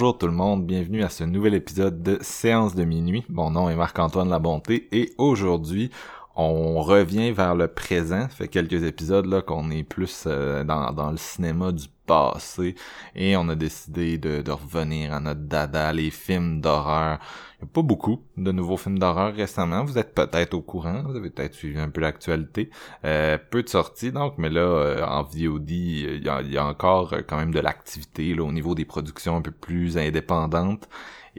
Bonjour 0.00 0.16
tout 0.16 0.28
le 0.28 0.32
monde, 0.32 0.64
bienvenue 0.64 1.02
à 1.02 1.08
ce 1.08 1.24
nouvel 1.24 1.54
épisode 1.54 2.04
de 2.04 2.18
Séance 2.20 2.76
de 2.76 2.84
minuit. 2.84 3.24
Mon 3.28 3.50
nom 3.50 3.68
est 3.68 3.74
Marc-Antoine 3.74 4.28
Labonté 4.28 4.86
et 4.92 5.12
aujourd'hui, 5.18 5.90
on 6.38 6.80
revient 6.82 7.32
vers 7.32 7.56
le 7.56 7.66
présent. 7.66 8.22
Ça 8.22 8.28
fait 8.28 8.48
quelques 8.48 8.84
épisodes 8.84 9.26
là 9.26 9.42
qu'on 9.42 9.70
est 9.70 9.82
plus 9.82 10.24
euh, 10.26 10.62
dans, 10.62 11.10
le 11.10 11.16
cinéma 11.16 11.72
du 11.72 11.86
passé 12.06 12.76
et 13.14 13.36
on 13.36 13.48
a 13.48 13.56
décidé 13.56 14.18
de, 14.18 14.40
de 14.40 14.50
revenir 14.52 15.12
à 15.12 15.20
notre 15.20 15.40
dada, 15.40 15.92
les 15.92 16.10
films 16.10 16.60
d'horreur. 16.60 17.18
Il 17.60 17.64
n'y 17.64 17.70
a 17.70 17.72
pas 17.72 17.82
beaucoup 17.82 18.22
de 18.36 18.52
nouveaux 18.52 18.76
films 18.76 19.00
d'horreur 19.00 19.34
récemment. 19.34 19.84
Vous 19.84 19.98
êtes 19.98 20.14
peut-être 20.14 20.54
au 20.54 20.62
courant, 20.62 21.02
vous 21.02 21.16
avez 21.16 21.28
peut-être 21.28 21.54
suivi 21.54 21.78
un 21.80 21.90
peu 21.90 22.00
l'actualité. 22.00 22.70
Euh, 23.04 23.36
peu 23.50 23.64
de 23.64 23.68
sorties 23.68 24.12
donc, 24.12 24.34
mais 24.38 24.48
là, 24.48 24.60
euh, 24.60 25.04
en 25.04 25.24
VOD, 25.24 25.70
il 25.70 26.24
y, 26.24 26.28
a, 26.28 26.40
il 26.40 26.52
y 26.52 26.56
a 26.56 26.64
encore 26.64 27.14
euh, 27.14 27.22
quand 27.26 27.36
même 27.36 27.52
de 27.52 27.58
l'activité 27.58 28.32
là, 28.32 28.44
au 28.44 28.52
niveau 28.52 28.76
des 28.76 28.84
productions 28.84 29.36
un 29.36 29.42
peu 29.42 29.50
plus 29.50 29.98
indépendantes. 29.98 30.88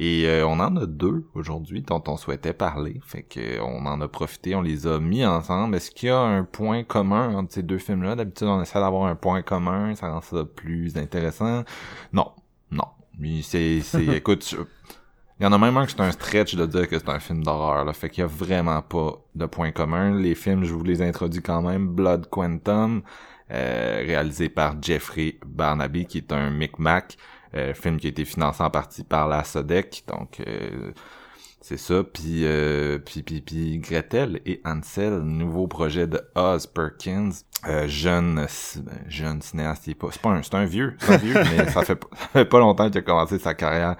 Et 0.02 0.26
euh, 0.28 0.48
on 0.48 0.62
en 0.62 0.78
a 0.78 0.86
deux 0.86 1.26
aujourd'hui 1.36 1.82
dont 1.82 2.02
on 2.08 2.16
souhaitait 2.16 2.54
parler. 2.54 3.02
Fait 3.06 3.22
que 3.22 3.60
on 3.60 3.86
en 3.86 4.00
a 4.00 4.08
profité, 4.08 4.56
on 4.56 4.62
les 4.62 4.88
a 4.88 4.98
mis 4.98 5.26
ensemble. 5.26 5.76
Est-ce 5.76 5.92
qu'il 5.92 6.08
y 6.08 6.12
a 6.12 6.20
un 6.20 6.46
point 6.46 6.86
commun 6.86 7.36
entre 7.36 7.52
ces 7.52 7.64
deux 7.64 7.80
films-là? 7.80 8.16
D'habitude, 8.16 8.48
on 8.48 8.62
essaie 8.62 8.80
d'avoir 8.80 9.08
un 9.08 9.16
point 9.16 9.42
commun, 9.42 9.94
ça 9.96 10.10
rend 10.10 10.22
ça 10.22 10.46
plus 10.46 10.96
intéressant. 10.96 11.66
Non, 12.14 12.32
non. 12.72 12.86
Mais 13.20 13.42
c'est, 13.42 13.82
c'est, 13.82 14.08
écoute, 14.16 14.56
il 15.38 15.44
y 15.44 15.46
en 15.46 15.52
a 15.52 15.58
même 15.58 15.76
un 15.76 15.86
que 15.86 15.92
c'est 15.92 16.00
un 16.00 16.14
stretch 16.14 16.56
de 16.56 16.66
dire 16.66 16.88
que 16.88 16.98
c'est 16.98 17.10
un 17.10 17.20
film 17.20 17.44
d'horreur. 17.44 17.84
Là. 17.84 17.92
Fait 17.92 18.10
qu'il 18.10 18.22
y 18.22 18.24
a 18.24 18.28
vraiment 18.28 18.82
pas 18.82 19.22
de 19.36 19.46
point 19.48 19.72
commun. 19.72 20.18
Les 20.18 20.34
films, 20.34 20.64
je 20.64 20.74
vous 20.74 20.84
les 20.84 21.02
introduis 21.02 21.42
quand 21.42 21.62
même. 21.62 21.90
Blood 21.90 22.30
Quantum, 22.30 23.02
euh, 23.52 24.04
réalisé 24.06 24.48
par 24.48 24.82
Jeffrey 24.82 25.40
Barnaby, 25.46 26.06
qui 26.06 26.20
est 26.20 26.32
un 26.32 26.52
Micmac. 26.52 27.18
Euh, 27.56 27.74
film 27.74 28.00
qui 28.00 28.08
a 28.08 28.10
été 28.12 28.26
financé 28.26 28.62
en 28.62 28.70
partie 28.70 29.04
par 29.04 29.28
la 29.28 29.44
Sodec, 29.44 30.04
donc 30.08 30.40
euh, 30.46 30.92
c'est 31.62 31.78
ça. 31.78 32.04
Puis, 32.04 32.46
euh, 32.46 33.00
puis, 33.00 33.24
puis, 33.24 33.42
puis 33.42 33.80
Gretel 33.80 34.40
et 34.46 34.62
Ansel, 34.66 35.20
nouveau 35.20 35.68
projet 35.68 36.06
de 36.08 36.22
Oz 36.36 36.68
Perkins, 36.68 37.32
euh, 37.68 37.88
jeune, 37.88 38.46
jeune 39.08 39.42
cinéaste. 39.42 39.84
C'est 39.86 39.96
pas, 39.96 40.08
c'est 40.12 40.22
pas 40.22 40.30
un, 40.30 40.44
c'est 40.44 40.56
un 40.56 40.66
vieux, 40.66 40.96
c'est 41.00 41.14
un 41.14 41.18
vieux, 41.18 41.34
mais 41.58 41.70
ça 41.70 41.84
fait, 41.84 42.00
ça 42.18 42.28
fait 42.34 42.46
pas 42.46 42.60
longtemps 42.60 42.88
qu'il 42.90 43.00
a 43.00 43.02
commencé 43.02 43.40
sa 43.40 43.54
carrière 43.56 43.96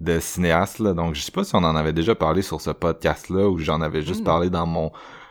de 0.00 0.18
cinéaste. 0.20 0.80
Là. 0.80 0.92
Donc, 0.92 1.14
je 1.14 1.22
sais 1.22 1.32
pas 1.32 1.44
si 1.44 1.54
on 1.54 1.58
en 1.58 1.76
avait 1.76 1.92
déjà 1.92 2.14
parlé 2.14 2.42
sur 2.42 2.60
ce 2.60 2.70
podcast-là 2.70 3.48
ou 3.48 3.58
j'en 3.58 3.80
avais 3.80 4.02
juste 4.02 4.20
Mm. 4.22 4.24
parlé 4.24 4.50
dans 4.50 4.66
mon 4.66 4.90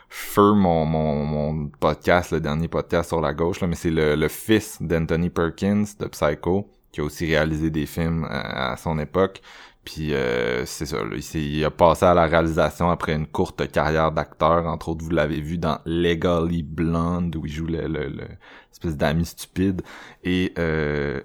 feu 0.09 0.53
mon, 0.53 0.85
mon, 0.85 1.25
mon 1.25 1.67
podcast, 1.79 2.31
le 2.31 2.39
dernier 2.39 2.69
podcast 2.69 3.09
sur 3.09 3.19
la 3.19 3.33
gauche, 3.33 3.59
là, 3.59 3.67
mais 3.67 3.75
c'est 3.75 3.91
le, 3.91 4.15
le 4.15 4.27
fils 4.29 4.81
d'Anthony 4.81 5.29
Perkins 5.29 5.83
de 5.99 6.05
Psycho, 6.07 6.69
qui 6.97 7.01
a 7.01 7.03
aussi 7.03 7.27
réalisé 7.27 7.69
des 7.69 7.85
films 7.85 8.25
à, 8.27 8.75
son 8.75 8.97
époque. 8.97 9.41
Puis 9.85 10.13
euh, 10.15 10.65
c'est 10.65 10.87
ça, 10.87 10.97
là, 10.97 11.15
il, 11.15 11.39
il 11.39 11.63
a 11.63 11.69
passé 11.69 12.05
à 12.05 12.15
la 12.15 12.25
réalisation 12.25 12.89
après 12.89 13.13
une 13.13 13.27
courte 13.27 13.71
carrière 13.71 14.11
d'acteur. 14.11 14.65
Entre 14.65 14.89
autres, 14.89 15.05
vous 15.05 15.11
l'avez 15.11 15.39
vu 15.39 15.59
dans 15.59 15.79
Legally 15.85 16.63
Blonde, 16.63 17.35
où 17.35 17.45
il 17.45 17.51
joue 17.51 17.67
le, 17.67 17.87
le, 17.87 18.09
le 18.09 18.93
d'ami 18.93 19.25
stupide. 19.25 19.83
Et 20.23 20.53
euh, 20.57 21.21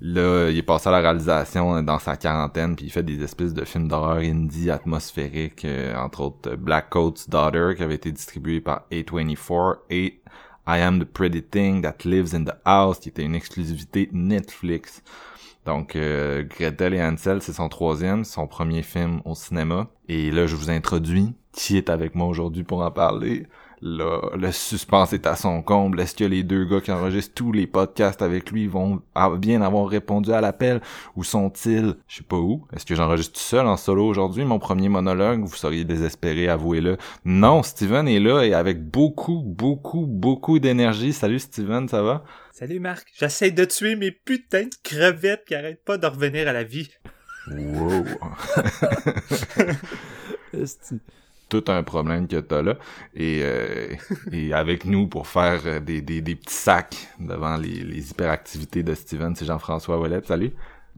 là, 0.00 0.48
il 0.48 0.56
est 0.56 0.62
passé 0.62 0.88
à 0.88 0.92
la 0.92 1.00
réalisation 1.00 1.82
dans 1.82 1.98
sa 1.98 2.16
quarantaine, 2.16 2.74
puis 2.74 2.86
il 2.86 2.90
fait 2.90 3.02
des 3.02 3.22
espèces 3.22 3.52
de 3.52 3.66
films 3.66 3.88
d'horreur 3.88 4.18
indie 4.18 4.70
atmosphériques, 4.70 5.66
euh, 5.66 5.94
entre 5.96 6.22
autres 6.22 6.56
Black 6.56 6.88
Coat's 6.88 7.28
Daughter, 7.28 7.74
qui 7.76 7.82
avait 7.82 7.96
été 7.96 8.10
distribué 8.10 8.62
par 8.62 8.86
A24, 8.90 9.80
et 9.90 10.22
I 10.66 10.78
Am 10.78 10.98
the 10.98 11.04
Pretty 11.04 11.42
Thing 11.42 11.82
That 11.82 12.04
Lives 12.04 12.34
in 12.34 12.44
the 12.44 12.54
House, 12.64 12.98
qui 12.98 13.10
était 13.10 13.24
une 13.24 13.34
exclusivité 13.34 14.08
Netflix. 14.12 15.02
Donc, 15.66 15.96
euh, 15.96 16.42
Gretel 16.42 16.94
et 16.94 17.02
Hansel, 17.02 17.40
c'est 17.42 17.52
son 17.52 17.68
troisième, 17.68 18.24
son 18.24 18.46
premier 18.46 18.82
film 18.82 19.20
au 19.24 19.34
cinéma. 19.34 19.88
Et 20.08 20.30
là, 20.30 20.46
je 20.46 20.56
vous 20.56 20.70
introduis 20.70 21.34
qui 21.52 21.76
est 21.76 21.88
avec 21.88 22.14
moi 22.14 22.26
aujourd'hui 22.26 22.64
pour 22.64 22.82
en 22.82 22.90
parler? 22.90 23.46
Là, 23.86 24.30
le 24.34 24.50
suspense 24.50 25.12
est 25.12 25.26
à 25.26 25.36
son 25.36 25.60
comble. 25.60 26.00
Est-ce 26.00 26.14
que 26.14 26.24
les 26.24 26.42
deux 26.42 26.64
gars 26.64 26.80
qui 26.80 26.90
enregistrent 26.90 27.34
tous 27.34 27.52
les 27.52 27.66
podcasts 27.66 28.22
avec 28.22 28.50
lui 28.50 28.66
vont 28.66 29.02
bien 29.36 29.60
avoir 29.60 29.86
répondu 29.86 30.32
à 30.32 30.40
l'appel? 30.40 30.80
Où 31.16 31.22
sont-ils? 31.22 31.94
Je 32.08 32.16
sais 32.16 32.22
pas 32.22 32.38
où. 32.38 32.66
Est-ce 32.74 32.86
que 32.86 32.94
j'enregistre 32.94 33.34
tout 33.34 33.44
seul 33.44 33.66
en 33.66 33.76
solo 33.76 34.06
aujourd'hui? 34.06 34.46
Mon 34.46 34.58
premier 34.58 34.88
monologue, 34.88 35.42
vous 35.44 35.54
seriez 35.54 35.84
désespéré, 35.84 36.48
avouez-le. 36.48 36.96
Non, 37.26 37.62
Steven 37.62 38.08
est 38.08 38.20
là 38.20 38.44
et 38.44 38.54
avec 38.54 38.82
beaucoup, 38.82 39.42
beaucoup, 39.44 40.06
beaucoup 40.06 40.58
d'énergie. 40.58 41.12
Salut 41.12 41.38
Steven, 41.38 41.86
ça 41.86 42.00
va? 42.00 42.24
Salut 42.52 42.80
Marc, 42.80 43.06
j'essaie 43.18 43.50
de 43.50 43.66
tuer 43.66 43.96
mes 43.96 44.12
putains 44.12 44.64
de 44.64 44.74
crevettes 44.82 45.44
qui 45.46 45.54
arrêtent 45.54 45.84
pas 45.84 45.98
de 45.98 46.06
revenir 46.06 46.48
à 46.48 46.54
la 46.54 46.64
vie. 46.64 46.90
Wow. 47.50 48.06
tout 51.48 51.64
un 51.68 51.82
problème 51.82 52.26
que 52.28 52.36
t'as 52.40 52.62
là. 52.62 52.74
Et, 53.14 53.40
euh, 53.42 53.88
et 54.32 54.52
avec 54.52 54.84
nous 54.84 55.06
pour 55.06 55.26
faire 55.26 55.60
euh, 55.66 55.80
des, 55.80 56.00
des, 56.02 56.20
des 56.20 56.34
petits 56.36 56.54
sacs 56.54 57.08
devant 57.18 57.56
les, 57.56 57.82
les 57.82 58.10
hyperactivités 58.10 58.82
de 58.82 58.94
Steven, 58.94 59.34
c'est 59.36 59.44
Jean-François 59.46 59.98
Ouellette. 59.98 60.26
Salut. 60.26 60.52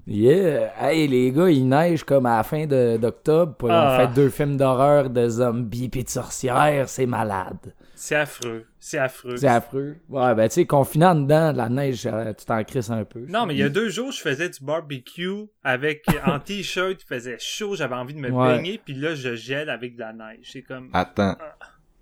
Yeah! 0.07 0.73
Hey, 0.79 1.09
les 1.09 1.33
gars, 1.33 1.51
il 1.51 1.67
neige 1.69 2.05
comme 2.05 2.27
à 2.27 2.37
la 2.37 2.43
fin 2.45 2.67
d'octobre. 2.67 3.55
Puis 3.59 3.69
Ah. 3.71 3.95
On 3.95 4.01
fait 4.07 4.15
deux 4.15 4.29
films 4.31 4.57
d'horreur 4.57 5.11
de 5.11 5.29
zombies 5.29 5.89
pis 5.89 6.05
de 6.05 6.09
sorcières. 6.09 6.89
C'est 6.89 7.07
malade. 7.07 7.75
C'est 7.99 8.15
affreux, 8.15 8.67
c'est 8.79 8.99
affreux. 8.99 9.37
C'est 9.39 9.49
affreux. 9.49 9.97
Ouais, 10.11 10.35
ben, 10.35 10.47
tu 10.49 10.55
sais, 10.55 10.67
confinant 10.67 11.15
dedans, 11.15 11.51
la 11.53 11.69
neige, 11.71 12.07
euh, 12.07 12.33
tu 12.35 12.45
t'en 12.45 12.63
crisses 12.63 12.91
un 12.91 13.05
peu. 13.05 13.25
Non, 13.27 13.47
mais 13.47 13.55
il 13.55 13.59
y 13.59 13.63
a 13.63 13.71
deux 13.71 13.89
jours, 13.89 14.13
je 14.13 14.21
faisais 14.21 14.51
du 14.51 14.63
barbecue 14.63 15.47
avec 15.65 16.05
en 16.27 16.39
t-shirt, 16.45 16.99
il 17.03 17.07
faisait 17.07 17.39
chaud, 17.41 17.75
j'avais 17.75 17.95
envie 17.95 18.13
de 18.13 18.21
me 18.21 18.31
Ouais. 18.31 18.57
baigner, 18.57 18.79
puis 18.85 18.93
là 18.95 19.15
je 19.15 19.35
gèle 19.35 19.71
avec 19.71 19.95
de 19.97 20.01
la 20.01 20.13
neige. 20.13 20.51
C'est 20.53 20.61
comme 20.63 20.91
Attends. 20.93 21.37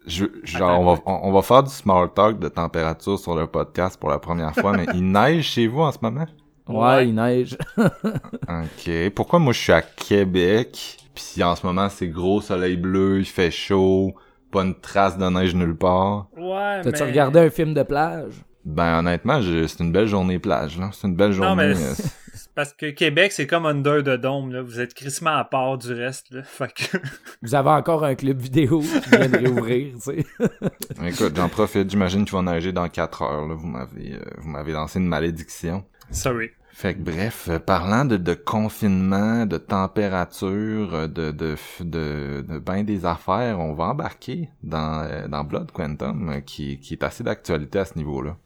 Je, 0.06 0.26
genre, 0.42 0.80
on 0.80 0.94
va, 0.96 1.00
on, 1.06 1.28
on 1.28 1.32
va 1.32 1.42
faire 1.42 1.62
du 1.62 1.70
small 1.70 2.12
talk 2.12 2.38
de 2.38 2.48
température 2.48 3.18
sur 3.18 3.34
le 3.36 3.46
podcast 3.46 3.98
pour 3.98 4.10
la 4.10 4.18
première 4.18 4.52
fois, 4.54 4.76
mais 4.76 4.86
il 4.94 5.10
neige 5.12 5.44
chez 5.46 5.66
vous 5.68 5.80
en 5.80 5.92
ce 5.92 5.98
moment? 6.02 6.26
Ouais, 6.68 6.76
Ouais. 6.76 7.08
il 7.08 7.14
neige. 7.14 7.56
Ok. 7.76 9.10
Pourquoi 9.14 9.38
moi 9.38 9.52
je 9.52 9.60
suis 9.60 9.72
à 9.72 9.80
Québec, 9.82 10.98
puis 11.14 11.42
en 11.42 11.54
ce 11.56 11.64
moment 11.64 11.88
c'est 11.88 12.08
gros 12.08 12.40
soleil 12.40 12.76
bleu, 12.76 13.20
il 13.20 13.24
fait 13.26 13.50
chaud, 13.50 14.14
pas 14.54 14.62
une 14.62 14.74
trace 14.74 15.18
de 15.18 15.28
neige 15.28 15.54
nulle 15.54 15.76
part? 15.76 16.28
Ouais, 16.36 16.80
T'as-tu 16.82 17.02
mais... 17.02 17.10
regardé 17.10 17.40
un 17.40 17.50
film 17.50 17.74
de 17.74 17.82
plage? 17.82 18.32
Ben 18.64 19.00
honnêtement, 19.00 19.42
je- 19.42 19.66
c'est 19.66 19.80
une 19.84 19.92
belle 19.92 20.06
journée 20.06 20.38
plage, 20.38 20.78
là. 20.78 20.88
C'est 20.92 21.06
une 21.06 21.16
belle 21.16 21.32
journée. 21.32 21.50
Non, 21.50 21.56
mais 21.56 21.74
euh, 21.76 21.92
c'est 22.34 22.50
parce 22.54 22.72
que 22.72 22.90
Québec, 22.90 23.32
c'est 23.32 23.46
comme 23.46 23.66
Under 23.66 24.02
the 24.02 24.18
Dome, 24.18 24.52
là. 24.52 24.62
Vous 24.62 24.80
êtes 24.80 24.94
crissement 24.94 25.36
à 25.36 25.44
part 25.44 25.76
du 25.76 25.92
reste, 25.92 26.30
là. 26.30 26.42
Fait 26.44 26.72
que... 26.72 26.96
Vous 27.42 27.54
avez 27.54 27.68
encore 27.70 28.04
un 28.04 28.14
club 28.14 28.38
vidéo 28.40 28.80
qui 28.80 29.10
vient 29.10 29.28
de 29.28 29.36
réouvrir, 29.36 29.94
tu 29.96 30.00
sais. 30.00 30.26
Écoute, 31.06 31.36
j'en 31.36 31.48
profite, 31.50 31.90
j'imagine 31.90 32.24
qu'il 32.24 32.32
va 32.38 32.42
neiger 32.54 32.72
dans 32.72 32.88
4 32.88 33.22
heures, 33.22 33.46
là. 33.46 33.54
Vous 33.54 33.66
m'avez, 33.66 34.14
euh, 34.14 34.20
vous 34.38 34.48
m'avez 34.48 34.72
lancé 34.72 34.98
une 34.98 35.08
malédiction. 35.08 35.84
Sorry. 36.10 36.50
Fait 36.76 36.94
que 36.94 36.98
bref, 36.98 37.46
euh, 37.48 37.60
parlant 37.60 38.04
de, 38.04 38.16
de 38.16 38.34
confinement, 38.34 39.46
de 39.46 39.58
température, 39.58 40.92
euh, 40.92 41.06
de, 41.06 41.30
de, 41.30 41.56
de, 41.78 42.44
de 42.48 42.58
ben 42.58 42.82
des 42.82 43.06
affaires, 43.06 43.60
on 43.60 43.74
va 43.74 43.84
embarquer 43.84 44.50
dans, 44.64 45.04
euh, 45.04 45.28
dans 45.28 45.44
Blood 45.44 45.70
Quantum, 45.70 46.42
qui, 46.44 46.80
qui 46.80 46.94
est 46.94 47.04
assez 47.04 47.22
d'actualité 47.22 47.78
à 47.78 47.84
ce 47.84 47.96
niveau-là. 47.96 48.36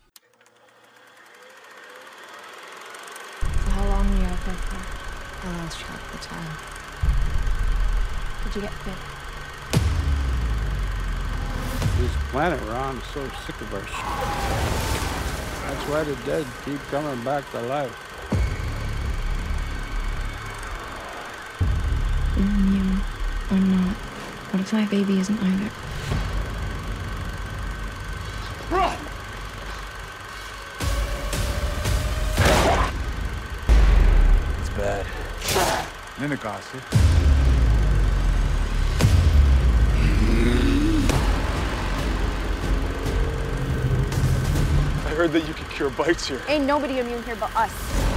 This 11.98 12.12
planet 12.30 12.60
we're 12.60 12.76
on 12.76 12.96
is 12.96 13.02
so 13.12 13.20
sick 13.46 13.56
of 13.62 13.72
our 13.72 13.80
shit. 13.86 14.04
That's 15.66 15.88
why 15.88 16.04
the 16.04 16.14
dead 16.26 16.44
keep 16.64 16.78
coming 16.90 17.24
back 17.24 17.50
to 17.52 17.62
life. 17.62 18.07
Or 23.50 23.58
not. 23.58 23.96
What 24.50 24.60
if 24.60 24.72
my 24.72 24.84
baby 24.86 25.18
isn't 25.20 25.38
either? 25.42 25.70
Run! 28.70 28.98
It's 34.60 34.70
bad. 34.70 35.06
Ninagasi. 36.16 36.80
I 45.04 45.10
heard 45.14 45.32
that 45.32 45.46
you 45.46 45.54
could 45.54 45.68
cure 45.70 45.90
bites 45.90 46.26
here. 46.26 46.40
Ain't 46.48 46.64
nobody 46.64 46.98
immune 46.98 47.22
here 47.22 47.36
but 47.36 47.54
us. 47.56 48.07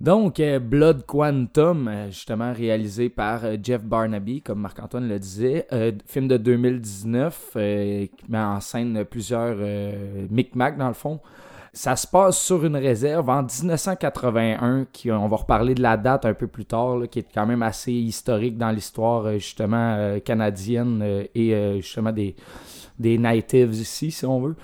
Donc, 0.00 0.40
Blood 0.40 1.06
Quantum, 1.06 1.86
euh, 1.86 2.06
justement 2.10 2.52
réalisé 2.52 3.10
par 3.10 3.44
euh, 3.44 3.56
Jeff 3.62 3.84
Barnaby, 3.84 4.42
comme 4.42 4.60
Marc-Antoine 4.60 5.08
le 5.08 5.20
disait, 5.20 5.68
euh, 5.72 5.92
film 6.06 6.26
de 6.26 6.36
2019 6.36 7.50
euh, 7.56 8.06
qui 8.06 8.30
met 8.30 8.38
en 8.38 8.58
scène 8.60 9.04
plusieurs 9.04 9.56
euh, 9.58 10.26
micmacs 10.30 10.78
dans 10.78 10.88
le 10.88 10.94
fond. 10.94 11.20
Ça 11.72 11.94
se 11.94 12.06
passe 12.08 12.40
sur 12.40 12.64
une 12.64 12.76
réserve 12.76 13.28
en 13.30 13.44
1981, 13.44 14.86
qui, 14.92 15.12
on 15.12 15.28
va 15.28 15.36
reparler 15.36 15.74
de 15.76 15.82
la 15.82 15.96
date 15.96 16.24
un 16.24 16.34
peu 16.34 16.48
plus 16.48 16.64
tard, 16.64 17.02
qui 17.08 17.20
est 17.20 17.28
quand 17.32 17.46
même 17.46 17.62
assez 17.62 17.92
historique 17.92 18.58
dans 18.58 18.70
l'histoire 18.70 19.32
justement 19.34 20.18
canadienne 20.24 21.26
et 21.34 21.78
justement 21.80 22.10
des, 22.10 22.34
des 22.98 23.18
natives 23.18 23.74
ici, 23.74 24.10
si 24.10 24.24
on 24.24 24.40
veut. 24.40 24.56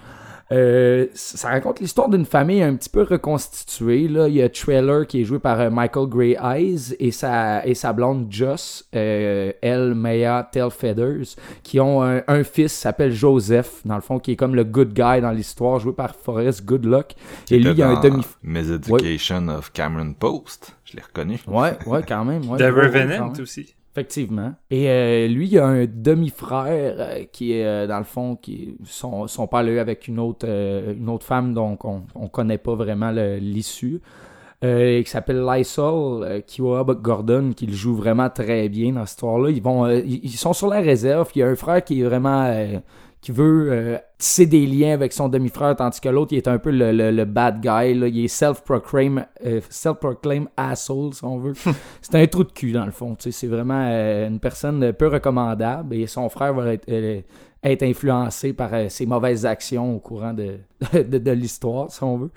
Euh, 0.53 1.07
ça 1.15 1.49
raconte 1.49 1.81
l'histoire 1.81 2.09
d'une 2.09 2.27
famille 2.27 2.63
un 2.63 2.75
petit 2.77 2.91
peu 2.91 3.03
reconstituée. 3.03 4.09
Là. 4.09 4.29
Il 4.29 4.35
y 4.35 4.43
a 4.43 4.49
Trailer 4.49 5.07
qui 5.07 5.23
est 5.23 5.25
joué 5.25 5.39
par 5.39 5.59
euh, 5.59 5.71
Michael 5.71 6.07
Grey 6.07 6.37
Eyes 6.41 6.95
et 7.01 7.11
sa, 7.11 7.67
et 7.67 7.75
sa 7.75 7.93
blonde 7.93 8.27
Joss, 8.31 8.87
euh, 8.95 9.53
elle, 9.63 9.95
Maya 9.95 10.49
Tailfeathers, 10.53 11.37
qui 11.63 11.81
ont 11.81 12.03
un, 12.03 12.23
un 12.29 12.45
fils 12.45 12.75
qui 12.75 12.81
s'appelle 12.81 13.13
Joseph, 13.13 13.81
dans 13.85 13.97
le 13.97 14.03
fond, 14.03 14.19
qui 14.19 14.33
est 14.33 14.37
comme 14.37 14.55
le 14.55 14.65
good 14.65 14.93
guy 14.93 15.21
dans 15.21 15.33
l'histoire, 15.33 15.81
joué 15.81 15.93
par 15.93 16.15
Forrest 16.15 16.65
Goodluck. 16.65 17.15
Et 17.51 17.59
lui, 17.59 17.71
il 17.71 17.79
y 17.79 17.83
a 17.83 17.89
un 17.89 18.01
demi... 18.01 18.23
Miseducation 18.43 19.49
of 19.49 19.73
Cameron 19.73 20.13
Post. 20.13 20.77
Je 20.85 20.97
l'ai 20.97 21.03
reconnu. 21.03 21.41
Ouais, 21.47 21.73
ouais, 21.87 22.03
quand 22.07 22.25
même. 22.25 22.49
Ouais, 22.51 22.59
The 22.59 22.63
Ouais, 22.63 22.71
ouais, 22.71 22.87
Revenant 22.87 23.33
aussi. 23.41 23.75
Effectivement. 23.97 24.55
Et 24.71 24.91
euh, 24.91 25.29
lui, 25.29 25.47
il 25.47 25.59
a 25.59 25.67
un 25.67 25.87
demi-frère 25.87 26.97
euh, 26.99 27.25
qui 27.31 27.53
est, 27.53 27.65
euh, 27.65 27.87
dans 27.87 27.99
le 27.99 28.05
fond, 28.05 28.35
qui 28.35 28.77
son, 28.85 29.29
son 29.29 29.47
père 29.47 29.63
l'a 29.63 29.71
eu 29.71 29.79
avec 29.79 30.09
une 30.09 30.19
autre, 30.19 30.49
une 30.49 31.09
autre 31.09 31.25
femme, 31.25 31.55
donc 31.55 31.85
on, 31.85 32.03
on 32.17 32.27
connaît 32.27 32.59
pas 32.59 32.75
vraiment 32.75 33.13
l'issue. 33.13 34.01
Euh, 34.65 35.03
qui 35.03 35.11
s'appelle 35.11 35.45
Lysol, 35.45 36.43
Kiwa 36.45 36.85
Gordon, 36.85 37.53
qui 37.55 37.67
le 37.67 37.75
joue 37.75 37.95
vraiment 37.95 38.31
très 38.31 38.69
bien 38.69 38.93
dans 38.95 39.07
cette 39.07 39.17
histoire-là. 39.17 39.51
Ils 39.51 39.63
vont, 39.63 39.87
ils, 39.89 40.31
sont 40.31 40.55
sur 40.55 40.69
la 40.69 40.81
réserve. 40.81 41.31
Il 41.37 41.41
y 41.41 41.43
a 41.43 41.49
un 41.49 41.55
frère 41.55 41.85
qui 41.85 42.01
est 42.01 42.05
vraiment, 42.05 42.51
qui 43.25 43.33
veut 43.33 43.69
euh, 43.73 43.97
tisser 44.19 44.45
des 44.45 44.67
liens 44.67 44.93
avec 44.93 45.15
son 45.15 45.31
demi-frère, 45.31 45.75
tandis 45.75 45.99
que 45.99 46.11
l'autre, 46.11 46.35
il 46.35 46.37
est 46.37 46.47
un 46.47 46.59
peu 46.59 46.71
le, 46.71 46.93
le- 46.93 47.11
le 47.11 47.25
bad 47.25 47.59
guy. 47.63 47.95
Là. 47.95 48.07
Il 48.09 48.23
est 48.27 48.29
self-proclaim, 48.29 49.25
euh, 49.47 49.61
asshole, 50.59 51.15
si 51.15 51.25
on 51.25 51.39
veut. 51.39 51.55
c'est 52.03 52.15
un 52.17 52.27
trou 52.27 52.45
de 52.45 52.53
cul, 52.53 52.73
dans 52.73 52.85
le 52.85 52.91
fond. 52.93 53.17
C'est 53.19 53.47
vraiment 53.47 53.83
euh, 53.89 54.29
une 54.29 54.41
personne 54.41 54.93
peu 54.93 55.09
recommandable. 55.09 55.95
Et 55.95 56.07
son 56.07 56.29
frère 56.29 56.53
va 56.53 56.75
être, 56.75 56.85
euh, 56.91 57.23
être 57.63 57.83
influencé 57.83 58.53
par 58.53 58.71
ses 58.91 59.07
mauvaises 59.07 59.47
actions 59.47 59.97
au 59.97 60.01
courant 60.01 60.35
de, 60.35 60.59
de, 60.93 61.17
de 61.17 61.31
l'histoire, 61.31 61.91
si 61.91 62.03
on 62.03 62.19
veut. 62.19 62.31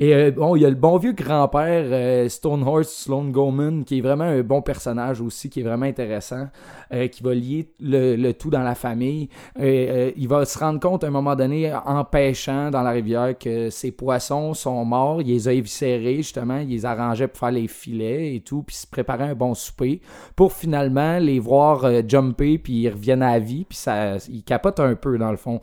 Et 0.00 0.14
euh, 0.14 0.30
bon, 0.30 0.54
il 0.54 0.62
y 0.62 0.64
a 0.64 0.68
le 0.68 0.76
bon 0.76 0.96
vieux 0.96 1.12
grand-père 1.12 1.86
euh, 1.90 2.28
Stonehorse 2.28 2.88
Sloan 2.88 3.30
Goman, 3.30 3.84
qui 3.84 3.98
est 3.98 4.00
vraiment 4.00 4.24
un 4.24 4.42
bon 4.42 4.62
personnage 4.62 5.20
aussi, 5.20 5.50
qui 5.50 5.58
est 5.58 5.64
vraiment 5.64 5.86
intéressant, 5.86 6.46
euh, 6.92 7.08
qui 7.08 7.24
va 7.24 7.34
lier 7.34 7.72
le, 7.80 8.30
tout 8.30 8.48
dans 8.48 8.62
la 8.62 8.76
famille. 8.76 9.28
Euh, 9.58 10.12
il 10.16 10.28
va 10.28 10.44
se 10.44 10.56
rendre 10.56 10.78
compte 10.78 11.02
à 11.02 11.08
un 11.08 11.10
moment 11.10 11.34
donné, 11.34 11.74
en 11.74 12.04
pêchant 12.04 12.70
dans 12.70 12.82
la 12.82 12.90
rivière, 12.90 13.36
que 13.36 13.70
ses 13.70 13.90
poissons 13.90 14.54
sont 14.54 14.84
morts. 14.84 15.20
Il 15.20 15.26
les 15.26 15.48
a 15.48 15.52
éviscérés, 15.52 16.18
justement. 16.18 16.58
Il 16.58 16.68
les 16.68 16.86
arrangeait 16.86 17.26
pour 17.26 17.40
faire 17.40 17.50
les 17.50 17.66
filets 17.66 18.36
et 18.36 18.40
tout, 18.40 18.62
puis 18.62 18.76
se 18.76 18.86
préparait 18.86 19.30
un 19.30 19.34
bon 19.34 19.54
souper, 19.54 20.00
pour 20.36 20.52
finalement 20.52 21.18
les 21.18 21.40
voir 21.40 21.84
euh, 21.84 22.02
jumper, 22.06 22.58
puis 22.58 22.82
ils 22.82 22.88
reviennent 22.90 23.22
à 23.22 23.40
vie, 23.40 23.64
puis 23.64 23.76
ça, 23.76 24.16
il 24.28 24.44
capote 24.44 24.78
un 24.78 24.94
peu, 24.94 25.18
dans 25.18 25.32
le 25.32 25.36
fond. 25.36 25.60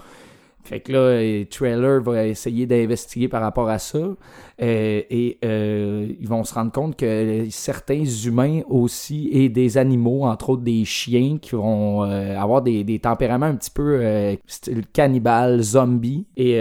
Fait 0.65 0.79
que 0.79 0.91
là, 0.91 0.97
euh, 0.97 1.45
Trailer 1.45 2.01
va 2.01 2.25
essayer 2.25 2.65
d'investiguer 2.65 3.27
par 3.27 3.41
rapport 3.41 3.69
à 3.69 3.77
ça. 3.77 3.99
Euh, 3.99 5.01
et 5.09 5.37
euh, 5.45 6.07
ils 6.19 6.27
vont 6.27 6.43
se 6.43 6.55
rendre 6.55 6.71
compte 6.71 6.95
que 6.95 7.45
certains 7.51 8.03
humains 8.03 8.61
aussi 8.67 9.29
et 9.31 9.47
des 9.49 9.77
animaux, 9.77 10.23
entre 10.23 10.51
autres 10.51 10.63
des 10.63 10.83
chiens, 10.83 11.37
qui 11.39 11.51
vont 11.55 12.03
euh, 12.03 12.35
avoir 12.39 12.63
des, 12.63 12.83
des 12.83 12.97
tempéraments 12.97 13.45
un 13.45 13.55
petit 13.55 13.69
peu 13.69 13.99
euh, 14.01 14.35
style 14.47 14.83
cannibale, 14.91 15.61
zombie. 15.61 16.25
Et 16.35 16.59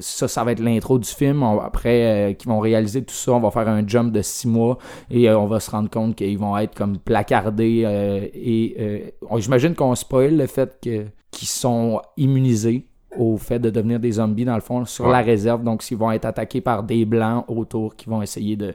ça, 0.00 0.28
ça 0.28 0.44
va 0.44 0.52
être 0.52 0.60
l'intro 0.60 0.98
du 1.00 1.08
film. 1.08 1.42
Après, 1.42 2.36
qu'ils 2.38 2.48
vont 2.48 2.60
réaliser 2.60 3.02
tout 3.02 3.14
ça, 3.14 3.32
on 3.32 3.40
va 3.40 3.50
faire 3.50 3.68
un 3.68 3.86
jump 3.86 4.12
de 4.12 4.22
six 4.22 4.46
mois 4.46 4.78
et 5.10 5.28
on 5.30 5.46
va 5.46 5.58
se 5.58 5.70
rendre 5.70 5.90
compte 5.90 6.14
qu'ils 6.14 6.38
vont 6.38 6.56
être 6.56 6.74
comme 6.74 6.98
placardés. 6.98 7.84
et 8.32 9.14
j'imagine 9.38 9.74
qu'on 9.74 9.94
spoil 9.94 10.36
le 10.36 10.46
fait 10.46 10.78
que 10.82 11.06
qu'ils 11.30 11.48
sont 11.48 12.00
immunisés 12.16 12.86
au 13.18 13.36
fait 13.36 13.58
de 13.58 13.70
devenir 13.70 13.98
des 14.00 14.12
zombies 14.12 14.44
dans 14.44 14.54
le 14.54 14.60
fond 14.60 14.84
sur 14.84 15.06
Ouais. 15.06 15.12
la 15.12 15.20
réserve 15.22 15.62
donc 15.62 15.82
s'ils 15.82 15.98
vont 15.98 16.10
être 16.12 16.24
attaqués 16.24 16.60
par 16.60 16.82
des 16.82 17.04
blancs 17.04 17.44
autour 17.48 17.96
qui 17.96 18.08
vont 18.08 18.22
essayer 18.22 18.56
de 18.56 18.74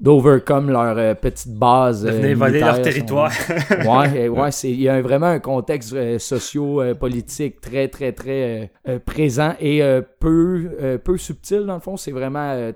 d'overcome 0.00 0.70
leur 0.70 0.96
euh, 0.96 1.14
petite 1.14 1.52
base 1.58 2.04
De 2.04 2.10
euh, 2.10 2.34
voler 2.36 2.60
leur 2.60 2.80
territoire. 2.80 3.32
ouais 3.84 4.28
ouais 4.28 4.50
c'est 4.52 4.70
il 4.70 4.80
y 4.82 4.88
a 4.88 5.02
vraiment 5.02 5.26
un 5.26 5.40
contexte 5.40 5.92
euh, 5.92 6.20
socio 6.20 6.80
euh, 6.80 6.94
politique 6.94 7.60
très 7.60 7.88
très 7.88 8.12
très 8.12 8.70
présent 9.04 9.54
et 9.60 9.82
peu 10.20 10.98
peu 11.02 11.16
subtil 11.16 11.64
dans 11.66 11.74
le 11.74 11.80
fond 11.80 11.96
c'est 11.96 12.12
vraiment 12.12 12.70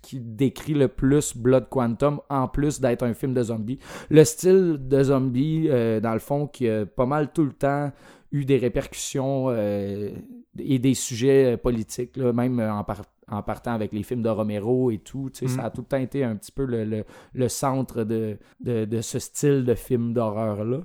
qui 0.00 0.20
décrit 0.20 0.74
le 0.74 0.86
plus 0.86 1.36
Blood 1.36 1.66
Quantum 1.68 2.20
en 2.30 2.46
plus 2.46 2.80
d'être 2.80 3.02
un 3.02 3.14
film 3.14 3.34
de 3.34 3.42
zombies 3.42 3.80
le 4.10 4.22
style 4.24 4.78
de 4.80 5.02
zombie 5.02 5.68
dans 6.02 6.12
le 6.12 6.20
fond 6.20 6.46
qui 6.46 6.68
a 6.68 6.86
pas 6.86 7.06
mal 7.06 7.30
tout 7.34 7.44
le 7.44 7.52
temps 7.52 7.90
eu 8.34 8.44
des 8.44 8.58
répercussions 8.58 9.46
euh, 9.48 10.10
et 10.58 10.78
des 10.78 10.94
sujets 10.94 11.54
euh, 11.54 11.56
politiques, 11.56 12.16
là, 12.16 12.32
même 12.32 12.58
euh, 12.60 12.70
en, 12.72 12.84
par- 12.84 13.02
en 13.30 13.42
partant 13.42 13.72
avec 13.72 13.92
les 13.92 14.02
films 14.02 14.22
de 14.22 14.28
Romero 14.28 14.90
et 14.90 14.98
tout. 14.98 15.30
sais, 15.32 15.46
Mm. 15.46 15.48
Ça 15.48 15.62
a 15.64 15.70
tout 15.70 15.80
le 15.82 15.86
temps 15.86 15.96
été 16.08 16.24
un 16.24 16.36
petit 16.36 16.52
peu 16.52 16.64
le, 16.66 16.84
le- 16.84 17.04
le 17.32 17.48
centre 17.48 18.04
de, 18.04 18.36
de, 18.60 18.84
de 18.84 19.00
ce 19.00 19.18
style 19.18 19.64
de 19.64 19.74
film 19.74 20.12
d'horreur-là. 20.12 20.80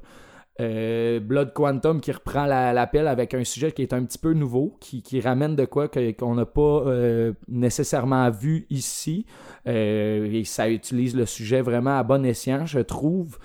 Euh, 0.61 1.21
Blood 1.21 1.53
Quantum 1.53 2.01
qui 2.01 2.11
reprend 2.11 2.45
la- 2.45 2.73
l'appel 2.73 3.07
avec 3.07 3.33
un 3.33 3.45
sujet 3.45 3.71
qui 3.71 3.81
est 3.81 3.93
un 3.93 4.03
petit 4.03 4.17
peu 4.17 4.33
nouveau, 4.33 4.75
qui, 4.81 5.01
qui 5.01 5.21
ramène 5.21 5.55
de 5.55 5.63
quoi 5.65 5.87
qu'on 5.87 6.35
n'a 6.35 6.45
pas 6.45 6.83
euh, 6.85 7.31
nécessairement 7.47 8.29
vu 8.29 8.65
ici. 8.69 9.25
Euh, 9.67 10.29
et 10.31 10.43
ça 10.43 10.69
utilise 10.69 11.15
le 11.15 11.25
sujet 11.25 11.61
vraiment 11.61 11.97
à 11.97 12.03
bon 12.03 12.25
escient, 12.25 12.65
je 12.65 12.79
trouve. 12.79 13.37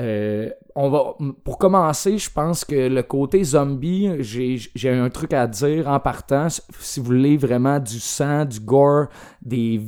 Euh, 0.00 0.48
on 0.74 0.88
va, 0.88 1.14
pour 1.44 1.58
commencer, 1.58 2.16
je 2.16 2.30
pense 2.30 2.64
que 2.64 2.88
le 2.88 3.02
côté 3.02 3.44
zombie, 3.44 4.08
j'ai 4.20 4.88
un 4.90 5.10
truc 5.10 5.32
à 5.34 5.46
dire 5.46 5.86
en 5.88 6.00
partant. 6.00 6.48
Si 6.48 7.00
vous 7.00 7.06
voulez 7.06 7.36
vraiment 7.36 7.78
du 7.78 8.00
sang, 8.00 8.44
du 8.46 8.60
gore, 8.60 9.08
des, 9.42 9.80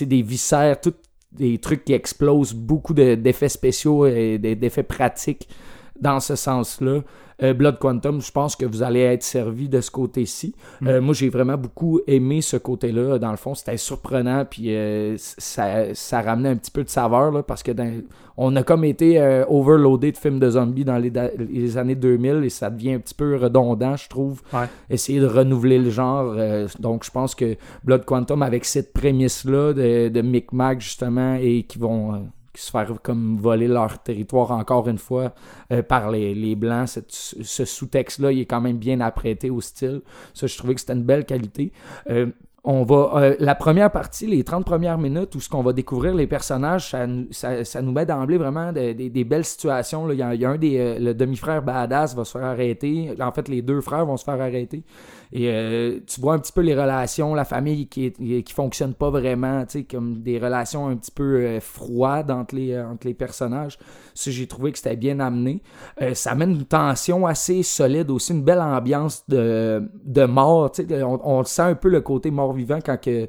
des 0.00 0.22
viscères, 0.22 0.80
tout 0.80 0.94
des 1.32 1.58
trucs 1.58 1.84
qui 1.84 1.92
explosent, 1.92 2.54
beaucoup 2.54 2.94
de- 2.94 3.14
d'effets 3.14 3.48
spéciaux 3.48 4.06
et 4.06 4.38
d'effets 4.38 4.82
pratiques 4.82 5.48
dans 6.00 6.20
ce 6.20 6.36
sens-là. 6.36 7.00
Euh, 7.40 7.54
Blood 7.54 7.78
Quantum, 7.78 8.20
je 8.20 8.32
pense 8.32 8.56
que 8.56 8.66
vous 8.66 8.82
allez 8.82 8.98
être 9.00 9.22
servi 9.22 9.68
de 9.68 9.80
ce 9.80 9.92
côté-ci. 9.92 10.56
Euh, 10.84 11.00
moi, 11.00 11.14
j'ai 11.14 11.28
vraiment 11.28 11.56
beaucoup 11.56 12.00
aimé 12.08 12.40
ce 12.40 12.56
côté-là. 12.56 13.20
Dans 13.20 13.30
le 13.30 13.36
fond, 13.36 13.54
c'était 13.54 13.76
surprenant, 13.76 14.44
puis 14.44 14.74
euh, 14.74 15.14
ça, 15.18 15.94
ça 15.94 16.20
ramenait 16.20 16.48
un 16.48 16.56
petit 16.56 16.72
peu 16.72 16.82
de 16.82 16.88
saveur, 16.88 17.30
là, 17.30 17.44
parce 17.44 17.62
que 17.62 17.70
dans- 17.70 18.02
on 18.36 18.56
a 18.56 18.64
comme 18.64 18.84
été 18.84 19.20
overloadé 19.48 20.10
de 20.12 20.16
films 20.16 20.40
de 20.40 20.50
zombies 20.50 20.84
dans 20.84 20.98
les, 20.98 21.76
années 21.78 21.94
2000, 21.94 22.42
et 22.44 22.50
ça 22.50 22.70
devient 22.70 22.94
un 22.94 22.98
petit 22.98 23.14
peu 23.14 23.36
redondant, 23.36 23.96
je 23.96 24.08
trouve. 24.08 24.42
Ouais. 24.52 24.66
Essayer 24.90 25.20
de 25.20 25.26
renouveler 25.26 25.78
le 25.78 25.90
genre. 25.90 26.34
donc, 26.80 27.04
je 27.04 27.10
pense 27.10 27.34
que 27.36 27.56
Blood 27.84 28.04
Quantum, 28.04 28.42
avec 28.42 28.64
cette 28.64 28.92
prémisse-là 28.92 29.72
de, 29.74 30.08
de 30.08 30.20
Micmac, 30.22 30.80
justement, 30.80 31.36
et 31.40 31.62
qui 31.62 31.78
vont... 31.78 32.28
se 32.60 32.70
faire 32.70 32.92
comme 33.02 33.36
voler 33.36 33.68
leur 33.68 34.02
territoire 34.02 34.50
encore 34.50 34.88
une 34.88 34.98
fois 34.98 35.32
euh, 35.72 35.82
par 35.82 36.10
les, 36.10 36.34
les 36.34 36.56
Blancs. 36.56 36.88
Ce 37.08 37.64
sous-texte-là, 37.64 38.32
il 38.32 38.40
est 38.40 38.46
quand 38.46 38.60
même 38.60 38.78
bien 38.78 39.00
apprêté 39.00 39.50
au 39.50 39.60
style. 39.60 40.02
Ça, 40.34 40.46
je 40.46 40.56
trouvais 40.56 40.74
que 40.74 40.80
c'était 40.80 40.94
une 40.94 41.04
belle 41.04 41.24
qualité. 41.24 41.72
Euh, 42.10 42.26
on 42.64 42.82
va 42.82 43.12
euh, 43.14 43.36
la 43.38 43.54
première 43.54 43.90
partie, 43.90 44.26
les 44.26 44.42
30 44.44 44.64
premières 44.66 44.98
minutes 44.98 45.34
où 45.36 45.40
ce 45.40 45.48
qu'on 45.48 45.62
va 45.62 45.72
découvrir 45.72 46.14
les 46.14 46.26
personnages, 46.26 46.90
ça, 46.90 47.06
nous- 47.06 47.28
ça, 47.32 47.80
nous 47.80 47.92
met 47.92 48.04
d'emblée 48.04 48.36
vraiment 48.36 48.72
des, 48.72 49.24
belles 49.24 49.44
situations. 49.44 50.10
Il 50.10 50.18
y 50.18 50.22
a, 50.22 50.50
un 50.50 50.58
des 50.58 50.98
le 50.98 51.14
demi-frère 51.14 51.62
badass 51.62 52.14
va 52.14 52.24
se 52.24 52.32
faire 52.32 52.46
arrêter. 52.46 53.14
En 53.20 53.32
fait, 53.32 53.48
les 53.48 53.62
deux 53.62 53.80
frères 53.80 54.04
vont 54.04 54.16
se 54.16 54.24
faire 54.24 54.40
arrêter. 54.40 54.82
Et 55.32 55.50
euh, 55.50 55.98
tu 56.06 56.20
vois 56.20 56.34
un 56.34 56.38
petit 56.38 56.52
peu 56.52 56.62
les 56.62 56.74
relations, 56.74 57.34
la 57.34 57.44
famille 57.44 57.86
qui 57.86 58.12
qui 58.12 58.52
fonctionne 58.52 58.94
pas 58.94 59.10
vraiment, 59.10 59.64
tu 59.66 59.80
sais, 59.80 59.84
comme 59.84 60.22
des 60.22 60.38
relations 60.38 60.88
un 60.88 60.96
petit 60.96 61.10
peu 61.10 61.36
euh, 61.36 61.60
froides 61.60 62.30
entre 62.30 62.54
les, 62.54 62.72
euh, 62.72 62.88
entre 62.88 63.06
les 63.06 63.12
personnages. 63.12 63.78
Ça, 64.14 64.30
j'ai 64.30 64.46
trouvé 64.46 64.72
que 64.72 64.78
c'était 64.78 64.96
bien 64.96 65.20
amené. 65.20 65.62
Ça 66.14 66.32
amène 66.32 66.52
une 66.52 66.64
tension 66.64 67.26
assez 67.26 67.62
solide 67.62 68.10
aussi, 68.10 68.32
une 68.32 68.42
belle 68.42 68.60
ambiance 68.60 69.24
de, 69.28 69.88
de 70.04 70.24
mort. 70.24 70.72
tu 70.72 70.86
sais, 70.86 71.02
On, 71.02 71.44
sent 71.44 71.62
un 71.62 71.74
peu 71.74 71.88
le 71.88 72.00
côté 72.00 72.30
mort-vivant 72.30 72.78
quand 72.84 73.00
que, 73.00 73.28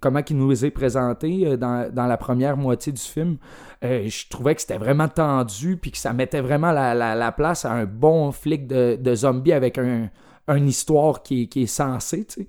comment 0.00 0.20
il 0.28 0.36
nous 0.36 0.64
est 0.64 0.70
présenté 0.70 1.56
dans, 1.56 1.90
dans 1.90 2.06
la 2.06 2.16
première 2.18 2.58
moitié 2.58 2.92
du 2.92 3.00
film. 3.00 3.38
Je 3.82 4.28
trouvais 4.28 4.54
que 4.54 4.60
c'était 4.60 4.76
vraiment 4.76 5.08
tendu 5.08 5.78
puis 5.78 5.92
que 5.92 5.98
ça 5.98 6.12
mettait 6.12 6.42
vraiment 6.42 6.72
la, 6.72 6.94
la, 6.94 7.14
la 7.14 7.32
place 7.32 7.64
à 7.64 7.72
un 7.72 7.86
bon 7.86 8.30
flic 8.30 8.66
de, 8.66 8.98
de 9.00 9.14
zombies 9.14 9.54
avec 9.54 9.78
un, 9.78 10.10
une 10.48 10.68
histoire 10.68 11.22
qui 11.22 11.42
est, 11.42 11.46
qui 11.46 11.62
est 11.62 11.66
sensée. 11.66 12.24
tu 12.24 12.42
sais. 12.42 12.48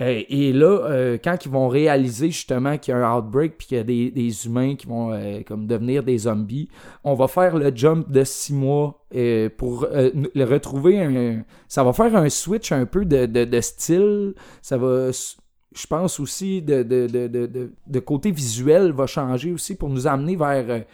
Euh, 0.00 0.22
et 0.28 0.52
là, 0.52 0.66
euh, 0.66 1.18
quand 1.22 1.44
ils 1.44 1.50
vont 1.50 1.68
réaliser 1.68 2.30
justement 2.30 2.78
qu'il 2.78 2.92
y 2.92 2.96
a 2.96 3.06
un 3.06 3.18
outbreak 3.18 3.58
puis 3.58 3.66
qu'il 3.66 3.76
y 3.76 3.80
a 3.80 3.84
des, 3.84 4.10
des 4.10 4.46
humains 4.46 4.74
qui 4.74 4.86
vont 4.86 5.12
euh, 5.12 5.42
comme 5.46 5.66
devenir 5.66 6.02
des 6.02 6.18
zombies, 6.18 6.68
on 7.04 7.14
va 7.14 7.28
faire 7.28 7.56
le 7.56 7.70
jump 7.74 8.10
de 8.10 8.24
six 8.24 8.54
mois 8.54 9.04
pour 9.58 9.86
le 9.92 10.44
retrouver. 10.44 11.42
Ça 11.68 11.84
va 11.84 11.92
faire 11.92 12.14
un 12.16 12.28
switch 12.28 12.72
un 12.72 12.86
peu 12.86 13.04
de, 13.04 13.26
de, 13.26 13.44
de 13.44 13.60
style. 13.60 14.34
Ça 14.62 14.78
va, 14.78 15.10
je 15.10 15.86
pense 15.86 16.20
aussi, 16.20 16.62
de, 16.62 16.82
de, 16.82 17.06
de, 17.06 17.72
de 17.86 17.98
côté 17.98 18.30
visuel 18.30 18.92
va 18.92 19.06
changer 19.06 19.52
aussi 19.52 19.74
pour 19.74 19.90
nous 19.90 20.06
amener 20.06 20.36
vers. 20.36 20.84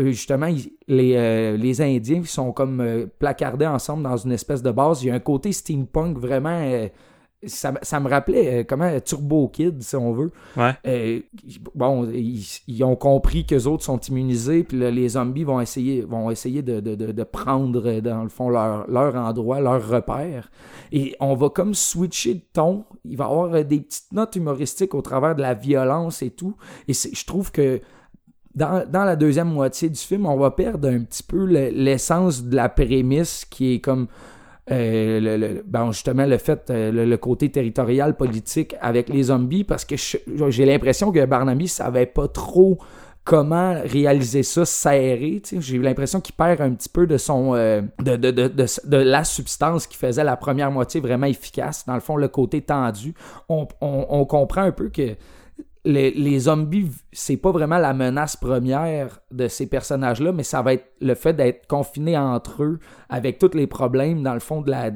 Euh, 0.00 0.06
justement, 0.06 0.48
les, 0.88 1.16
euh, 1.16 1.56
les 1.56 1.80
Indiens 1.80 2.24
sont 2.24 2.52
comme 2.52 2.80
euh, 2.80 3.06
placardés 3.18 3.66
ensemble 3.66 4.02
dans 4.04 4.16
une 4.16 4.32
espèce 4.32 4.62
de 4.62 4.70
base. 4.70 5.02
Il 5.02 5.08
y 5.08 5.10
a 5.10 5.14
un 5.14 5.20
côté 5.20 5.52
steampunk 5.52 6.18
vraiment. 6.18 6.88
ça, 7.44 7.74
ça 7.82 7.98
me 7.98 8.08
rappelait 8.08 8.60
euh, 8.60 8.64
comment 8.66 8.88
Turbo 9.00 9.48
Kid, 9.48 9.82
si 9.82 9.96
on 9.96 10.12
veut. 10.12 10.30
Ouais. 10.56 10.72
Euh, 10.86 11.20
bon, 11.74 12.08
ils, 12.10 12.44
ils 12.68 12.84
ont 12.84 12.94
compris 12.96 13.44
que 13.44 13.54
les 13.54 13.66
autres 13.66 13.82
sont 13.84 13.98
immunisés, 13.98 14.62
puis 14.62 14.78
là, 14.78 14.90
les 14.90 15.10
zombies 15.10 15.44
vont 15.44 15.60
essayer, 15.60 16.02
vont 16.02 16.30
essayer 16.30 16.62
de, 16.62 16.80
de, 16.80 16.94
de, 16.94 17.10
de 17.12 17.24
prendre, 17.24 18.00
dans 18.00 18.22
le 18.22 18.28
fond, 18.28 18.48
leur, 18.48 18.88
leur 18.88 19.16
endroit, 19.16 19.60
leur 19.60 19.86
repère. 19.88 20.50
Et 20.92 21.16
on 21.20 21.34
va 21.34 21.50
comme 21.50 21.74
switcher 21.74 22.34
de 22.34 22.44
ton. 22.52 22.84
Il 23.04 23.16
va 23.16 23.24
y 23.24 23.28
avoir 23.28 23.64
des 23.64 23.80
petites 23.80 24.12
notes 24.12 24.36
humoristiques 24.36 24.94
au 24.94 25.02
travers 25.02 25.34
de 25.34 25.42
la 25.42 25.54
violence 25.54 26.22
et 26.22 26.30
tout. 26.30 26.54
Et 26.86 26.92
je 26.92 27.26
trouve 27.26 27.50
que 27.50 27.80
dans, 28.54 29.04
la 29.04 29.16
deuxième 29.16 29.48
moitié 29.48 29.88
du 29.88 29.98
film, 29.98 30.26
on 30.26 30.36
va 30.36 30.50
perdre 30.50 30.88
un 30.88 31.00
petit 31.00 31.22
peu 31.22 31.44
le- 31.44 31.70
l'essence 31.70 32.42
de 32.42 32.54
la 32.56 32.68
prémisse 32.68 33.44
qui 33.48 33.74
est 33.74 33.80
comme 33.80 34.08
bon, 34.68 35.92
justement 35.92 36.26
le 36.26 36.38
fait, 36.38 36.70
euh, 36.70 36.92
le, 36.92 37.16
côté 37.16 37.50
territorial 37.50 38.16
politique 38.16 38.76
avec 38.80 39.08
les 39.08 39.24
zombies, 39.24 39.64
parce 39.64 39.84
que 39.84 39.96
j'ai 39.96 40.64
l'impression 40.64 41.10
que 41.12 41.24
Barnaby 41.24 41.68
savait 41.68 42.06
pas 42.06 42.28
trop 42.28 42.78
comment 43.24 43.74
réaliser 43.84 44.42
ça 44.42 44.64
serré. 44.64 45.42
J'ai 45.52 45.78
l'impression 45.78 46.20
qu'il 46.20 46.34
perd 46.34 46.60
un 46.60 46.72
petit 46.72 46.88
peu 46.88 47.06
de 47.06 47.16
son 47.16 47.54
euh, 47.54 47.82
de, 48.00 48.16
de, 48.16 48.30
de, 48.30 48.48
de, 48.48 48.96
la 48.96 49.24
substance 49.24 49.86
qui 49.86 49.96
faisait 49.96 50.24
la 50.24 50.36
première 50.36 50.70
moitié 50.70 51.00
vraiment 51.00 51.26
efficace. 51.26 51.84
Dans 51.86 51.94
le 51.94 52.00
fond, 52.00 52.16
le 52.16 52.28
côté 52.28 52.62
tendu. 52.62 53.14
On, 53.48 53.66
on 53.80 54.24
comprend 54.24 54.62
un 54.62 54.72
peu 54.72 54.88
que 54.88 55.16
les, 55.84 56.38
zombies, 56.38 56.90
c'est 57.12 57.36
pas 57.36 57.50
vraiment 57.50 57.78
la 57.78 57.92
menace 57.92 58.36
première 58.36 59.20
de 59.32 59.48
ces 59.48 59.66
personnages-là, 59.66 60.30
mais 60.32 60.44
ça 60.44 60.62
va 60.62 60.74
être 60.74 60.86
le 61.00 61.14
fait 61.14 61.32
d'être 61.32 61.66
confinés 61.66 62.16
entre 62.16 62.62
eux 62.62 62.78
avec 63.08 63.38
tous 63.38 63.54
les 63.54 63.66
problèmes, 63.66 64.22
dans 64.22 64.34
le 64.34 64.40
fond, 64.40 64.60
de 64.60 64.70
la, 64.70 64.90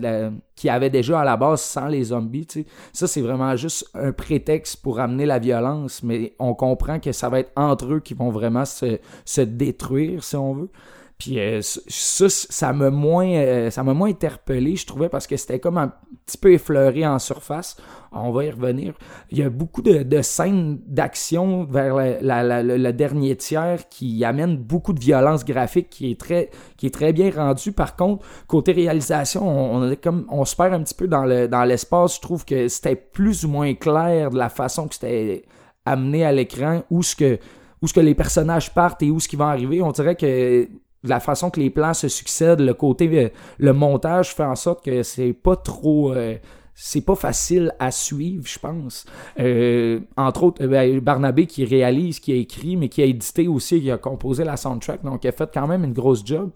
qu'il 0.55 0.69
y 0.69 0.71
avait 0.71 0.91
déjà 0.91 1.21
à 1.21 1.25
la 1.25 1.37
base 1.37 1.61
sans 1.61 1.89
les 1.89 2.05
zombies. 2.05 2.47
tu 2.47 2.63
sais. 2.63 2.67
Ça, 2.93 3.07
c'est 3.09 3.21
vraiment 3.21 3.57
juste 3.57 3.91
un 3.95 4.13
prétexte 4.13 4.81
pour 4.83 5.01
amener 5.01 5.27
la 5.27 5.41
violence, 5.41 6.05
mais 6.05 6.35
on 6.39 6.55
comprend 6.55 7.01
que 7.01 7.11
ça 7.11 7.29
va 7.29 7.41
être 7.41 7.53
entre 7.57 7.95
eux 7.95 8.01
qui 8.01 8.15
vont 8.15 8.31
vraiment 8.31 8.65
se 8.65 9.41
détruire, 9.41 10.23
si 10.23 10.37
on 10.37 10.55
veut. 10.55 10.71
Puis 11.19 11.41
euh, 11.41 11.61
ça, 11.63 12.29
ça 12.29 12.73
m'a 12.75 12.91
moins, 12.91 13.27
euh, 13.29 13.71
ça 13.71 13.83
m'a 13.83 13.95
moins 13.95 14.11
interpellé, 14.11 14.77
je 14.77 14.85
trouvais, 14.87 15.09
parce 15.09 15.27
que 15.27 15.37
c'était 15.39 15.59
comme 15.59 15.79
un 15.79 15.93
petit 16.27 16.37
peu 16.37 16.53
effleuré 16.53 17.07
en 17.07 17.19
surface. 17.19 17.77
On 18.13 18.33
va 18.33 18.45
y 18.45 18.51
revenir. 18.51 18.93
Il 19.31 19.39
y 19.39 19.43
a 19.43 19.49
beaucoup 19.49 19.81
de, 19.81 20.03
de 20.03 20.23
scènes 20.23 20.79
d'action 20.87 21.65
vers 21.65 21.95
la- 21.97 22.21
la- 22.21 22.43
la- 22.43 22.63
le, 22.63 22.93
dernier 22.93 23.35
tiers 23.37 23.89
qui 23.89 24.25
amènent 24.25 24.57
beaucoup 24.59 24.93
de 24.93 25.01
violence 25.01 25.45
graphique 25.45 25.89
qui 25.91 26.11
est 26.11 26.21
très, 26.21 26.51
qui 26.77 26.87
est 26.87 26.91
très 26.95 27.13
bien 27.15 27.31
rendu. 27.31 27.73
Par 27.73 27.97
contre, 27.97 28.25
côté 28.47 28.73
réalisation, 28.73 29.49
on, 29.49 29.77
on 29.77 29.91
est 29.91 29.97
comme, 29.97 30.27
on 30.31 30.45
se 30.45 30.55
perd 30.55 30.75
un 30.75 30.83
petit 30.83 30.95
peu 30.95 31.09
dans 31.09 31.25
le, 31.25 31.49
dans 31.49 31.65
l'espace. 31.65 32.17
Je 32.17 32.21
trouve 32.21 32.45
que 32.45 32.69
c'était 32.69 32.97
plus 32.97 33.45
ou 33.45 33.49
moins 33.49 33.73
clair 33.75 34.31
de 34.31 34.37
la 34.39 34.51
façon 34.51 34.87
que 34.87 34.95
c'était 34.95 35.45
amené 35.87 36.25
à 36.27 36.33
l'écran, 36.33 36.83
où 36.91 37.03
ce 37.03 37.17
que, 37.17 37.39
où 37.83 37.87
ce 37.87 37.95
que 37.95 38.01
les 38.01 38.15
personnages 38.15 38.73
partent 38.75 39.03
et 39.03 39.11
où 39.11 39.19
ce 39.21 39.29
qui 39.29 39.37
va 39.37 39.49
arriver. 39.49 39.81
On 39.83 39.93
dirait 39.93 40.17
que 40.17 40.69
la 41.09 41.21
façon 41.21 41.51
que 41.51 41.61
les 41.61 41.71
plans 41.71 41.95
se 41.95 42.09
succèdent, 42.09 42.61
le 42.61 42.75
côté, 42.75 43.09
euh, 43.13 43.29
le 43.59 43.73
montage 43.73 44.35
fait 44.35 44.45
en 44.45 44.57
sorte 44.57 44.85
que 44.85 45.03
c'est 45.03 45.33
pas 45.33 45.57
trop, 45.57 46.13
euh, 46.13 46.37
c'est 46.75 47.01
pas 47.01 47.15
facile 47.15 47.73
à 47.79 47.91
suivre, 47.91 48.45
je 48.47 48.59
pense. 48.59 49.07
Euh, 49.39 50.01
entre 50.17 50.45
autres, 50.45 50.67
ben, 50.67 51.01
Barnabé 51.01 51.47
qui 51.47 51.65
réalise, 51.65 52.21
qui 52.21 52.33
a 52.33 52.37
écrit, 52.37 52.77
mais 52.77 52.89
qui 52.89 53.03
a 53.03 53.07
édité 53.07 53.49
aussi, 53.49 53.81
qui 53.81 53.91
a 53.91 53.99
composé 53.99 54.45
la 54.45 54.57
soundtrack, 54.57 55.03
donc 55.05 55.25
il 55.25 55.29
a 55.29 55.33
fait 55.33 55.51
quand 55.53 55.67
même 55.67 55.85
une 55.85 55.95
grosse 55.95 56.25
job. 56.25 56.51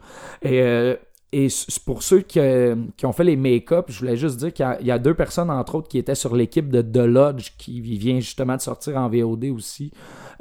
Et 1.33 1.47
pour 1.87 2.03
ceux 2.03 2.23
qui, 2.23 2.41
ont 2.41 3.13
fait 3.13 3.25
les 3.25 3.37
make-up, 3.37 3.87
je 3.89 4.01
voulais 4.01 4.17
juste 4.17 4.39
dire 4.39 4.53
qu'il 4.53 4.67
y 4.81 4.87
y, 4.87 4.91
a 4.91 4.99
deux 4.99 5.15
personnes, 5.15 5.49
entre 5.49 5.77
autres, 5.77 5.89
qui 5.89 5.99
étaient 5.99 6.17
sur 6.17 6.35
l'équipe 6.35 6.71
de 6.71 6.83
The 6.83 7.07
Lodge, 7.07 7.53
qui 7.57 7.81
vient 7.81 8.19
justement 8.19 8.57
de 8.57 8.61
sortir 8.61 8.97
en 8.97 9.09
VOD 9.09 9.45
aussi. 9.55 9.93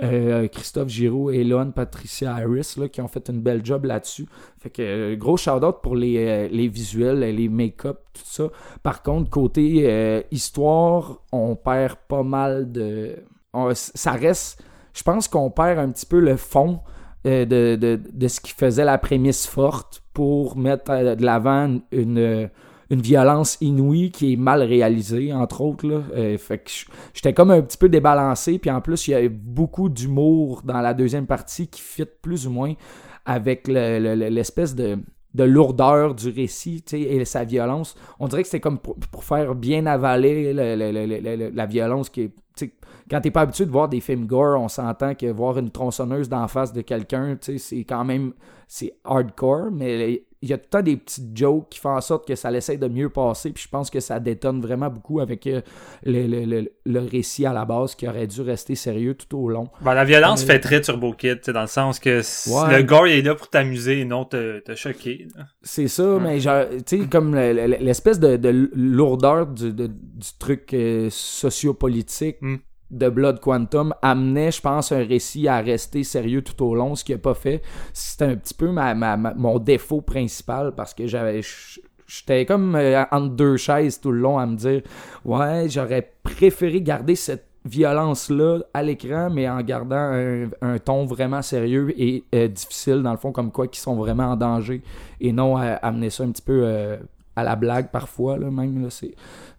Euh, 0.01 0.47
Christophe 0.47 0.87
Giroux 0.87 1.29
et 1.29 1.43
Loan 1.43 1.71
Patricia 1.71 2.33
Harris, 2.33 2.75
qui 2.91 3.01
ont 3.01 3.07
fait 3.09 3.29
une 3.29 3.41
belle 3.41 3.65
job 3.65 3.85
là-dessus. 3.85 4.27
Fait 4.59 4.69
que 4.69 4.81
euh, 4.81 5.15
gros 5.15 5.35
shout-out 5.35 5.81
pour 5.83 5.95
les, 5.95 6.17
euh, 6.17 6.47
les 6.49 6.67
visuels, 6.69 7.19
les 7.19 7.49
make-up, 7.49 7.99
tout 8.13 8.21
ça. 8.23 8.45
Par 8.81 9.03
contre, 9.03 9.29
côté 9.29 10.23
histoire, 10.31 11.21
on 11.31 11.55
perd 11.55 11.97
pas 12.07 12.23
mal 12.23 12.71
de... 12.71 13.17
ça 13.73 14.11
reste... 14.11 14.63
Je 14.93 15.03
pense 15.03 15.27
qu'on 15.27 15.49
perd 15.51 15.79
un 15.79 15.91
petit 15.91 16.05
peu 16.05 16.19
le 16.19 16.35
fond 16.35 16.79
de, 17.25 17.43
de, 17.45 17.99
de 18.11 18.27
ce 18.27 18.39
qui 18.39 18.53
faisait 18.53 18.85
la 18.85 18.97
prémisse 18.97 19.47
forte 19.47 20.01
pour 20.13 20.57
mettre 20.57 21.15
de 21.15 21.23
l'avant 21.23 21.79
une, 21.91 22.49
une 22.89 23.01
violence 23.01 23.57
inouïe 23.61 24.11
qui 24.11 24.33
est 24.33 24.35
mal 24.35 24.63
réalisée, 24.63 25.31
entre 25.33 25.61
autres. 25.61 25.87
Là. 25.87 26.01
Euh, 26.15 26.37
fait 26.37 26.57
que 26.59 26.71
j'étais 27.13 27.33
comme 27.33 27.51
un 27.51 27.61
petit 27.61 27.77
peu 27.77 27.89
débalancé. 27.89 28.57
Puis 28.57 28.71
en 28.71 28.81
plus, 28.81 29.07
il 29.07 29.11
y 29.11 29.13
a 29.15 29.29
beaucoup 29.29 29.89
d'humour 29.89 30.61
dans 30.63 30.81
la 30.81 30.93
deuxième 30.93 31.27
partie 31.27 31.67
qui 31.67 31.81
fit 31.81 32.05
plus 32.21 32.47
ou 32.47 32.51
moins 32.51 32.73
avec 33.25 33.67
le- 33.67 33.99
le- 33.99 34.29
l'espèce 34.29 34.73
de, 34.73 34.97
de 35.35 35.43
lourdeur 35.43 36.15
du 36.15 36.29
récit 36.29 36.83
et 36.93 37.23
sa 37.25 37.43
violence. 37.43 37.95
On 38.19 38.27
dirait 38.27 38.41
que 38.41 38.47
c'était 38.47 38.59
comme 38.59 38.79
pour, 38.79 39.23
faire 39.23 39.53
bien 39.53 39.85
avaler 39.85 40.53
le- 40.53 41.49
la 41.53 41.65
violence 41.67 42.09
qui 42.09 42.21
est. 42.21 42.31
Quand 43.09 43.21
t'es 43.21 43.31
pas 43.31 43.41
habitué 43.41 43.65
de 43.65 43.71
voir 43.71 43.87
des 43.89 44.01
films 44.01 44.25
gore, 44.27 44.59
on 44.61 44.67
s'entend 44.67 45.15
que 45.15 45.25
voir 45.31 45.57
une 45.57 45.71
tronçonneuse 45.71 46.29
d'en 46.29 46.47
face 46.47 46.73
de 46.73 46.81
quelqu'un, 46.81 47.37
c'est 47.41 47.83
quand 47.85 48.03
même 48.03 48.33
c'est 48.67 48.93
hardcore, 49.03 49.71
mais 49.71 50.23
il 50.41 50.49
y 50.49 50.53
a 50.53 50.57
tout 50.57 50.63
le 50.67 50.69
temps 50.69 50.81
des 50.81 50.95
petites 50.95 51.37
jokes 51.37 51.67
qui 51.69 51.79
font 51.79 51.89
en 51.95 52.01
sorte 52.01 52.25
que 52.27 52.33
ça 52.35 52.49
l'essaie 52.49 52.77
de 52.77 52.87
mieux 52.87 53.09
passer, 53.09 53.51
puis 53.51 53.63
je 53.63 53.67
pense 53.69 53.89
que 53.89 53.99
ça 53.99 54.19
détonne 54.21 54.61
vraiment 54.61 54.89
beaucoup 54.89 55.19
avec 55.19 55.45
euh, 55.47 55.61
le, 56.03 56.27
le- 56.27 56.45
le- 56.45 56.71
le 56.85 56.99
récit 57.01 57.45
à 57.45 57.51
la 57.51 57.65
base 57.65 57.93
qui 57.95 58.07
aurait 58.07 58.25
dû 58.27 58.41
rester 58.41 58.75
sérieux 58.75 59.15
tout 59.15 59.37
au 59.37 59.49
long. 59.49 59.67
Ben, 59.81 59.93
la 59.93 60.05
violence 60.05 60.43
Euh, 60.43 60.47
fait 60.47 60.59
très 60.59 60.79
Turbo 60.81 61.11
Kid, 61.13 61.41
dans 61.49 61.61
le 61.61 61.67
sens 61.67 61.99
que 61.99 62.19
Ouais. 62.49 62.77
le 62.77 62.83
gore 62.83 63.07
il 63.07 63.19
est 63.19 63.21
là 63.21 63.35
pour 63.35 63.49
t'amuser 63.49 63.99
et 63.99 64.05
non 64.05 64.23
te, 64.25 64.59
te 64.59 64.75
choquer. 64.75 65.27
C'est 65.61 65.87
ça, 65.89 66.17
mais 66.21 66.39
genre, 66.39 66.63
tu 66.85 67.01
sais, 67.01 67.07
comme 67.07 67.35
le- 67.35 67.51
le- 67.53 67.77
l'espèce 67.79 68.19
de, 68.19 68.37
de 68.37 68.69
lourdeur 68.73 69.45
du, 69.47 69.73
de- 69.73 69.87
du 69.87 70.29
truc 70.39 70.73
euh, 70.73 71.09
sociopolitique 71.09 72.37
Mm. 72.41 72.55
De 72.91 73.09
Blood 73.09 73.39
Quantum 73.39 73.93
amenait, 74.01 74.51
je 74.51 74.61
pense, 74.61 74.91
un 74.91 75.03
récit 75.03 75.47
à 75.47 75.59
rester 75.59 76.03
sérieux 76.03 76.41
tout 76.41 76.63
au 76.63 76.75
long, 76.75 76.95
ce 76.95 77.03
qu'il 77.03 77.15
n'a 77.15 77.21
pas 77.21 77.33
fait. 77.33 77.61
C'était 77.93 78.25
un 78.25 78.35
petit 78.35 78.53
peu 78.53 78.69
mon 78.71 79.59
défaut 79.59 80.01
principal 80.01 80.73
parce 80.75 80.93
que 80.93 81.07
j'avais. 81.07 81.41
J'étais 82.07 82.47
comme 82.47 82.75
euh, 82.75 83.03
entre 83.11 83.35
deux 83.35 83.55
chaises 83.57 83.99
tout 84.01 84.11
le 84.11 84.19
long 84.19 84.39
à 84.39 84.47
me 84.47 84.55
dire 84.55 84.81
Ouais, 85.25 85.67
j'aurais 85.69 86.11
préféré 86.23 86.81
garder 86.81 87.15
cette 87.15 87.49
violence-là 87.65 88.59
à 88.73 88.83
l'écran, 88.83 89.29
mais 89.29 89.47
en 89.49 89.61
gardant 89.61 90.47
un, 90.61 90.77
ton 90.79 91.05
vraiment 91.05 91.41
sérieux 91.41 91.93
et 91.97 92.23
euh, 92.33 92.47
difficile, 92.47 93.01
dans 93.03 93.11
le 93.11 93.17
fond, 93.17 93.31
comme 93.31 93.51
quoi 93.51 93.67
qui 93.67 93.79
sont 93.79 93.95
vraiment 93.95 94.31
en 94.31 94.35
danger, 94.35 94.81
et 95.19 95.31
non 95.31 95.57
à 95.57 95.73
amener 95.73 96.09
ça 96.09 96.23
un 96.23 96.31
petit 96.31 96.41
peu 96.41 96.61
euh, 96.63 96.97
à 97.35 97.43
la 97.43 97.55
blague 97.55 97.89
parfois, 97.91 98.37
là, 98.37 98.49
même. 98.49 98.89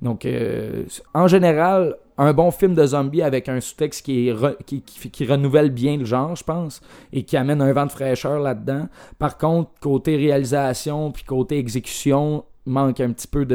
Donc, 0.03 0.25
euh, 0.25 0.85
en 1.15 1.29
général, 1.29 1.97
un 2.21 2.35
bon 2.35 2.51
film 2.51 2.75
de 2.75 2.87
zombie 2.87 3.23
avec 3.23 3.49
un 3.49 3.61
sous-texte 3.61 4.05
qui, 4.05 4.31
qui, 4.67 5.27
renouvelle 5.27 5.71
bien 5.71 5.97
le 5.97 6.05
genre, 6.05 6.37
je 6.37 6.45
pense, 6.45 6.83
et 7.15 7.25
qui 7.25 7.37
amène 7.39 7.63
un 7.63 7.73
vent 7.73 7.87
de 7.87 7.91
fraîcheur 7.91 8.41
là-dedans. 8.41 8.89
Par 9.19 9.39
contre, 9.39 9.71
côté 9.81 10.17
réalisation 10.17 11.13
puis 11.13 11.25
côté 11.25 11.59
exécution, 11.59 12.45
manque 12.67 13.01
un 13.01 13.13
petit 13.13 13.27
peu 13.27 13.47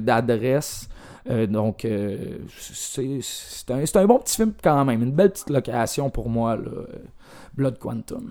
d'adresse. 0.00 0.88
Euh, 1.28 1.46
donc, 1.46 1.84
euh, 1.84 2.38
c'est, 2.58 3.20
un, 3.70 3.82
un 3.82 4.06
bon 4.06 4.18
petit 4.18 4.36
film 4.36 4.54
quand 4.62 4.84
même. 4.86 5.02
Une 5.02 5.12
belle 5.12 5.30
petite 5.30 5.50
location 5.50 6.08
pour 6.08 6.30
moi, 6.30 6.56
là, 6.56 6.62
euh, 6.66 6.86
Blood 7.54 7.78
Quantum. 7.78 8.30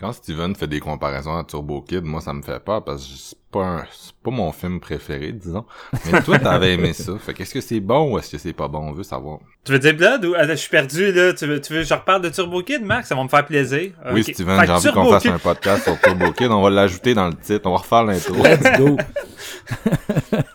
Quand 0.00 0.12
Steven 0.14 0.56
fait 0.56 0.66
des 0.66 0.80
comparaisons 0.80 1.36
à 1.36 1.44
Turbo 1.44 1.82
Kid, 1.82 2.04
moi 2.04 2.22
ça 2.22 2.32
me 2.32 2.40
fait 2.40 2.58
peur 2.58 2.82
parce 2.82 3.04
que 3.06 3.12
c'est 3.18 3.36
pas 3.52 3.64
un- 3.64 3.84
c'est 3.92 4.14
pas 4.14 4.30
mon 4.30 4.50
film 4.50 4.80
préféré, 4.80 5.32
disons. 5.32 5.66
Mais 6.10 6.22
toi 6.22 6.38
t'avais 6.38 6.72
aimé 6.72 6.94
ça. 6.94 7.12
Fait 7.18 7.34
qu'est-ce 7.34 7.52
que 7.52 7.60
c'est 7.60 7.80
bon 7.80 8.10
ou 8.12 8.18
est-ce 8.18 8.30
que 8.30 8.38
c'est 8.38 8.54
pas 8.54 8.66
bon? 8.66 8.78
On 8.78 8.92
veut 8.92 9.02
savoir. 9.02 9.40
Tu 9.62 9.72
veux 9.72 9.78
dire 9.78 9.94
Blood 9.94 10.24
ou... 10.24 10.34
Attends, 10.34 10.52
je 10.52 10.54
suis 10.54 10.70
perdu, 10.70 11.12
là. 11.12 11.34
Tu 11.34 11.44
veux, 11.46 11.60
tu 11.60 11.74
veux 11.74 11.80
que 11.82 11.86
je 11.86 11.92
reparle 11.92 12.22
de 12.22 12.30
Turbo 12.30 12.62
Kid, 12.62 12.82
Max? 12.82 13.08
Ça 13.08 13.14
va 13.14 13.22
me 13.22 13.28
faire 13.28 13.44
plaisir. 13.44 13.92
Oui. 14.10 14.24
Steven, 14.24 14.58
Fait 14.60 14.66
j'ai 14.66 14.72
envie 14.72 14.90
qu'on 14.92 15.10
fasse 15.10 15.22
Kid- 15.24 15.32
un 15.32 15.38
podcast 15.38 15.84
sur 15.84 16.00
Turbo 16.00 16.32
Kid. 16.32 16.50
On 16.50 16.62
va 16.62 16.70
l'ajouter 16.70 17.12
dans 17.12 17.28
le 17.28 17.34
titre. 17.34 17.66
On 17.66 17.72
va 17.72 17.76
refaire 17.78 18.04
l'intro. 18.04 18.42
Let's 18.42 18.78
go! 18.78 18.96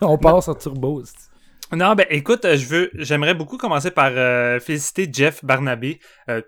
On 0.00 0.18
part 0.18 0.42
sur 0.42 0.58
Turbo. 0.58 1.02
Non, 1.72 1.96
ben 1.96 2.06
écoute, 2.10 2.44
euh, 2.44 2.56
je 2.56 2.64
veux, 2.66 2.90
j'aimerais 2.94 3.34
beaucoup 3.34 3.58
commencer 3.58 3.90
par 3.90 4.12
euh, 4.14 4.60
féliciter 4.60 5.08
Jeff 5.12 5.44
Barnabé. 5.44 5.98
Euh, 6.28 6.40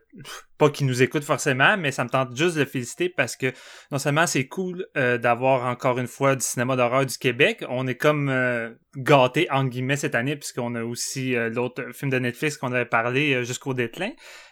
pas 0.59 0.71
qu'il 0.71 0.87
nous 0.87 1.03
écoute 1.03 1.25
forcément, 1.25 1.77
mais 1.77 1.91
ça 1.91 2.05
me 2.05 2.09
tente 2.09 2.37
juste 2.37 2.55
de 2.55 2.61
le 2.61 2.67
féliciter 2.67 3.09
parce 3.09 3.35
que 3.35 3.53
non 3.91 3.99
seulement 3.99 4.29
c'est 4.29 4.47
cool 4.47 4.87
euh, 4.97 5.19
d'avoir 5.19 5.67
encore 5.67 5.99
une 5.99 6.07
fois 6.07 6.37
du 6.37 6.45
cinéma 6.45 6.77
d'horreur 6.77 7.05
du 7.05 7.19
Québec, 7.19 7.65
on 7.69 7.89
est 7.89 7.97
comme 7.97 8.29
euh, 8.29 8.71
gâté 8.97 9.49
en 9.51 9.65
guillemets 9.65 9.97
cette 9.97 10.15
année 10.15 10.37
puisqu'on 10.37 10.77
a 10.77 10.85
aussi 10.85 11.35
l'autre 11.51 11.87
film 11.93 12.13
de 12.13 12.19
Netflix 12.21 12.57
qu'on 12.57 12.73
avait 12.73 12.85
parlé 12.85 13.45
jusqu'au 13.45 13.75
déclin. 13.75 14.11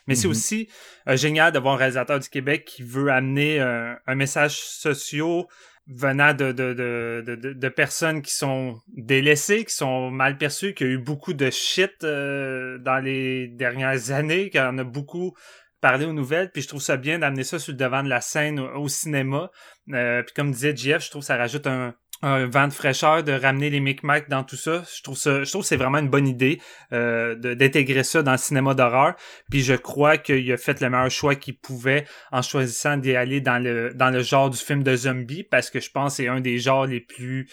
Mais 0.08 0.16
c'est 0.16 0.26
Mhm. 0.26 0.30
aussi 0.32 0.68
génial 1.08 1.52
d'avoir 1.52 1.75
un 1.75 1.78
réalisateur 1.78 2.18
du 2.18 2.28
Québec 2.28 2.64
qui 2.64 2.82
veut 2.82 3.11
amener 3.11 3.61
un 3.61 4.14
message 4.14 4.56
social 4.58 5.44
venant 5.88 6.35
de, 6.35 6.52
de, 6.52 6.73
de, 6.75 7.35
de, 7.35 7.69
personnes 7.69 8.23
qui 8.23 8.35
sont 8.35 8.81
délaissées, 8.88 9.64
qui 9.64 9.75
sont 9.75 10.11
mal 10.11 10.37
perçues, 10.37 10.75
qui 10.75 10.85
a 10.85 10.87
eu 10.88 10.99
beaucoup 10.99 11.33
de 11.33 11.50
shit 11.50 12.02
euh, 12.02 12.78
dans 12.78 12.99
les 12.99 13.49
dernières 13.49 14.11
années, 14.11 14.50
qui 14.50 14.59
en 14.59 14.78
a 14.78 14.85
beaucoup 14.85 15.37
parlé 15.81 16.05
aux 16.05 16.12
nouvelles, 16.12 16.50
puis 16.50 16.62
je 16.62 16.69
trouve 16.69 16.81
ça 16.81 16.97
bien 16.97 17.19
d'amener 17.19 17.45
ça 17.45 17.59
sur 17.59 17.73
le 17.73 17.76
devant 17.76 18.02
de 18.02 18.09
la 18.09 18.21
scène 18.21 18.59
au, 18.59 18.88
cinéma. 18.88 19.50
Euh, 19.93 20.23
puis 20.23 20.35
comme 20.35 20.50
disait 20.50 20.75
Jeff, 20.75 21.05
je 21.05 21.11
trouve 21.11 21.23
ça 21.23 21.37
rajoute 21.37 21.66
un, 21.66 21.95
un 22.23 22.46
vent 22.46 22.68
de 22.68 22.73
fraîcheur 22.73 23.23
de 23.23 23.32
ramener 23.32 23.70
les 23.70 23.80
micmacs 23.80 24.28
dans 24.28 24.42
tout 24.42 24.56
ça. 24.56 24.82
Je 24.94 25.02
trouve 25.02 25.16
ça, 25.16 25.44
je 25.44 25.50
trouve 25.50 25.62
que 25.62 25.68
c'est 25.68 25.76
vraiment 25.76 25.99
une 25.99 26.08
bonne 26.08 26.26
idée 26.26 26.61
euh, 26.92 27.35
d'intégrer 27.35 28.04
ça 28.04 28.23
dans 28.23 28.32
le 28.32 28.38
cinéma 28.38 28.75
d'horreur. 28.75 29.14
Puis 29.50 29.62
je 29.62 29.75
crois 29.75 30.16
qu'il 30.16 30.50
a 30.52 30.56
fait 30.56 30.80
le 30.80 30.90
meilleur 30.90 31.11
choix 31.11 31.35
qu'il 31.35 31.58
pouvait 31.58 32.06
en 32.32 32.42
choisissant 32.42 32.96
d'y 32.96 33.14
aller 33.14 33.40
dans 33.40 33.62
le 33.62 33.92
dans 33.94 34.11
le 34.11 34.23
genre 34.23 34.50
du 34.50 34.58
film 34.58 34.82
de 34.82 34.96
zombie 34.96 35.44
parce 35.44 35.70
que 35.70 35.80
je 35.80 35.90
pense 35.90 36.16
que 36.16 36.23
c'est 36.23 36.28
un 36.28 36.40
des 36.40 36.58
genres 36.58 36.87
les 36.87 37.00
plus 37.00 37.49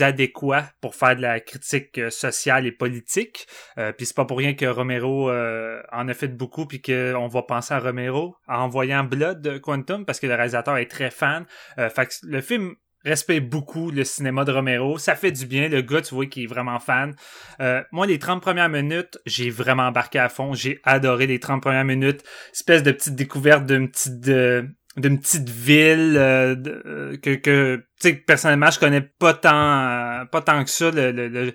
adéquats 0.00 0.70
pour 0.80 0.94
faire 0.94 1.16
de 1.16 1.22
la 1.22 1.40
critique 1.40 1.98
euh, 1.98 2.10
sociale 2.10 2.66
et 2.66 2.72
politique. 2.72 3.46
Euh, 3.78 3.92
puis 3.92 4.06
c'est 4.06 4.16
pas 4.16 4.24
pour 4.24 4.38
rien 4.38 4.54
que 4.54 4.66
Romero 4.66 5.30
euh, 5.30 5.82
en 5.92 6.08
a 6.08 6.14
fait 6.14 6.28
beaucoup 6.28 6.66
puis 6.66 6.80
qu'on 6.80 7.28
va 7.28 7.42
penser 7.42 7.74
à 7.74 7.78
Romero 7.78 8.36
en 8.48 8.68
voyant 8.68 9.04
Blood 9.04 9.40
de 9.40 9.58
Quantum 9.58 10.04
parce 10.04 10.20
que 10.20 10.26
le 10.26 10.34
réalisateur 10.34 10.76
est 10.76 10.90
très 10.90 11.10
fan. 11.10 11.46
Euh, 11.78 11.90
fait 11.90 12.06
que 12.06 12.12
le 12.24 12.40
film 12.40 12.74
respecte 13.06 13.48
beaucoup 13.48 13.90
le 13.90 14.04
cinéma 14.04 14.44
de 14.44 14.52
Romero. 14.52 14.98
Ça 14.98 15.14
fait 15.14 15.32
du 15.32 15.46
bien. 15.46 15.68
Le 15.68 15.80
gars, 15.80 16.02
tu 16.02 16.14
vois, 16.14 16.26
qui 16.26 16.44
est 16.44 16.46
vraiment 16.46 16.78
fan. 16.78 17.14
Euh, 17.60 17.82
moi, 17.92 18.06
les 18.06 18.18
30 18.18 18.42
premières 18.42 18.68
minutes, 18.68 19.18
j'ai 19.24 19.48
vraiment 19.50 19.84
embarqué 19.84 20.18
à 20.18 20.28
fond. 20.28 20.52
J'ai 20.54 20.80
adoré 20.84 21.26
les 21.26 21.38
30 21.40 21.62
premières 21.62 21.84
minutes. 21.84 22.22
Espèce 22.52 22.82
de 22.82 22.92
petite 22.92 23.14
découverte 23.14 23.64
d'une 23.66 23.88
petite... 23.90 24.20
de- 24.20 24.68
d'une 24.96 25.20
petite 25.20 25.50
ville 25.50 26.16
euh, 26.16 26.56
euh, 26.86 27.16
que 27.18 27.34
que 27.34 27.76
tu 28.00 28.08
sais 28.08 28.14
personnellement 28.14 28.70
je 28.70 28.78
connais 28.78 29.02
pas 29.02 29.34
tant 29.34 29.50
euh, 29.52 30.24
pas 30.24 30.40
tant 30.40 30.64
que 30.64 30.70
ça 30.70 30.90
le, 30.90 31.12
le, 31.12 31.52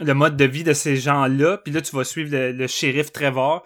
le, 0.00 0.14
mode 0.14 0.38
de 0.38 0.44
vie 0.46 0.64
de 0.64 0.72
ces 0.72 0.96
gens-là 0.96 1.58
puis 1.58 1.74
là 1.74 1.82
tu 1.82 1.94
vas 1.94 2.04
suivre 2.04 2.30
le, 2.34 2.66
shérif 2.66 3.12
Trevor 3.12 3.64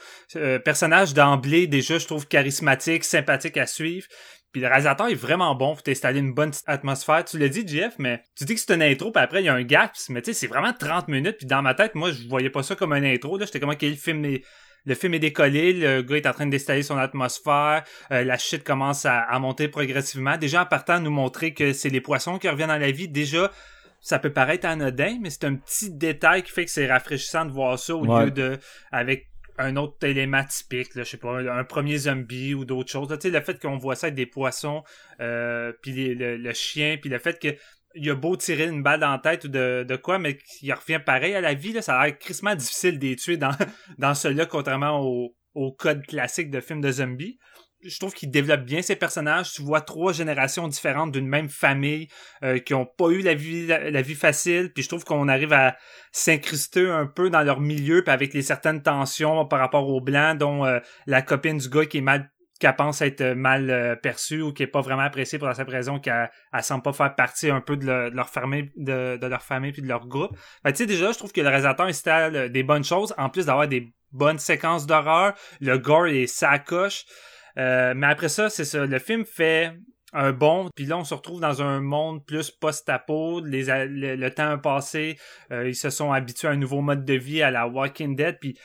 personnage 0.65 1.15
d'emblée 1.15 1.69
déjà 1.69 1.99
je 1.99 2.07
trouve 2.07 2.27
charismatique 2.27 3.05
sympathique 3.05 3.57
à 3.57 3.67
suivre 3.67 4.09
puis 4.53 4.61
le 4.61 4.67
réalisateur 4.69 5.09
est 5.09 5.15
vraiment 5.15 5.55
bon 5.55 5.75
pour 5.75 5.83
t'installer 5.83 6.21
une 6.21 6.33
bonne 6.35 6.51
petite 6.51 6.69
atmosphère. 6.69 7.25
Tu 7.25 7.39
l'as 7.39 7.49
dit, 7.49 7.67
Jeff, 7.67 7.95
mais 7.99 8.23
tu 8.37 8.45
dis 8.45 8.55
que 8.55 8.61
c'est 8.61 8.75
une 8.75 8.83
intro, 8.83 9.11
puis 9.13 9.23
après, 9.23 9.43
il 9.43 9.47
y 9.47 9.49
a 9.49 9.55
un 9.55 9.63
gap. 9.63 9.93
Mais 10.09 10.23
tu 10.23 10.33
sais, 10.33 10.41
c'est 10.41 10.47
vraiment 10.47 10.73
30 10.73 11.09
minutes. 11.09 11.37
Puis 11.39 11.47
dans 11.47 11.63
ma 11.63 11.75
tête, 11.75 11.95
moi, 11.95 12.11
je 12.13 12.27
voyais 12.29 12.51
pas 12.51 12.63
ça 12.63 12.75
comme 12.75 12.93
une 12.93 13.05
intro. 13.05 13.37
Là, 13.39 13.45
J'étais 13.47 13.61
comme, 13.61 13.71
OK, 13.71 13.83
le 13.83 13.95
film 13.95 14.25
est... 14.25 14.43
Le 14.85 14.95
film 14.95 15.13
est 15.13 15.19
décollé, 15.19 15.73
le 15.75 16.03
gars 16.03 16.17
est 16.17 16.27
en 16.27 16.33
train 16.33 16.47
d'installer 16.47 16.83
son 16.85 16.97
atmosphère, 16.97 17.83
euh, 18.11 18.25
la 18.25 18.39
shit 18.39 18.63
commence 18.65 19.05
à, 19.05 19.19
à 19.21 19.39
monter 19.39 19.69
progressivement. 19.69 20.39
Déjà 20.39 20.63
en 20.63 20.67
partant 20.67 20.95
à 20.95 21.01
nous 21.01 21.11
montrer 21.11 21.53
que 21.53 21.73
c'est 21.75 21.91
les 21.91 22.01
poissons 22.01 22.39
qui 22.39 22.49
reviennent 22.49 22.69
dans 22.69 22.79
la 22.79 22.91
vie, 22.93 23.09
déjà 23.09 23.51
ça 24.01 24.19
peut 24.21 24.33
paraître 24.33 24.67
anodin, 24.67 25.19
mais 25.21 25.29
c'est 25.31 25.45
un 25.45 25.57
petit 25.57 25.91
détail 25.91 26.43
qui 26.45 26.53
fait 26.53 26.65
que 26.65 26.71
c'est 26.71 26.87
rafraîchissant 26.91 27.45
de 27.45 27.51
voir 27.51 27.79
ça 27.79 27.95
au 27.97 28.07
Ouais. 28.07 28.27
lieu 28.27 28.31
de 28.31 28.59
avec 28.93 29.28
un 29.59 29.77
autre 29.77 30.07
élément 30.07 30.45
typique, 30.45 30.89
je 30.95 31.03
sais 31.03 31.17
pas, 31.17 31.39
un, 31.39 31.65
premier 31.65 31.99
zombie 31.99 32.55
ou 32.55 32.65
d'autres 32.65 32.91
choses. 32.91 33.09
Tu 33.09 33.17
sais, 33.21 33.31
le 33.31 33.41
fait 33.41 33.61
qu'on 33.61 33.77
voit 33.77 33.97
ça 33.97 34.07
avec 34.07 34.15
des 34.15 34.27
poissons, 34.27 34.83
euh, 35.21 35.73
puis 35.83 36.15
le, 36.15 36.53
chien, 36.53 36.97
puis 37.01 37.11
le 37.11 37.19
fait 37.19 37.39
que 37.41 37.57
il 37.95 38.09
a 38.11 38.15
beau 38.15 38.37
tirer 38.37 38.67
une 38.67 38.83
balle 38.83 39.01
dans 39.01 39.11
la 39.11 39.19
tête 39.19 39.45
ou 39.45 39.49
de, 39.49 39.97
quoi, 39.97 40.19
mais 40.19 40.37
qu'il 40.37 40.73
revient 40.73 41.01
pareil 41.05 41.35
à 41.35 41.41
la 41.41 41.55
vie, 41.55 41.73
là, 41.73 41.83
ça 41.83 41.99
a 41.99 42.07
l'air 42.07 42.19
crissement 42.19 42.55
difficile 42.55 42.99
de 42.99 43.15
tuer 43.15 43.37
dans, 43.37 43.51
dans 43.99 44.15
celui-là, 44.15 44.47
contrairement 44.47 45.01
au, 45.01 45.35
au 45.55 45.73
code 45.73 46.07
classique 46.07 46.51
de 46.51 46.61
film 46.61 46.81
de 46.81 46.93
zombies. 46.93 47.39
Je 47.85 47.99
trouve 47.99 48.13
qu'il 48.13 48.31
développe 48.31 48.63
bien 48.63 48.83
ses 48.83 48.97
personnages. 48.97 49.53
Tu 49.53 49.63
vois 49.63 49.81
trois 49.81 50.13
générations 50.13 50.67
différentes 50.67 51.13
d'une 51.13 51.29
même 51.29 51.49
famille 51.49 52.09
euh, 52.43 52.59
qui 52.59 52.75
ont 52.75 52.87
pas 52.87 53.09
eu 53.11 53.21
la 53.21 53.35
vie 53.35 53.67
la, 53.67 54.03
vie 54.03 54.17
facile. 54.17 54.73
Puis 54.73 54.83
je 54.83 54.89
trouve 54.89 55.05
qu'on 55.05 55.29
arrive 55.29 55.53
à 55.53 55.77
s'incruster 56.11 56.89
un 56.89 57.07
peu 57.07 57.31
dans 57.31 57.43
leur 57.43 57.61
milieu, 57.61 58.03
puis 58.03 58.13
avec 58.13 58.35
les 58.35 58.43
certaines 58.43 58.83
tensions 58.83 59.47
par 59.47 59.61
rapport 59.61 59.89
aux 59.89 60.01
blancs, 60.01 60.39
dont 60.39 60.65
euh, 60.65 60.81
la 61.07 61.23
copine 61.23 61.59
du 61.59 61.69
gars 61.69 61.87
qui 61.87 61.99
est 61.99 62.03
mal 62.03 62.31
qu'elle 62.59 62.75
pense 62.75 63.01
être 63.03 63.23
mal 63.35 63.71
euh, 63.71 63.95
perçue 63.95 64.43
ou 64.43 64.53
qui 64.53 64.65
est 64.65 64.67
pas 64.67 64.81
vraiment 64.81 65.03
appréciée 65.03 65.39
pour 65.39 65.47
la 65.47 65.55
simple 65.55 65.71
raison 65.71 66.01
qu'elle 66.01 66.29
elle 66.53 66.63
semble 66.65 66.83
pas 66.83 66.93
faire 66.93 67.15
partie 67.15 67.51
un 67.51 67.61
peu 67.61 67.77
de, 67.77 67.87
le- 67.87 68.11
de 68.11 68.17
leur 68.17 68.29
famille 68.29 68.73
de, 68.77 69.17
de 69.17 69.27
leur 69.29 69.43
famille 69.43 69.71
puis 69.71 69.83
de 69.83 69.87
leur 69.87 70.09
groupe. 70.09 70.37
Fait 70.65 70.73
tu 70.73 70.79
sais 70.79 70.87
déjà 70.87 71.13
je 71.13 71.19
trouve 71.19 71.31
que 71.31 71.41
le 71.41 71.47
réalisateur 71.47 71.87
installe 71.87 72.35
euh, 72.35 72.49
des 72.49 72.65
bonnes 72.65 72.83
choses 72.83 73.15
en 73.17 73.29
plus 73.29 73.47
d'avoir 73.47 73.69
des 73.69 73.93
bonnes 74.11 74.41
séquences 74.41 74.87
d'horreur, 74.87 75.35
le 75.61 75.79
gore 75.79 76.09
est 76.09 76.27
sacoche. 76.27 77.05
Euh, 77.59 77.95
mais 77.97 78.07
après 78.07 78.29
ça, 78.29 78.51
c'est 78.51 78.65
ça, 78.65 78.87
le 78.87 78.99
film 78.99 79.25
fait 79.25 79.73
un 80.13 80.33
bond, 80.33 80.71
puis 80.75 80.87
là 80.87 80.97
on 80.97 81.05
se 81.05 81.13
retrouve 81.13 81.41
dans 81.41 81.61
un 81.61 81.81
monde 81.81 82.25
plus 82.25 82.51
post-apo, 82.51 83.41
le, 83.41 84.29
temps 84.31 84.53
a 84.53 84.59
passé, 84.59 85.19
euh, 85.51 85.69
ils 85.69 85.75
se 85.75 85.91
sont 85.91 86.13
habitués 86.13 86.49
à 86.49 86.53
un 86.53 86.57
nouveau 86.57 86.81
mode 86.81 87.05
de 87.05 87.15
vie 87.15 87.43
à 87.43 87.51
la 87.51 87.67
Walking 87.67 88.17
Dead, 88.17 88.39
puis 88.41 88.57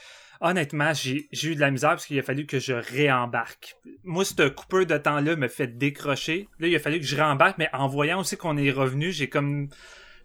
honnêtement, 0.44 0.94
j'ai 0.94 1.28
j'ai 1.32 1.52
eu 1.52 1.56
de 1.56 1.60
la 1.62 1.72
misère 1.72 1.92
parce 1.92 2.06
qu'il 2.06 2.20
a 2.20 2.22
fallu 2.22 2.46
que 2.46 2.60
je 2.60 2.74
réembarque. 2.74 3.78
Moi, 4.04 4.26
ce 4.26 4.50
coupeur 4.50 4.86
de 4.86 4.98
temps-là 4.98 5.36
me 5.36 5.48
fait 5.48 5.68
décrocher. 5.68 6.48
Là, 6.60 6.68
il 6.68 6.76
a 6.76 6.80
fallu 6.80 7.00
que 7.00 7.06
je 7.06 7.16
réembarque, 7.16 7.58
mais 7.58 7.70
en 7.74 7.88
voyant 7.88 8.20
aussi 8.20 8.38
qu'on 8.38 8.58
est 8.58 8.72
revenu, 8.72 9.12
j'ai 9.12 9.30
comme... 9.30 9.70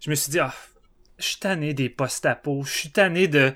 Je 0.01 0.09
me 0.09 0.15
suis 0.15 0.31
dit, 0.31 0.39
ah, 0.39 0.53
je 1.17 1.25
suis 1.25 1.39
tanné 1.39 1.73
des 1.73 1.89
post-apo, 1.89 2.63
je 2.63 2.71
suis 2.71 2.91
tanné 2.91 3.27
de... 3.27 3.53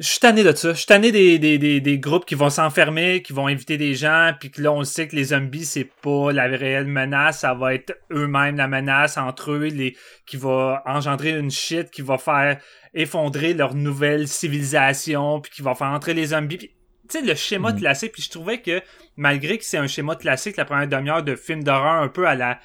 Je 0.00 0.08
suis 0.08 0.18
tanné 0.18 0.42
de 0.42 0.52
ça. 0.56 0.72
Je 0.72 0.78
suis 0.78 0.86
tanné 0.86 1.12
des, 1.12 1.38
des, 1.38 1.58
des, 1.58 1.82
des 1.82 1.98
groupes 1.98 2.24
qui 2.24 2.34
vont 2.34 2.48
s'enfermer, 2.48 3.20
qui 3.20 3.34
vont 3.34 3.48
inviter 3.48 3.76
des 3.76 3.94
gens, 3.94 4.32
puis 4.40 4.50
que 4.50 4.62
là, 4.62 4.72
on 4.72 4.78
le 4.78 4.86
sait 4.86 5.06
que 5.06 5.14
les 5.14 5.24
zombies, 5.24 5.66
c'est 5.66 5.90
pas 6.02 6.32
la 6.32 6.44
réelle 6.44 6.86
menace, 6.86 7.40
ça 7.40 7.52
va 7.52 7.74
être 7.74 7.92
eux-mêmes 8.10 8.56
la 8.56 8.66
menace 8.66 9.18
entre 9.18 9.50
eux, 9.52 9.66
les 9.66 9.94
qui 10.24 10.38
va 10.38 10.82
engendrer 10.86 11.32
une 11.38 11.50
shit 11.50 11.90
qui 11.90 12.00
va 12.00 12.16
faire 12.16 12.58
effondrer 12.94 13.52
leur 13.52 13.74
nouvelle 13.74 14.26
civilisation, 14.26 15.42
puis 15.42 15.52
qui 15.52 15.60
va 15.60 15.74
faire 15.74 15.88
entrer 15.88 16.14
les 16.14 16.26
zombies. 16.28 16.56
Puis, 16.56 16.70
tu 17.10 17.18
sais, 17.18 17.22
le 17.22 17.34
schéma 17.34 17.72
Mhm. 17.72 17.80
classique, 17.80 18.12
puis 18.12 18.22
je 18.22 18.30
trouvais 18.30 18.62
que, 18.62 18.80
malgré 19.16 19.58
que 19.58 19.64
c'est 19.66 19.76
un 19.76 19.86
schéma 19.86 20.16
classique, 20.16 20.56
la 20.56 20.64
première 20.64 20.88
demi-heure 20.88 21.22
de 21.22 21.36
film 21.36 21.62
d'horreur 21.62 22.00
un 22.00 22.08
peu 22.08 22.26
à 22.26 22.34
la 22.36 22.58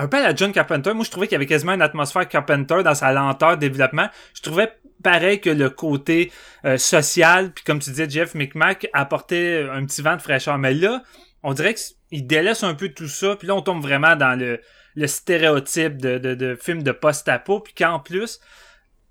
un 0.00 0.08
peu 0.08 0.16
à 0.16 0.22
la 0.22 0.34
John 0.34 0.52
Carpenter, 0.52 0.94
moi 0.94 1.04
je 1.04 1.10
trouvais 1.10 1.26
qu'il 1.26 1.34
y 1.34 1.36
avait 1.36 1.46
quasiment 1.46 1.74
une 1.74 1.82
atmosphère 1.82 2.26
Carpenter 2.26 2.82
dans 2.82 2.94
sa 2.94 3.12
lenteur 3.12 3.56
de 3.56 3.60
développement. 3.60 4.08
Je 4.34 4.40
trouvais 4.40 4.72
pareil 5.02 5.40
que 5.40 5.50
le 5.50 5.68
côté 5.68 6.32
euh, 6.64 6.78
social, 6.78 7.52
puis 7.52 7.64
comme 7.64 7.80
tu 7.80 7.90
disais, 7.90 8.08
Jeff 8.08 8.34
McMack 8.34 8.88
apportait 8.92 9.66
un 9.70 9.84
petit 9.84 10.02
vent 10.02 10.16
de 10.16 10.22
fraîcheur. 10.22 10.58
Mais 10.58 10.74
là, 10.74 11.02
on 11.42 11.52
dirait 11.52 11.74
qu'il 11.74 12.26
délaisse 12.26 12.62
un 12.62 12.74
peu 12.74 12.88
tout 12.88 13.08
ça, 13.08 13.36
puis 13.36 13.46
là 13.46 13.54
on 13.54 13.62
tombe 13.62 13.82
vraiment 13.82 14.16
dans 14.16 14.38
le, 14.38 14.60
le 14.94 15.06
stéréotype 15.06 15.98
de, 15.98 16.18
de, 16.18 16.34
de 16.34 16.54
film 16.54 16.82
de 16.82 16.92
post-apo, 16.92 17.60
puis 17.60 17.74
qu'en 17.74 17.98
plus, 17.98 18.40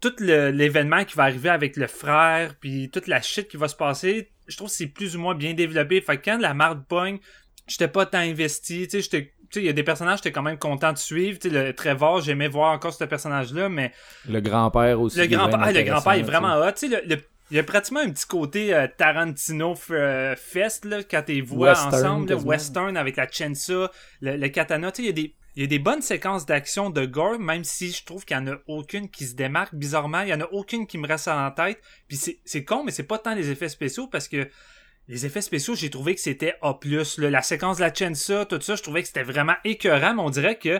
tout 0.01 0.13
l'événement 0.19 1.03
qui 1.03 1.15
va 1.15 1.23
arriver 1.23 1.49
avec 1.49 1.75
le 1.77 1.87
frère, 1.87 2.55
puis 2.59 2.89
toute 2.89 3.07
la 3.07 3.21
shit 3.21 3.47
qui 3.47 3.57
va 3.57 3.67
se 3.67 3.75
passer, 3.75 4.31
je 4.47 4.57
trouve 4.57 4.69
que 4.69 4.75
c'est 4.75 4.87
plus 4.87 5.15
ou 5.15 5.19
moins 5.19 5.35
bien 5.35 5.53
développé. 5.53 6.01
Fait 6.01 6.17
que 6.17 6.25
quand 6.25 6.39
la 6.39 6.53
marde 6.53 6.85
pogne, 6.87 7.19
j'étais 7.67 7.87
pas 7.87 8.05
tant 8.05 8.19
investi, 8.19 8.87
tu 8.87 8.89
sais, 8.89 9.01
j'étais 9.01 9.33
il 9.55 9.63
y 9.63 9.69
a 9.69 9.73
des 9.73 9.83
personnages 9.83 10.19
que 10.19 10.25
j'étais 10.25 10.33
quand 10.33 10.41
même 10.43 10.57
content 10.57 10.93
de 10.93 10.97
suivre. 10.97 11.39
Tu 11.39 11.49
sais, 11.49 11.65
le 11.65 11.73
Trevor, 11.73 12.21
j'aimais 12.21 12.47
voir 12.47 12.71
encore 12.73 12.93
ce 12.93 13.03
personnage-là, 13.03 13.69
mais 13.69 13.91
Le 14.27 14.39
grand-père 14.41 14.99
aussi. 15.01 15.17
le 15.19 15.27
grand-père, 15.27 15.59
ah, 15.61 15.73
grand-père 15.83 16.13
est 16.13 16.21
vraiment 16.23 16.55
hot. 16.57 16.71
Le, 16.83 17.07
le- 17.15 17.21
il 17.51 17.57
y 17.57 17.59
a 17.59 17.63
pratiquement 17.63 18.01
un 18.01 18.11
petit 18.11 18.27
côté 18.27 18.75
euh, 18.75 18.87
Tarantino 18.95 19.73
euh, 19.89 20.35
fest 20.35 20.85
là, 20.85 21.01
quand 21.01 21.23
t'es 21.25 21.41
Western, 21.41 21.95
ensemble, 21.95 22.29
là, 22.29 22.35
western 22.37 22.95
avec 22.95 23.15
la 23.15 23.27
chensa, 23.27 23.89
le, 24.21 24.37
le 24.37 24.47
katana. 24.49 24.91
Tu 24.91 24.97
sais, 24.97 25.03
il 25.03 25.05
y 25.07 25.09
a 25.09 25.13
des 25.13 25.35
il 25.55 25.63
y 25.63 25.65
a 25.65 25.67
des 25.67 25.79
bonnes 25.79 26.03
séquences 26.03 26.45
d'action 26.45 26.89
de 26.91 27.05
gore, 27.05 27.39
même 27.39 27.63
si 27.63 27.91
je 27.91 28.05
trouve 28.05 28.23
qu'il 28.23 28.37
y 28.37 28.39
en 28.39 28.47
a 28.47 28.55
aucune 28.67 29.09
qui 29.09 29.25
se 29.25 29.35
démarque 29.35 29.73
bizarrement. 29.73 30.21
Il 30.21 30.29
y 30.29 30.33
en 30.33 30.39
a 30.41 30.47
aucune 30.51 30.85
qui 30.85 30.97
me 30.99 31.07
reste 31.07 31.27
en 31.27 31.49
tête. 31.51 31.81
Puis 32.07 32.17
c'est 32.17 32.37
c'est 32.45 32.63
con, 32.63 32.83
mais 32.85 32.91
c'est 32.91 33.03
pas 33.03 33.17
tant 33.17 33.33
les 33.33 33.49
effets 33.49 33.67
spéciaux 33.67 34.05
parce 34.07 34.27
que 34.27 34.47
les 35.09 35.25
effets 35.25 35.41
spéciaux, 35.41 35.73
j'ai 35.75 35.89
trouvé 35.89 36.13
que 36.13 36.21
c'était 36.21 36.55
A+. 36.61 36.77
là. 36.83 37.29
La 37.29 37.41
séquence 37.41 37.77
de 37.77 37.81
la 37.81 37.93
Chensa, 37.93 38.45
tout 38.45 38.61
ça, 38.61 38.75
je 38.75 38.83
trouvais 38.83 39.01
que 39.01 39.07
c'était 39.07 39.23
vraiment 39.23 39.55
écœurant, 39.65 40.13
mais 40.13 40.21
on 40.21 40.29
dirait 40.29 40.59
que 40.59 40.79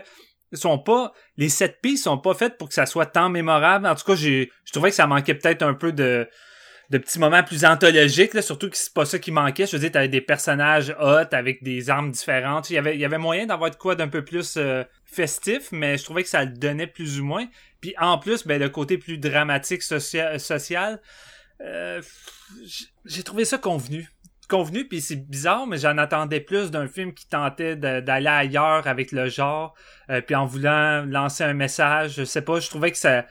sont 0.52 0.78
pas 0.78 1.12
les 1.36 1.48
sept 1.48 1.80
pistes 1.80 2.04
sont 2.04 2.18
pas 2.18 2.34
faites 2.34 2.56
pour 2.56 2.68
que 2.68 2.74
ça 2.74 2.86
soit 2.86 3.06
tant 3.06 3.28
mémorable. 3.28 3.86
En 3.86 3.94
tout 3.94 4.04
cas, 4.04 4.14
j'ai 4.14 4.50
je 4.64 4.72
trouvais 4.72 4.90
que 4.90 4.96
ça 4.96 5.06
manquait 5.06 5.34
peut-être 5.34 5.62
un 5.62 5.74
peu 5.74 5.92
de 5.92 6.28
de 6.90 6.98
petits 6.98 7.20
moments 7.20 7.44
plus 7.44 7.64
anthologiques, 7.64 8.34
là, 8.34 8.42
surtout 8.42 8.68
que 8.68 8.76
c'est 8.76 8.92
pas 8.92 9.04
ça 9.04 9.20
qui 9.20 9.30
manquait. 9.30 9.64
Je 9.64 9.72
veux 9.72 9.78
dire, 9.78 9.92
t'avais 9.92 10.08
des 10.08 10.20
personnages 10.20 10.94
hot 11.00 11.32
avec 11.32 11.62
des 11.62 11.88
armes 11.88 12.10
différentes. 12.10 12.68
Il 12.68 12.74
y 12.74 12.78
avait, 12.78 12.96
il 12.96 13.00
y 13.00 13.04
avait 13.04 13.18
moyen 13.18 13.46
d'avoir 13.46 13.70
de 13.70 13.76
quoi 13.76 13.94
d'un 13.94 14.08
peu 14.08 14.24
plus 14.24 14.56
euh, 14.56 14.82
festif, 15.04 15.70
mais 15.70 15.98
je 15.98 16.04
trouvais 16.04 16.24
que 16.24 16.28
ça 16.28 16.44
le 16.44 16.50
donnait 16.50 16.88
plus 16.88 17.20
ou 17.20 17.24
moins. 17.24 17.46
Puis 17.80 17.94
en 17.98 18.18
plus, 18.18 18.44
ben, 18.44 18.60
le 18.60 18.68
côté 18.68 18.98
plus 18.98 19.18
dramatique 19.18 19.82
socia- 19.82 20.36
social, 20.40 21.00
euh, 21.60 22.02
j'ai 23.04 23.22
trouvé 23.22 23.44
ça 23.44 23.56
convenu. 23.58 24.08
Convenu, 24.50 24.88
puis 24.88 25.00
c'est 25.00 25.28
bizarre, 25.30 25.68
mais 25.68 25.78
j'en 25.78 25.96
attendais 25.96 26.40
plus 26.40 26.72
d'un 26.72 26.88
film 26.88 27.14
qui 27.14 27.28
tentait 27.28 27.76
d'aller 27.76 28.26
ailleurs 28.26 28.88
avec 28.88 29.12
le 29.12 29.28
genre, 29.28 29.74
euh, 30.10 30.20
puis 30.20 30.34
en 30.34 30.44
voulant 30.44 31.04
lancer 31.06 31.44
un 31.44 31.54
message. 31.54 32.14
Je 32.16 32.24
sais 32.24 32.42
pas, 32.42 32.58
je 32.58 32.68
trouvais 32.68 32.90
que 32.90 32.98
ça, 32.98 33.26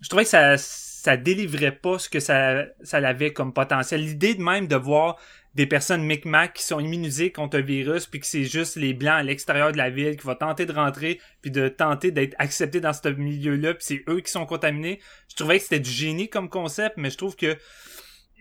je 0.00 0.08
trouvais 0.08 0.24
que 0.24 0.30
ça, 0.30 0.56
ça 0.56 1.18
délivrait 1.18 1.72
pas 1.72 1.98
ce 1.98 2.08
que 2.08 2.20
ça, 2.20 2.64
ça 2.82 2.96
avait 2.96 3.34
comme 3.34 3.52
potentiel. 3.52 4.00
L'idée 4.00 4.34
de 4.34 4.42
même 4.42 4.66
de 4.66 4.76
voir 4.76 5.16
des 5.54 5.66
personnes 5.66 6.02
Micmac 6.02 6.54
qui 6.54 6.62
sont 6.62 6.80
immunisées 6.80 7.32
contre 7.32 7.58
un 7.58 7.62
virus, 7.62 8.06
puis 8.06 8.20
que 8.20 8.26
c'est 8.26 8.44
juste 8.44 8.76
les 8.76 8.94
blancs 8.94 9.20
à 9.20 9.22
l'extérieur 9.22 9.72
de 9.72 9.76
la 9.76 9.90
ville 9.90 10.16
qui 10.16 10.26
vont 10.26 10.34
tenter 10.34 10.64
de 10.64 10.72
rentrer, 10.72 11.20
puis 11.42 11.50
de 11.50 11.68
tenter 11.68 12.10
d'être 12.10 12.34
acceptés 12.38 12.80
dans 12.80 12.92
ce 12.92 13.08
milieu-là, 13.08 13.74
puis 13.74 13.84
c'est 13.84 14.04
eux 14.08 14.20
qui 14.20 14.30
sont 14.30 14.46
contaminés. 14.46 15.00
Je 15.30 15.36
trouvais 15.36 15.58
que 15.58 15.64
c'était 15.64 15.80
du 15.80 15.90
génie 15.90 16.28
comme 16.28 16.48
concept, 16.48 16.96
mais 16.96 17.10
je 17.10 17.16
trouve 17.16 17.36
que 17.36 17.56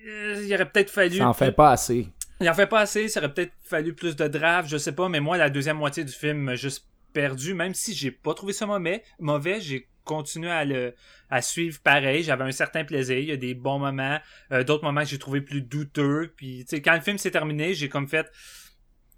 il 0.05 0.53
aurait 0.53 0.69
peut-être 0.69 0.91
fallu. 0.91 1.17
Ça 1.17 1.27
en 1.27 1.33
fait 1.33 1.51
pas 1.51 1.71
assez. 1.71 2.07
Il 2.41 2.49
en 2.49 2.53
fait 2.53 2.67
pas 2.67 2.81
assez, 2.81 3.07
ça 3.07 3.19
aurait 3.21 3.33
peut-être 3.33 3.53
fallu 3.61 3.93
plus 3.93 4.15
de 4.15 4.27
draft, 4.27 4.69
je 4.69 4.77
sais 4.77 4.91
pas, 4.91 5.07
mais 5.07 5.19
moi, 5.19 5.37
la 5.37 5.49
deuxième 5.49 5.77
moitié 5.77 6.03
du 6.03 6.11
film 6.11 6.37
m'a 6.37 6.55
juste 6.55 6.85
perdu, 7.13 7.53
même 7.53 7.73
si 7.73 7.93
j'ai 7.93 8.11
pas 8.11 8.33
trouvé 8.33 8.51
ça 8.51 8.65
mauvais, 8.65 9.03
mauvais 9.19 9.61
j'ai 9.61 9.87
continué 10.03 10.51
à 10.51 10.65
le 10.65 10.93
à 11.29 11.41
suivre 11.41 11.79
pareil, 11.81 12.23
j'avais 12.23 12.43
un 12.43 12.51
certain 12.51 12.83
plaisir, 12.83 13.17
il 13.17 13.25
y 13.25 13.31
a 13.31 13.37
des 13.37 13.55
bons 13.55 13.79
moments, 13.79 14.19
euh, 14.51 14.63
d'autres 14.63 14.83
moments 14.83 15.01
que 15.01 15.07
j'ai 15.07 15.17
trouvé 15.17 15.41
plus 15.41 15.61
douteux, 15.61 16.33
puis 16.35 16.65
tu 16.65 16.75
sais 16.75 16.81
quand 16.81 16.93
le 16.93 17.01
film 17.01 17.17
s'est 17.17 17.31
terminé, 17.31 17.73
j'ai 17.73 17.89
comme 17.89 18.07
fait 18.07 18.29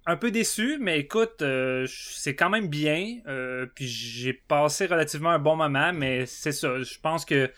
un 0.06 0.16
peu 0.16 0.30
déçu, 0.30 0.78
mais 0.80 0.98
écoute, 1.00 1.42
euh, 1.42 1.86
c'est 1.90 2.34
quand 2.34 2.48
même 2.48 2.68
bien, 2.68 3.18
euh, 3.26 3.66
puis 3.74 3.86
j'ai 3.86 4.32
passé 4.32 4.86
relativement 4.86 5.30
un 5.30 5.38
bon 5.38 5.56
moment, 5.56 5.92
mais 5.92 6.24
c'est 6.24 6.52
ça, 6.52 6.80
je 6.80 6.98
pense 7.00 7.26
que 7.26 7.50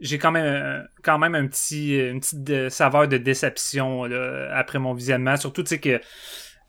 j'ai 0.00 0.18
quand 0.18 0.30
même 0.30 0.86
quand 1.02 1.18
même 1.18 1.34
un 1.34 1.46
petit 1.46 1.98
une 1.98 2.20
petite 2.20 2.68
saveur 2.70 3.08
de 3.08 3.16
déception 3.16 4.04
là, 4.04 4.50
après 4.54 4.78
mon 4.78 4.94
visionnement. 4.94 5.36
Surtout 5.36 5.62
tu 5.62 5.70
sais 5.70 5.78
que 5.78 6.00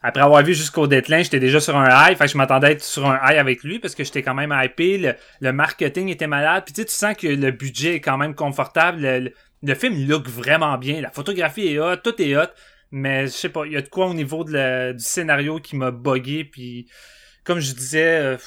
après 0.01 0.21
avoir 0.21 0.43
vu 0.43 0.53
jusqu'au 0.53 0.88
deadline 0.88 1.23
j'étais 1.23 1.39
déjà 1.39 1.60
sur 1.60 1.75
un 1.77 1.88
high. 1.89 2.17
Fait 2.17 2.25
que 2.25 2.32
je 2.32 2.38
m'attendais 2.38 2.67
à 2.67 2.71
être 2.71 2.84
sur 2.84 3.05
un 3.10 3.19
high 3.23 3.38
avec 3.38 3.63
lui 3.63 3.79
parce 3.79 3.95
que 3.95 4.03
j'étais 4.03 4.23
quand 4.23 4.34
même 4.34 4.53
hypé. 4.63 4.97
Le, 4.97 5.13
le 5.41 5.51
marketing 5.51 6.08
était 6.10 6.27
malade. 6.27 6.63
Puis 6.65 6.73
tu 6.73 6.82
sais 6.82 6.86
tu 6.86 6.93
sens 6.93 7.15
que 7.15 7.27
le 7.27 7.51
budget 7.51 7.95
est 7.95 8.01
quand 8.01 8.17
même 8.17 8.34
confortable. 8.34 9.01
Le, 9.01 9.34
le- 9.62 9.75
film 9.75 10.08
look 10.08 10.27
vraiment 10.27 10.77
bien. 10.77 11.01
La 11.01 11.12
photographie 11.12 11.67
est 11.67 11.79
hot. 11.79 11.97
Tout 11.97 12.21
est 12.21 12.36
hot. 12.38 12.49
Mais 12.91 13.23
je 13.27 13.32
sais 13.32 13.49
pas 13.49 13.65
il 13.65 13.73
y 13.73 13.77
a 13.77 13.82
de 13.82 13.89
quoi 13.89 14.08
au 14.08 14.13
niveau 14.13 14.43
de 14.43 14.53
la- 14.53 14.93
du 14.93 15.03
scénario 15.03 15.60
qui 15.60 15.75
m'a 15.75 15.91
buggé 15.91 16.45
puis 16.45 16.88
comme 17.43 17.60
je 17.60 17.73
disais 17.73 18.19
euh, 18.19 18.38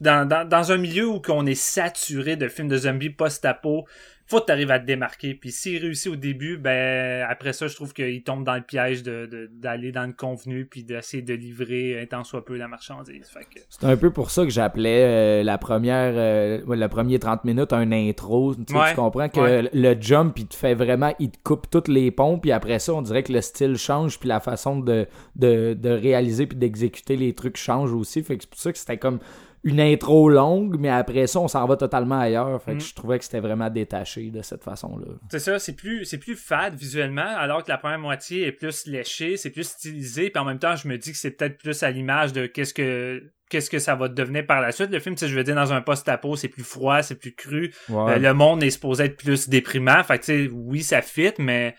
dans, 0.00 0.26
dans, 0.28 0.46
dans 0.48 0.72
un 0.72 0.76
milieu 0.76 1.06
où 1.06 1.22
on 1.28 1.46
est 1.46 1.54
saturé 1.54 2.36
de 2.36 2.48
films 2.48 2.68
de 2.68 2.76
zombies 2.76 3.10
post-apo, 3.10 3.86
faut 4.26 4.40
que 4.40 4.46
t'arrives 4.46 4.70
à 4.70 4.78
te 4.78 4.86
démarquer. 4.86 5.34
Puis 5.34 5.50
s'il 5.52 5.82
réussit 5.82 6.10
au 6.12 6.16
début, 6.16 6.56
ben 6.56 7.26
après 7.28 7.52
ça, 7.52 7.66
je 7.66 7.74
trouve 7.74 7.92
qu'il 7.92 8.22
tombe 8.22 8.44
dans 8.44 8.54
le 8.54 8.62
piège 8.62 9.02
de 9.02 9.26
de- 9.26 9.50
d'aller 9.52 9.92
dans 9.92 10.06
le 10.06 10.12
convenu 10.12 10.64
puis 10.64 10.82
d'essayer 10.82 11.22
de 11.22 11.34
livrer 11.34 12.00
un 12.00 12.06
tant 12.06 12.24
soit 12.24 12.44
peu 12.44 12.56
la 12.56 12.68
marchandise. 12.68 13.30
Que 13.52 13.60
C'est 13.68 13.84
un 13.86 13.96
peu 13.96 14.10
pour 14.10 14.30
ça 14.30 14.44
que 14.44 14.50
j'appelais 14.50 15.04
euh, 15.04 15.42
la 15.42 15.58
première, 15.58 16.12
euh, 16.16 16.60
le 16.66 16.86
premier 16.88 17.18
30 17.18 17.44
minutes 17.44 17.72
un 17.72 17.92
intro. 17.92 18.54
Tu, 18.54 18.62
sais, 18.68 18.78
Ouais. 18.78 18.90
tu 18.90 18.96
comprends 18.96 19.28
que 19.28 19.40
Ouais. 19.40 19.70
le 19.72 19.96
jump, 20.00 20.38
il 20.38 20.46
te 20.46 20.54
fait 20.54 20.74
vraiment, 20.74 21.14
il 21.18 21.30
te 21.30 21.38
coupe 21.42 21.68
toutes 21.70 21.88
les 21.88 22.10
ponts, 22.10 22.38
puis 22.38 22.52
après 22.52 22.78
ça, 22.78 22.94
on 22.94 23.02
dirait 23.02 23.22
que 23.22 23.32
le 23.32 23.40
style 23.40 23.76
change, 23.76 24.18
puis 24.18 24.28
la 24.28 24.40
façon 24.40 24.78
de, 24.78 25.06
de, 25.36 25.74
de 25.74 25.90
réaliser 25.90 26.46
puis 26.46 26.56
d'exécuter 26.56 27.16
les 27.16 27.34
trucs 27.34 27.56
change 27.56 27.92
aussi. 27.92 28.22
Fait 28.22 28.36
que 28.36 28.42
c'est 28.44 28.50
pour 28.50 28.58
ça 28.60 28.72
que 28.72 28.78
c'était 28.78 28.98
comme 28.98 29.18
une 29.64 29.80
intro 29.80 30.28
longue, 30.28 30.76
mais 30.78 30.90
après 30.90 31.26
ça, 31.26 31.40
on 31.40 31.48
s'en 31.48 31.66
va 31.66 31.76
totalement 31.76 32.20
ailleurs. 32.20 32.62
Fait 32.62 32.72
que 32.72 32.76
Mm. 32.76 32.80
je 32.80 32.94
trouvais 32.94 33.18
que 33.18 33.24
c'était 33.24 33.40
vraiment 33.40 33.70
détaché 33.70 34.30
de 34.30 34.42
cette 34.42 34.62
façon-là. 34.62 35.14
c'est 35.30 35.38
ça, 35.38 35.58
c'est 35.58 35.72
plus 35.74 36.04
c'est 36.04 36.18
plus 36.18 36.36
fade 36.36 36.74
visuellement, 36.74 37.22
alors 37.36 37.64
que 37.64 37.70
la 37.70 37.78
première 37.78 37.98
moitié 37.98 38.46
est 38.46 38.52
plus 38.52 38.86
léchée, 38.86 39.36
c'est 39.36 39.50
plus 39.50 39.66
stylisé, 39.66 40.30
puis 40.30 40.40
en 40.40 40.44
même 40.44 40.58
temps, 40.58 40.76
je 40.76 40.86
me 40.86 40.98
dis 40.98 41.12
que 41.12 41.16
c'est 41.18 41.30
peut-être 41.32 41.58
plus 41.58 41.82
à 41.82 41.90
l'image 41.90 42.32
de 42.32 42.46
qu'est-ce 42.46 42.74
que 42.74 43.22
qu'est-ce 43.50 43.70
que 43.70 43.78
ça 43.78 43.94
va 43.94 44.08
devenir 44.08 44.44
par 44.46 44.60
la 44.60 44.72
suite. 44.72 44.90
Le 44.90 44.98
film, 45.00 45.14
tu 45.14 45.20
sais, 45.20 45.28
je 45.28 45.36
veux 45.36 45.44
dire, 45.44 45.54
dans 45.54 45.72
un 45.72 45.80
post-apo, 45.80 46.34
c'est 46.36 46.48
plus 46.48 46.64
froid, 46.64 47.02
c'est 47.02 47.14
plus 47.14 47.34
cru. 47.34 47.72
Euh, 47.90 48.18
le 48.18 48.34
monde 48.34 48.62
est 48.62 48.70
supposé 48.70 49.04
être 49.04 49.16
plus 49.16 49.48
déprimant. 49.48 50.02
Fait 50.02 50.18
que, 50.18 50.24
tu 50.24 50.44
sais, 50.46 50.50
oui, 50.52 50.82
ça 50.82 51.02
fit, 51.02 51.32
mais 51.38 51.74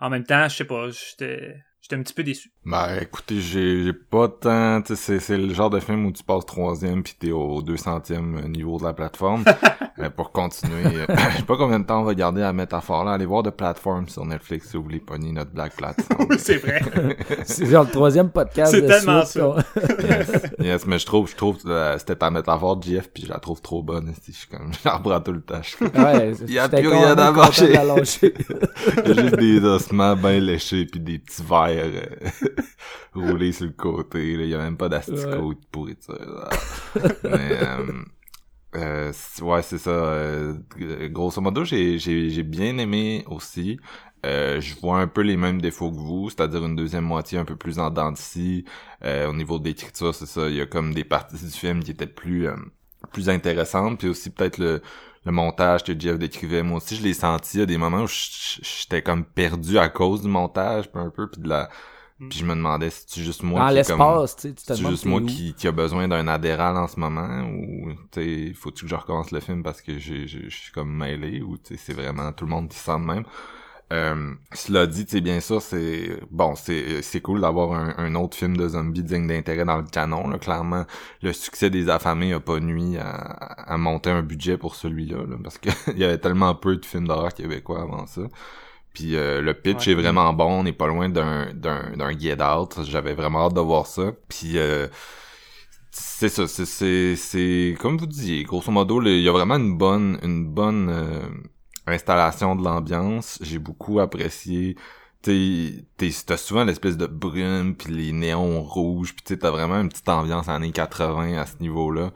en 0.00 0.10
même 0.10 0.24
temps, 0.24 0.48
je 0.48 0.56
sais 0.56 0.64
pas, 0.64 0.88
j'étais 0.90 1.56
j'étais 1.84 1.96
un 1.96 2.02
petit 2.02 2.14
peu 2.14 2.22
déçu. 2.24 2.50
Ben, 2.64 2.96
écoutez, 3.00 3.40
j'ai 3.40 3.84
j'ai 3.84 3.92
pas 3.92 4.28
tant... 4.28 4.80
tu 4.80 4.96
sais, 4.96 5.02
C'est 5.02 5.20
c'est 5.20 5.36
le 5.36 5.52
genre 5.52 5.68
de 5.68 5.80
film 5.80 6.06
où 6.06 6.12
tu 6.12 6.24
passes 6.24 6.46
troisième 6.46 7.02
pis 7.02 7.14
t'es 7.14 7.30
au 7.30 7.60
200e 7.62 8.48
niveau 8.48 8.78
de 8.78 8.84
la 8.84 8.94
plateforme. 8.94 9.44
Euh, 10.00 10.10
pour 10.10 10.32
continuer, 10.32 10.84
euh, 10.86 11.06
je 11.30 11.36
sais 11.36 11.42
pas 11.44 11.56
combien 11.56 11.78
de 11.78 11.84
temps 11.84 12.00
on 12.00 12.02
va 12.02 12.16
garder 12.16 12.40
la 12.40 12.52
métaphore 12.52 13.04
là. 13.04 13.12
Allez 13.12 13.26
voir 13.26 13.44
de 13.44 13.50
plateforme 13.50 14.08
sur 14.08 14.26
Netflix 14.26 14.70
si 14.70 14.76
vous 14.76 14.82
voulez 14.82 14.98
pogner 14.98 15.30
notre 15.30 15.52
Black 15.52 15.76
Plateforme. 15.76 16.26
c'est 16.36 16.56
vrai. 16.56 16.82
C'est 17.44 17.66
genre 17.66 17.84
le 17.84 17.90
troisième 17.90 18.28
podcast 18.30 18.72
C'est 18.72 18.82
de 18.82 18.88
tellement 18.88 19.24
suite, 19.24 19.40
ça. 19.40 19.56
yes, 20.02 20.42
yes, 20.58 20.86
mais 20.88 20.98
je 20.98 21.06
trouve, 21.06 21.30
je 21.30 21.36
trouve, 21.36 21.58
euh, 21.66 21.96
c'était 21.96 22.16
ta 22.16 22.28
métaphore 22.32 22.76
de 22.78 22.82
JF 22.82 23.08
puis 23.14 23.22
je 23.22 23.28
la 23.28 23.38
trouve 23.38 23.62
trop 23.62 23.84
bonne. 23.84 24.12
Je 24.26 24.32
suis 24.32 24.48
comme, 24.48 24.72
j'en 24.82 24.98
prends 24.98 25.20
tout 25.20 25.30
le 25.32 25.42
temps. 25.42 25.60
Ouais, 25.80 26.32
Il 26.48 26.54
y 26.54 26.58
a 26.58 26.68
plus 26.68 26.88
rien 26.88 27.16
à 27.16 27.30
manger. 27.30 27.76
a 27.76 28.02
juste 28.02 29.36
des 29.36 29.62
ossements 29.62 30.16
bien 30.16 30.40
léchés 30.40 30.86
puis 30.86 30.98
des 30.98 31.20
petits 31.20 31.44
verres 31.44 31.73
euh, 31.80 32.06
roulés 33.14 33.52
sur 33.52 33.66
le 33.66 33.72
côté. 33.72 34.36
Là. 34.36 34.42
Il 34.44 34.48
y 34.50 34.54
a 34.54 34.58
même 34.58 34.76
pas 34.76 34.88
d'asticot 34.88 35.54
de 35.54 35.60
pourriture. 35.70 36.48
Mais 37.24 37.58
euh, 37.62 37.92
euh, 38.76 39.12
ouais, 39.42 39.62
c'est 39.62 39.78
ça. 39.78 39.90
euh, 39.90 40.54
grosso 41.08 41.40
modo, 41.40 41.64
j'ai 41.64 42.42
bien 42.42 42.78
aimé 42.78 43.24
aussi. 43.28 43.78
Euh, 44.26 44.60
je 44.60 44.74
vois 44.80 45.00
un 45.00 45.06
peu 45.06 45.20
les 45.20 45.36
mêmes 45.36 45.60
défauts 45.60 45.90
que 45.90 45.96
vous, 45.96 46.30
c'est-à-dire 46.30 46.64
une 46.64 46.76
deuxième 46.76 47.04
moitié 47.04 47.38
un 47.38 47.44
peu 47.44 47.56
plus 47.56 47.78
en 47.78 47.90
dents 47.90 48.12
de 48.12 48.16
scie. 48.16 48.64
Au 49.04 49.32
niveau 49.34 49.58
de 49.58 49.64
l'écriture, 49.66 50.14
c'est 50.14 50.26
ça. 50.26 50.48
Il 50.48 50.56
y 50.56 50.60
a 50.60 50.66
comme 50.66 50.94
des 50.94 51.04
parties 51.04 51.36
du 51.36 51.50
film 51.50 51.82
qui 51.84 51.90
étaient 51.92 52.06
plus 52.06 52.48
plus 53.12 53.28
intéressantes, 53.28 53.98
puis 53.98 54.08
aussi 54.08 54.30
peut-être 54.30 54.58
le 54.58 54.80
le 55.24 55.32
montage 55.32 55.84
que 55.84 55.98
Jeff 55.98 56.18
décrivait, 56.18 56.62
moi 56.62 56.78
aussi 56.78 56.96
je 56.96 57.02
l'ai 57.02 57.14
senti 57.14 57.60
à 57.60 57.66
des 57.66 57.78
moments 57.78 58.02
où 58.02 58.08
j'étais 58.08 59.02
comme 59.02 59.24
perdu 59.24 59.78
à 59.78 59.88
cause 59.88 60.22
du 60.22 60.28
montage 60.28 60.90
un 60.94 61.10
peu 61.10 61.28
puis 61.30 61.40
de 61.40 61.48
la 61.48 61.70
puis 62.16 62.38
je 62.38 62.44
me 62.44 62.54
demandais 62.54 62.90
si 62.90 63.04
c'est 63.08 63.22
juste 63.22 63.42
moi 63.42 63.60
Dans 63.60 63.68
qui 63.68 63.74
l'espace, 63.74 64.36
tu 64.36 64.54
sais, 64.56 64.74
tu 64.74 64.86
juste 64.88 65.04
moi 65.04 65.20
qui, 65.20 65.52
qui 65.54 65.66
a 65.66 65.72
besoin 65.72 66.06
d'un 66.06 66.28
adhéral 66.28 66.76
en 66.76 66.86
ce 66.86 66.98
moment 67.00 67.42
ou 67.42 67.92
tu 68.12 68.54
faut-tu 68.54 68.84
que 68.84 68.90
je 68.90 68.94
recommence 68.94 69.32
le 69.32 69.40
film 69.40 69.62
parce 69.62 69.82
que 69.82 69.98
je 69.98 70.48
suis 70.48 70.72
comme 70.72 70.94
mêlé 70.94 71.42
ou 71.42 71.58
tu 71.58 71.74
sais 71.74 71.80
c'est 71.84 71.92
vraiment 71.92 72.30
tout 72.32 72.44
le 72.44 72.50
monde 72.50 72.68
qui 72.68 72.78
sent 72.78 72.98
de 72.98 73.04
même 73.04 73.24
euh, 73.94 74.34
cela 74.52 74.86
dit, 74.86 75.06
sais, 75.08 75.20
bien 75.20 75.40
sûr, 75.40 75.62
c'est 75.62 76.18
bon, 76.30 76.54
c'est 76.56 77.02
c'est 77.02 77.20
cool 77.20 77.40
d'avoir 77.42 77.72
un, 77.72 77.94
un 77.98 78.14
autre 78.16 78.36
film 78.36 78.56
de 78.56 78.68
zombies 78.68 79.02
digne 79.04 79.26
d'intérêt 79.28 79.64
dans 79.64 79.76
le 79.78 79.84
canon. 79.84 80.28
Là. 80.28 80.38
Clairement, 80.38 80.84
le 81.22 81.32
succès 81.32 81.70
des 81.70 81.88
affamés 81.90 82.32
a 82.32 82.40
pas 82.40 82.60
nuit 82.60 82.96
à, 82.98 83.10
à 83.10 83.76
monter 83.78 84.10
un 84.10 84.22
budget 84.22 84.56
pour 84.58 84.74
celui-là, 84.76 85.18
là, 85.28 85.36
parce 85.42 85.58
que 85.58 85.70
il 85.92 85.98
y 85.98 86.04
avait 86.04 86.18
tellement 86.18 86.54
peu 86.54 86.76
de 86.76 86.84
films 86.84 87.06
d'horreur 87.08 87.34
québécois 87.34 87.82
avant 87.82 88.06
ça. 88.06 88.22
Puis 88.94 89.16
euh, 89.16 89.40
le 89.42 89.54
pitch 89.54 89.86
Ouais. 89.86 89.92
est 89.92 89.94
vraiment 89.94 90.32
bon, 90.32 90.60
on 90.60 90.62
n'est 90.64 90.72
pas 90.72 90.86
loin 90.88 91.08
d'un 91.08 91.52
d'un 91.54 91.96
d'un 91.96 92.18
Get 92.18 92.42
Out. 92.42 92.80
J'avais 92.84 93.14
vraiment 93.14 93.46
hâte 93.46 93.54
de 93.54 93.60
voir 93.60 93.86
ça. 93.86 94.12
Puis 94.28 94.58
euh, 94.58 94.86
c'est 95.90 96.28
ça, 96.28 96.46
c'est 96.48 96.66
c'est 96.66 97.16
c'est 97.16 97.76
comme 97.80 97.96
vous 97.98 98.06
disiez, 98.06 98.42
grosso 98.44 98.70
modo, 98.72 99.00
il 99.02 99.20
y 99.20 99.28
a 99.28 99.32
vraiment 99.32 99.56
une 99.56 99.76
bonne 99.78 100.18
une 100.22 100.46
bonne 100.46 100.88
euh, 100.90 101.28
installation 101.86 102.56
de 102.56 102.64
l'ambiance. 102.64 103.38
J'ai 103.42 103.58
beaucoup 103.58 104.00
apprécié 104.00 104.76
t'as 105.24 106.36
souvent 106.36 106.64
l'espèce 106.64 106.96
de 106.96 107.06
brume 107.06 107.74
puis 107.74 107.92
les 107.92 108.12
néons 108.12 108.62
rouges 108.62 109.14
puis 109.14 109.38
t'as 109.38 109.50
vraiment 109.50 109.80
une 109.80 109.88
petite 109.88 110.08
ambiance 110.08 110.48
années 110.48 110.72
80 110.72 111.38
à 111.38 111.46
ce 111.46 111.56
niveau-là 111.60 112.12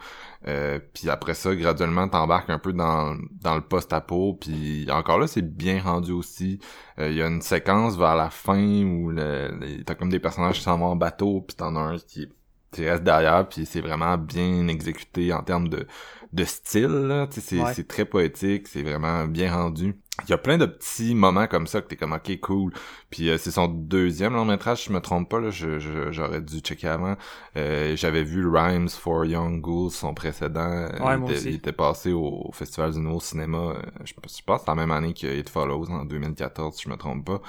euh, 0.47 0.79
puis 0.93 1.09
après 1.09 1.35
ça 1.35 1.55
graduellement 1.55 2.09
t'embarques 2.09 2.51
un 2.51 2.59
peu 2.59 2.73
dans 2.73 3.17
dans 3.41 3.55
le 3.55 3.63
post-apo 3.63 4.35
puis 4.39 4.87
encore 4.91 5.19
là 5.19 5.27
c'est 5.27 5.43
bien 5.43 5.81
rendu 5.81 6.13
aussi 6.13 6.59
il 6.99 7.15
y 7.15 7.23
a 7.23 7.29
une 7.29 7.41
séquence 7.41 7.97
vers 7.97 8.15
la 8.15 8.31
fin 8.31 8.85
où 8.85 9.11
le, 9.11 9.83
t'as 9.85 9.95
comme 9.95 10.11
des 10.11 10.21
personnages 10.21 10.59
qui 10.59 10.65
s'en 10.65 10.79
vont 10.79 10.87
en 10.87 10.97
bateau 10.97 11.41
puis 11.41 11.57
t'en 11.57 11.77
as 11.77 11.81
un 11.81 11.99
qui 11.99 12.29
tu 12.73 12.87
restes 12.87 13.05
derrière 13.05 13.49
puis 13.49 13.65
c'est 13.65 13.81
vraiment 13.81 14.19
bien 14.19 14.69
exécuté 14.69 15.33
en 15.33 15.43
termes 15.43 15.69
de 15.69 15.87
de 16.33 16.45
style 16.45 16.87
là. 16.87 17.29
C'est 17.31 17.89
très 17.89 18.05
poétique 18.05 18.69
c'est 18.69 18.83
vraiment 18.83 19.27
bien 19.27 19.55
rendu. 19.55 19.97
Il 20.25 20.31
y 20.31 20.33
a 20.33 20.39
plein 20.39 20.59
de 20.59 20.67
petits 20.67 21.15
moments 21.15 21.47
comme 21.47 21.69
ça 21.69 21.81
que 21.81 21.87
t'es 21.87 21.97
comme 21.97 22.13
ok 22.13 22.41
cool. 22.41 22.73
Puis 23.09 23.31
euh, 23.31 23.39
c'est 23.39 23.53
son 23.53 23.69
deuxième 23.69 24.35
long 24.35 24.45
métrage 24.45 24.85
je 24.85 24.93
me 24.93 25.01
trompe 25.01 25.29
pas 25.29 25.41
là 25.41 25.51
je, 25.51 25.79
j'aurais 26.11 26.41
dû 26.41 26.59
checker 26.59 26.89
avant. 26.89 27.17
Euh, 27.57 27.97
j'avais 27.97 28.25
vu 28.25 28.47
Rhymes 28.47 28.89
for 28.89 29.25
Young 29.25 29.61
Ghouls 29.61 29.91
son 29.91 30.15
précédent. 30.15 30.89
Il, 31.29 31.55
était, 31.55 31.73
passé 31.73 32.13
au, 32.13 32.51
festival 32.53 32.93
du 32.93 33.01
nouveau 33.01 33.21
cinéma 33.21 33.59
euh, 33.59 33.83
je, 34.05 34.13
je 34.13 34.43
pense 34.45 34.63
c'est 34.63 34.69
la 34.69 34.75
même 34.75 34.91
année 34.91 35.15
que 35.15 35.27
It 35.27 35.49
Follows 35.49 35.91
en 35.91 36.05
2014 36.05 36.77
si 36.77 36.85
je 36.85 36.89
me 36.91 36.97
trompe 36.97 37.25
pas. 37.25 37.41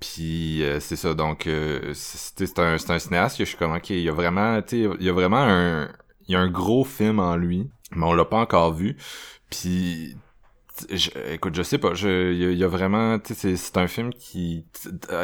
Puis 0.00 0.62
c'est 0.80 0.96
ça. 0.96 1.14
Donc 1.14 1.48
c'est 1.94 2.58
un 2.58 2.74
un 2.74 2.98
cinéaste 2.98 3.38
que 3.38 3.44
je 3.44 3.48
suis 3.48 3.58
comme 3.58 3.72
ok 3.72 3.90
il 3.90 4.00
y 4.00 4.08
a 4.08 4.12
vraiment 4.12 4.60
tu 4.62 4.84
sais 4.84 4.96
il 5.00 5.06
y 5.06 5.08
a 5.08 5.12
vraiment 5.12 5.42
un 5.42 5.88
il 6.28 6.32
y 6.32 6.36
a 6.36 6.40
un 6.40 6.50
gros 6.50 6.84
film 6.84 7.18
en 7.18 7.36
lui 7.36 7.68
mais 7.92 8.04
on 8.04 8.14
l'a 8.14 8.24
pas 8.24 8.38
encore 8.38 8.72
vu 8.72 8.96
puis 9.50 10.16
écoute, 11.32 11.54
je 11.54 11.62
sais 11.62 11.78
pas, 11.78 11.92
il 12.02 12.54
y, 12.54 12.64
a 12.64 12.68
vraiment, 12.68 13.18
tu 13.18 13.34
sais, 13.34 13.56
c'est 13.56 13.76
un 13.76 13.86
film 13.86 14.12
qui, 14.12 14.64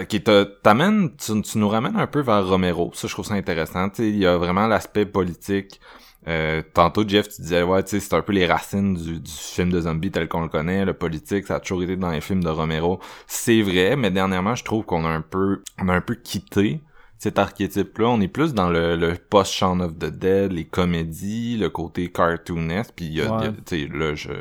qui 0.09 0.23
t'amène, 0.23 1.17
tu, 1.17 1.43
tu, 1.43 1.59
nous 1.59 1.69
ramènes 1.69 1.97
un 1.97 2.07
peu 2.07 2.21
vers 2.21 2.47
Romero. 2.47 2.93
Ça, 2.95 3.09
je 3.09 3.13
trouve 3.13 3.27
ça 3.27 3.35
intéressant. 3.35 3.89
Tu 3.91 3.97
sais, 3.97 4.09
il 4.09 4.19
y 4.19 4.27
a 4.27 4.37
vraiment 4.37 4.67
l'aspect 4.67 5.07
politique. 5.07 5.81
Euh, 6.29 6.63
tantôt, 6.75 7.07
Jeff, 7.07 7.29
tu 7.29 7.43
disais, 7.43 7.63
ouais, 7.63 7.83
tu 7.83 7.91
sais, 7.91 8.01
c'est 8.01 8.15
un 8.15 8.23
peu 8.23 8.33
les 8.33 8.47
racines 8.47 8.95
du, 8.95 9.21
du 9.21 9.31
film 9.31 9.71
de 9.71 9.81
zombie 9.81 10.11
tel 10.11 10.29
qu'on 10.29 10.43
le 10.43 10.49
connaît. 10.49 10.85
Le 10.85 10.95
politique, 10.95 11.47
ça 11.47 11.57
a 11.57 11.61
toujours 11.61 11.83
été 11.83 11.97
dans 11.97 12.11
les 12.11 12.21
films 12.21 12.45
de 12.45 12.51
Romero. 12.51 13.01
C'est 13.27 13.63
vrai, 13.63 13.97
mais 13.97 14.11
dernièrement, 14.11 14.55
je 14.55 14.65
trouve 14.65 14.85
qu'on 14.85 15.05
a 15.05 15.09
un 15.09 15.23
peu, 15.23 15.63
on 15.81 15.89
a 15.89 15.95
un 15.95 16.01
peu 16.01 16.15
quitté 16.15 16.81
cet 17.21 17.39
archétype-là. 17.39 18.09
On 18.09 18.21
est 18.21 18.29
plus 18.29 18.55
dans 18.55 18.71
le, 18.71 18.97
le 18.97 19.15
post-Shaun 19.15 19.81
of 19.81 19.99
the 19.99 20.07
Dead, 20.07 20.53
les 20.53 20.65
comédies, 20.65 21.57
le 21.59 21.69
côté 21.69 22.11
cartoonesque. 22.11 22.95
Puis, 22.97 23.07
y 23.07 23.21
a, 23.21 23.53
là, 23.93 24.15
je 24.15 24.33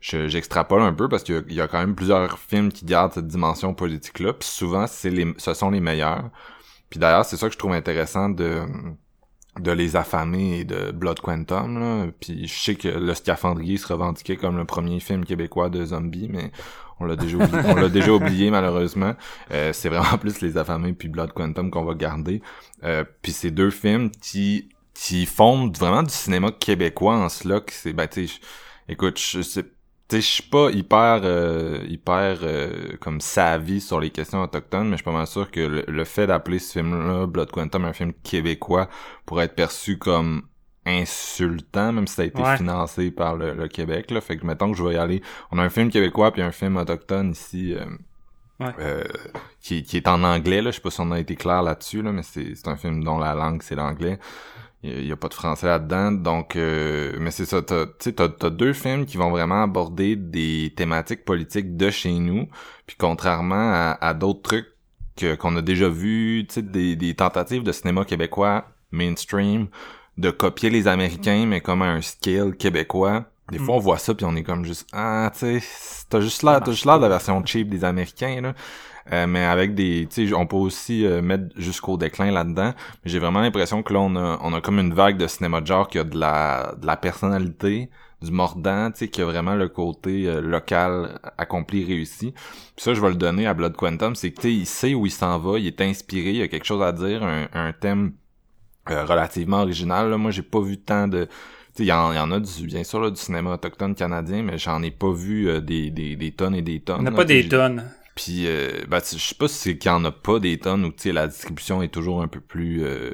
j'extrapole 0.00 0.80
un 0.80 0.94
peu 0.94 1.10
parce 1.10 1.22
qu'il 1.22 1.52
y, 1.52 1.60
a 1.60 1.68
quand 1.68 1.78
même 1.78 1.94
plusieurs 1.94 2.38
films 2.38 2.72
qui 2.72 2.86
gardent 2.86 3.12
cette 3.12 3.26
dimension 3.26 3.74
politique-là, 3.74 4.32
puis 4.32 4.48
souvent, 4.48 4.86
c'est 4.86 5.10
les, 5.10 5.34
ce 5.36 5.52
sont 5.52 5.70
les 5.70 5.80
meilleurs. 5.80 6.30
Puis 6.88 6.98
d'ailleurs, 6.98 7.26
c'est 7.26 7.36
ça 7.36 7.48
que 7.48 7.52
je 7.52 7.58
trouve 7.58 7.72
intéressant 7.72 8.30
de 8.30 8.62
de 9.58 9.72
Les 9.72 9.96
Affamés 9.96 10.60
et 10.60 10.64
de 10.64 10.92
Blood 10.92 11.20
Quantum. 11.20 11.78
Là. 11.78 12.06
Puis 12.20 12.46
je 12.46 12.54
sais 12.54 12.76
que 12.76 12.88
Le 12.88 13.12
Scaphandrier 13.14 13.76
se 13.76 13.88
revendiquait 13.88 14.36
comme 14.36 14.56
le 14.56 14.64
premier 14.64 15.00
film 15.00 15.24
québécois 15.24 15.68
de 15.68 15.84
zombies, 15.84 16.28
mais 16.30 16.52
on 17.00 17.06
l'a 17.06 17.16
déjà 17.16 17.36
oublié, 17.36 17.62
on 17.66 17.74
l'a 17.74 17.88
déjà 17.88 18.12
oublié 18.12 18.50
malheureusement. 18.50 19.14
Euh, 19.50 19.72
c'est 19.72 19.88
vraiment 19.88 20.18
plus 20.18 20.40
Les 20.40 20.56
Affamés 20.56 20.92
puis 20.92 21.08
Blood 21.08 21.32
Quantum 21.32 21.70
qu'on 21.70 21.84
va 21.84 21.94
garder. 21.94 22.42
Euh, 22.84 23.04
puis 23.22 23.32
c'est 23.32 23.50
deux 23.50 23.70
films 23.70 24.10
qui 24.10 24.68
qui 24.94 25.24
font 25.24 25.68
vraiment 25.68 26.02
du 26.02 26.12
cinéma 26.12 26.50
québécois 26.52 27.16
en 27.16 27.28
cela. 27.28 27.60
Que 27.60 27.72
c'est, 27.72 27.92
ben, 27.92 28.08
écoute, 28.88 29.18
je 29.18 29.40
sais 29.40 29.64
je 30.18 30.20
suis 30.20 30.42
pas 30.42 30.70
hyper 30.70 31.20
euh, 31.24 31.84
hyper 31.88 32.38
euh, 32.42 32.96
comme 33.00 33.20
savvy 33.20 33.80
sur 33.80 34.00
les 34.00 34.10
questions 34.10 34.42
autochtones, 34.42 34.86
mais 34.86 34.92
je 34.92 34.96
suis 34.96 35.04
pas 35.04 35.12
mal 35.12 35.26
sûr 35.26 35.50
que 35.50 35.60
le, 35.60 36.04
fait 36.04 36.26
d'appeler 36.26 36.58
ce 36.58 36.72
film-là 36.72 37.26
Blood 37.26 37.50
Quantum 37.50 37.84
un 37.84 37.92
film 37.92 38.12
québécois 38.24 38.88
pourrait 39.26 39.44
être 39.44 39.54
perçu 39.54 39.98
comme 39.98 40.42
insultant, 40.86 41.92
même 41.92 42.06
si 42.06 42.14
ça 42.14 42.22
a 42.22 42.24
été 42.24 42.42
financé 42.56 43.10
par 43.10 43.36
le, 43.36 43.68
Québec. 43.68 44.10
Là. 44.10 44.20
Fait 44.20 44.36
que 44.36 44.46
mettons 44.46 44.72
que 44.72 44.78
je 44.78 44.84
vais 44.84 44.94
y 44.94 44.96
aller. 44.96 45.22
On 45.50 45.58
a 45.58 45.62
un 45.62 45.68
film 45.68 45.90
québécois 45.90 46.32
puis 46.32 46.42
un 46.42 46.52
film 46.52 46.76
autochtone 46.76 47.32
ici. 47.32 47.74
Euh, 47.74 47.84
euh, 48.78 49.04
qui, 49.62 49.82
qui 49.82 49.96
est 49.96 50.06
en 50.06 50.22
anglais 50.22 50.60
là, 50.60 50.70
je 50.70 50.76
sais 50.76 50.82
pas 50.82 50.90
si 50.90 51.00
on 51.00 51.10
a 51.12 51.18
été 51.18 51.34
clair 51.34 51.62
là-dessus 51.62 52.02
là, 52.02 52.12
mais 52.12 52.22
c'est 52.22 52.68
un 52.68 52.76
film 52.76 53.02
dont 53.02 53.18
la 53.18 53.34
langue 53.34 53.62
c'est 53.62 53.74
l'anglais 53.74 54.18
il 54.82 55.06
y, 55.06 55.12
a 55.12 55.16
pas 55.16 55.28
de 55.28 55.34
français 55.34 55.66
là-dedans 55.66 56.12
donc 56.12 56.56
euh, 56.56 57.16
mais 57.18 57.30
c'est 57.30 57.46
ça 57.46 57.62
tu 57.62 58.12
t'as, 58.12 58.28
t'as 58.28 58.50
deux 58.50 58.74
films 58.74 59.06
qui 59.06 59.16
vont 59.16 59.30
vraiment 59.30 59.62
aborder 59.62 60.14
des 60.14 60.74
thématiques 60.76 61.24
politiques 61.24 61.76
de 61.78 61.90
chez 61.90 62.12
nous 62.12 62.48
puis 62.86 62.96
contrairement 62.98 63.72
à, 63.72 63.98
à 64.00 64.12
d'autres 64.12 64.42
trucs 64.42 64.68
que, 65.16 65.36
qu'on 65.36 65.56
a 65.56 65.62
déjà 65.62 65.88
vu 65.88 66.46
tu 66.46 66.56
sais 66.56 66.62
des, 66.62 66.96
des 66.96 67.14
tentatives 67.14 67.62
de 67.62 67.72
cinéma 67.72 68.04
québécois 68.04 68.66
mainstream 68.90 69.68
de 70.20 70.30
copier 70.30 70.70
les 70.70 70.88
américains 70.88 71.46
mais 71.46 71.60
comme 71.60 71.82
un 71.82 72.00
scale 72.00 72.56
québécois 72.56 73.24
des 73.50 73.58
fois, 73.58 73.74
on 73.74 73.78
voit 73.80 73.98
ça 73.98 74.14
puis 74.14 74.24
on 74.24 74.36
est 74.36 74.44
comme 74.44 74.64
juste 74.64 74.86
ah, 74.92 75.30
tu 75.32 75.60
sais, 75.60 76.06
t'as 76.08 76.20
juste 76.20 76.42
l'air, 76.42 76.60
t'as 76.60 76.70
juste 76.70 76.84
l'air 76.84 76.98
de 76.98 77.02
la 77.02 77.08
version 77.08 77.44
cheap 77.44 77.68
des 77.68 77.84
Américains 77.84 78.40
là. 78.40 78.54
Euh, 79.12 79.26
mais 79.26 79.44
avec 79.44 79.74
des, 79.74 80.06
tu 80.08 80.28
sais, 80.28 80.34
on 80.34 80.46
peut 80.46 80.56
aussi 80.56 81.04
euh, 81.04 81.20
mettre 81.20 81.46
jusqu'au 81.56 81.96
déclin 81.96 82.30
là-dedans. 82.30 82.72
Mais 83.04 83.10
j'ai 83.10 83.18
vraiment 83.18 83.40
l'impression 83.40 83.82
que 83.82 83.92
là, 83.92 84.00
on 84.00 84.14
a, 84.14 84.38
on 84.42 84.52
a 84.54 84.60
comme 84.60 84.78
une 84.78 84.94
vague 84.94 85.16
de 85.16 85.26
cinéma 85.26 85.60
de 85.60 85.66
genre 85.66 85.88
qui 85.88 85.98
a 85.98 86.04
de 86.04 86.16
la, 86.16 86.74
de 86.80 86.86
la 86.86 86.96
personnalité, 86.96 87.90
du 88.22 88.30
mordant, 88.30 88.90
tu 88.90 88.98
sais, 88.98 89.08
qui 89.08 89.22
a 89.22 89.24
vraiment 89.24 89.54
le 89.54 89.68
côté 89.68 90.26
euh, 90.26 90.40
local 90.40 91.18
accompli, 91.38 91.84
réussi. 91.84 92.32
Puis 92.32 92.84
ça, 92.84 92.94
je 92.94 93.00
vais 93.00 93.08
le 93.08 93.16
donner 93.16 93.46
à 93.46 93.54
Blood 93.54 93.74
Quantum, 93.74 94.14
c'est 94.14 94.30
que 94.30 94.36
tu 94.36 94.42
sais, 94.42 94.52
il 94.52 94.66
sait 94.66 94.94
où 94.94 95.06
il 95.06 95.12
s'en 95.12 95.38
va, 95.38 95.58
il 95.58 95.66
est 95.66 95.80
inspiré, 95.80 96.32
il 96.32 96.42
a 96.42 96.48
quelque 96.48 96.66
chose 96.66 96.82
à 96.82 96.92
dire, 96.92 97.24
un, 97.24 97.48
un 97.54 97.72
thème 97.72 98.12
relativement 98.90 99.62
original. 99.62 100.10
Là. 100.10 100.18
Moi, 100.18 100.30
j'ai 100.30 100.42
pas 100.42 100.60
vu 100.60 100.78
tant 100.78 101.08
de 101.08 101.28
il 101.78 101.86
y, 101.86 101.92
en, 101.92 102.12
y 102.12 102.18
en 102.18 102.30
a 102.30 102.40
du, 102.40 102.66
bien 102.66 102.84
sûr 102.84 103.00
là, 103.00 103.10
du 103.10 103.16
cinéma 103.18 103.54
autochtone 103.54 103.94
canadien, 103.94 104.42
mais 104.42 104.58
j'en 104.58 104.82
ai 104.82 104.90
pas 104.90 105.12
vu 105.12 105.62
des, 105.62 105.90
des, 105.90 106.14
des 106.14 106.32
tonnes 106.32 106.54
et 106.54 106.60
des 106.60 106.80
tonnes. 106.80 107.00
On 107.00 107.02
n'a 107.02 107.12
pas 107.12 107.24
des 107.24 107.48
tonnes. 107.48 107.84
Puis, 108.14 108.46
euh, 108.46 108.84
ben, 108.86 108.98
je 108.98 109.16
sais 109.16 109.34
pas 109.34 109.48
si 109.48 109.54
c'est 109.54 109.78
qu'il 109.78 109.90
y 109.90 109.94
en 109.94 110.04
a 110.04 110.12
pas 110.12 110.40
des 110.40 110.58
tonnes 110.58 110.84
ou 110.84 110.92
la 111.06 111.26
distribution 111.26 111.82
est 111.82 111.88
toujours 111.88 112.20
un 112.22 112.28
peu 112.28 112.40
plus, 112.40 112.82
euh, 112.82 113.12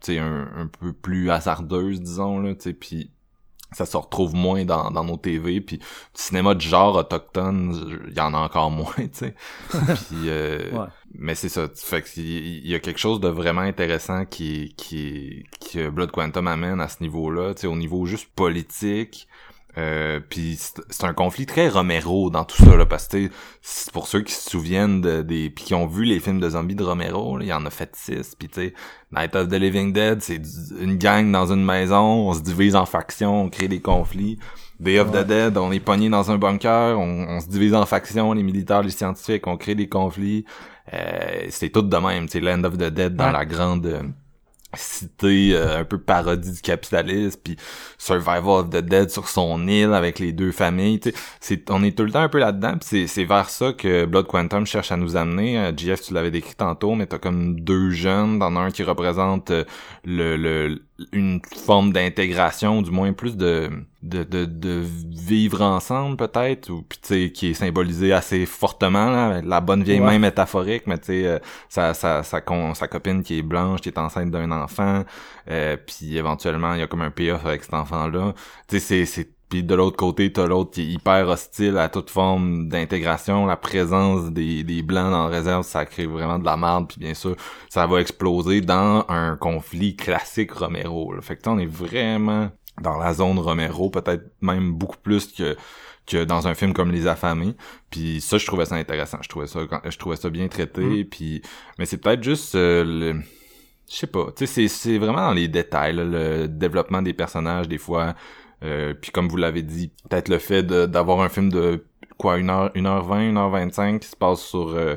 tu 0.00 0.14
sais, 0.14 0.18
un, 0.18 0.50
un, 0.56 0.66
peu 0.66 0.92
plus 0.92 1.30
hasardeuse, 1.30 2.00
disons 2.00 2.40
là, 2.40 2.54
tu 2.54 2.62
sais. 2.62 2.72
Puis 2.72 3.12
ça 3.72 3.86
se 3.86 3.96
retrouve 3.96 4.34
moins 4.34 4.64
dans, 4.64 4.90
dans 4.90 5.04
nos 5.04 5.16
TV. 5.16 5.60
Puis 5.60 5.78
du 5.78 5.84
cinéma 6.14 6.54
de 6.54 6.60
genre 6.60 6.96
autochtone, 6.96 8.00
il 8.08 8.16
y 8.16 8.20
en 8.20 8.34
a 8.34 8.38
encore 8.38 8.70
moins, 8.70 8.92
tu 8.96 9.08
sais. 9.12 9.34
puis, 9.70 10.28
euh, 10.28 10.86
mais 11.14 11.34
c'est 11.34 11.48
ça. 11.48 11.68
Fait 11.74 12.02
qu'il 12.02 12.66
y 12.66 12.74
a 12.74 12.80
quelque 12.80 13.00
chose 13.00 13.20
de 13.20 13.28
vraiment 13.28 13.62
intéressant 13.62 14.24
qui, 14.24 14.74
qui, 14.76 15.44
que 15.72 15.88
Blood 15.88 16.10
Quantum 16.10 16.46
amène 16.46 16.80
à 16.80 16.88
ce 16.88 17.02
niveau-là, 17.02 17.54
tu 17.54 17.62
sais, 17.62 17.66
au 17.66 17.76
niveau 17.76 18.06
juste 18.06 18.28
politique 18.34 19.28
euh, 19.78 20.20
puis 20.28 20.58
c'est 20.58 21.04
un 21.04 21.14
conflit 21.14 21.46
très 21.46 21.68
Romero 21.68 22.28
dans 22.28 22.44
tout 22.44 22.62
ça 22.62 22.76
là 22.76 22.84
parce 22.84 23.08
que 23.08 23.30
pour 23.92 24.06
ceux 24.06 24.20
qui 24.20 24.34
se 24.34 24.50
souviennent 24.50 25.00
de, 25.00 25.22
des 25.22 25.48
puis 25.48 25.64
qui 25.64 25.74
ont 25.74 25.86
vu 25.86 26.04
les 26.04 26.20
films 26.20 26.40
de 26.40 26.50
zombies 26.50 26.74
de 26.74 26.82
Romero, 26.84 27.40
il 27.40 27.46
y 27.46 27.52
en 27.54 27.64
a 27.64 27.70
fait 27.70 27.90
six 27.96 28.34
puis 28.38 28.48
tu 28.48 28.60
sais 28.60 28.74
Night 29.12 29.34
of 29.34 29.48
the 29.48 29.54
Living 29.54 29.92
Dead, 29.92 30.20
c'est 30.20 30.40
une 30.78 30.96
gang 30.96 31.30
dans 31.30 31.52
une 31.52 31.64
maison, 31.64 32.28
on 32.28 32.34
se 32.34 32.40
divise 32.40 32.76
en 32.76 32.86
factions, 32.86 33.42
on 33.42 33.48
crée 33.50 33.68
des 33.68 33.80
conflits. 33.80 34.38
Day 34.80 34.98
of 34.98 35.12
the 35.12 35.24
Dead, 35.24 35.56
on 35.58 35.70
est 35.70 35.80
pogné 35.80 36.08
dans 36.08 36.30
un 36.30 36.38
bunker, 36.38 36.98
on, 36.98 37.38
se 37.40 37.46
divise 37.46 37.74
en 37.74 37.86
factions, 37.86 38.32
les 38.32 38.42
militaires, 38.42 38.82
les 38.82 38.90
scientifiques, 38.90 39.46
on 39.46 39.56
crée 39.56 39.74
des 39.74 39.88
conflits. 39.88 40.44
Euh, 40.92 41.46
c'est 41.50 41.70
tout 41.70 41.82
de 41.82 41.96
même, 41.96 42.26
c'est 42.28 42.40
Land 42.40 42.64
of 42.64 42.76
the 42.78 42.90
Dead 42.90 43.14
dans 43.14 43.30
la 43.30 43.44
grande 43.44 44.12
cité 44.74 45.50
euh, 45.54 45.80
un 45.80 45.84
peu 45.84 45.98
parodie 45.98 46.52
du 46.52 46.60
capitalisme 46.60 47.38
puis 47.42 47.56
Survival 47.98 48.46
of 48.46 48.70
the 48.70 48.78
Dead 48.78 49.10
sur 49.10 49.28
son 49.28 49.66
île 49.68 49.92
avec 49.92 50.18
les 50.18 50.32
deux 50.32 50.52
familles 50.52 51.00
c'est 51.40 51.70
on 51.70 51.82
est 51.82 51.96
tout 51.96 52.04
le 52.04 52.12
temps 52.12 52.22
un 52.22 52.28
peu 52.28 52.38
là-dedans 52.38 52.76
c'est 52.80 53.06
c'est 53.06 53.24
vers 53.24 53.50
ça 53.50 53.72
que 53.72 54.04
Blood 54.04 54.26
Quantum 54.26 54.66
cherche 54.66 54.92
à 54.92 54.96
nous 54.96 55.16
amener. 55.16 55.58
Euh, 55.58 55.72
GF 55.76 56.00
tu 56.00 56.14
l'avais 56.14 56.30
décrit 56.30 56.54
tantôt 56.54 56.94
mais 56.94 57.06
t'as 57.06 57.18
comme 57.18 57.60
deux 57.60 57.90
jeunes 57.90 58.38
dans 58.38 58.54
un 58.56 58.70
qui 58.70 58.82
représente 58.82 59.50
euh, 59.50 59.64
le, 60.04 60.36
le 60.36 60.82
une 61.12 61.40
forme 61.64 61.92
d'intégration, 61.92 62.82
du 62.82 62.90
moins 62.90 63.12
plus 63.12 63.36
de, 63.36 63.70
de, 64.02 64.24
de, 64.24 64.44
de 64.44 64.82
vivre 65.10 65.62
ensemble 65.62 66.16
peut-être, 66.16 66.70
ou 66.70 66.82
puis 66.82 66.98
tu 67.00 67.08
sais 67.08 67.32
qui 67.32 67.50
est 67.50 67.54
symbolisé 67.54 68.12
assez 68.12 68.46
fortement 68.46 69.10
là, 69.10 69.40
la 69.42 69.60
bonne 69.60 69.82
vieille 69.82 70.00
main 70.00 70.18
métaphorique, 70.18 70.86
mais 70.86 70.98
tu 70.98 71.06
sais 71.06 71.26
euh, 71.26 71.38
sa, 71.68 71.94
sa, 71.94 72.22
sa, 72.22 72.40
sa, 72.74 72.88
copine 72.88 73.22
qui 73.22 73.38
est 73.38 73.42
blanche, 73.42 73.80
qui 73.80 73.88
est 73.88 73.98
enceinte 73.98 74.30
d'un 74.30 74.50
enfant, 74.50 75.04
euh, 75.50 75.76
puis 75.76 76.16
éventuellement 76.16 76.74
il 76.74 76.80
y 76.80 76.82
a 76.82 76.86
comme 76.86 77.02
un 77.02 77.10
payoff 77.10 77.44
avec 77.46 77.64
cet 77.64 77.74
enfant 77.74 78.08
là, 78.08 78.34
tu 78.68 78.80
sais 78.80 79.04
c'est 79.06 79.28
puis 79.52 79.62
de 79.62 79.74
l'autre 79.74 79.98
côté, 79.98 80.32
t'as 80.32 80.46
l'autre 80.46 80.70
qui 80.70 80.80
est 80.80 80.92
hyper 80.94 81.28
hostile 81.28 81.76
à 81.76 81.90
toute 81.90 82.08
forme 82.08 82.70
d'intégration. 82.70 83.44
La 83.44 83.58
présence 83.58 84.30
des, 84.30 84.64
des 84.64 84.80
blancs 84.80 85.10
dans 85.10 85.24
la 85.24 85.28
réserve, 85.28 85.62
ça 85.62 85.84
crée 85.84 86.06
vraiment 86.06 86.38
de 86.38 86.46
la 86.46 86.56
merde. 86.56 86.88
Puis 86.88 86.96
bien 86.98 87.12
sûr, 87.12 87.36
ça 87.68 87.86
va 87.86 88.00
exploser 88.00 88.62
dans 88.62 89.04
un 89.10 89.36
conflit 89.36 89.94
classique 89.94 90.52
Romero. 90.52 91.12
Fait 91.20 91.36
que 91.36 91.46
on 91.50 91.58
est 91.58 91.66
vraiment 91.66 92.48
dans 92.80 92.96
la 92.96 93.12
zone 93.12 93.38
Romero, 93.38 93.90
peut-être 93.90 94.24
même 94.40 94.72
beaucoup 94.72 94.96
plus 94.96 95.30
que 95.30 95.54
que 96.06 96.24
dans 96.24 96.48
un 96.48 96.54
film 96.54 96.72
comme 96.72 96.90
Les 96.90 97.06
Affamés. 97.06 97.54
Puis 97.90 98.22
ça, 98.22 98.38
je 98.38 98.46
trouvais 98.46 98.64
ça 98.64 98.76
intéressant. 98.76 99.18
Je 99.20 99.28
trouvais 99.28 99.48
ça, 99.48 99.60
je 99.84 99.98
trouvais 99.98 100.16
ça 100.16 100.30
bien 100.30 100.48
traité. 100.48 101.04
Puis, 101.04 101.42
mais 101.78 101.84
c'est 101.84 101.98
peut-être 101.98 102.22
juste 102.22 102.54
euh, 102.54 102.84
le, 102.84 103.20
je 103.92 103.96
sais 103.98 104.06
pas. 104.06 104.28
Tu 104.34 104.46
sais, 104.46 104.68
c'est 104.68 104.96
vraiment 104.96 105.26
dans 105.26 105.34
les 105.34 105.48
détails, 105.48 105.94
là, 105.94 106.04
le 106.04 106.48
développement 106.48 107.02
des 107.02 107.12
personnages 107.12 107.68
des 107.68 107.76
fois. 107.76 108.14
Euh, 108.62 108.94
puis 108.94 109.10
comme 109.10 109.28
vous 109.28 109.36
l'avez 109.36 109.62
dit, 109.62 109.92
peut-être 110.08 110.28
le 110.28 110.38
fait 110.38 110.62
d'avoir 110.62 111.20
un 111.20 111.28
film 111.28 111.50
de 111.50 111.84
quoi, 112.18 112.38
1h, 112.38 112.72
1h20, 112.74 113.32
1h25 113.32 113.98
qui 113.98 114.08
se 114.08 114.16
passe 114.16 114.40
sur 114.40 114.68
euh, 114.70 114.96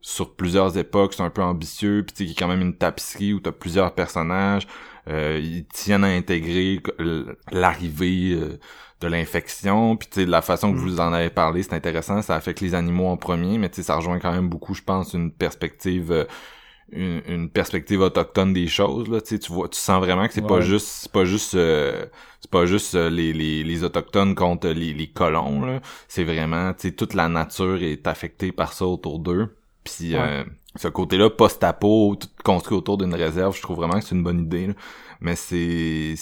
sur 0.00 0.34
plusieurs 0.34 0.76
époques, 0.76 1.14
c'est 1.14 1.22
un 1.22 1.30
peu 1.30 1.42
ambitieux, 1.42 2.04
puis 2.06 2.14
tu 2.14 2.18
sais, 2.18 2.26
qui 2.26 2.32
est 2.32 2.38
quand 2.38 2.48
même 2.48 2.60
une 2.60 2.76
tapisserie 2.76 3.32
où 3.32 3.40
t'as 3.40 3.52
plusieurs 3.52 3.94
personnages. 3.94 4.66
Euh, 5.08 5.40
ils 5.42 5.64
tiennent 5.66 6.04
à 6.04 6.08
intégrer 6.08 6.82
l'arrivée 7.50 8.32
euh, 8.32 8.58
de 9.00 9.06
l'infection 9.06 9.96
puis 9.96 10.08
tu 10.08 10.20
sais 10.20 10.26
la 10.26 10.40
façon 10.40 10.72
que 10.72 10.78
mm. 10.78 10.80
vous 10.80 11.00
en 11.00 11.12
avez 11.12 11.28
parlé 11.28 11.62
c'est 11.62 11.74
intéressant 11.74 12.22
ça 12.22 12.36
affecte 12.36 12.62
les 12.62 12.74
animaux 12.74 13.08
en 13.08 13.18
premier 13.18 13.58
mais 13.58 13.68
tu 13.68 13.76
sais 13.76 13.82
ça 13.82 13.96
rejoint 13.96 14.18
quand 14.18 14.32
même 14.32 14.48
beaucoup 14.48 14.72
je 14.72 14.82
pense 14.82 15.12
une 15.12 15.30
perspective 15.30 16.26
euh, 16.96 17.20
une, 17.26 17.48
perspective 17.48 18.00
autochtone 18.00 18.52
des 18.52 18.68
choses 18.68 19.08
là 19.08 19.20
tu 19.20 19.38
tu 19.38 19.52
vois 19.52 19.68
tu 19.68 19.78
sens 19.78 20.00
vraiment 20.00 20.26
que 20.26 20.34
c'est 20.34 20.46
pas 20.46 20.60
juste 20.60 20.86
c'est 20.86 21.12
pas 21.12 21.24
juste 21.24 21.54
euh, 21.54 22.06
c'est 22.40 22.50
pas 22.50 22.66
juste 22.66 22.94
euh, 22.94 23.10
les, 23.10 23.32
les, 23.32 23.64
les 23.64 23.84
autochtones 23.84 24.34
contre 24.34 24.68
les, 24.68 24.92
les 24.92 25.06
colons 25.08 25.64
là. 25.64 25.80
C'est 26.08 26.24
vraiment 26.24 26.72
tu 26.74 26.88
sais 26.88 26.94
toute 26.94 27.14
la 27.14 27.28
nature 27.28 27.82
est 27.82 28.06
affectée 28.06 28.52
par 28.52 28.72
ça 28.72 28.86
autour 28.86 29.18
d'eux. 29.18 29.56
Puis 29.82 30.14
euh, 30.14 30.44
ce 30.76 30.88
côté-là 30.88 31.30
post-apo 31.30 32.16
tout 32.20 32.28
construit 32.44 32.76
autour 32.76 32.98
d'une 32.98 33.14
réserve 33.14 33.56
je 33.56 33.62
trouve 33.62 33.78
vraiment 33.78 33.98
que 33.98 34.04
c'est 34.04 34.14
une 34.14 34.22
bonne 34.22 34.40
idée 34.40 34.68
là. 34.68 34.74
mais 35.20 35.36
c'est 35.36 36.14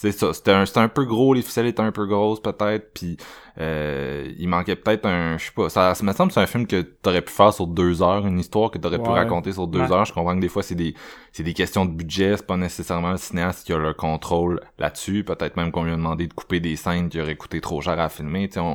c'est 0.00 0.12
ça, 0.12 0.32
c'était 0.32 0.52
un, 0.52 0.64
un 0.76 0.88
peu 0.88 1.04
gros, 1.04 1.34
les 1.34 1.42
ficelles 1.42 1.66
étaient 1.66 1.82
un 1.82 1.92
peu 1.92 2.06
grosses 2.06 2.40
peut-être, 2.40 2.94
puis 2.94 3.18
euh, 3.58 4.32
il 4.38 4.48
manquait 4.48 4.74
peut-être 4.74 5.04
un, 5.04 5.36
je 5.36 5.44
sais 5.44 5.52
pas, 5.54 5.68
ça, 5.68 5.94
ça 5.94 6.02
me 6.02 6.14
semble 6.14 6.28
que 6.28 6.34
c'est 6.34 6.40
un 6.40 6.46
film 6.46 6.66
que 6.66 6.80
t'aurais 6.80 7.20
pu 7.20 7.30
faire 7.30 7.52
sur 7.52 7.66
deux 7.66 8.02
heures, 8.02 8.26
une 8.26 8.38
histoire 8.38 8.70
que 8.70 8.78
t'aurais 8.78 8.98
pu 8.98 9.10
raconter 9.10 9.52
sur 9.52 9.66
deux 9.66 9.92
heures. 9.92 10.06
Je 10.06 10.14
comprends 10.14 10.34
que 10.34 10.40
des 10.40 10.48
fois 10.48 10.62
c'est 10.62 10.74
des, 10.74 10.94
c'est 11.32 11.42
des 11.42 11.52
questions 11.52 11.84
de 11.84 11.90
budget, 11.90 12.38
c'est 12.38 12.46
pas 12.46 12.56
nécessairement 12.56 13.10
le 13.10 13.18
cinéaste 13.18 13.66
qui 13.66 13.74
a 13.74 13.76
le 13.76 13.92
contrôle 13.92 14.62
là-dessus. 14.78 15.22
Peut-être 15.22 15.58
même 15.58 15.70
qu'on 15.70 15.84
lui 15.84 15.92
a 15.92 15.96
demandé 15.96 16.26
de 16.26 16.32
couper 16.32 16.60
des 16.60 16.76
scènes 16.76 17.10
qui 17.10 17.20
auraient 17.20 17.36
coûté 17.36 17.60
trop 17.60 17.82
cher 17.82 18.00
à 18.00 18.08
filmer. 18.08 18.48
Tu 18.48 18.58
sais, 18.58 18.66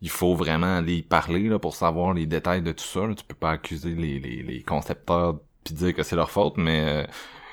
il 0.00 0.10
faut 0.10 0.36
vraiment 0.36 0.76
aller 0.76 0.98
y 0.98 1.02
parler 1.02 1.48
là 1.48 1.58
pour 1.58 1.74
savoir 1.74 2.14
les 2.14 2.26
détails 2.26 2.62
de 2.62 2.70
tout 2.70 2.84
ça. 2.84 3.00
Tu 3.16 3.24
peux 3.24 3.34
pas 3.34 3.50
accuser 3.50 3.96
les, 3.96 4.20
les, 4.20 4.44
les 4.44 4.62
concepteurs 4.62 5.40
puis 5.64 5.74
dire 5.74 5.92
que 5.92 6.04
c'est 6.04 6.14
leur 6.14 6.30
faute, 6.30 6.54
mais 6.56 6.84
euh, 6.86 7.04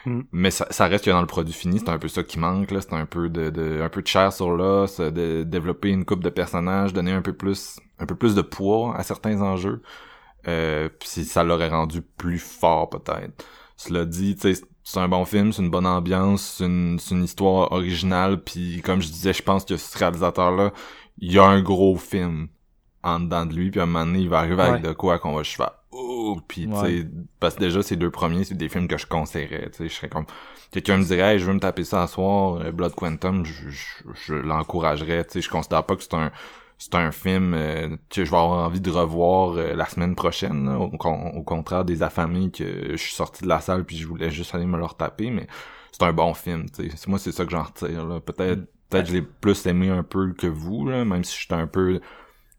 Mm. 0.05 0.21
Mais 0.31 0.51
ça, 0.51 0.67
ça, 0.69 0.87
reste 0.87 1.05
que 1.05 1.11
dans 1.11 1.21
le 1.21 1.27
produit 1.27 1.53
fini, 1.53 1.79
c'est 1.79 1.89
un 1.89 1.97
peu 1.97 2.07
ça 2.07 2.23
qui 2.23 2.39
manque, 2.39 2.71
là. 2.71 2.81
C'est 2.81 2.93
un 2.93 3.05
peu 3.05 3.29
de, 3.29 3.49
de, 3.49 3.81
un 3.81 3.89
peu 3.89 4.01
de 4.01 4.07
chair 4.07 4.33
sur 4.33 4.51
l'os, 4.51 4.99
de 4.99 5.43
développer 5.43 5.89
une 5.89 6.05
coupe 6.05 6.23
de 6.23 6.29
personnages, 6.29 6.93
donner 6.93 7.11
un 7.11 7.21
peu 7.21 7.33
plus, 7.33 7.79
un 7.99 8.05
peu 8.05 8.15
plus 8.15 8.35
de 8.35 8.41
poids 8.41 8.95
à 8.97 9.03
certains 9.03 9.41
enjeux. 9.41 9.81
Euh, 10.47 10.89
puis 10.99 11.07
ça 11.07 11.43
l'aurait 11.43 11.69
rendu 11.69 12.01
plus 12.01 12.39
fort, 12.39 12.89
peut-être. 12.89 13.45
Cela 13.77 14.05
dit, 14.05 14.35
tu 14.35 14.53
sais, 14.53 14.61
c'est 14.83 14.99
un 14.99 15.07
bon 15.07 15.25
film, 15.25 15.53
c'est 15.53 15.61
une 15.61 15.69
bonne 15.69 15.85
ambiance, 15.85 16.55
c'est 16.57 16.65
une, 16.65 16.99
une 17.11 17.23
histoire 17.23 17.71
originale, 17.71 18.43
puis 18.43 18.81
comme 18.83 19.01
je 19.01 19.07
disais, 19.07 19.33
je 19.33 19.41
pense 19.41 19.63
que 19.63 19.77
ce 19.77 19.97
réalisateur-là, 19.97 20.73
il 21.19 21.31
y 21.31 21.39
a 21.39 21.45
un 21.45 21.61
gros 21.61 21.95
film 21.95 22.49
en 23.03 23.19
dedans 23.21 23.45
de 23.45 23.53
lui, 23.53 23.71
puis 23.71 23.79
à 23.79 23.83
un 23.83 23.85
moment 23.85 24.05
donné, 24.05 24.19
il 24.19 24.29
va 24.29 24.39
arriver 24.39 24.61
avec 24.61 24.83
de 24.83 24.91
quoi 24.91 25.19
qu'on 25.19 25.33
va 25.33 25.43
cheval 25.43 25.71
oh 25.93 26.39
puis 26.47 26.67
tu 26.67 26.75
sais 26.75 27.07
parce 27.39 27.55
que 27.55 27.61
déjà 27.61 27.81
ces 27.81 27.95
deux 27.95 28.11
premiers 28.11 28.43
c'est 28.43 28.55
des 28.55 28.69
films 28.69 28.87
que 28.87 28.97
je 28.97 29.05
conseillerais 29.05 29.69
tu 29.71 29.77
sais. 29.77 29.89
Je 29.89 29.93
serais 29.93 30.09
comme 30.09 30.25
quelqu'un 30.71 30.97
me 30.97 31.03
dirait 31.03 31.39
je 31.39 31.45
veux 31.45 31.53
me 31.53 31.59
taper 31.59 31.83
ça 31.83 32.03
à 32.03 32.07
soir 32.07 32.61
euh, 32.61 32.71
Blood 32.71 32.95
Quantum 32.95 33.45
je, 33.45 33.69
je, 33.69 34.33
l'encouragerais 34.33 35.25
tu 35.25 35.33
sais. 35.33 35.41
Je 35.41 35.49
considère 35.49 35.85
pas 35.85 35.95
que 35.95 36.03
c'est 36.03 36.13
un 36.13 36.31
c'est 36.77 36.95
un 36.95 37.11
film 37.11 37.53
euh, 37.53 37.95
que 38.09 38.25
je 38.25 38.31
vais 38.31 38.37
avoir 38.37 38.65
envie 38.65 38.81
de 38.81 38.89
revoir 38.89 39.55
euh, 39.57 39.73
la 39.73 39.85
semaine 39.85 40.15
prochaine 40.15 40.67
au, 40.67 40.91
au, 40.93 41.43
contraire 41.43 41.85
des 41.85 42.03
affamés 42.03 42.51
que 42.51 42.91
je 42.91 42.97
suis 42.97 43.13
sorti 43.13 43.43
de 43.43 43.49
la 43.49 43.61
salle 43.61 43.85
puis 43.85 43.97
je 43.97 44.07
voulais 44.07 44.31
juste 44.31 44.53
aller 44.55 44.65
me 44.65 44.77
leur 44.77 44.97
taper 44.97 45.29
mais 45.29 45.47
c'est 45.91 46.03
un 46.03 46.13
bon 46.13 46.33
film 46.33 46.69
tu 46.69 46.89
sais. 46.89 47.09
Moi 47.09 47.19
c'est 47.19 47.31
ça 47.31 47.45
que 47.45 47.51
j'en 47.51 47.63
retire 47.63 48.21
peut-être 48.25 48.61
peut-être 48.89 49.07
je 49.07 49.13
l'ai 49.13 49.21
plus 49.21 49.65
aimé 49.65 49.89
un 49.89 50.03
peu 50.03 50.33
que 50.33 50.47
vous 50.47 50.87
là 50.87 51.05
même 51.05 51.23
si 51.23 51.39
j'étais 51.39 51.53
un 51.53 51.67
peu 51.67 51.99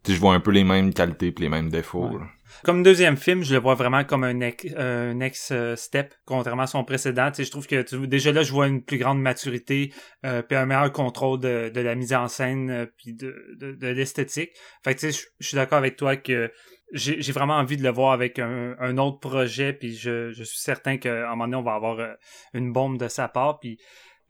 tu 0.02 0.10
sais 0.10 0.16
je 0.16 0.20
vois 0.20 0.34
un 0.34 0.40
peu 0.40 0.52
les 0.52 0.64
mêmes 0.64 0.94
qualités 0.94 1.32
puis 1.32 1.44
les 1.44 1.50
mêmes 1.50 1.68
défauts 1.68 2.18
comme 2.62 2.82
deuxième 2.82 3.16
film, 3.16 3.42
je 3.42 3.54
le 3.54 3.60
vois 3.60 3.74
vraiment 3.74 4.04
comme 4.04 4.24
un, 4.24 4.34
next 4.34 5.54
step, 5.76 6.14
contrairement 6.24 6.62
à 6.62 6.66
son 6.66 6.84
précédent. 6.84 7.30
Tu 7.30 7.36
sais, 7.36 7.44
je 7.44 7.50
trouve 7.50 7.66
que 7.66 8.04
déjà 8.06 8.32
là, 8.32 8.42
je 8.42 8.52
vois 8.52 8.66
une 8.66 8.82
plus 8.82 8.98
grande 8.98 9.20
maturité, 9.20 9.92
euh, 10.24 10.42
puis 10.42 10.56
un 10.56 10.66
meilleur 10.66 10.92
contrôle 10.92 11.40
de, 11.40 11.70
de 11.70 11.80
la 11.80 11.94
mise 11.94 12.12
en 12.12 12.28
scène, 12.28 12.70
euh, 12.70 12.86
puis 12.96 13.14
de, 13.14 13.34
de, 13.58 13.72
de 13.72 13.88
l'esthétique. 13.88 14.52
Fait 14.84 14.94
que 14.94 15.00
tu 15.00 15.12
sais, 15.12 15.26
je, 15.40 15.46
suis 15.46 15.56
d'accord 15.56 15.78
avec 15.78 15.96
toi 15.96 16.16
que 16.16 16.50
j'ai 16.92 17.32
vraiment 17.32 17.54
envie 17.54 17.76
de 17.76 17.82
le 17.82 17.90
voir 17.90 18.12
avec 18.12 18.38
un, 18.38 18.76
un 18.78 18.98
autre 18.98 19.18
projet, 19.18 19.72
puis 19.72 19.96
je, 19.96 20.30
je 20.30 20.44
suis 20.44 20.60
certain 20.60 20.96
qu'à 20.96 21.26
un 21.26 21.30
moment 21.30 21.44
donné, 21.44 21.56
on 21.56 21.62
va 21.62 21.74
avoir 21.74 21.98
euh, 21.98 22.12
une 22.52 22.72
bombe 22.72 22.98
de 22.98 23.08
sa 23.08 23.28
part. 23.28 23.58
Puis 23.58 23.78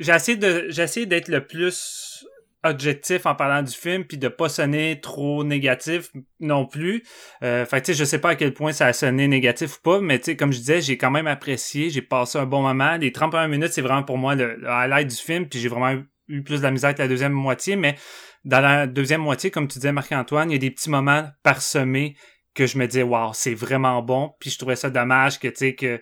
de 0.00 0.66
j'ai 0.68 0.82
essayé 0.82 1.06
d'être 1.06 1.28
le 1.28 1.46
plus 1.46 2.26
objectif 2.64 3.26
en 3.26 3.34
parlant 3.34 3.62
du 3.62 3.72
film 3.72 4.04
puis 4.04 4.18
de 4.18 4.28
pas 4.28 4.48
sonner 4.48 5.00
trop 5.00 5.44
négatif 5.44 6.10
non 6.40 6.66
plus. 6.66 7.02
Euh, 7.42 7.64
fait 7.64 7.82
tu 7.82 7.92
sais 7.92 7.98
je 7.98 8.04
sais 8.04 8.18
pas 8.18 8.30
à 8.30 8.34
quel 8.34 8.54
point 8.54 8.72
ça 8.72 8.86
a 8.86 8.92
sonné 8.92 9.28
négatif 9.28 9.76
ou 9.76 9.80
pas 9.82 10.00
mais 10.00 10.18
tu 10.18 10.26
sais 10.26 10.36
comme 10.36 10.52
je 10.52 10.58
disais, 10.58 10.80
j'ai 10.80 10.98
quand 10.98 11.10
même 11.10 11.26
apprécié, 11.26 11.90
j'ai 11.90 12.02
passé 12.02 12.38
un 12.38 12.46
bon 12.46 12.62
moment. 12.62 12.96
Les 12.96 13.12
31 13.12 13.48
minutes, 13.48 13.72
c'est 13.72 13.82
vraiment 13.82 14.02
pour 14.02 14.18
moi 14.18 14.34
le, 14.34 14.58
highlight 14.66 15.08
du 15.08 15.16
film 15.16 15.46
puis 15.46 15.60
j'ai 15.60 15.68
vraiment 15.68 16.02
eu 16.28 16.42
plus 16.42 16.58
de 16.58 16.62
la 16.62 16.70
misère 16.70 16.94
que 16.94 17.02
la 17.02 17.08
deuxième 17.08 17.32
moitié 17.32 17.76
mais 17.76 17.96
dans 18.44 18.60
la 18.60 18.86
deuxième 18.86 19.20
moitié 19.20 19.50
comme 19.50 19.68
tu 19.68 19.78
disais 19.78 19.92
Marc-Antoine, 19.92 20.50
il 20.50 20.54
y 20.54 20.56
a 20.56 20.58
des 20.58 20.70
petits 20.70 20.90
moments 20.90 21.24
parsemés 21.42 22.16
que 22.54 22.66
je 22.66 22.78
me 22.78 22.86
disais 22.86 23.02
waouh, 23.02 23.32
c'est 23.34 23.54
vraiment 23.54 24.02
bon 24.02 24.32
puis 24.40 24.50
je 24.50 24.58
trouvais 24.58 24.76
ça 24.76 24.90
dommage 24.90 25.38
que 25.38 25.48
tu 25.48 25.56
sais 25.56 25.74
que 25.74 26.00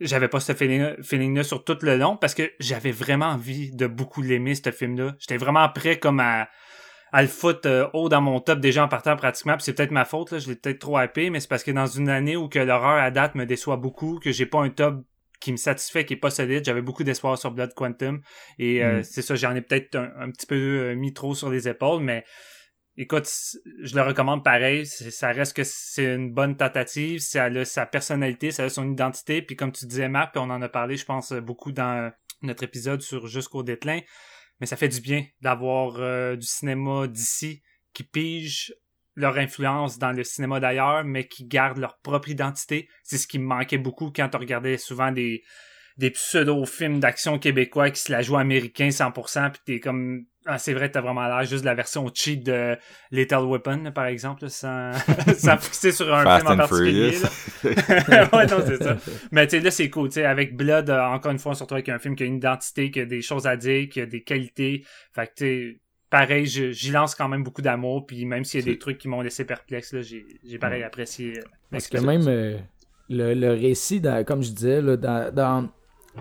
j'avais 0.00 0.28
pas 0.28 0.40
ce 0.40 0.52
feeling-là 0.52 1.42
sur 1.42 1.64
tout 1.64 1.78
le 1.82 1.96
long 1.96 2.16
parce 2.16 2.34
que 2.34 2.50
j'avais 2.60 2.92
vraiment 2.92 3.26
envie 3.26 3.70
de 3.72 3.86
beaucoup 3.86 4.22
l'aimer, 4.22 4.54
ce 4.54 4.70
film-là. 4.70 5.16
J'étais 5.18 5.36
vraiment 5.36 5.68
prêt 5.68 5.98
comme 5.98 6.20
à, 6.20 6.48
à 7.12 7.22
le 7.22 7.28
foutre 7.28 7.66
euh, 7.66 7.86
haut 7.92 8.08
dans 8.08 8.20
mon 8.20 8.40
top 8.40 8.60
déjà 8.60 8.84
en 8.84 8.88
partant 8.88 9.16
pratiquement. 9.16 9.54
Puis 9.54 9.64
c'est 9.64 9.72
peut-être 9.72 9.90
ma 9.90 10.04
faute, 10.04 10.30
là, 10.30 10.38
je 10.38 10.48
l'ai 10.48 10.56
peut-être 10.56 10.78
trop 10.78 11.00
hypé, 11.00 11.30
mais 11.30 11.40
c'est 11.40 11.48
parce 11.48 11.64
que 11.64 11.70
dans 11.70 11.86
une 11.86 12.08
année 12.08 12.36
où 12.36 12.48
que 12.48 12.58
l'horreur 12.58 13.02
à 13.02 13.10
date 13.10 13.34
me 13.34 13.46
déçoit 13.46 13.76
beaucoup, 13.76 14.18
que 14.22 14.32
j'ai 14.32 14.46
pas 14.46 14.60
un 14.60 14.70
top 14.70 15.04
qui 15.40 15.52
me 15.52 15.56
satisfait, 15.56 16.04
qui 16.04 16.14
est 16.14 16.18
pas 16.18 16.30
solide, 16.30 16.64
j'avais 16.64 16.82
beaucoup 16.82 17.04
d'espoir 17.04 17.38
sur 17.38 17.52
Blood 17.52 17.72
Quantum. 17.74 18.20
Et 18.58 18.84
euh, 18.84 19.00
mm. 19.00 19.02
c'est 19.04 19.22
ça, 19.22 19.34
j'en 19.34 19.54
ai 19.54 19.60
peut-être 19.60 19.96
un, 19.96 20.30
petit 20.30 20.46
peu 20.46 20.56
euh, 20.56 20.94
mis 20.94 21.12
trop 21.12 21.34
sur 21.34 21.50
les 21.50 21.68
épaules, 21.68 22.02
mais 22.02 22.24
écoute, 22.98 23.30
je 23.80 23.94
le 23.94 24.02
recommande 24.02 24.44
pareil. 24.44 24.84
Ça 24.84 25.28
reste 25.28 25.56
que 25.56 25.62
c'est 25.64 26.14
une 26.14 26.32
bonne 26.32 26.56
tentative. 26.56 27.20
Ça 27.20 27.44
a 27.44 27.64
sa 27.64 27.86
personnalité, 27.86 28.50
ça 28.50 28.64
a 28.64 28.68
son 28.68 28.90
identité. 28.90 29.40
Puis 29.40 29.56
comme 29.56 29.72
tu 29.72 29.86
disais, 29.86 30.08
Marc, 30.08 30.32
puis 30.32 30.40
on 30.44 30.50
en 30.50 30.60
a 30.60 30.68
parlé, 30.68 30.96
je 30.96 31.04
pense, 31.04 31.32
beaucoup 31.32 31.72
dans 31.72 32.12
notre 32.42 32.64
épisode 32.64 33.00
sur 33.00 33.26
Jusqu'au 33.28 33.62
déclin. 33.62 34.00
Mais 34.60 34.66
ça 34.66 34.76
fait 34.76 34.88
du 34.88 35.00
bien 35.00 35.24
d'avoir 35.40 35.96
euh, 35.98 36.34
du 36.34 36.46
cinéma 36.46 37.06
d'ici 37.06 37.62
qui 37.94 38.02
pige 38.02 38.74
leur 39.14 39.38
influence 39.38 39.98
dans 39.98 40.12
le 40.12 40.24
cinéma 40.24 40.60
d'ailleurs, 40.60 41.04
mais 41.04 41.26
qui 41.26 41.46
garde 41.46 41.78
leur 41.78 41.98
propre 42.00 42.28
identité. 42.28 42.88
C'est 43.04 43.18
ce 43.18 43.26
qui 43.26 43.38
me 43.38 43.46
manquait 43.46 43.78
beaucoup 43.78 44.12
quand 44.14 44.34
on 44.34 44.38
regardait 44.38 44.76
souvent 44.76 45.12
des, 45.12 45.42
des 45.96 46.10
pseudo-films 46.10 47.00
d'action 47.00 47.38
québécois 47.38 47.90
qui 47.90 48.00
se 48.00 48.12
la 48.12 48.22
jouent 48.22 48.36
américain 48.36 48.88
100%, 48.88 49.50
puis 49.50 49.60
t'es 49.64 49.80
comme 49.80 50.26
ah, 50.50 50.56
c'est 50.56 50.72
vrai, 50.72 50.90
t'as 50.90 51.02
vraiment 51.02 51.26
l'air 51.28 51.44
juste 51.44 51.60
de 51.60 51.66
la 51.66 51.74
version 51.74 52.10
cheap 52.12 52.42
de 52.42 52.74
Lethal 53.10 53.44
Weapon, 53.44 53.92
par 53.94 54.06
exemple, 54.06 54.48
sans, 54.48 54.92
sans 55.36 55.58
fixer 55.58 55.92
sur 55.92 56.12
un 56.12 56.38
film 56.38 56.48
en 56.48 56.56
particulier. 56.56 57.18
ouais, 57.64 58.46
non, 58.46 58.62
c'est 58.66 58.82
ça. 58.82 58.96
Mais 59.30 59.46
tu 59.46 59.58
sais, 59.58 59.62
là, 59.62 59.70
c'est 59.70 59.90
cool. 59.90 60.08
Tu 60.08 60.14
sais, 60.14 60.24
avec 60.24 60.56
Blood, 60.56 60.88
euh, 60.88 61.04
encore 61.04 61.32
une 61.32 61.38
fois, 61.38 61.54
surtout 61.54 61.74
avec 61.74 61.90
un 61.90 61.98
film 61.98 62.16
qui 62.16 62.22
a 62.22 62.26
une 62.26 62.36
identité, 62.36 62.90
qui 62.90 63.00
a 63.00 63.04
des 63.04 63.20
choses 63.20 63.46
à 63.46 63.58
dire, 63.58 63.90
qui 63.90 64.00
a 64.00 64.06
des 64.06 64.22
qualités. 64.22 64.86
Fait 65.12 65.26
que, 65.26 65.32
tu 65.36 65.80
pareil, 66.08 66.46
j'y 66.46 66.90
lance 66.90 67.14
quand 67.14 67.28
même 67.28 67.44
beaucoup 67.44 67.60
d'amour. 67.60 68.06
Puis 68.06 68.24
même 68.24 68.44
s'il 68.44 68.60
y 68.60 68.62
a 68.62 68.72
des 68.72 68.78
trucs 68.78 68.96
qui 68.96 69.08
m'ont 69.08 69.20
laissé 69.20 69.44
perplexe, 69.44 69.92
là, 69.92 70.00
j'ai 70.00 70.58
pareil 70.58 70.82
apprécié. 70.82 71.40
Euh, 71.40 71.42
Parce 71.70 71.88
que 71.88 71.98
même 71.98 72.26
euh, 72.26 72.56
le, 73.10 73.34
le, 73.34 73.50
récit, 73.52 74.00
comme 74.26 74.42
je 74.42 74.52
disais, 74.52 74.80
là, 74.80 74.96
dans, 74.96 75.34
dans 75.34 75.70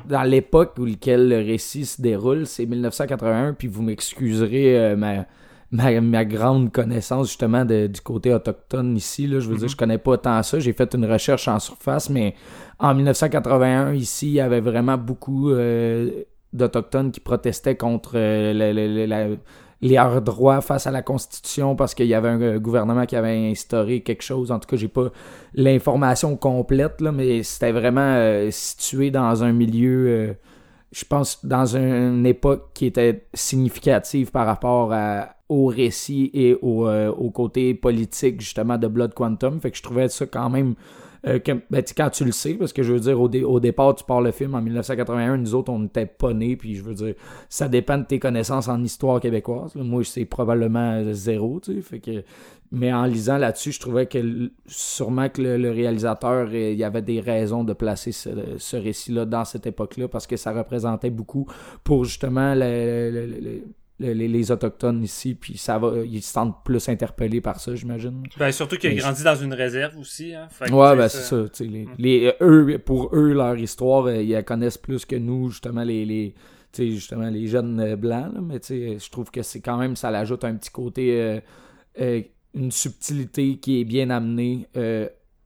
dans 0.06 0.24
l'époque 0.24 0.74
où 0.80 0.86
lequel 0.86 1.30
le 1.30 1.38
récit 1.38 1.86
se 1.86 2.02
déroule, 2.02 2.45
c'est 2.45 2.66
1981, 2.66 3.54
puis 3.54 3.68
vous 3.68 3.82
m'excuserez 3.82 4.78
euh, 4.78 4.95
ma, 4.95 5.26
ma, 5.72 6.26
grande 6.26 6.72
connaissance 6.72 7.28
justement 7.28 7.66
du 7.66 8.02
côté 8.04 8.34
autochtone 8.34 8.95
ici. 8.95 9.28
Là, 9.28 9.39
je 9.39 9.48
veux 9.50 9.56
dire, 9.56 9.64
mhm. 9.64 9.70
je 9.70 9.76
connais 9.76 9.98
pas 9.98 10.18
tant 10.18 10.41
ça. 10.43 10.60
J'ai 10.60 10.74
fait 10.74 10.93
une 10.93 11.06
recherche 11.06 11.48
en 11.48 11.60
surface, 11.60 12.10
mais 12.10 12.36
en 12.80 12.93
1981, 12.93 13.93
ici, 13.93 14.28
il 14.28 14.34
y 14.34 14.41
avait 14.41 14.62
vraiment 14.62 14.98
beaucoup 14.98 15.52
euh, 15.52 16.24
d'Autochtones 16.54 17.12
qui 17.12 17.20
protestaient 17.20 17.76
contre 17.76 18.14
euh, 18.16 19.08
la 19.08 19.28
leurs 19.82 20.21
droits 20.21 20.61
face 20.61 20.88
à 20.88 20.91
la 20.91 21.01
Constitution 21.01 21.75
parce 21.75 21.93
qu'il 21.93 22.07
y 22.07 22.13
avait 22.13 22.30
un 22.30 22.57
gouvernement 22.57 23.05
qui 23.05 23.15
avait 23.15 23.49
instauré 23.49 24.01
quelque 24.01 24.23
chose. 24.23 24.51
En 24.51 24.59
tout 24.59 24.67
cas, 24.67 24.78
j'ai 24.78 24.88
pas 24.88 25.11
l'information 25.53 26.36
complète, 26.36 27.01
là, 27.01 27.11
mais 27.11 27.43
c'était 27.43 27.71
vraiment 27.71 28.15
euh, 28.15 28.49
situé 28.51 29.11
dans 29.11 29.43
un 29.43 29.51
milieu 29.51 30.36
je 30.91 31.05
pense, 31.05 31.45
dans 31.45 31.75
une 31.75 32.25
époque 32.25 32.69
qui 32.73 32.86
était 32.86 33.25
significative 33.34 34.32
par 34.32 34.45
rapport 34.45 34.93
au 35.49 35.67
récit 35.67 36.32
et 36.34 36.57
au, 36.61 36.88
euh, 36.88 37.09
au 37.09 37.30
côté 37.30 37.73
politique, 37.73 38.41
justement, 38.41 38.78
de 38.78 38.88
Blood 38.88 39.13
Quantum. 39.13 39.59
Fait 39.59 39.71
que 39.71 39.78
je 39.78 39.84
trouvais 39.84 40.09
ça 40.09 40.25
quand 40.25 40.49
même 40.49 40.75
euh, 41.26 41.39
ben, 41.70 41.84
quand 41.95 42.09
tu 42.09 42.26
le 42.26 42.32
sais, 42.32 42.53
parce 42.53 42.74
que 42.74 42.84
je 42.84 42.93
veux 42.93 42.99
dire, 42.99 43.20
au, 43.20 43.30
au, 43.30 43.59
départ, 43.59 43.95
tu 43.95 44.03
pars 44.03 44.22
le 44.22 44.32
film 44.32 44.53
en 44.55 44.61
1981, 44.61 45.38
nous 45.38 45.55
autres, 45.55 45.72
on 45.72 45.80
n'était 45.80 46.05
pas 46.05 46.34
nés, 46.34 46.55
puis 46.55 46.76
je 46.76 46.84
veux 46.84 46.93
dire, 46.93 47.15
ça 47.49 47.68
dépend 47.68 47.97
de 47.97 48.03
tes 48.03 48.20
connaissances 48.20 48.68
en 48.68 48.84
histoire 48.84 49.20
québécoise. 49.20 49.76
Moi, 49.76 50.03
c'est 50.03 50.26
probablement 50.26 51.03
zéro, 51.13 51.59
tu 51.59 51.82
sais, 51.82 51.99
que... 51.99 52.24
Mais 52.70 52.91
en 52.91 53.05
lisant 53.05 53.38
là-dessus, 53.38 53.72
je 53.72 53.80
trouvais 53.80 54.07
que 54.07 54.51
sûrement 54.65 55.30
que 55.30 55.41
le, 55.41 55.72
réalisateur, 55.72 56.49
euh, 56.51 56.72
il 56.72 56.78
y 56.78 56.84
avait 56.84 57.01
des 57.01 57.22
raisons 57.22 57.63
de 57.63 57.72
placer 57.72 58.11
ce, 58.11 58.76
récit-là 58.76 59.26
dans 59.26 59.45
cette 59.45 59.65
époque-là, 59.65 60.09
parce 60.09 60.28
que 60.28 60.36
ça 60.36 60.51
représentait 60.51 61.09
beaucoup 61.09 61.47
pour 61.86 62.03
justement 62.03 62.53
le 62.55 63.61
les, 64.00 64.52
Autochtones 64.52 65.04
ici, 65.04 65.36
puis 65.36 65.58
ça 65.58 65.80
va, 65.80 65.93
ils 66.06 66.22
se 66.22 66.32
sentent 66.32 66.64
plus 66.64 66.88
interpellés 66.89 67.41
par 67.41 67.60
ça, 67.60 67.74
j'imagine. 67.76 68.24
Ben, 68.38 68.52
surtout 68.52 68.78
qu'ils 68.78 68.93
ont 68.93 69.04
grandi 69.04 69.24
dans 69.24 69.36
une 69.36 69.54
réserve 69.54 69.98
aussi. 69.98 70.34
Hein. 70.36 70.48
ouais, 70.62 70.95
ben 70.95 71.08
c'est 71.08 71.24
ça. 71.24 71.45
les, 71.60 71.86
mm. 71.86 71.89
les, 71.98 72.34
eux, 72.41 72.78
pour 72.86 73.16
eux, 73.16 73.34
leur 73.34 73.58
histoire, 73.58 74.06
euh, 74.06 74.22
ils 74.22 74.32
la 74.32 74.43
connaissent 74.43 74.78
plus 74.78 75.06
que 75.06 75.16
nous, 75.16 75.50
justement, 75.50 75.84
les, 75.84 76.06
les, 76.06 76.36
justement, 76.78 77.30
les 77.30 77.48
jeunes 77.48 77.80
euh, 77.80 77.95
blancs. 77.95 78.34
Là, 78.34 78.41
mais 78.41 78.60
je 78.70 79.10
trouve 79.10 79.32
que 79.32 79.41
c'est 79.41 79.62
quand 79.62 79.78
même, 79.78 79.95
ça 79.95 80.12
l'ajoute 80.12 80.43
un 80.43 80.56
petit 80.56 80.72
côté, 80.72 81.41
euh, 82.00 82.22
une 82.54 82.72
subtilité 82.72 83.58
qui 83.58 83.82
est 83.82 83.86
bien 83.86 84.12
amenée 84.12 84.68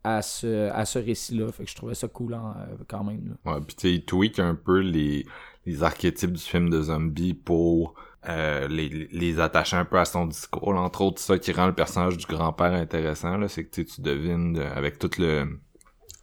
à 0.04 0.22
ce, 0.22 0.70
à 0.72 0.84
ce 0.86 1.00
récit-là. 1.00 1.52
Fait 1.52 1.64
que 1.64 1.70
je 1.70 1.76
trouvais 1.76 1.96
ça 1.96 2.10
cool 2.10 2.38
quand 2.88 3.04
même. 3.04 3.38
Ouais, 3.46 3.62
puis 3.66 3.76
tu 3.76 3.88
sais, 3.88 3.94
il 3.94 4.04
tweak 4.04 4.40
un 4.40 4.56
peu 4.56 4.80
les, 4.80 5.26
les 5.66 5.84
archétypes 5.84 6.34
du 6.34 6.42
film 6.42 6.70
de 6.70 6.82
zombie 6.82 7.34
pour 7.34 7.96
euh, 8.30 8.68
les, 8.68 9.08
les 9.12 9.40
attacher 9.40 9.78
un 9.78 9.86
peu 9.86 10.00
à 10.00 10.06
son 10.06 10.26
discours. 10.28 10.70
Entre 10.70 11.02
autres, 11.02 11.20
ça 11.20 11.40
qui 11.40 11.52
rend 11.52 11.68
le 11.68 11.74
personnage 11.74 12.18
du 12.18 12.26
grand-père 12.26 12.74
intéressant, 12.74 13.38
là, 13.38 13.48
c'est 13.48 13.66
que 13.66 13.82
tu 13.82 14.02
devines 14.02 14.58
euh, 14.60 14.74
avec 14.76 15.00
tout 15.00 15.12
le 15.18 15.60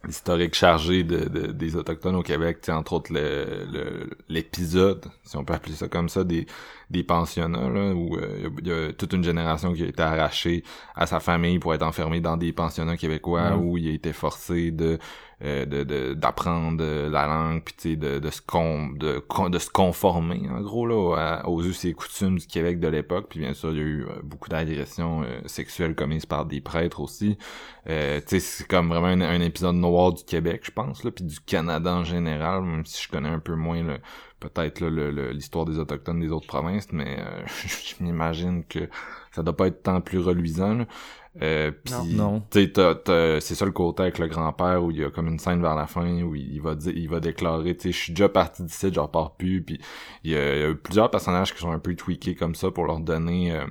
l'historique 0.05 0.55
chargé 0.55 1.03
de, 1.03 1.51
des 1.51 1.75
autochtones 1.75 2.15
au 2.15 2.23
Québec, 2.23 2.65
entre 2.69 2.93
autres 2.93 3.11
l'épisode, 4.29 5.05
si 5.23 5.35
on 5.35 5.43
peut 5.43 5.53
appeler 5.53 5.75
ça 5.75 5.89
comme 5.89 6.07
ça, 6.07 6.23
des, 6.23 6.47
des 6.89 7.03
pensionnats, 7.03 7.69
là, 7.69 7.93
où 7.93 8.15
euh, 8.15 8.49
il 8.59 8.67
y, 8.67 8.71
a 8.71 8.93
toute 8.93 9.11
une 9.11 9.23
génération 9.23 9.73
qui 9.73 9.83
a 9.83 9.87
été 9.87 10.01
arrachée 10.01 10.63
à 10.95 11.05
sa 11.05 11.19
famille 11.19 11.59
pour 11.59 11.73
être 11.73 11.83
enfermée 11.83 12.21
dans 12.21 12.37
des 12.37 12.53
pensionnats 12.53 12.95
québécois, 12.95 13.57
où 13.57 13.77
il 13.77 13.89
a 13.89 13.91
été 13.91 14.13
forcé 14.13 14.71
de 14.71 14.85
euh, 14.85 14.97
de 15.41 16.13
d'apprendre 16.13 16.83
la 16.83 17.25
langue 17.25 17.63
puis 17.63 17.95
de, 17.95 18.19
de 18.19 18.29
se 18.29 18.41
con, 18.41 18.89
de, 18.89 19.23
de 19.49 19.59
se 19.59 19.69
conformer 19.69 20.41
en 20.49 20.59
gros 20.61 20.85
là 20.85 21.47
aux 21.47 21.63
us 21.63 21.85
et 21.85 21.93
coutumes 21.93 22.37
du 22.37 22.45
Québec 22.45 22.79
de 22.81 22.89
l'époque 22.89 23.27
puis 23.29 23.39
bien 23.39 23.53
sûr 23.53 23.71
il 23.71 23.77
y 23.77 23.79
a 23.79 23.83
eu 23.83 24.03
euh, 24.03 24.19
beaucoup 24.21 24.49
d'agressions 24.49 25.23
euh, 25.23 25.39
sexuelles 25.45 25.95
commises 25.95 26.25
par 26.25 26.45
des 26.45 26.59
prêtres 26.59 26.99
aussi 26.99 27.37
euh, 27.87 28.19
c'est 28.25 28.67
comme 28.67 28.89
vraiment 28.89 29.07
un, 29.07 29.39
épisode 29.39 29.75
noir 29.75 30.11
du 30.11 30.25
Québec 30.25 30.61
je 30.65 30.71
pense 30.71 31.05
là 31.05 31.11
puis 31.11 31.23
du 31.23 31.39
Canada 31.39 31.93
en 31.93 32.03
général 32.03 32.63
même 32.63 32.85
si 32.85 33.01
je 33.01 33.09
connais 33.09 33.29
un 33.29 33.39
peu 33.39 33.55
moins 33.55 33.81
peut-être 34.41 34.85
l'histoire 34.85 35.63
des 35.63 35.79
autochtones 35.79 36.19
des 36.19 36.31
autres 36.31 36.47
provinces 36.47 36.91
mais 36.91 37.17
je 37.47 38.03
m'imagine 38.03 38.65
que 38.65 38.89
ça 39.31 39.41
doit 39.41 39.55
pas 39.55 39.67
être 39.67 39.83
tant 39.83 40.01
plus 40.01 40.19
reluisant 40.19 40.73
là. 40.73 40.85
Euh, 41.41 41.71
non. 42.05 42.43
c'est 42.51 43.55
ça 43.55 43.65
le 43.65 43.71
côté 43.71 44.03
avec 44.03 44.19
le 44.19 44.27
grand-père 44.27 44.83
où 44.83 44.91
il 44.91 44.97
y 44.97 45.03
a 45.03 45.09
comme 45.09 45.27
une 45.27 45.39
scène 45.39 45.61
vers 45.61 45.75
la 45.75 45.87
fin 45.87 46.21
où 46.21 46.35
il 46.35 46.61
va 46.61 46.75
dire, 46.75 46.93
il 46.95 47.09
va 47.09 47.19
déclarer, 47.19 47.75
tu 47.77 47.83
sais, 47.83 47.91
je 47.91 47.97
suis 47.97 48.13
déjà 48.13 48.29
parti 48.29 48.63
d'ici, 48.63 48.91
je 48.93 48.99
repars 48.99 49.35
plus. 49.35 49.61
Puis 49.61 49.79
il 50.23 50.31
y, 50.31 50.35
a, 50.35 50.73
plusieurs 50.73 51.09
personnages 51.09 51.53
qui 51.53 51.59
sont 51.59 51.71
un 51.71 51.79
peu 51.79 51.95
tweakés 51.95 52.35
comme 52.35 52.55
ça 52.55 52.71
pour 52.71 52.85
leur 52.85 52.99
donner. 52.99 53.53
Euh... 53.53 53.65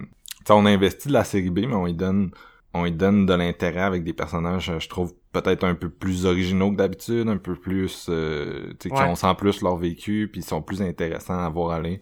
sais 0.47 0.53
on 0.53 0.67
investit 0.67 1.09
de 1.09 1.13
la 1.13 1.25
série 1.25 1.51
B, 1.51 1.61
mais 1.61 1.75
on 1.75 1.87
y 1.87 1.95
donne, 1.95 2.31
on 2.73 2.87
y 2.87 2.93
donne 2.93 3.27
de 3.27 3.35
l'intérêt 3.35 3.83
avec 3.83 4.05
des 4.05 4.15
personnages, 4.15 4.73
je 4.79 4.89
trouve 4.89 5.15
peut-être 5.33 5.65
un 5.65 5.75
peu 5.75 5.91
plus 5.91 6.27
originaux 6.27 6.71
que 6.71 6.77
d'habitude, 6.77 7.29
un 7.29 7.37
peu 7.37 7.55
plus, 7.55 8.07
euh, 8.09 8.71
tu 8.81 8.89
sais, 8.89 8.95
qui 8.95 9.03
on 9.03 9.15
sent 9.15 9.35
plus 9.37 9.63
leur 9.63 9.77
vécu, 9.77 10.29
puis 10.31 10.41
ils 10.41 10.45
sont 10.45 10.63
plus 10.63 10.81
intéressants 10.83 11.39
à 11.39 11.49
voir 11.49 11.73
aller. 11.73 12.01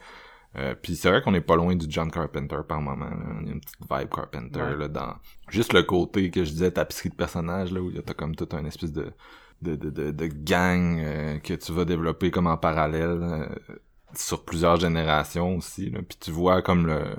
Euh, 0.58 0.74
puis 0.80 0.96
c'est 0.96 1.10
vrai 1.10 1.20
qu'on 1.20 1.34
est 1.34 1.40
pas 1.40 1.56
loin 1.56 1.74
du 1.76 1.86
John 1.88 2.10
Carpenter 2.10 2.58
par 2.66 2.80
moment. 2.80 3.10
Là. 3.10 3.26
Il 3.42 3.46
y 3.46 3.50
a 3.50 3.52
une 3.52 3.60
petite 3.60 3.80
vibe 3.80 4.08
Carpenter 4.08 4.76
là, 4.78 4.88
dans 4.88 5.14
juste 5.48 5.72
le 5.72 5.82
côté 5.82 6.30
que 6.30 6.44
je 6.44 6.50
disais 6.50 6.70
tapisserie 6.70 7.10
de 7.10 7.14
personnages 7.14 7.72
là 7.72 7.80
où 7.80 7.90
t'as 7.92 8.14
comme 8.14 8.34
tout 8.34 8.48
un 8.52 8.64
espèce 8.64 8.92
de 8.92 9.12
de, 9.62 9.74
de, 9.74 10.10
de, 10.10 10.26
gang 10.26 10.98
euh, 11.00 11.38
que 11.38 11.54
tu 11.54 11.72
vas 11.72 11.86
développer 11.86 12.30
comme 12.30 12.46
en 12.46 12.58
parallèle 12.58 13.18
euh, 13.22 13.46
sur 14.14 14.44
plusieurs 14.44 14.76
générations 14.76 15.56
aussi. 15.56 15.88
Là. 15.90 16.00
Puis 16.06 16.18
tu 16.20 16.30
vois 16.30 16.60
comme 16.60 16.86
le 16.86 17.16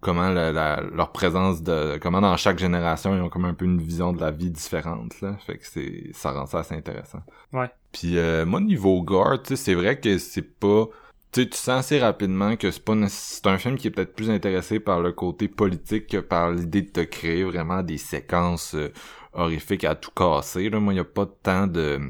comment 0.00 0.28
la, 0.28 0.80
leur 0.80 1.12
présence 1.12 1.62
de 1.62 1.98
comment 2.00 2.20
dans 2.20 2.36
chaque 2.36 2.58
génération 2.58 3.16
ils 3.16 3.20
ont 3.20 3.28
comme 3.28 3.44
un 3.44 3.54
peu 3.54 3.64
une 3.64 3.80
vision 3.80 4.12
de 4.12 4.20
la 4.20 4.30
vie 4.30 4.50
différente 4.50 5.20
là 5.20 5.36
fait 5.44 5.58
que 5.58 5.66
c'est 5.66 6.10
ça 6.12 6.30
rend 6.30 6.46
ça 6.46 6.60
assez 6.60 6.76
intéressant 6.76 7.18
ouais 7.52 7.68
puis 7.90 8.16
moi 8.46 8.60
niveau 8.60 9.02
gore 9.02 9.42
tu 9.42 9.48
sais 9.48 9.56
c'est 9.56 9.74
vrai 9.74 9.98
que 9.98 10.18
c'est 10.18 10.60
pas 10.60 10.86
tu 11.32 11.42
sais, 11.42 11.48
tu 11.48 11.56
sens 11.56 11.80
assez 11.80 11.98
rapidement 11.98 12.56
que 12.56 12.70
c'est 12.70 12.84
pas 12.84 12.94
c'est 13.08 13.46
un 13.46 13.58
film 13.58 13.76
qui 13.76 13.88
est 13.88 13.90
peut-être 13.90 14.14
plus 14.14 14.30
intéressé 14.30 14.80
par 14.80 15.00
le 15.00 15.12
côté 15.12 15.48
politique 15.48 16.06
que 16.06 16.18
par 16.18 16.50
l'idée 16.50 16.82
de 16.82 16.90
te 16.90 17.00
créer 17.00 17.44
vraiment 17.44 17.82
des 17.82 17.98
séquences 17.98 18.74
euh, 18.74 18.92
horrifiques 19.34 19.84
à 19.84 19.94
tout 19.94 20.10
casser. 20.10 20.70
Là. 20.70 20.80
Moi, 20.80 20.94
il 20.94 20.96
y 20.96 21.00
a 21.00 21.04
pas 21.04 21.26
tant 21.26 21.66
de... 21.66 22.00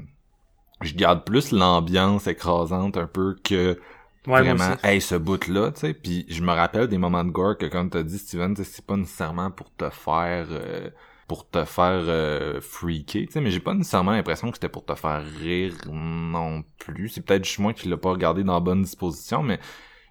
Je 0.82 0.94
garde 0.94 1.24
plus 1.24 1.50
l'ambiance 1.50 2.28
écrasante 2.28 2.96
un 2.96 3.08
peu 3.08 3.36
que 3.42 3.80
vraiment, 4.24 4.76
hey, 4.84 5.00
ce 5.00 5.16
bout-là, 5.16 5.72
tu 5.72 5.80
sais. 5.80 5.94
Puis 5.94 6.24
je 6.28 6.42
me 6.42 6.52
rappelle 6.52 6.86
des 6.86 6.98
moments 6.98 7.24
de 7.24 7.30
gore 7.30 7.58
que, 7.58 7.66
comme 7.66 7.90
t'as 7.90 8.04
dit, 8.04 8.18
Steven, 8.18 8.54
c'est 8.56 8.86
pas 8.86 8.96
nécessairement 8.96 9.50
pour 9.50 9.74
te 9.74 9.90
faire... 9.90 10.46
Euh, 10.50 10.90
pour 11.28 11.48
te 11.48 11.64
faire 11.64 12.02
euh, 12.06 12.60
freaker, 12.60 13.26
tu 13.26 13.32
sais, 13.32 13.40
mais 13.40 13.50
j'ai 13.50 13.60
pas 13.60 13.74
nécessairement 13.74 14.12
l'impression 14.12 14.50
que 14.50 14.56
c'était 14.56 14.70
pour 14.70 14.84
te 14.84 14.94
faire 14.94 15.22
rire 15.40 15.74
non 15.92 16.64
plus. 16.78 17.10
C'est 17.10 17.20
peut-être 17.20 17.44
juste 17.44 17.58
moi 17.58 17.74
qui 17.74 17.88
l'ai 17.88 17.96
pas 17.96 18.10
regardé 18.10 18.42
dans 18.42 18.54
la 18.54 18.60
bonne 18.60 18.82
disposition, 18.82 19.42
mais 19.42 19.60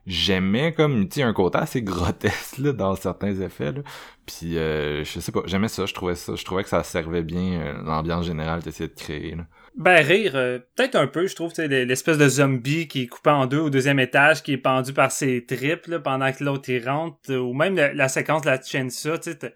j'aimais 0.06 0.74
comme, 0.74 1.10
tu 1.10 1.16
sais, 1.16 1.24
un 1.24 1.34
côté 1.34 1.58
assez 1.58 1.82
grotesque, 1.84 2.60
là, 2.60 2.72
dans 2.72 2.96
certains 2.96 3.36
effets, 3.42 3.74
là. 3.74 3.82
Puis, 4.26 4.58
euh, 4.58 5.04
je 5.04 5.20
sais 5.20 5.32
pas, 5.32 5.42
j'aimais 5.46 5.68
ça, 5.68 5.86
je 5.86 5.94
trouvais 5.94 6.16
ça, 6.16 6.36
je 6.36 6.44
trouvais 6.44 6.64
que 6.64 6.70
ça 6.70 6.84
servait 6.84 7.24
bien 7.24 7.62
euh, 7.62 7.74
l'ambiance 7.84 8.26
générale 8.26 8.62
d'essayer 8.62 8.90
de 8.90 8.96
créer, 8.96 9.36
là. 9.36 9.46
Ben, 9.76 10.04
rire, 10.04 10.32
euh, 10.36 10.58
peut-être 10.76 10.96
un 10.96 11.06
peu, 11.06 11.28
je 11.28 11.36
trouve, 11.36 11.54
l'espèce 11.60 12.18
de 12.18 12.28
zombie 12.28 12.88
qui 12.88 13.04
est 13.04 13.08
coupé 13.08 13.30
en 13.30 13.46
deux 13.46 13.60
au 13.60 13.70
deuxième 13.70 14.00
étage, 14.00 14.42
qui 14.42 14.54
est 14.54 14.58
pendu 14.58 14.92
par 14.92 15.12
ses 15.12 15.46
tripes, 15.46 15.86
là, 15.86 16.00
pendant 16.00 16.32
que 16.32 16.44
l'autre, 16.44 16.70
il 16.70 16.88
rentre, 16.88 17.32
ou 17.36 17.54
même 17.54 17.76
la, 17.76 18.10
séquence 18.10 18.42
de 18.42 18.50
la 18.50 18.60
Chensa, 18.60 19.20
tu 19.20 19.32
sais, 19.32 19.56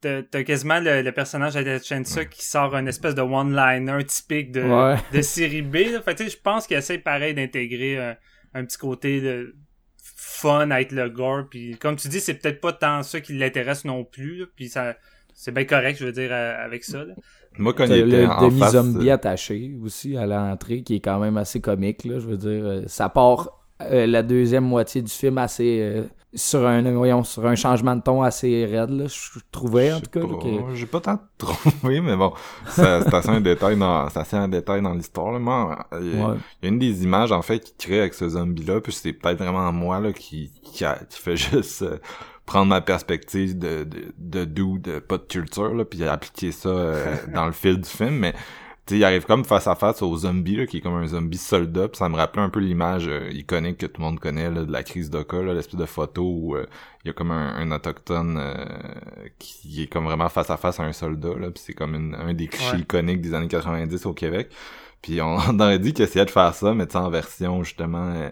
t'as 0.00 0.44
quasiment 0.44 0.80
le, 0.80 1.10
personnage 1.10 1.54
de 1.54 1.60
la 1.60 1.80
Chensa 1.80 2.24
qui 2.24 2.44
sort 2.44 2.74
un 2.74 2.86
espèce 2.86 3.14
de 3.14 3.22
one-liner 3.22 4.04
typique 4.04 4.52
de, 4.52 4.62
de 5.16 5.22
série 5.22 5.62
B. 5.62 5.76
Fait 6.04 6.28
je 6.28 6.36
pense 6.36 6.66
qu'il 6.66 6.76
essaie 6.76 6.98
pareil 6.98 7.34
d'intégrer 7.34 8.16
un, 8.54 8.64
petit 8.64 8.78
côté 8.78 9.20
de 9.20 9.56
fun 10.02 10.70
avec 10.70 10.92
le 10.92 11.08
gore. 11.08 11.44
Puis 11.50 11.76
comme 11.78 11.96
tu 11.96 12.08
dis, 12.08 12.20
c'est 12.20 12.34
peut-être 12.34 12.60
pas 12.60 12.72
tant 12.72 13.02
ça 13.02 13.20
qui 13.20 13.32
l'intéresse 13.34 13.84
non 13.84 14.04
plus. 14.04 14.46
puis 14.54 14.68
ça 14.68 14.96
c'est 15.38 15.52
bien 15.52 15.64
correct, 15.64 15.98
je 16.00 16.04
veux 16.04 16.12
dire, 16.12 16.30
euh, 16.32 16.64
avec 16.64 16.82
ça. 16.82 17.04
Moi, 17.58 17.72
quand 17.72 17.84
il 17.84 18.06
le 18.06 18.26
demi-zombie 18.40 19.08
attaché 19.08 19.72
aussi 19.80 20.16
à 20.16 20.26
l'entrée, 20.26 20.82
qui 20.82 20.96
est 20.96 21.00
quand 21.00 21.20
même 21.20 21.36
assez 21.36 21.60
comique. 21.60 22.04
Là, 22.04 22.18
je 22.18 22.26
veux 22.26 22.36
dire, 22.36 22.66
euh, 22.66 22.82
ça 22.88 23.08
part 23.08 23.67
la 23.80 24.22
deuxième 24.22 24.64
moitié 24.64 25.02
du 25.02 25.12
film 25.12 25.38
assez 25.38 26.04
sur 26.34 26.66
un 26.66 26.82
voyons, 26.92 27.24
sur 27.24 27.46
un 27.46 27.54
changement 27.54 27.96
de 27.96 28.02
ton 28.02 28.22
assez 28.22 28.66
raide 28.66 28.90
là, 28.90 29.06
je 29.06 29.38
trouvais 29.50 29.92
en 29.92 30.00
tout 30.00 30.10
cas 30.10 30.20
j'ai 30.74 30.86
pas 30.86 31.00
tant 31.00 31.18
trouvé 31.38 32.02
mais 32.02 32.16
bon 32.16 32.32
c'est 32.68 33.14
assez 33.14 33.30
un 33.30 33.40
détail 33.40 33.78
dans 33.78 34.08
c'est 34.10 34.18
assez 34.18 34.36
un 34.36 34.48
détail 34.48 34.82
dans 34.82 34.92
l'histoire 34.92 35.32
là 35.32 35.38
moi 35.38 35.86
il 36.00 36.18
y, 36.18 36.22
a 36.22 36.36
une 36.62 36.78
des 36.78 37.02
images 37.02 37.32
en 37.32 37.40
fait 37.40 37.60
qui 37.60 37.74
crée 37.78 38.00
avec 38.00 38.12
ce 38.12 38.28
zombie 38.28 38.64
là 38.64 38.80
puis 38.80 38.92
c'est 38.92 39.14
peut-être 39.14 39.38
vraiment 39.38 39.72
moi 39.72 40.00
là 40.00 40.12
qui 40.12 40.52
qui, 40.62 40.84
a, 40.84 40.98
qui 41.08 41.18
fait 41.18 41.36
juste 41.52 41.80
euh, 41.80 41.96
prendre 42.44 42.66
ma 42.66 42.82
perspective 42.82 43.58
de 43.58 43.84
de 43.84 44.12
de 44.18 44.44
dude 44.44 45.00
pas 45.00 45.16
de 45.16 45.24
culture 45.24 45.72
là 45.72 45.86
puis 45.86 46.04
appliquer 46.04 46.52
ça 46.52 46.68
euh, 46.68 47.16
dans 47.34 47.46
le 47.46 47.52
fil 47.52 47.80
du 47.80 47.88
film 47.88 48.16
mais 48.16 48.34
il 48.90 49.04
arrive 49.04 49.24
comme 49.24 49.44
face 49.44 49.66
à 49.66 49.74
face 49.74 50.02
au 50.02 50.16
zombie, 50.16 50.56
là, 50.56 50.66
qui 50.66 50.78
est 50.78 50.80
comme 50.80 50.94
un 50.94 51.06
zombie 51.06 51.38
soldat. 51.38 51.88
Pis 51.88 51.98
ça 51.98 52.08
me 52.08 52.16
rappelait 52.16 52.42
un 52.42 52.48
peu 52.48 52.60
l'image 52.60 53.08
euh, 53.08 53.30
iconique 53.32 53.78
que 53.78 53.86
tout 53.86 54.00
le 54.00 54.06
monde 54.06 54.20
connaît 54.20 54.50
là, 54.50 54.64
de 54.64 54.72
la 54.72 54.82
crise 54.82 55.10
d'Oka, 55.10 55.42
l'espèce 55.42 55.76
de 55.78 55.86
photo 55.86 56.22
où 56.22 56.56
euh, 56.56 56.66
il 57.04 57.08
y 57.08 57.10
a 57.10 57.12
comme 57.12 57.30
un, 57.30 57.70
autochtone 57.70 58.38
euh, 58.40 58.64
qui 59.38 59.82
est 59.82 59.86
comme 59.86 60.04
vraiment 60.04 60.28
face 60.28 60.50
à 60.50 60.56
face 60.56 60.80
à 60.80 60.84
un 60.84 60.92
soldat. 60.92 61.34
Là, 61.38 61.48
c'est 61.54 61.74
comme 61.74 62.14
un 62.18 62.34
des 62.34 62.48
clichés 62.48 62.78
iconiques 62.78 63.20
des 63.20 63.34
années 63.34 63.48
90 63.48 64.06
au 64.06 64.14
Québec. 64.14 64.50
Puis 65.02 65.20
on, 65.22 65.60
aurait 65.60 65.78
dit 65.78 65.92
qu'il 65.92 66.04
essayait 66.04 66.24
de 66.24 66.30
faire 66.30 66.54
ça, 66.54 66.74
mais 66.74 66.96
en 66.96 67.10
version 67.10 67.62
justement 67.62 68.30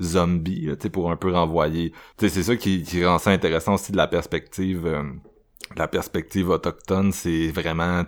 zombie, 0.00 0.66
là, 0.66 0.74
pour 0.92 1.10
un 1.10 1.16
peu 1.16 1.32
renvoyer. 1.32 1.92
C'est 2.18 2.28
ça 2.28 2.56
qui, 2.56 2.82
qui 2.82 3.04
rend 3.04 3.18
ça 3.18 3.30
intéressant 3.30 3.74
aussi 3.74 3.92
de 3.92 3.96
la 3.96 4.06
perspective 4.06 4.86
la 5.76 5.88
perspective 5.88 6.48
autochtone, 6.48 7.12
c'est 7.12 7.48
vraiment 7.48 8.04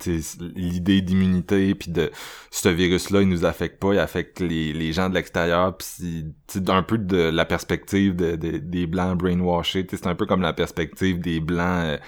l'idée 0.56 1.00
d'immunité 1.00 1.74
puis 1.74 1.90
de 1.90 2.10
ce 2.50 2.68
virus-là, 2.68 3.22
il 3.22 3.28
nous 3.28 3.44
affecte 3.44 3.80
pas, 3.80 3.92
il 3.92 3.98
affecte 3.98 4.40
les, 4.40 4.72
les 4.72 4.92
gens 4.92 5.08
de 5.08 5.14
l'extérieur 5.14 5.76
puis 5.76 6.24
un 6.68 6.82
peu 6.82 6.98
de 6.98 7.30
la 7.30 7.44
perspective 7.44 8.16
de, 8.16 8.36
des 8.36 8.86
blancs 8.86 9.18
brainwashés, 9.18 9.86
c'est 9.90 10.06
un 10.06 10.14
peu 10.14 10.26
comme 10.26 10.42
la 10.42 10.52
perspective 10.52 11.20
des 11.20 11.40
blancs 11.40 11.84
euh, 11.84 11.98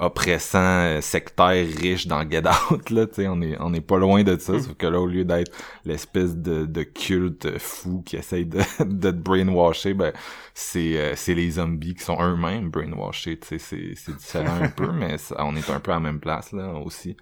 oppressant 0.00 0.82
euh, 0.82 1.00
sectaire 1.00 1.66
riche 1.66 2.06
dans 2.06 2.28
Get 2.28 2.44
Out 2.48 2.90
là 2.90 3.06
tu 3.06 3.16
sais 3.16 3.28
on 3.28 3.40
est 3.42 3.56
on 3.60 3.74
est 3.74 3.82
pas 3.82 3.98
loin 3.98 4.22
de 4.22 4.36
ça 4.38 4.54
hmm. 4.54 4.60
sauf 4.60 4.74
que 4.76 4.86
là 4.86 4.98
au 4.98 5.06
lieu 5.06 5.24
d'être 5.24 5.52
l'espèce 5.84 6.36
de, 6.36 6.64
de 6.64 6.82
culte 6.82 7.58
fou 7.58 8.02
qui 8.04 8.16
essaye 8.16 8.46
de 8.46 8.60
de 8.84 9.10
te 9.10 9.16
brainwasher 9.16 9.94
ben 9.94 10.12
c'est 10.54 10.96
euh, 10.96 11.12
c'est 11.16 11.34
les 11.34 11.52
zombies 11.52 11.94
qui 11.94 12.02
sont 12.02 12.20
eux-mêmes 12.20 12.70
brainwashés 12.70 13.38
tu 13.38 13.46
sais 13.46 13.58
c'est 13.58 13.92
c'est 13.94 14.16
différent 14.16 14.62
un 14.62 14.68
peu 14.68 14.90
mais 14.92 15.16
on 15.38 15.54
est 15.54 15.68
un 15.70 15.80
peu 15.80 15.90
à 15.90 15.94
la 15.94 16.00
même 16.00 16.20
place 16.20 16.52
là 16.52 16.72
aussi 16.74 17.16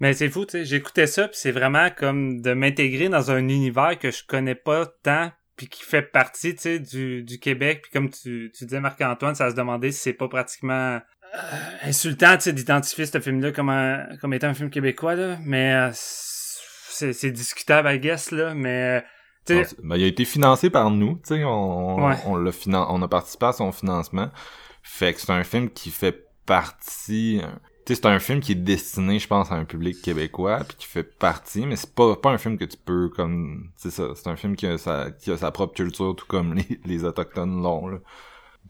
mais 0.00 0.12
c'est 0.12 0.28
fou, 0.28 0.44
tu 0.44 0.52
sais, 0.52 0.64
j'écoutais 0.64 1.06
ça, 1.06 1.28
puis 1.28 1.38
c'est 1.40 1.52
vraiment 1.52 1.88
comme 1.88 2.42
de 2.42 2.52
m'intégrer 2.52 3.08
dans 3.08 3.30
un 3.30 3.48
univers 3.48 3.98
que 3.98 4.10
je 4.10 4.24
connais 4.26 4.56
pas 4.56 4.86
tant, 4.86 5.30
puis 5.56 5.68
qui 5.68 5.84
fait 5.84 6.02
partie, 6.02 6.54
tu 6.54 6.62
sais, 6.62 6.78
du, 6.78 7.22
du 7.22 7.38
Québec. 7.38 7.82
Puis 7.82 7.92
comme 7.92 8.10
tu, 8.10 8.50
tu 8.54 8.64
disais, 8.64 8.80
Marc-Antoine, 8.80 9.34
ça 9.34 9.50
se 9.50 9.54
demandait 9.54 9.92
si 9.92 10.00
c'est 10.00 10.12
pas 10.12 10.28
pratiquement 10.28 11.00
insultant 11.82 12.36
d'identifier 12.36 13.06
ce 13.06 13.20
film-là 13.20 13.52
comme, 13.52 13.68
un, 13.68 14.06
comme 14.20 14.34
étant 14.34 14.48
un 14.48 14.54
film 14.54 14.70
québécois, 14.70 15.14
là, 15.14 15.38
mais 15.44 15.74
euh, 15.74 15.90
c'est 15.92 17.30
discutable, 17.30 17.88
I 17.90 17.98
guess, 17.98 18.30
là, 18.30 18.54
mais... 18.54 19.04
Euh, 19.50 19.64
ben, 19.82 19.96
il 19.96 20.04
a 20.04 20.06
été 20.06 20.24
financé 20.24 20.70
par 20.70 20.90
nous, 20.90 21.16
tu 21.16 21.34
sais, 21.34 21.44
on, 21.44 21.96
on, 21.96 22.36
l'a 22.36 22.52
on 22.88 23.02
a 23.02 23.08
participé 23.08 23.46
à 23.46 23.52
son 23.52 23.72
financement. 23.72 24.30
Fait 24.82 25.12
que 25.12 25.20
c'est 25.20 25.32
un 25.32 25.44
film 25.44 25.70
qui 25.70 25.90
fait 25.90 26.26
partie... 26.46 27.42
Tu 27.84 27.94
sais, 27.94 28.00
c'est 28.00 28.06
un 28.06 28.18
film 28.18 28.40
qui 28.40 28.52
est 28.52 28.54
destiné, 28.54 29.18
je 29.18 29.28
pense, 29.28 29.52
à 29.52 29.56
un 29.56 29.66
public 29.66 30.00
québécois, 30.00 30.60
puis 30.66 30.78
qui 30.78 30.86
fait 30.86 31.02
partie, 31.02 31.66
mais 31.66 31.76
c'est 31.76 31.94
pas, 31.94 32.16
pas 32.16 32.30
un 32.30 32.38
film 32.38 32.56
que 32.56 32.64
tu 32.64 32.78
peux, 32.78 33.10
comme... 33.10 33.70
C'est 33.76 33.90
ça, 33.90 34.04
c'est 34.14 34.28
un 34.28 34.36
film 34.36 34.56
qui 34.56 34.66
a, 34.66 34.78
sa, 34.78 35.10
qui 35.10 35.30
a 35.30 35.36
sa 35.36 35.50
propre 35.50 35.74
culture, 35.74 36.16
tout 36.16 36.26
comme 36.26 36.54
les, 36.54 36.80
les 36.86 37.04
Autochtones 37.04 37.62
l'ont, 37.62 37.88
là. 37.88 37.98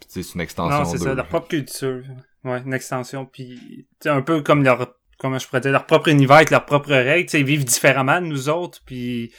c'est 0.08 0.34
une 0.34 0.40
extension 0.40 0.78
Non, 0.78 0.84
c'est 0.84 0.98
ça, 0.98 1.14
leur 1.14 1.28
propre 1.28 1.46
culture. 1.46 2.02
Ouais, 2.44 2.60
une 2.64 2.74
extension. 2.74 3.24
Puis, 3.26 3.86
un 4.04 4.20
peu 4.20 4.42
comme 4.42 4.62
leur, 4.62 4.94
comment 5.18 5.38
je 5.38 5.46
pourrais 5.46 5.60
dire, 5.60 5.72
leur 5.72 5.86
propre 5.86 6.08
univers 6.08 6.36
avec 6.36 6.50
leurs 6.50 6.66
propres 6.66 6.92
règles. 6.92 7.28
ils 7.34 7.44
vivent 7.44 7.64
différemment 7.64 8.20
de 8.20 8.26
nous 8.26 8.48
autres. 8.48 8.80
Puis, 8.84 9.32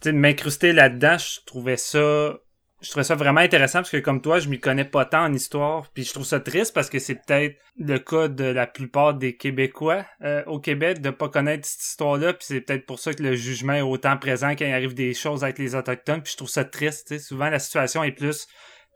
tu 0.00 0.12
m'incruster 0.12 0.72
là-dedans, 0.72 1.18
je 1.18 1.40
trouvais 1.44 1.76
ça, 1.76 2.38
je 2.80 2.90
trouvais 2.90 3.04
ça 3.04 3.14
vraiment 3.14 3.40
intéressant 3.40 3.80
parce 3.80 3.90
que 3.90 3.98
comme 3.98 4.22
toi, 4.22 4.38
je 4.38 4.48
m'y 4.48 4.58
connais 4.58 4.86
pas 4.86 5.04
tant 5.04 5.24
en 5.24 5.32
histoire. 5.34 5.88
Puis 5.90 6.04
je 6.04 6.12
trouve 6.12 6.24
ça 6.24 6.40
triste 6.40 6.72
parce 6.74 6.88
que 6.88 6.98
c'est 6.98 7.16
peut-être 7.16 7.56
le 7.78 7.98
cas 7.98 8.28
de 8.28 8.44
la 8.44 8.66
plupart 8.66 9.14
des 9.14 9.36
Québécois 9.36 10.06
euh, 10.22 10.42
au 10.46 10.58
Québec 10.58 11.02
de 11.02 11.10
pas 11.10 11.28
connaître 11.28 11.68
cette 11.68 11.82
histoire-là. 11.82 12.32
Puis 12.32 12.46
c'est 12.48 12.60
peut-être 12.62 12.86
pour 12.86 12.98
ça 12.98 13.12
que 13.12 13.22
le 13.22 13.34
jugement 13.34 13.74
est 13.74 13.82
autant 13.82 14.16
présent 14.16 14.50
quand 14.50 14.64
il 14.64 14.72
arrive 14.72 14.94
des 14.94 15.12
choses 15.12 15.44
avec 15.44 15.58
les 15.58 15.74
autochtones. 15.74 16.22
Puis 16.22 16.32
je 16.32 16.36
trouve 16.38 16.48
ça 16.48 16.64
triste. 16.64 17.18
Souvent 17.18 17.50
la 17.50 17.58
situation 17.58 18.02
est 18.02 18.12
plus 18.12 18.48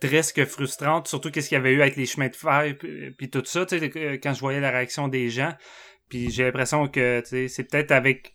triste 0.07 0.37
que 0.37 0.45
frustrante, 0.45 1.09
surtout 1.09 1.31
qu'est-ce 1.31 1.49
qu'il 1.49 1.57
y 1.57 1.59
avait 1.59 1.73
eu 1.73 1.83
avec 1.83 1.97
les 1.97 2.07
chemins 2.07 2.29
de 2.29 2.37
fer 2.37 2.75
puis 3.17 3.31
tout 3.31 3.43
ça, 3.45 3.65
tu 3.67 3.79
sais, 3.79 4.21
quand 4.23 4.35
je 4.35 4.41
voyais 4.41 4.61
la 4.61 4.71
réaction 4.71 5.09
des 5.09 5.31
gens. 5.31 5.55
Puis 6.09 6.31
j'ai 6.31 6.45
l'impression 6.45 6.89
que 6.89 7.23
c'est 7.25 7.65
peut-être 7.65 7.93
avec 7.93 8.35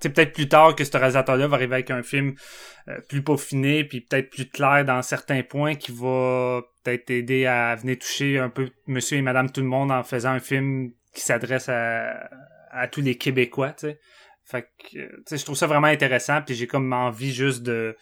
c'est 0.00 0.10
peut-être 0.10 0.32
plus 0.32 0.48
tard 0.48 0.76
que 0.76 0.84
ce 0.84 0.96
réalisateur-là 0.96 1.48
va 1.48 1.56
arriver 1.56 1.74
avec 1.74 1.90
un 1.90 2.04
film 2.04 2.34
euh, 2.86 3.00
plus 3.08 3.22
peaufiné 3.22 3.82
puis 3.82 4.00
peut-être 4.00 4.30
plus 4.30 4.48
clair 4.48 4.84
dans 4.84 5.02
certains 5.02 5.42
points 5.42 5.74
qui 5.74 5.90
va 5.90 6.62
peut-être 6.84 7.10
aider 7.10 7.46
à 7.46 7.74
venir 7.74 7.98
toucher 7.98 8.38
un 8.38 8.48
peu 8.48 8.70
monsieur 8.86 9.18
et 9.18 9.22
madame 9.22 9.50
tout 9.50 9.60
le 9.60 9.66
monde 9.66 9.90
en 9.90 10.04
faisant 10.04 10.30
un 10.30 10.38
film 10.38 10.92
qui 11.12 11.22
s'adresse 11.22 11.68
à, 11.68 12.30
à 12.70 12.86
tous 12.86 13.00
les 13.00 13.16
Québécois. 13.16 13.74
Fait 14.44 14.62
que, 14.62 14.88
tu 14.92 15.22
sais, 15.26 15.36
je 15.36 15.44
trouve 15.44 15.56
ça 15.56 15.66
vraiment 15.66 15.88
intéressant 15.88 16.42
puis 16.42 16.54
j'ai 16.54 16.68
comme 16.68 16.92
envie 16.92 17.34
juste 17.34 17.64
de 17.64 17.96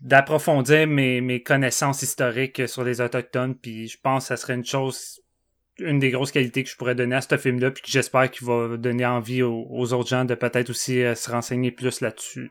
d'approfondir 0.00 0.86
mes, 0.86 1.20
mes 1.20 1.42
connaissances 1.42 2.02
historiques 2.02 2.68
sur 2.68 2.84
les 2.84 3.00
autochtones 3.00 3.54
puis 3.54 3.88
je 3.88 3.98
pense 4.02 4.24
que 4.24 4.28
ça 4.28 4.36
serait 4.36 4.54
une 4.54 4.64
chose 4.64 5.20
une 5.80 5.98
des 5.98 6.10
grosses 6.10 6.32
qualités 6.32 6.62
que 6.62 6.70
je 6.70 6.76
pourrais 6.76 6.94
donner 6.94 7.16
à 7.16 7.20
ce 7.20 7.36
film-là 7.36 7.70
puis 7.70 7.82
que 7.82 7.90
j'espère 7.90 8.30
qu'il 8.30 8.46
va 8.46 8.76
donner 8.76 9.06
envie 9.06 9.42
aux, 9.42 9.92
autres 9.92 10.08
gens 10.08 10.24
de 10.24 10.34
peut-être 10.34 10.70
aussi 10.70 11.02
euh, 11.02 11.14
se 11.14 11.30
renseigner 11.30 11.70
plus 11.70 12.00
là-dessus. 12.00 12.50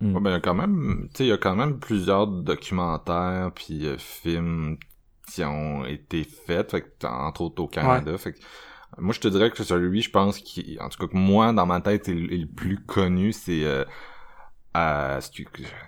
Hmm. 0.00 0.18
ben, 0.20 0.40
quand 0.40 0.54
même, 0.54 1.08
il 1.18 1.26
y 1.26 1.32
a 1.32 1.38
quand 1.38 1.56
même 1.56 1.78
plusieurs 1.78 2.26
documentaires 2.26 3.50
puis 3.54 3.86
euh, 3.86 3.96
films 3.98 4.78
qui 5.30 5.44
ont 5.44 5.84
été 5.84 6.24
faits, 6.24 6.74
entre 7.04 7.42
autres 7.42 7.62
au 7.62 7.68
Canada. 7.68 8.16
Fait 8.16 8.34
moi, 8.96 9.12
je 9.12 9.20
te 9.20 9.28
dirais 9.28 9.50
que 9.50 9.62
celui, 9.62 10.00
je 10.00 10.10
pense, 10.10 10.38
qui, 10.38 10.78
en 10.80 10.88
tout 10.88 10.98
cas, 10.98 11.12
que 11.12 11.16
moi, 11.16 11.52
dans 11.52 11.66
ma 11.66 11.80
tête, 11.82 12.08
est, 12.08 12.14
le 12.14 12.46
plus 12.46 12.78
connu, 12.78 13.32
c'est 13.32 13.64
euh, 13.64 13.84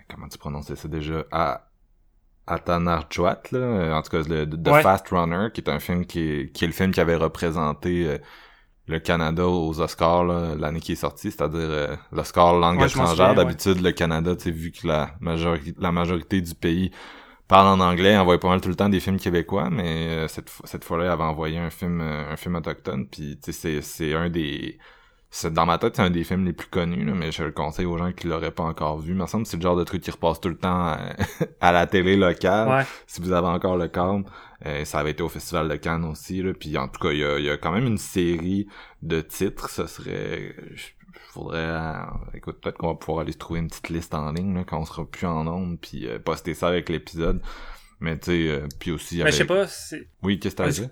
comment 0.09 0.29
tu 0.29 0.39
prononces 0.39 0.75
ça 0.75 0.89
déjà? 0.89 1.25
À 1.31 1.71
Atanarjuat 2.51 3.43
là 3.53 3.97
en 3.97 4.03
tout 4.03 4.11
cas 4.11 4.23
le 4.29 4.45
The 4.45 4.83
Fast 4.83 5.09
Runner 5.11 5.49
qui 5.55 5.61
est 5.61 5.71
un 5.71 5.79
film 5.79 6.05
qui 6.05 6.21
est, 6.21 6.53
qui 6.53 6.65
est 6.65 6.67
le 6.67 6.73
film 6.73 6.91
qui 6.91 7.01
avait 7.01 7.15
représenté 7.15 8.07
euh, 8.07 8.19
le 8.89 8.99
Canada 8.99 9.47
aux 9.47 9.81
Oscars 9.81 10.25
l'année 10.25 10.81
qui 10.81 10.93
est 10.93 10.97
sortie 10.97 11.31
c'est-à-dire 11.31 11.61
euh, 11.61 11.97
l'Oscar 12.13 12.59
langue 12.59 12.83
étrangère. 12.83 13.35
d'habitude 13.35 13.81
le 13.81 13.93
Canada 13.93 14.35
tu 14.35 14.51
vu 14.51 14.73
que 14.73 14.87
la 14.87 15.15
majorité 15.21 15.75
la 15.79 15.93
majorité 15.93 16.41
du 16.41 16.55
pays 16.55 16.91
parle 17.47 17.81
en 17.81 17.85
anglais 17.85 18.17
envoie 18.17 18.41
pas 18.41 18.49
mal 18.49 18.61
tout 18.61 18.69
le 18.69 18.77
temps 18.77 18.89
des 18.89 19.01
films 19.01 19.19
québécois 19.19 19.71
mais 19.71 20.09
euh, 20.09 20.29
cette 20.29 20.51
cette 20.65 20.83
fois-là 20.85 21.05
il 21.05 21.11
avait 21.11 21.23
envoyé 21.23 21.59
un 21.59 21.71
film 21.71 22.01
un 22.01 22.37
film 22.37 22.57
autochtone 22.57 23.07
puis 23.07 23.39
c'est 23.43 23.81
c'est 23.81 24.15
un 24.15 24.29
des 24.29 24.79
dans 25.45 25.65
ma 25.65 25.79
tête, 25.79 25.97
c'est 25.97 26.03
un 26.03 26.11
des 26.11 26.25
films 26.25 26.45
les 26.45 26.53
plus 26.53 26.69
connus, 26.69 27.05
mais 27.05 27.31
je 27.31 27.45
le 27.45 27.53
conseille 27.53 27.87
aux 27.87 27.97
gens 27.97 28.13
qui 28.13 28.27
l'auraient 28.27 28.51
pas 28.51 28.65
encore 28.65 28.99
vu. 28.99 29.13
Il 29.13 29.17
me 29.17 29.27
semble 29.27 29.45
que 29.45 29.51
c'est 29.51 29.57
le 29.57 29.63
genre 29.63 29.77
de 29.77 29.85
truc 29.85 30.03
qui 30.03 30.11
repasse 30.11 30.41
tout 30.41 30.49
le 30.49 30.57
temps 30.57 30.97
à, 31.61 31.73
la 31.73 31.87
télé 31.87 32.17
locale. 32.17 32.85
Si 33.07 33.21
vous 33.21 33.33
avez 33.33 33.49
encore 33.49 33.77
le 33.77 33.89
câble. 33.89 34.25
Euh, 34.67 34.85
ça 34.85 34.99
avait 34.99 35.13
été 35.13 35.23
au 35.23 35.29
Festival 35.29 35.69
de 35.69 35.77
Cannes 35.77 36.05
aussi. 36.05 36.43
Là. 36.43 36.53
Puis 36.53 36.77
en 36.77 36.89
tout 36.89 37.01
cas, 37.01 37.13
il 37.13 37.19
y 37.19 37.51
a, 37.51 37.57
quand 37.57 37.73
même 37.73 37.87
une 37.87 37.99
série 37.99 38.67
de 39.03 39.21
titres. 39.21 39.71
Ce 39.71 39.87
serait... 39.87 40.55
faudrait... 41.15 41.59
Euh, 41.59 41.95
écoute, 42.35 42.61
peut-être 42.61 42.77
qu'on 42.77 42.89
va 42.89 42.95
pouvoir 42.95 43.21
aller 43.21 43.33
se 43.33 43.39
trouver 43.39 43.61
une 43.61 43.69
petite 43.69 43.89
liste 43.89 44.15
en 44.15 44.33
ligne 44.33 44.55
là, 44.55 44.65
quand 44.65 44.79
on 44.79 44.85
sera 44.85 45.07
plus 45.07 45.27
en 45.27 45.47
ondes, 45.47 45.79
puis 45.81 46.07
euh, 46.09 46.19
poster 46.19 46.55
ça 46.55 46.69
avec 46.69 46.89
l'épisode. 46.89 47.41
Mais 48.01 48.19
tu 48.19 48.33
sais, 48.33 48.63
puis 48.79 48.91
aussi... 48.91 49.23
Ben, 49.23 49.31
je 49.31 49.37
sais 49.37 49.45
pas, 49.45 49.67
Oui, 50.23 50.39
qu'est-ce 50.39 50.57
que 50.57 50.63
t'as 50.63 50.71
dit? 50.71 50.89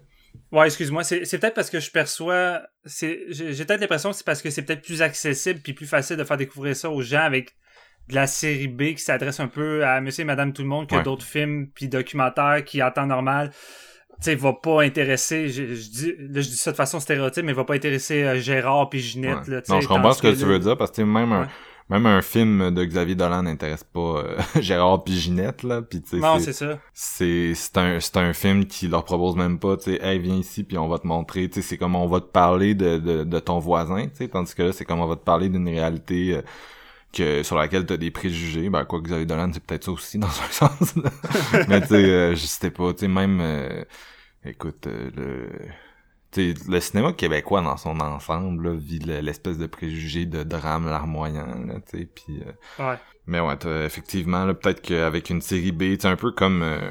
Ouais, 0.50 0.66
excuse-moi, 0.66 1.04
c'est, 1.04 1.20
peut-être 1.38 1.54
parce 1.54 1.68
que 1.68 1.78
je 1.78 1.90
perçois, 1.90 2.62
c'est, 2.86 3.26
j'ai, 3.28 3.64
peut-être 3.64 3.80
l'impression 3.80 4.10
que 4.10 4.16
c'est 4.16 4.24
parce 4.24 4.40
que 4.40 4.48
c'est 4.48 4.62
peut-être 4.62 4.82
plus 4.82 5.02
accessible 5.02 5.60
puis 5.60 5.74
plus 5.74 5.86
facile 5.86 6.16
de 6.16 6.24
faire 6.24 6.38
découvrir 6.38 6.74
ça 6.74 6.88
aux 6.88 7.02
gens 7.02 7.20
avec 7.20 7.54
de 8.08 8.14
la 8.14 8.26
série 8.26 8.68
B 8.68 8.94
qui 8.94 9.02
s'adresse 9.02 9.40
un 9.40 9.48
peu 9.48 9.84
à 9.84 10.00
monsieur 10.00 10.22
et 10.22 10.24
madame 10.24 10.54
tout 10.54 10.62
le 10.62 10.68
monde 10.68 10.88
que 10.88 11.02
d'autres 11.02 11.26
films 11.26 11.68
puis 11.74 11.88
documentaires 11.88 12.64
qui 12.64 12.82
en 12.82 12.90
temps 12.90 13.06
normal 13.06 13.50
tu 13.50 14.16
sais 14.20 14.34
va 14.34 14.54
pas 14.54 14.82
intéresser 14.82 15.50
je, 15.50 15.62
dis 15.62 16.14
là 16.18 16.40
je 16.40 16.48
dis 16.48 16.56
ça 16.56 16.70
de 16.72 16.76
façon 16.76 17.00
stéréotype 17.00 17.44
mais 17.44 17.52
va 17.52 17.64
pas 17.64 17.74
intéresser 17.74 18.22
euh, 18.24 18.38
Gérard 18.38 18.88
puis 18.88 19.00
Ginette 19.00 19.46
là, 19.46 19.60
non 19.68 19.82
je 19.82 19.88
comprends 19.88 20.12
ce 20.12 20.22
que, 20.22 20.28
tu 20.28 20.46
veux 20.46 20.58
dire 20.58 20.78
parce 20.78 20.90
que 20.90 21.02
même 21.02 21.32
un, 21.32 21.48
même 21.90 22.06
un 22.06 22.20
film 22.22 22.70
de 22.70 22.84
Xavier 22.84 23.14
Dolan 23.14 23.44
n'intéresse 23.44 23.84
pas 23.84 24.00
euh, 24.00 24.36
Gérard 24.60 25.04
Piginette 25.04 25.62
là 25.62 25.82
puis 25.82 26.02
tu 26.02 26.10
sais 26.10 26.16
non 26.18 26.38
c'est 26.38 26.52
ça. 26.52 26.78
c'est 26.92 27.54
c'est 27.54 27.76
un 27.78 28.00
c'est 28.00 28.16
un 28.16 28.32
film 28.32 28.66
qui 28.66 28.88
leur 28.88 29.04
propose 29.04 29.36
même 29.36 29.58
pas 29.58 29.76
tu 29.76 29.84
sais 29.84 29.98
hey 30.02 30.18
viens 30.18 30.36
ici 30.36 30.64
puis 30.64 30.76
on 30.78 30.88
va 30.88 30.98
te 30.98 31.06
montrer 31.06 31.48
tu 31.48 31.56
sais 31.56 31.68
c'est 31.68 31.76
comme 31.78 31.96
on 31.96 32.06
va 32.06 32.20
te 32.20 32.26
parler 32.26 32.74
de 32.74 32.98
de, 32.98 33.24
de 33.24 33.38
ton 33.38 33.58
voisin 33.58 34.04
tu 34.08 34.16
sais 34.16 34.28
tandis 34.28 34.54
que 34.54 34.62
là 34.62 34.72
c'est 34.72 34.84
comme 34.84 35.00
on 35.00 35.06
va 35.06 35.16
te 35.16 35.24
parler 35.24 35.48
d'une 35.48 35.68
réalité 35.68 36.36
euh, 36.36 36.42
que 37.10 37.42
sur 37.42 37.56
laquelle 37.56 37.86
t'as 37.86 37.96
des 37.96 38.10
préjugés. 38.10 38.68
Ben 38.68 38.84
quoi 38.84 39.00
Xavier 39.00 39.24
Dolan 39.24 39.50
c'est 39.54 39.62
peut-être 39.64 39.84
ça 39.84 39.92
aussi 39.92 40.18
dans 40.18 40.26
un 40.26 40.30
sens 40.50 40.94
mais 41.68 41.80
tu 41.80 41.88
sais 41.88 41.94
euh, 41.94 42.34
je 42.34 42.46
sais 42.46 42.70
pas 42.70 42.92
tu 42.92 43.00
sais 43.00 43.08
même 43.08 43.42
écoute 44.44 44.86
le 44.86 45.48
le 46.38 46.80
cinéma 46.80 47.12
québécois 47.12 47.62
dans 47.62 47.76
son 47.76 48.00
ensemble 48.00 48.68
là, 48.68 48.74
vit 48.74 48.98
l'espèce 48.98 49.58
de 49.58 49.66
préjugé 49.66 50.26
de 50.26 50.42
drame 50.42 50.86
larmoyant 50.86 51.64
là, 51.66 51.74
tu 51.90 51.98
sais 51.98 52.06
puis 52.06 52.40
euh, 52.40 52.90
ouais. 52.90 52.98
mais 53.26 53.40
ouais 53.40 53.56
effectivement 53.84 54.44
là 54.44 54.54
peut-être 54.54 54.80
qu'avec 54.80 55.30
une 55.30 55.40
série 55.40 55.72
B 55.72 55.96
c'est 55.98 56.06
un 56.06 56.16
peu 56.16 56.32
comme 56.32 56.62
euh, 56.62 56.90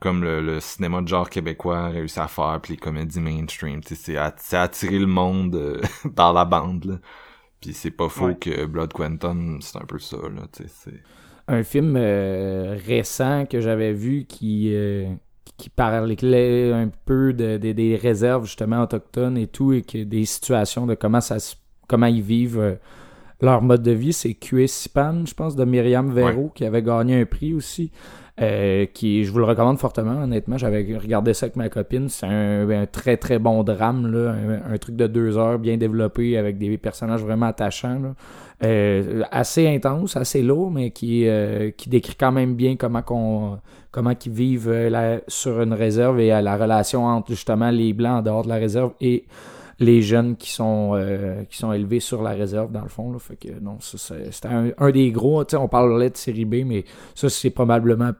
comme 0.00 0.22
le, 0.22 0.60
cinéma 0.60 1.00
de 1.00 1.08
genre 1.08 1.30
québécois 1.30 1.88
réussit 1.88 2.18
à 2.18 2.28
faire 2.28 2.60
puis 2.62 2.74
les 2.74 2.78
comédies 2.78 3.20
mainstream 3.20 3.82
tu 3.82 3.94
sais 3.94 4.16
c'est 4.36 4.56
attirer 4.56 4.98
le 4.98 5.06
monde 5.06 5.54
euh, 5.54 5.80
par 6.16 6.32
la 6.32 6.44
bande 6.44 6.84
là 6.84 6.94
puis 7.60 7.74
c'est 7.74 7.92
pas 7.92 8.08
faux 8.08 8.34
que 8.34 8.66
Blood 8.66 8.92
Quantum 8.92 9.60
c'est 9.60 9.78
un 9.78 9.86
peu 9.86 9.98
ça 9.98 10.16
là 10.16 10.42
tu 10.52 10.64
sais 10.64 10.68
c'est 10.68 11.02
un 11.48 11.64
film 11.64 11.96
récent 11.96 13.46
que 13.46 13.60
j'avais 13.60 13.92
vu 13.92 14.26
qui 14.26 14.72
qui 15.56 15.70
parlait 15.70 16.72
un 16.72 16.90
peu 17.04 17.32
de, 17.32 17.56
des 17.56 17.96
réserves 17.96 18.46
justement 18.46 18.82
autochtones 18.82 19.36
et 19.36 19.46
tout, 19.46 19.72
et 19.72 19.82
que 19.82 20.02
des 20.02 20.24
situations 20.24 20.86
de 20.86 20.94
comment 20.94 21.20
ça 21.20 21.36
comment 21.88 22.06
ils 22.06 22.22
vivent 22.22 22.58
euh, 22.58 22.74
leur 23.42 23.60
mode 23.60 23.82
de 23.82 23.90
vie, 23.90 24.12
c'est 24.12 24.36
Sipan, 24.66 25.26
je 25.26 25.34
pense, 25.34 25.56
de 25.56 25.64
Myriam 25.64 26.12
Véro, 26.12 26.50
qui 26.54 26.64
avait 26.64 26.82
gagné 26.82 27.20
un 27.20 27.26
prix 27.26 27.52
aussi. 27.54 27.90
Euh, 28.40 28.86
qui, 28.86 29.24
je 29.24 29.30
vous 29.30 29.38
le 29.38 29.44
recommande 29.44 29.78
fortement, 29.78 30.22
honnêtement. 30.22 30.56
J'avais 30.56 30.78
regardé 30.98 31.34
ça 31.34 31.46
avec 31.46 31.56
ma 31.56 31.68
copine. 31.68 32.08
C'est 32.08 32.26
un, 32.26 32.86
très 32.90 33.18
très 33.18 33.38
bon 33.38 33.62
drame, 33.62 34.10
là, 34.10 34.34
un, 34.70 34.78
truc 34.78 34.96
de 34.96 35.06
deux 35.06 35.36
heures 35.36 35.58
bien 35.58 35.76
développé 35.76 36.38
avec 36.38 36.56
des 36.56 36.78
personnages 36.78 37.20
vraiment 37.22 37.46
attachants. 37.46 37.98
Là. 38.00 38.14
Euh, 38.64 39.22
assez 39.30 39.68
intense, 39.68 40.16
assez 40.16 40.40
lourd, 40.42 40.70
mais 40.70 40.92
qui, 40.92 41.28
euh, 41.28 41.72
qui 41.72 41.90
décrit 41.90 42.14
quand 42.14 42.32
même 42.32 42.54
bien 42.54 42.76
comment 42.76 43.02
qu'on 43.02 43.58
comment 43.90 44.14
qu'ils 44.14 44.32
vivent 44.32 44.72
la, 44.72 45.20
sur 45.28 45.60
une 45.60 45.74
réserve 45.74 46.18
et 46.18 46.28
la 46.28 46.56
relation 46.56 47.04
entre 47.04 47.32
justement 47.32 47.70
les 47.70 47.92
blancs 47.92 48.20
en 48.20 48.22
dehors 48.22 48.44
de 48.44 48.48
la 48.48 48.54
réserve 48.54 48.92
et 49.02 49.26
les 49.82 50.02
jeunes 50.02 50.36
qui 50.36 50.50
sont 50.50 50.98
qui 51.50 51.56
sont 51.58 51.72
élevés 51.72 52.00
sur 52.00 52.22
la 52.22 52.30
réserve 52.30 52.72
dans 52.72 52.82
le 52.82 52.88
fond 52.88 53.12
là. 53.12 53.18
non 53.60 53.78
c'était 53.80 54.48
un, 54.48 54.90
des 54.90 55.10
gros 55.10 55.44
on 55.54 55.68
parlerait 55.68 56.10
de 56.10 56.16
série 56.16 56.44
B 56.44 56.64
mais 56.64 56.84
ça 57.14 57.28
c'est 57.28 57.50
probablement 57.50 58.12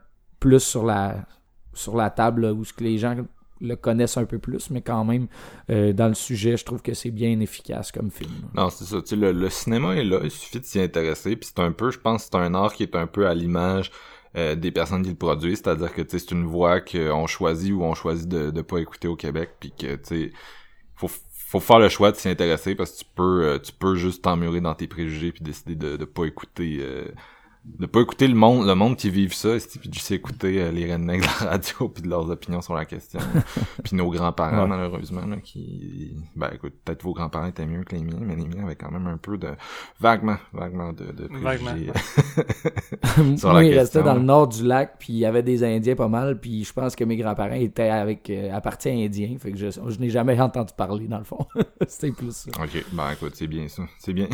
plus 0.43 0.61
sur 0.61 0.85
la, 0.85 1.25
sur 1.73 1.97
la 1.97 2.11
table 2.11 2.47
où 2.47 2.65
ce 2.65 2.73
que 2.73 2.83
les 2.83 2.99
gens 2.99 3.17
le 3.61 3.77
connaissent 3.77 4.17
un 4.17 4.25
peu 4.25 4.41
plus, 4.41 4.71
mais 4.71 4.81
quand 4.83 5.05
même, 5.05 5.29
euh, 5.71 5.93
dans 5.93 6.09
le 6.09 6.15
sujet, 6.15 6.57
je 6.57 6.65
trouve 6.65 6.83
que 6.83 6.95
c'est 6.95 7.13
bien 7.13 7.39
efficace 7.39 7.93
comme 7.93 8.11
film. 8.11 8.33
Non, 8.55 8.69
c'est 8.71 8.85
ça. 8.85 8.97
Le, 9.15 9.31
le 9.31 9.49
cinéma 9.51 9.95
est 9.95 10.03
là, 10.03 10.19
il 10.25 10.33
suffit 10.33 10.59
de 10.59 10.65
s'y 10.65 10.81
intéresser. 10.81 11.37
Puis 11.37 11.51
c'est 11.55 11.63
un 11.63 11.71
peu, 11.71 11.93
je 11.93 12.01
pense, 12.01 12.25
c'est 12.25 12.35
un 12.35 12.55
art 12.55 12.75
qui 12.75 12.83
est 12.83 12.97
un 12.97 13.07
peu 13.07 13.29
à 13.29 13.35
l'image 13.35 13.93
euh, 14.37 14.57
des 14.57 14.73
personnes 14.73 15.03
qui 15.03 15.11
le 15.11 15.15
produisent. 15.15 15.63
C'est-à-dire 15.63 15.95
que 15.95 16.03
c'est 16.09 16.33
une 16.33 16.45
voix 16.45 16.81
qu'on 16.81 17.29
choisit 17.29 17.73
ou 17.73 17.85
on 17.85 17.95
choisit 17.95 18.29
de 18.29 18.51
ne 18.51 18.63
pas 18.63 18.79
écouter 18.79 19.07
au 19.07 19.15
Québec. 19.15 19.51
Puis 19.61 19.73
que, 19.79 19.95
tu 19.95 20.01
sais, 20.03 20.33
faut, 20.97 21.11
faut 21.53 21.61
faire 21.61 21.79
le 21.79 21.91
choix 21.91 22.11
de 22.11 22.17
s'y 22.17 22.31
intéresser 22.31 22.75
parce 22.75 22.93
que 22.93 22.99
tu 23.01 23.05
peux, 23.15 23.45
euh, 23.45 23.59
tu 23.59 23.73
peux 23.73 23.95
juste 23.95 24.25
t'emmurer 24.25 24.63
dans 24.63 24.75
tes 24.75 24.87
préjugés 24.87 25.33
puis 25.33 25.43
décider 25.43 25.75
de 25.75 25.99
ne 25.99 26.05
pas 26.07 26.25
écouter 26.25 26.81
de 27.65 27.87
pas 27.87 28.01
écouter 28.01 28.27
le 28.27 28.35
monde 28.35 28.67
le 28.67 28.75
monde 28.75 28.97
qui 28.97 29.09
vivent 29.09 29.35
ça 29.35 29.51
puis 29.81 29.91
juste 29.93 30.11
écouter 30.11 30.61
euh, 30.61 30.73
les 30.73 30.93
rednecks 30.93 31.21
de 31.21 31.27
la 31.27 31.51
radio 31.51 31.89
puis 31.89 32.03
de 32.03 32.09
leurs 32.09 32.29
opinions 32.29 32.61
sur 32.61 32.75
la 32.75 32.85
question. 32.85 33.21
Puis 33.85 33.97
nos 33.97 34.11
grands-parents 34.11 34.67
malheureusement 34.67 35.25
là, 35.27 35.37
qui 35.37 36.17
ben 36.35 36.51
écoute 36.53 36.75
peut-être 36.85 37.03
vos 37.03 37.13
grands-parents 37.13 37.47
étaient 37.47 37.67
mieux 37.67 37.85
que 37.85 37.95
les 37.95 38.03
miens 38.03 38.19
mais 38.21 38.35
les 38.35 38.47
miens 38.47 38.65
avaient 38.65 38.77
quand 38.77 38.91
même 38.91 39.07
un 39.07 39.17
peu 39.17 39.39
de 39.39 39.51
vaguement 40.01 40.39
vaguement 40.53 40.93
de, 40.93 41.13
de 41.13 41.29
préjugés 41.29 41.93
sur 43.39 43.53
Moi, 43.53 43.65
ils 43.65 43.79
restaient 43.79 44.03
dans 44.03 44.15
le 44.15 44.23
nord 44.23 44.49
du 44.49 44.65
lac 44.65 44.97
puis 44.99 45.13
il 45.13 45.19
y 45.19 45.27
avait 45.27 45.43
des 45.43 45.63
indiens 45.63 45.95
pas 45.95 46.09
mal 46.09 46.41
puis 46.41 46.65
je 46.65 46.73
pense 46.73 46.97
que 46.97 47.05
mes 47.05 47.17
grands-parents 47.17 47.55
étaient 47.55 47.91
avec 47.91 48.29
euh, 48.31 48.53
à 48.53 48.61
partir 48.61 48.93
indien 48.93 49.37
fait 49.39 49.53
que 49.53 49.59
je, 49.59 49.71
je 49.71 50.01
n'ai 50.01 50.11
jamais 50.11 50.41
entendu 50.41 50.73
parler 50.77 51.07
dans 51.07 51.19
le 51.19 51.25
fond. 51.25 51.47
C'était 51.87 52.11
plus 52.11 52.35
ça. 52.35 52.51
OK 52.61 52.85
ben 52.93 53.13
écoute 53.13 53.33
c'est 53.35 53.47
bien 53.47 53.69
ça 53.69 53.83
c'est 54.01 54.13
bien. 54.13 54.27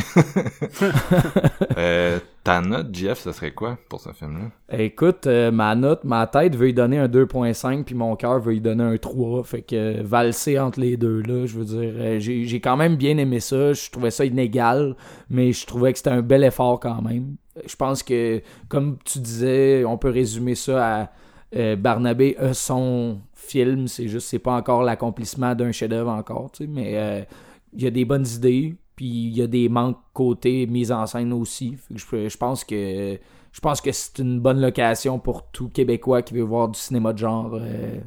Euh, 1.77 2.19
ta 2.49 2.63
note, 2.63 2.95
Jeff, 2.95 3.19
ce 3.19 3.33
serait 3.33 3.51
quoi 3.51 3.77
pour 3.91 4.01
ce 4.01 4.11
film-là? 4.11 4.79
Écoute, 4.79 5.27
euh, 5.27 5.51
ma 5.51 5.75
note, 5.75 6.05
ma 6.05 6.27
tête 6.27 6.57
veut 6.57 6.71
y 6.71 6.73
donner 6.73 6.97
un 6.97 7.07
2.5, 7.07 7.85
puis 7.85 7.95
mon 7.95 8.17
cœur 8.17 8.41
veut 8.41 8.55
y 8.55 8.61
donner 8.63 8.85
un 8.85 8.97
3. 8.97 9.45
Fait 9.45 9.61
que 9.61 9.77
euh, 9.77 10.03
valser 10.03 10.59
entre 10.59 10.81
les 10.81 10.97
deux, 10.97 11.21
là, 11.21 11.45
je 11.45 11.59
veux 11.59 11.67
dire, 11.67 11.93
euh, 11.95 12.19
j'ai 12.19 12.61
quand 12.63 12.79
même 12.79 12.97
bien 12.97 13.19
aimé 13.19 13.41
ça. 13.41 13.75
Je 13.75 13.91
trouvais 13.91 14.11
ça 14.11 14.25
inégal, 14.25 14.97
mais 15.29 15.53
je 15.53 15.67
trouvais 15.67 15.93
que 15.93 15.99
c'était 15.99 16.09
un 16.09 16.23
bel 16.23 16.43
effort 16.43 16.81
quand 16.81 17.03
même. 17.03 17.37
Je 17.67 17.77
pense 17.77 18.03
que, 18.03 18.41
comme 18.71 18.97
tu 19.05 19.19
disais, 19.19 19.85
on 19.85 19.99
peut 19.99 20.09
résumer 20.09 20.55
ça 20.55 21.11
à 21.53 21.77
Barnabé 21.77 22.35
son 22.55 23.21
film. 23.35 23.89
C'est 23.89 24.09
juste, 24.09 24.27
c'est 24.27 24.39
pas 24.39 24.53
encore 24.53 24.83
l'accomplissement 24.83 25.55
d'un 25.55 25.71
chef-d'œuvre 25.71 26.13
encore, 26.13 26.51
tu 26.53 26.65
sais, 26.65 26.71
mais 26.71 27.27
il 27.75 27.83
y 27.83 27.87
a 27.87 27.91
des 27.91 28.07
bonnes 28.07 28.27
idées 28.27 28.77
puis 28.99 29.07
il 29.07 29.37
y 29.37 29.43
a 29.43 29.47
des 29.47 29.69
manques 29.69 30.01
côté 30.13 30.67
mise 30.67 30.91
en 30.91 31.07
scène 31.07 31.33
aussi. 31.33 31.79
Je, 31.95 32.37
pense 32.37 32.65
que 32.65 33.17
je 33.53 33.61
pense 33.61 33.81
que 33.81 33.93
c'est 33.93 34.19
une 34.19 34.41
bonne 34.41 34.61
location 34.61 35.21
pour 35.21 35.53
tout 35.53 35.69
Québécois 35.69 36.23
qui 36.23 36.35
veut 36.35 36.43
voir 36.43 36.67
du 36.69 36.81
cinéma 36.81 37.13
de 37.13 37.19
genre 37.19 37.53
euh, 37.55 38.01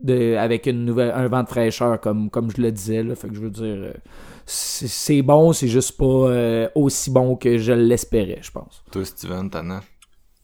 de, 0.00 0.34
avec 0.34 0.66
une 0.66 0.84
nouvelle, 0.84 1.12
un 1.14 1.28
vent 1.28 1.44
de 1.44 1.48
fraîcheur, 1.48 2.00
comme, 2.00 2.28
comme 2.28 2.50
je 2.50 2.60
le 2.60 2.72
disais. 2.72 3.04
Là. 3.04 3.14
Fait 3.14 3.28
que 3.28 3.36
je 3.36 3.40
veux 3.40 3.50
dire, 3.50 3.66
euh, 3.66 3.92
c'est 4.46 5.22
bon, 5.22 5.52
c'est 5.52 5.68
juste 5.68 5.96
pas 5.96 6.04
euh, 6.04 6.68
aussi 6.74 7.12
bon 7.12 7.36
que 7.36 7.56
je 7.58 7.72
l'espérais, 7.72 8.40
je 8.42 8.50
pense. 8.50 8.82
Toi, 8.90 9.04
Steven, 9.04 9.48
Tana? 9.48 9.80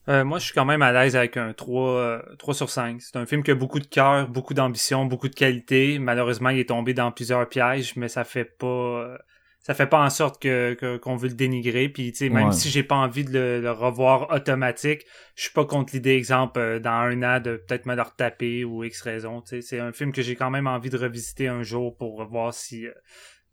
moi, 0.06 0.38
je 0.38 0.44
suis 0.44 0.54
quand 0.54 0.64
même 0.64 0.82
à 0.82 0.92
l'aise 0.92 1.16
avec 1.16 1.36
un 1.36 1.54
3, 1.54 2.20
3 2.38 2.54
sur 2.54 2.70
5. 2.70 3.02
C'est 3.02 3.16
un 3.16 3.26
film 3.26 3.42
qui 3.42 3.50
a 3.50 3.56
beaucoup 3.56 3.80
de 3.80 3.86
cœur, 3.86 4.28
beaucoup 4.28 4.54
d'ambition, 4.54 5.06
beaucoup 5.06 5.28
de 5.28 5.34
qualité. 5.34 5.98
Malheureusement, 5.98 6.50
il 6.50 6.60
est 6.60 6.68
tombé 6.68 6.94
dans 6.94 7.10
plusieurs 7.10 7.48
pièges, 7.48 7.96
mais 7.96 8.06
ça 8.06 8.22
fait 8.22 8.44
pas 8.44 9.18
ça 9.62 9.74
fait 9.74 9.86
pas 9.86 10.04
en 10.04 10.10
sorte 10.10 10.42
que 10.42 10.98
qu'on 10.98 11.16
veut 11.16 11.28
le 11.28 11.34
dénigrer. 11.34 11.88
Puis 11.88 12.12
tu 12.12 12.18
sais 12.18 12.28
même 12.28 12.52
si 12.52 12.68
j'ai 12.68 12.82
pas 12.82 12.96
envie 12.96 13.24
de 13.24 13.60
le, 13.62 13.70
revoir 13.70 14.30
automatique 14.30 15.06
je 15.34 15.44
suis 15.44 15.52
pas 15.52 15.64
contre 15.64 15.94
l'idée 15.94 16.14
exemple 16.14 16.60
euh, 16.60 16.78
dans 16.78 16.90
un 16.90 17.22
an 17.22 17.40
de 17.40 17.56
peut-être 17.56 17.86
me 17.86 17.94
le 17.94 18.02
retaper 18.02 18.64
ou 18.64 18.84
x 18.84 19.00
raison 19.02 19.40
tu 19.40 19.48
sais. 19.48 19.62
C'est 19.62 19.78
un 19.78 19.92
film 19.92 20.12
que 20.12 20.20
j'ai 20.20 20.36
quand 20.36 20.50
même 20.50 20.66
envie 20.66 20.90
de 20.90 20.98
revisiter 20.98 21.48
un 21.48 21.62
jour 21.62 21.96
pour 21.96 22.24
voir 22.26 22.52
si 22.52 22.86
euh, 22.86 22.92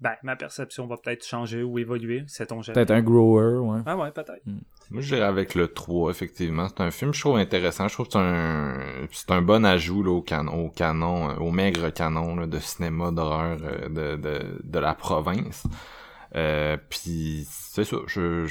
ben 0.02 0.16
ma 0.24 0.36
perception 0.36 0.88
va 0.88 0.98
peut-être 0.98 1.26
changer 1.26 1.64
ou 1.64 1.80
évoluer 1.80 2.24
c'est 2.28 2.52
on 2.52 2.62
peut-être 2.62 2.92
un 2.92 3.02
grower 3.02 3.60
ouais. 3.60 3.80
Ah 3.86 3.98
ouais 3.98 4.12
peut-être. 4.12 4.46
Hmm. 4.46 4.60
moi 4.92 5.02
je 5.02 5.16
dirais 5.16 5.26
avec 5.26 5.56
le 5.56 5.68
3 5.68 6.12
effectivement. 6.12 6.68
C'est 6.68 6.82
un 6.82 6.92
film 6.92 7.14
je 7.14 7.20
trouve 7.20 7.38
intéressant. 7.38 7.88
Je 7.88 7.94
trouve 7.94 8.08
que 8.08 8.14
c'est 8.14 8.20
un 8.20 8.78
c'est 9.12 9.32
un 9.32 9.42
bon 9.42 9.66
ajout 9.66 10.04
là, 10.04 10.12
au 10.12 10.22
canon 10.22 10.66
au 10.66 10.70
canon 10.70 11.30
euh, 11.30 11.36
au 11.36 11.52
maigre 11.52 11.90
canon 11.92 12.36
là, 12.36 12.48
de 12.48 12.60
cinéma 12.60 13.12
d'horreur 13.12 13.58
de, 13.90 14.16
de 14.16 14.62
de 14.64 14.80
la 14.80 14.96
province 14.96 15.66
euh, 16.36 16.78
puis 16.90 17.48
c'est 17.50 17.84
ça, 17.84 17.98
je, 18.08 18.48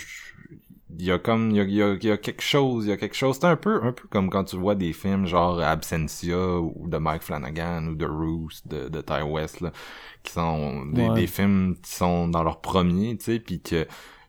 il 0.97 1.05
y 1.05 1.13
a 1.13 1.19
comme 1.19 1.51
il 1.51 1.57
y 1.57 1.61
a, 1.61 1.65
il 1.95 2.05
y 2.05 2.11
a, 2.11 2.17
quelque 2.17 2.43
chose 2.43 2.87
il 2.87 2.89
y 2.89 2.93
a 2.93 2.97
quelque 2.97 3.15
chose. 3.15 3.37
C'est 3.41 3.47
un 3.47 3.57
peu 3.57 3.81
un 3.83 3.93
peu 3.93 4.09
comme 4.09 4.31
quand 4.31 4.45
tu 4.45 4.57
vois 4.57 4.75
des 4.75 4.93
films 4.93 5.27
genre 5.27 5.61
Absentia 5.61 6.59
ou 6.59 6.89
de 6.89 6.97
Mike 6.99 7.23
Flanagan 7.23 7.87
ou 7.89 7.95
de 7.95 8.07
Roos 8.07 8.49
de, 8.67 8.89
de 8.89 9.01
Ty 9.01 9.23
West 9.23 9.61
là, 9.61 9.71
qui 10.23 10.33
sont 10.33 10.87
des, 10.87 11.09
des 11.11 11.27
films 11.27 11.77
qui 11.83 11.93
sont 11.93 12.29
dans 12.29 12.43
leur 12.43 12.61
premier 12.61 13.17
tu 13.17 13.25
sais 13.25 13.39
puis 13.39 13.61
que 13.61 13.85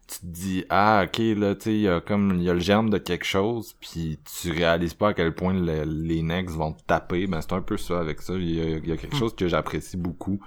tu 0.07 0.19
te 0.19 0.25
dis 0.25 0.65
ah 0.69 1.05
ok 1.05 1.17
là 1.37 1.55
tu 1.55 1.61
sais 1.61 1.73
il 1.73 1.81
y 1.81 1.87
a 1.87 2.01
comme 2.01 2.35
il 2.35 2.43
y 2.43 2.49
a 2.49 2.53
le 2.53 2.59
germe 2.59 2.89
de 2.89 2.97
quelque 2.97 3.25
chose 3.25 3.75
puis 3.79 4.19
tu 4.41 4.51
réalises 4.51 4.93
pas 4.93 5.09
à 5.09 5.13
quel 5.13 5.33
point 5.33 5.53
les 5.53 6.21
necks 6.21 6.49
vont 6.49 6.73
te 6.73 6.83
taper. 6.83 7.27
Ben 7.27 7.41
c'est 7.41 7.53
un 7.53 7.61
peu 7.61 7.77
ça 7.77 7.99
avec 7.99 8.21
ça. 8.21 8.33
Il 8.33 8.51
y 8.51 8.61
a, 8.61 8.77
il 8.77 8.87
y 8.87 8.91
a 8.91 8.97
quelque 8.97 9.15
hmm. 9.15 9.19
chose 9.19 9.35
que 9.35 9.47
j'apprécie 9.47 9.97
beaucoup 9.97 10.39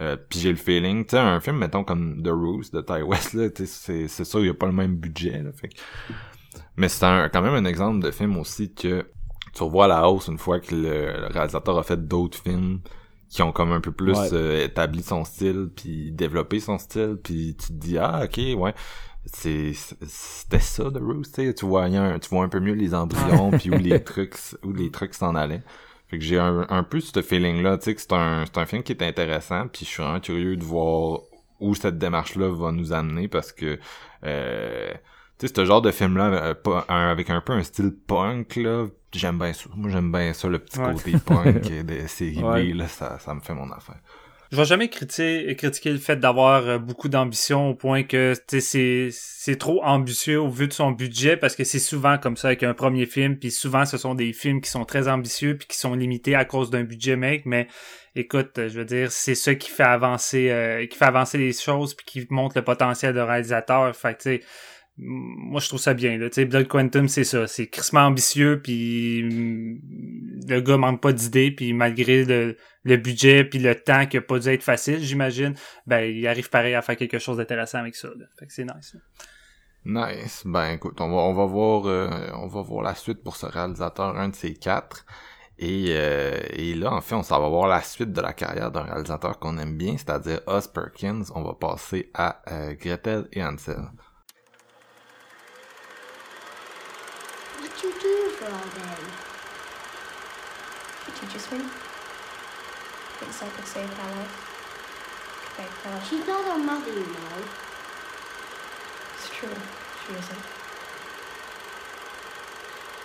euh, 0.00 0.16
puis 0.28 0.40
j'ai 0.40 0.50
le 0.50 0.56
feeling, 0.56 1.04
tu 1.04 1.12
sais, 1.12 1.18
un 1.18 1.40
film, 1.40 1.56
mettons, 1.58 1.84
comme 1.84 2.22
The 2.22 2.28
Rose 2.28 2.70
de 2.70 2.80
Ty 2.80 3.02
West, 3.02 3.34
là, 3.34 3.48
c'est, 3.54 4.08
c'est 4.08 4.24
sûr, 4.24 4.44
il 4.44 4.50
a 4.50 4.54
pas 4.54 4.66
le 4.66 4.72
même 4.72 4.96
budget, 4.96 5.42
là, 5.42 5.50
fait 5.52 5.70
Mais 6.76 6.88
c'est 6.88 7.06
quand 7.32 7.42
même 7.42 7.54
un 7.54 7.64
exemple 7.64 8.00
de 8.04 8.10
film 8.10 8.36
aussi 8.36 8.72
que 8.74 9.06
tu 9.54 9.62
revois 9.62 9.88
la 9.88 10.08
hausse 10.08 10.28
une 10.28 10.38
fois 10.38 10.60
que 10.60 10.74
le, 10.74 11.28
réalisateur 11.28 11.78
a 11.78 11.82
fait 11.82 12.06
d'autres 12.06 12.38
films 12.38 12.80
qui 13.28 13.42
ont 13.42 13.52
comme 13.52 13.72
un 13.72 13.80
peu 13.80 13.90
plus 13.90 14.16
euh, 14.32 14.64
établi 14.64 15.02
son 15.02 15.24
style, 15.24 15.70
puis 15.74 16.12
développé 16.12 16.60
son 16.60 16.78
style, 16.78 17.18
puis 17.22 17.56
tu 17.58 17.68
te 17.68 17.72
dis, 17.72 17.98
ah, 17.98 18.22
ok, 18.24 18.38
ouais, 18.60 18.74
c'est 19.24 19.72
c'était 19.72 20.60
ça 20.60 20.84
The 20.90 20.98
Rose, 21.00 21.32
tu 21.32 21.66
vois, 21.66 21.88
tu 21.88 22.28
vois 22.30 22.44
un 22.44 22.48
peu 22.48 22.60
mieux 22.60 22.74
les 22.74 22.94
embryons, 22.94 23.50
puis 23.50 23.70
où 23.70 23.78
les 23.78 24.02
trucs, 24.04 24.36
où 24.62 24.72
les 24.72 24.90
trucs 24.90 25.14
s'en 25.14 25.34
allaient. 25.34 25.62
Fait 26.08 26.18
que 26.18 26.24
j'ai 26.24 26.38
un, 26.38 26.66
un 26.68 26.82
peu 26.82 27.00
ce 27.00 27.20
feeling-là, 27.20 27.78
tu 27.78 27.84
sais, 27.84 27.94
que 27.94 28.00
c'est 28.00 28.12
un, 28.12 28.44
c'est 28.46 28.58
un 28.58 28.66
film 28.66 28.82
qui 28.82 28.92
est 28.92 29.02
intéressant, 29.02 29.66
puis 29.68 29.84
je 29.84 29.90
suis 29.90 30.02
vraiment 30.02 30.20
curieux 30.20 30.56
de 30.56 30.64
voir 30.64 31.20
où 31.58 31.74
cette 31.74 31.98
démarche-là 31.98 32.48
va 32.48 32.70
nous 32.70 32.92
amener, 32.92 33.28
parce 33.28 33.52
que, 33.52 33.78
euh, 34.24 34.92
tu 35.38 35.48
sais, 35.48 35.52
ce 35.54 35.64
genre 35.64 35.82
de 35.82 35.90
film-là, 35.90 36.54
euh, 36.66 36.80
avec 36.88 37.30
un 37.30 37.40
peu 37.40 37.52
un 37.54 37.62
style 37.62 37.92
punk, 38.06 38.56
là, 38.56 38.86
j'aime 39.12 39.38
bien 39.38 39.52
ça. 39.52 39.68
Moi, 39.74 39.90
j'aime 39.90 40.12
bien 40.12 40.32
ça, 40.32 40.48
le 40.48 40.58
petit 40.58 40.78
côté 40.78 41.12
punk 41.24 41.60
des 41.84 42.06
séries 42.06 42.42
B, 42.42 42.76
là, 42.76 42.86
ça, 42.86 43.18
ça 43.18 43.34
me 43.34 43.40
fait 43.40 43.54
mon 43.54 43.70
affaire 43.72 44.00
je 44.52 44.56
vais 44.56 44.64
jamais 44.64 44.88
critiquer, 44.88 45.54
critiquer 45.56 45.90
le 45.90 45.98
fait 45.98 46.16
d'avoir 46.16 46.66
euh, 46.66 46.78
beaucoup 46.78 47.08
d'ambition 47.08 47.70
au 47.70 47.74
point 47.74 48.02
que 48.04 48.34
c'est 48.48 49.10
c'est 49.10 49.56
trop 49.56 49.82
ambitieux 49.84 50.40
au 50.40 50.48
vu 50.48 50.68
de 50.68 50.72
son 50.72 50.92
budget 50.92 51.36
parce 51.36 51.56
que 51.56 51.64
c'est 51.64 51.78
souvent 51.78 52.18
comme 52.18 52.36
ça 52.36 52.48
avec 52.48 52.62
un 52.62 52.74
premier 52.74 53.06
film 53.06 53.36
puis 53.36 53.50
souvent 53.50 53.84
ce 53.84 53.96
sont 53.96 54.14
des 54.14 54.32
films 54.32 54.60
qui 54.60 54.70
sont 54.70 54.84
très 54.84 55.08
ambitieux 55.08 55.56
puis 55.56 55.66
qui 55.66 55.76
sont 55.76 55.94
limités 55.94 56.34
à 56.34 56.44
cause 56.44 56.70
d'un 56.70 56.84
budget 56.84 57.16
mec 57.16 57.42
mais 57.44 57.66
écoute 58.14 58.52
je 58.56 58.78
veux 58.78 58.84
dire 58.84 59.12
c'est 59.12 59.34
ça 59.34 59.54
qui 59.54 59.70
fait 59.70 59.82
avancer 59.82 60.50
euh, 60.50 60.86
qui 60.86 60.96
fait 60.96 61.04
avancer 61.04 61.38
les 61.38 61.52
choses 61.52 61.94
puis 61.94 62.06
qui 62.06 62.26
montre 62.30 62.56
le 62.56 62.64
potentiel 62.64 63.14
de 63.14 63.20
réalisateur. 63.20 63.94
Fait 63.94 64.16
tu 64.16 64.22
sais 64.22 64.40
moi 64.98 65.60
je 65.60 65.68
trouve 65.68 65.80
ça 65.80 65.92
bien 65.92 66.16
là. 66.16 66.30
Tu 66.30 66.36
sais 66.36 66.44
Blood 66.46 66.68
Quantum 66.68 67.08
c'est 67.08 67.24
ça. 67.24 67.46
C'est 67.46 67.66
crissement 67.66 68.06
ambitieux 68.06 68.60
puis 68.62 69.22
mm, 69.22 70.48
le 70.48 70.60
gars 70.60 70.78
manque 70.78 71.02
pas 71.02 71.12
d'idées 71.12 71.50
puis 71.50 71.72
malgré 71.72 72.24
le, 72.24 72.56
le 72.86 72.96
budget 72.96 73.44
puis 73.44 73.58
le 73.58 73.74
temps 73.74 74.06
qui 74.06 74.16
n'a 74.16 74.22
pas 74.22 74.38
dû 74.38 74.48
être 74.48 74.62
facile, 74.62 75.00
j'imagine, 75.02 75.54
ben, 75.86 76.00
il 76.00 76.26
arrive 76.26 76.48
pareil 76.48 76.74
à 76.74 76.82
faire 76.82 76.96
quelque 76.96 77.18
chose 77.18 77.36
d'intéressant 77.38 77.78
avec 77.78 77.96
ça. 77.96 78.08
C'est 78.48 78.64
nice. 78.64 78.96
Nice. 79.84 80.42
Ben 80.44 80.70
écoute, 80.70 81.00
on 81.00 81.08
va, 81.08 81.16
on 81.16 81.34
va 81.34 81.44
voir 81.46 81.86
euh, 81.86 82.08
on 82.34 82.46
va 82.46 82.62
voir 82.62 82.82
la 82.82 82.94
suite 82.94 83.22
pour 83.22 83.36
ce 83.36 83.46
réalisateur, 83.46 84.16
un 84.16 84.28
de 84.28 84.36
ces 84.36 84.54
quatre. 84.54 85.04
Et, 85.58 85.86
euh, 85.90 86.38
et 86.50 86.74
là, 86.74 86.92
en 86.92 87.00
fait, 87.00 87.14
on 87.14 87.22
s'en 87.22 87.40
va 87.40 87.48
voir 87.48 87.66
la 87.66 87.80
suite 87.80 88.12
de 88.12 88.20
la 88.20 88.32
carrière 88.32 88.70
d'un 88.70 88.82
réalisateur 88.82 89.38
qu'on 89.38 89.56
aime 89.58 89.76
bien, 89.76 89.96
c'est-à-dire 89.96 90.40
Oz 90.46 90.68
Perkins. 90.68 91.22
On 91.34 91.42
va 91.42 91.54
passer 91.54 92.10
à 92.14 92.42
euh, 92.50 92.74
Gretel 92.74 93.26
et 93.32 93.42
Ansel. 93.42 93.76
What 97.58 97.82
you 97.82 97.90
do 98.02 98.30
for 98.38 98.48
all 98.48 99.26
you 101.22 101.28
just? 101.32 101.85
Me. 103.26 103.32
Things 103.32 103.42
I 103.42 103.56
could 103.56 103.66
save 103.66 103.90
life. 103.98 104.52
Could 105.56 105.92
make. 105.92 106.04
She's 106.04 106.26
not 106.26 106.44
her 106.44 106.58
mother, 106.58 106.92
you 106.92 107.06
know. 107.06 107.42
It's 109.14 109.30
true. 109.30 109.48
She 110.06 110.12
isn't. 110.12 110.44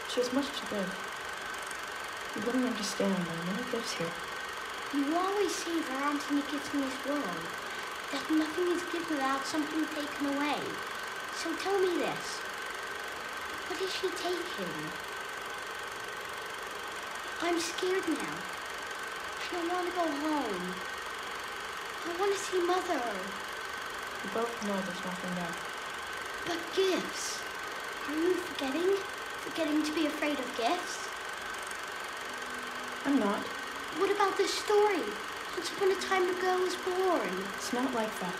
She 0.09 0.19
has 0.19 0.34
much 0.34 0.47
to 0.59 0.65
give. 0.69 0.91
You 2.36 2.41
wouldn't 2.45 2.65
understand 2.65 3.15
though. 3.15 3.51
Many 3.51 3.72
gifts 3.72 3.93
here. 3.93 4.11
You 4.93 5.15
always 5.15 5.55
say 5.55 5.72
there 5.82 6.03
aren't 6.03 6.32
any 6.32 6.41
gifts 6.41 6.74
in 6.74 6.82
this 6.82 7.05
world. 7.07 7.45
That 8.11 8.30
nothing 8.30 8.67
is 8.76 8.84
given 8.91 9.15
without 9.15 9.45
something 9.45 9.86
taken 9.95 10.36
away. 10.36 10.59
So 11.34 11.55
tell 11.55 11.80
me 11.80 11.97
this. 11.97 12.39
What 13.67 13.82
is 13.82 13.93
she 13.95 14.09
taking? 14.19 14.91
I'm 17.41 17.59
scared 17.59 18.07
now. 18.07 18.51
I 19.54 19.68
want 19.68 19.86
to 19.88 19.93
go 19.93 20.08
home. 20.08 20.64
I 22.08 22.20
want 22.20 22.32
to 22.32 22.39
see 22.39 22.60
Mother. 22.64 23.04
We 24.24 24.30
both 24.34 24.54
know 24.64 24.80
there's 24.80 25.04
nothing 25.04 25.36
there. 25.36 25.56
But 26.47 26.60
gifts. 26.76 27.43
Are 28.08 28.16
you 28.16 28.34
forgetting? 28.34 28.95
Forgetting 29.43 29.84
to 29.84 29.91
be 29.93 30.08
afraid 30.08 30.39
of 30.39 30.47
gifts? 30.56 31.10
I'm 33.06 33.20
not. 33.20 33.43
What 33.99 34.10
about 34.12 34.38
this 34.38 34.54
story? 34.54 35.04
Once 35.58 35.70
upon 35.72 35.91
a 35.91 35.99
time 35.99 36.24
a 36.30 36.41
girl 36.41 36.60
was 36.64 36.76
born. 36.88 37.30
It's 37.58 37.74
not 37.74 37.93
like 37.93 38.14
that. 38.22 38.36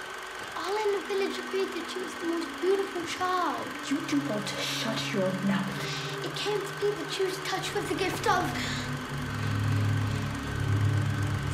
All 0.56 0.76
in 0.76 0.92
the 0.96 1.08
village 1.12 1.38
agreed 1.38 1.68
that 1.76 1.92
she 1.92 2.00
was 2.00 2.14
the 2.16 2.28
most 2.28 2.48
beautiful 2.62 3.04
child. 3.06 3.68
You 3.90 3.98
do 4.08 4.18
want 4.30 4.48
to 4.48 4.56
shut 4.62 5.00
your 5.12 5.28
mouth. 5.44 6.24
It 6.24 6.34
can't 6.36 6.64
be 6.80 6.88
that 6.90 7.12
she 7.12 7.26
was 7.26 7.38
touched 7.44 7.76
with 7.76 7.90
the 7.90 7.96
gift 7.96 8.30
of. 8.30 8.48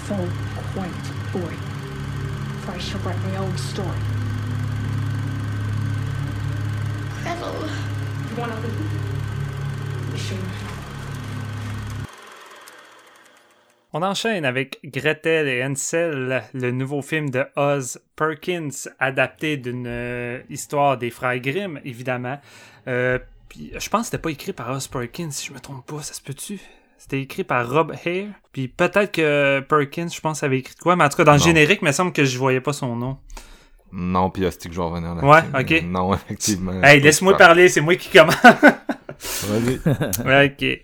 Fall 0.08 0.30
quiet, 0.74 1.06
boy. 1.34 1.54
For 2.64 2.72
I 2.72 2.78
shall 2.78 3.02
write 3.02 3.20
my 3.26 3.36
own 3.36 3.58
story. 3.58 4.00
Gretel. 7.24 7.70
You 8.30 8.36
wanna 8.38 8.56
leave? 8.56 8.80
Let 10.06 10.14
me 10.14 10.18
show 10.18 10.36
you 10.36 10.42
how. 10.42 10.78
On 13.92 14.02
enchaîne 14.02 14.46
avec 14.46 14.80
Gretel 14.86 15.50
et 15.50 15.62
Hansel, 15.62 16.44
le 16.54 16.72
nouveau 16.72 17.02
film 17.02 17.30
de 17.30 17.46
Oz 17.58 18.00
Perkins, 18.16 18.70
adapté 19.00 19.58
d'une 19.58 19.88
euh, 19.88 20.40
histoire 20.50 20.98
des 20.98 21.10
frères 21.10 21.40
Grimm, 21.40 21.82
évidemment. 21.84 22.40
Euh, 22.88 23.20
puis, 23.50 23.74
je 23.78 23.90
pense 23.90 24.04
que 24.04 24.06
c'était 24.06 24.22
pas 24.22 24.32
écrit 24.32 24.54
par 24.54 24.72
Oz 24.72 24.88
Perkins, 24.88 25.32
si 25.32 25.48
je 25.48 25.54
me 25.54 25.60
trompe 25.60 25.86
pas, 25.86 26.02
ça 26.02 26.14
se 26.14 26.22
peut-tu? 26.22 26.62
C'était 26.98 27.22
écrit 27.22 27.44
par 27.44 27.70
Rob 27.70 27.92
Hare. 27.92 28.26
Puis 28.52 28.68
peut-être 28.68 29.12
que 29.12 29.60
Perkins, 29.62 30.10
je 30.14 30.20
pense, 30.20 30.44
avait 30.44 30.60
écrit 30.60 30.76
quoi, 30.76 30.96
mais 30.96 31.04
en 31.04 31.10
tout 31.10 31.18
cas, 31.18 31.24
dans 31.24 31.34
le 31.34 31.40
Non. 31.40 31.46
générique, 31.46 31.80
il 31.82 31.86
me 31.88 31.92
semble 31.92 32.12
que 32.12 32.26
je 32.26 32.38
voyais 32.38 32.62
pas 32.62 32.74
son 32.74 32.96
nom. 32.96 33.18
Non, 33.92 34.30
puis 34.30 34.46
hostie 34.46 34.68
que 34.68 34.74
je 34.76 34.80
vais 34.82 34.86
revenir 34.88 35.16
là 35.16 35.24
Ouais, 35.24 35.62
ok. 35.62 35.84
Non, 35.86 36.14
effectivement. 36.16 36.82
Hey, 36.84 37.00
laisse-moi 37.00 37.38
parler, 37.38 37.70
c'est 37.70 37.82
moi 37.82 37.96
qui 37.96 38.10
commence. 38.10 38.36
Vas-y. 38.44 39.80
Ouais, 40.26 40.54
ok. 40.60 40.82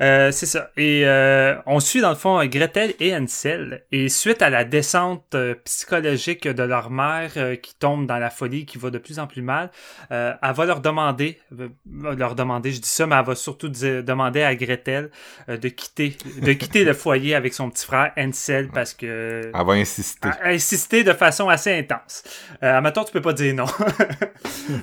Euh, 0.00 0.32
c'est 0.32 0.46
ça. 0.46 0.70
Et 0.76 1.02
euh, 1.06 1.54
on 1.66 1.78
suit 1.80 2.00
dans 2.00 2.10
le 2.10 2.16
fond 2.16 2.44
Gretel 2.46 2.94
et 3.00 3.14
Hansel. 3.14 3.84
Et 3.92 4.08
suite 4.08 4.42
à 4.42 4.50
la 4.50 4.64
descente 4.64 5.34
euh, 5.34 5.54
psychologique 5.64 6.48
de 6.48 6.62
leur 6.64 6.90
mère 6.90 7.30
euh, 7.36 7.54
qui 7.56 7.74
tombe 7.76 8.06
dans 8.06 8.18
la 8.18 8.30
folie, 8.30 8.66
qui 8.66 8.76
va 8.78 8.90
de 8.90 8.98
plus 8.98 9.18
en 9.20 9.26
plus 9.26 9.42
mal, 9.42 9.70
euh, 10.10 10.32
elle 10.42 10.52
va 10.52 10.64
leur 10.64 10.80
demander, 10.80 11.38
euh, 11.60 11.68
leur 12.16 12.34
demander, 12.34 12.72
je 12.72 12.80
dis 12.80 12.88
ça, 12.88 13.06
mais 13.06 13.14
elle 13.16 13.24
va 13.24 13.34
surtout 13.36 13.68
dire- 13.68 14.02
demander 14.02 14.42
à 14.42 14.54
Gretel 14.56 15.10
de 15.48 15.68
quitter, 15.68 16.16
de 16.42 16.52
quitter 16.54 16.84
le 16.84 16.92
foyer 16.92 17.34
avec 17.36 17.54
son 17.54 17.70
petit 17.70 17.86
frère 17.86 18.12
Hansel 18.16 18.68
parce 18.74 18.94
que 18.94 19.42
Elle 19.54 19.64
va 19.66 19.72
insister. 19.74 20.28
a 20.42 20.48
insisté 20.48 21.04
de 21.04 21.12
façon 21.12 21.48
assez 21.48 21.72
intense. 21.72 22.24
Euh, 22.62 22.76
admettons, 22.78 23.04
tu 23.04 23.12
peux 23.12 23.20
pas 23.22 23.32
dire 23.32 23.54
non. 23.54 23.66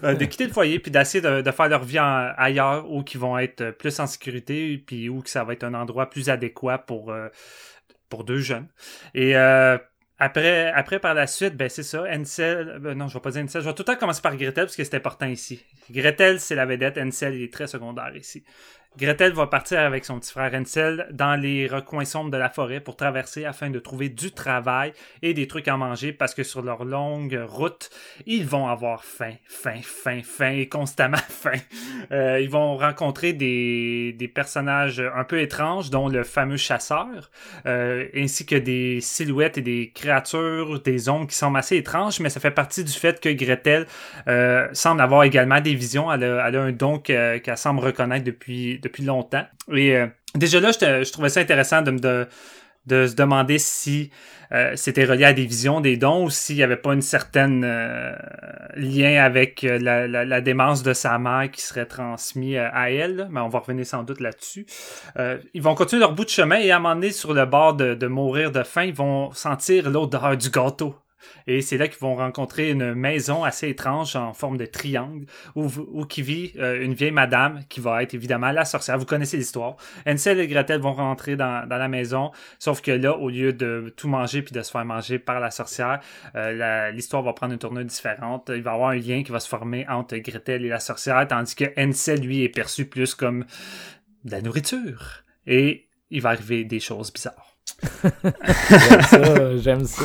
De 0.03 0.25
quitter 0.25 0.45
le 0.45 0.53
foyer 0.53 0.79
puis 0.79 0.91
d'essayer 0.91 1.21
de, 1.21 1.41
de 1.41 1.51
faire 1.51 1.67
leur 1.67 1.83
vie 1.83 1.99
en- 1.99 2.31
ailleurs 2.37 2.89
où 2.91 3.03
qu'ils 3.03 3.19
vont 3.19 3.37
être 3.37 3.71
plus 3.71 3.99
en 3.99 4.05
sécurité 4.07 4.81
puis 4.85 5.00
où 5.09 5.21
que 5.21 5.29
ça 5.29 5.43
va 5.43 5.53
être 5.53 5.63
un 5.63 5.73
endroit 5.73 6.09
plus 6.09 6.29
adéquat 6.29 6.79
pour 6.79 7.11
euh, 7.11 7.29
pour 8.09 8.23
deux 8.23 8.39
jeunes. 8.39 8.67
Et 9.13 9.35
euh, 9.35 9.77
après, 10.19 10.71
après, 10.73 10.99
par 10.99 11.15
la 11.15 11.25
suite, 11.25 11.57
ben 11.57 11.67
c'est 11.67 11.81
ça, 11.83 12.03
Ansel, 12.03 12.77
ben 12.79 12.95
non, 12.95 13.07
je 13.07 13.15
vais 13.15 13.21
pas 13.21 13.31
dire 13.31 13.43
Ansel, 13.43 13.63
je 13.63 13.67
vais 13.67 13.73
tout 13.73 13.81
le 13.81 13.93
temps 13.93 13.95
commencer 13.95 14.21
par 14.21 14.35
Gretel 14.37 14.65
parce 14.65 14.75
que 14.75 14.83
c'est 14.83 14.95
important 14.95 15.25
ici. 15.25 15.65
Gretel, 15.89 16.39
c'est 16.39 16.53
la 16.53 16.67
vedette, 16.67 16.99
Ansel, 16.99 17.35
il 17.35 17.43
est 17.43 17.53
très 17.53 17.65
secondaire 17.65 18.15
ici. 18.15 18.43
Gretel 18.97 19.31
va 19.31 19.47
partir 19.47 19.79
avec 19.79 20.03
son 20.03 20.19
petit 20.19 20.33
frère 20.33 20.53
Ansel 20.53 21.07
dans 21.11 21.37
les 21.39 21.65
recoins 21.65 22.03
sombres 22.03 22.29
de 22.29 22.35
la 22.35 22.49
forêt 22.49 22.81
pour 22.81 22.97
traverser 22.97 23.45
afin 23.45 23.69
de 23.69 23.79
trouver 23.79 24.09
du 24.09 24.31
travail 24.33 24.91
et 25.21 25.33
des 25.33 25.47
trucs 25.47 25.69
à 25.69 25.77
manger 25.77 26.11
parce 26.11 26.35
que 26.35 26.43
sur 26.43 26.61
leur 26.61 26.83
longue 26.83 27.39
route, 27.47 27.89
ils 28.25 28.45
vont 28.45 28.67
avoir 28.67 29.05
faim, 29.05 29.31
faim, 29.47 29.79
faim, 29.81 30.19
faim 30.25 30.51
et 30.57 30.67
constamment 30.67 31.15
faim. 31.29 31.53
Euh, 32.11 32.41
ils 32.41 32.49
vont 32.49 32.75
rencontrer 32.75 33.31
des, 33.31 34.11
des 34.11 34.27
personnages 34.27 34.99
un 35.15 35.23
peu 35.23 35.39
étranges, 35.39 35.89
dont 35.89 36.09
le 36.09 36.23
fameux 36.23 36.57
chasseur, 36.57 37.31
euh, 37.67 38.07
ainsi 38.13 38.45
que 38.45 38.55
des 38.57 38.99
silhouettes 38.99 39.57
et 39.57 39.61
des 39.61 39.91
créatures, 39.95 40.81
des 40.81 41.07
ombres 41.07 41.27
qui 41.27 41.35
semblent 41.35 41.57
assez 41.57 41.77
étranges, 41.77 42.19
mais 42.19 42.29
ça 42.29 42.41
fait 42.41 42.51
partie 42.51 42.83
du 42.83 42.91
fait 42.91 43.21
que 43.21 43.29
Gretel 43.29 43.87
euh, 44.27 44.67
semble 44.73 44.99
avoir 45.01 45.23
également 45.23 45.61
des 45.61 45.75
visions. 45.75 46.11
Elle 46.11 46.25
a, 46.25 46.47
elle 46.49 46.55
a 46.57 46.61
un 46.61 46.71
don 46.73 46.99
que- 46.99 47.37
qu'elle 47.37 47.57
semble 47.57 47.79
reconnaître 47.79 48.25
depuis, 48.25 48.79
depuis 48.81 49.03
longtemps. 49.03 49.45
Et 49.71 49.95
euh, 49.95 50.07
déjà 50.35 50.59
là, 50.59 50.71
je, 50.71 51.11
trouvais 51.11 51.29
ça 51.29 51.39
intéressant 51.39 51.81
de 51.81 52.27
se 52.87 53.15
demander 53.15 53.59
si 53.59 54.11
euh, 54.53 54.73
c'était 54.75 55.05
relié 55.05 55.25
à 55.25 55.33
des 55.33 55.45
visions, 55.45 55.79
des 55.79 55.95
dons, 55.95 56.25
ou 56.25 56.29
s'il 56.29 56.57
n'y 56.57 56.63
avait 56.63 56.77
pas 56.77 56.93
une 56.93 57.01
certaine 57.01 57.63
euh, 57.63 58.13
lien 58.75 59.23
avec 59.23 59.63
euh, 59.63 59.79
la, 59.79 60.41
démence 60.41 60.83
de 60.83 60.93
sa 60.93 61.17
mère 61.17 61.49
qui 61.51 61.61
serait 61.61 61.85
transmis 61.85 62.57
euh, 62.57 62.67
à 62.73 62.91
elle, 62.91 63.27
mais 63.31 63.39
on 63.39 63.47
va 63.47 63.59
revenir 63.59 63.85
sans 63.85 64.03
doute 64.03 64.19
là-dessus. 64.19 64.65
Ils 65.53 65.61
vont 65.61 65.75
continuer 65.75 66.01
leur 66.01 66.13
bout 66.13 66.25
de 66.25 66.29
chemin 66.29 66.57
et 66.57 66.71
à 66.71 66.77
un 66.77 66.79
moment 66.79 66.95
donné, 66.95 67.11
sur 67.11 67.33
le 67.33 67.45
bord 67.45 67.75
de, 67.75 67.93
de 67.93 68.07
mourir 68.07 68.51
de 68.51 68.63
faim, 68.63 68.83
ils 68.83 68.93
vont 68.93 69.31
sentir 69.31 69.89
l'odeur 69.89 70.35
du 70.35 70.49
gâteau. 70.49 70.95
Et 71.47 71.61
c'est 71.61 71.77
là 71.77 71.87
qu'ils 71.87 71.99
vont 71.99 72.15
rencontrer 72.15 72.71
une 72.71 72.93
maison 72.93 73.43
assez 73.43 73.69
étrange 73.69 74.15
en 74.15 74.33
forme 74.33 74.57
de 74.57 74.65
triangle 74.65 75.25
où, 75.55 75.67
où 75.91 76.05
qui 76.05 76.21
vit 76.21 76.53
euh, 76.57 76.83
une 76.83 76.93
vieille 76.93 77.11
madame 77.11 77.61
qui 77.69 77.79
va 77.79 78.03
être 78.03 78.13
évidemment 78.13 78.51
la 78.51 78.65
sorcière. 78.65 78.97
Vous 78.97 79.05
connaissez 79.05 79.37
l'histoire. 79.37 79.75
Hansel 80.07 80.39
et 80.39 80.47
Gretel 80.47 80.81
vont 80.81 80.93
rentrer 80.93 81.35
dans, 81.35 81.67
dans 81.67 81.77
la 81.77 81.87
maison, 81.87 82.31
sauf 82.59 82.81
que 82.81 82.91
là, 82.91 83.17
au 83.17 83.29
lieu 83.29 83.53
de 83.53 83.93
tout 83.95 84.07
manger 84.07 84.41
puis 84.41 84.53
de 84.53 84.61
se 84.61 84.71
faire 84.71 84.85
manger 84.85 85.19
par 85.19 85.39
la 85.39 85.51
sorcière, 85.51 85.99
euh, 86.35 86.91
l'histoire 86.91 87.23
va 87.23 87.33
prendre 87.33 87.53
une 87.53 87.59
tournure 87.59 87.85
différente. 87.85 88.51
Il 88.53 88.61
va 88.61 88.71
y 88.71 88.73
avoir 88.73 88.89
un 88.89 88.95
lien 88.95 89.23
qui 89.23 89.31
va 89.31 89.39
se 89.39 89.49
former 89.49 89.87
entre 89.87 90.17
Gretel 90.17 90.65
et 90.65 90.69
la 90.69 90.79
sorcière, 90.79 91.27
tandis 91.27 91.55
que 91.55 91.65
Hansel, 91.77 92.21
lui, 92.21 92.43
est 92.43 92.49
perçu 92.49 92.85
plus 92.85 93.15
comme 93.15 93.45
de 94.23 94.31
la 94.31 94.41
nourriture. 94.41 95.23
Et 95.47 95.89
il 96.09 96.21
va 96.21 96.29
arriver 96.29 96.63
des 96.63 96.79
choses 96.79 97.11
bizarres. 97.11 97.50
J'aime 98.03 99.01
ça, 99.01 99.57
j'aime 99.57 99.85
ça. 99.85 100.03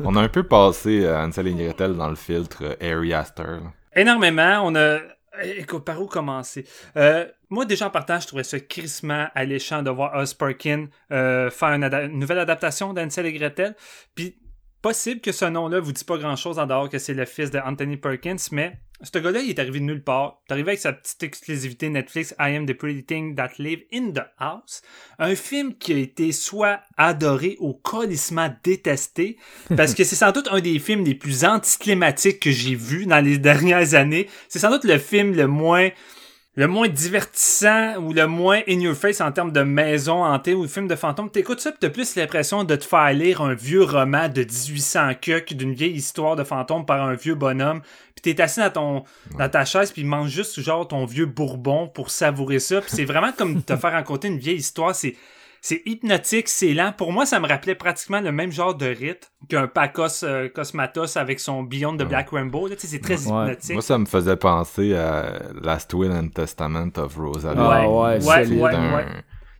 On 0.00 0.16
a 0.16 0.20
un 0.20 0.28
peu 0.28 0.42
passé 0.42 1.04
euh, 1.04 1.18
Hansel 1.24 1.48
et 1.48 1.54
Gretel 1.54 1.94
dans 1.94 2.08
le 2.08 2.16
filtre 2.16 2.62
euh, 2.62 2.74
Harry 2.80 3.12
Astor. 3.14 3.60
énormément. 3.94 4.60
On 4.64 4.74
a. 4.76 4.98
Écoute, 5.42 5.84
par 5.84 6.00
où 6.00 6.06
commencer? 6.06 6.64
Euh, 6.96 7.26
moi, 7.50 7.66
déjà 7.66 7.88
en 7.88 7.90
partant, 7.90 8.18
je 8.18 8.26
trouvais 8.26 8.42
ça 8.44 8.58
crissement 8.58 9.26
alléchant 9.34 9.82
de 9.82 9.90
voir 9.90 10.14
Oz 10.16 10.32
Perkin 10.32 10.86
euh, 11.12 11.50
faire 11.50 11.68
une, 11.68 11.84
ada- 11.84 12.04
une 12.04 12.18
nouvelle 12.18 12.38
adaptation 12.38 12.94
d'Ansel 12.94 13.26
et 13.26 13.32
Gretel. 13.34 13.76
Puis, 14.14 14.38
possible 14.80 15.20
que 15.20 15.32
ce 15.32 15.44
nom-là 15.44 15.80
vous 15.80 15.92
dit 15.92 16.04
pas 16.04 16.16
grand-chose 16.16 16.58
en 16.58 16.66
dehors 16.66 16.88
que 16.88 16.98
c'est 16.98 17.12
le 17.12 17.26
fils 17.26 17.50
de 17.50 17.58
Anthony 17.58 17.98
Perkins, 17.98 18.36
mais 18.50 18.78
ce 19.02 19.18
gars-là, 19.18 19.40
il 19.40 19.50
est 19.50 19.58
arrivé 19.58 19.78
de 19.78 19.84
nulle 19.84 20.02
part. 20.02 20.40
Il 20.40 20.50
est 20.50 20.52
arrivé 20.54 20.68
avec 20.70 20.80
sa 20.80 20.92
petite 20.92 21.22
exclusivité 21.22 21.88
Netflix, 21.90 22.34
I 22.38 22.56
Am 22.56 22.66
the 22.66 22.72
Pretty 22.72 23.04
Thing 23.04 23.34
That 23.34 23.50
Live 23.58 23.82
in 23.92 24.12
the 24.12 24.24
House. 24.38 24.80
Un 25.18 25.34
film 25.34 25.74
qui 25.74 25.92
a 25.92 25.98
été 25.98 26.32
soit 26.32 26.80
adoré 26.96 27.56
ou 27.60 27.74
colissement 27.74 28.50
détesté, 28.64 29.36
parce 29.76 29.94
que 29.94 30.04
c'est 30.04 30.16
sans 30.16 30.32
doute 30.32 30.48
un 30.50 30.60
des 30.60 30.78
films 30.78 31.04
les 31.04 31.14
plus 31.14 31.44
anticlimatiques 31.44 32.40
que 32.40 32.50
j'ai 32.50 32.74
vu 32.74 33.04
dans 33.04 33.22
les 33.22 33.38
dernières 33.46 33.94
années. 33.94 34.28
C'est 34.48 34.60
sans 34.60 34.70
doute 34.70 34.84
le 34.84 34.98
film 34.98 35.34
le 35.34 35.46
moins 35.46 35.90
le 36.56 36.66
moins 36.66 36.88
divertissant 36.88 37.96
ou 37.96 38.14
le 38.14 38.26
moins 38.26 38.62
in 38.66 38.80
your 38.80 38.96
face 38.96 39.20
en 39.20 39.30
termes 39.30 39.52
de 39.52 39.60
maison 39.60 40.24
hantée 40.24 40.54
ou 40.54 40.62
de 40.62 40.70
film 40.70 40.88
de 40.88 40.96
fantôme. 40.96 41.30
T'écoutes 41.30 41.60
ça 41.60 41.70
pis 41.70 41.78
t'as 41.78 41.90
plus 41.90 42.16
l'impression 42.16 42.64
de 42.64 42.76
te 42.76 42.84
faire 42.84 43.12
lire 43.12 43.42
un 43.42 43.52
vieux 43.52 43.82
roman 43.82 44.30
de 44.30 44.40
1800 44.40 45.10
que 45.20 45.52
d'une 45.52 45.74
vieille 45.74 45.92
histoire 45.92 46.34
de 46.34 46.44
fantôme 46.44 46.86
par 46.86 47.02
un 47.02 47.14
vieux 47.14 47.34
bonhomme. 47.34 47.82
Puis 48.14 48.34
t'es 48.34 48.42
assis 48.42 48.60
dans 48.60 48.70
ton 48.70 49.04
dans 49.38 49.48
ta 49.50 49.66
chaise 49.66 49.92
puis 49.92 50.04
mange 50.04 50.30
juste 50.30 50.58
genre 50.60 50.88
ton 50.88 51.04
vieux 51.04 51.26
bourbon 51.26 51.88
pour 51.88 52.10
savourer 52.10 52.58
ça. 52.58 52.80
Puis 52.80 52.90
c'est 52.90 53.04
vraiment 53.04 53.32
comme 53.32 53.62
te 53.62 53.76
faire 53.76 53.92
raconter 53.92 54.28
une 54.28 54.38
vieille 54.38 54.56
histoire. 54.56 54.94
C'est 54.94 55.14
c'est 55.68 55.82
hypnotique, 55.84 56.48
c'est 56.48 56.74
lent. 56.74 56.92
Pour 56.96 57.12
moi, 57.12 57.26
ça 57.26 57.40
me 57.40 57.48
rappelait 57.48 57.74
pratiquement 57.74 58.20
le 58.20 58.30
même 58.30 58.52
genre 58.52 58.76
de 58.76 58.86
rythme 58.86 59.28
qu'un 59.48 59.66
Pacos 59.66 60.22
euh, 60.22 60.48
Cosmatos 60.48 61.16
avec 61.16 61.40
son 61.40 61.64
Beyond 61.64 61.96
the 61.96 62.04
Black 62.04 62.30
Rainbow. 62.30 62.68
Là, 62.68 62.76
c'est 62.78 63.00
très 63.00 63.14
Ouais. 63.26 63.42
hypnotique. 63.42 63.72
Moi, 63.72 63.82
ça 63.82 63.98
me 63.98 64.06
faisait 64.06 64.36
penser 64.36 64.94
à 64.94 65.40
Last 65.60 65.92
Will 65.92 66.12
and 66.12 66.28
Testament 66.28 66.90
of 66.98 67.16
Rosalie. 67.16 67.56
Ah 67.58 67.88
ouais, 67.90 68.24
Ouais, 68.24 68.46
ouais, 68.46 68.62
ouais. 68.62 69.06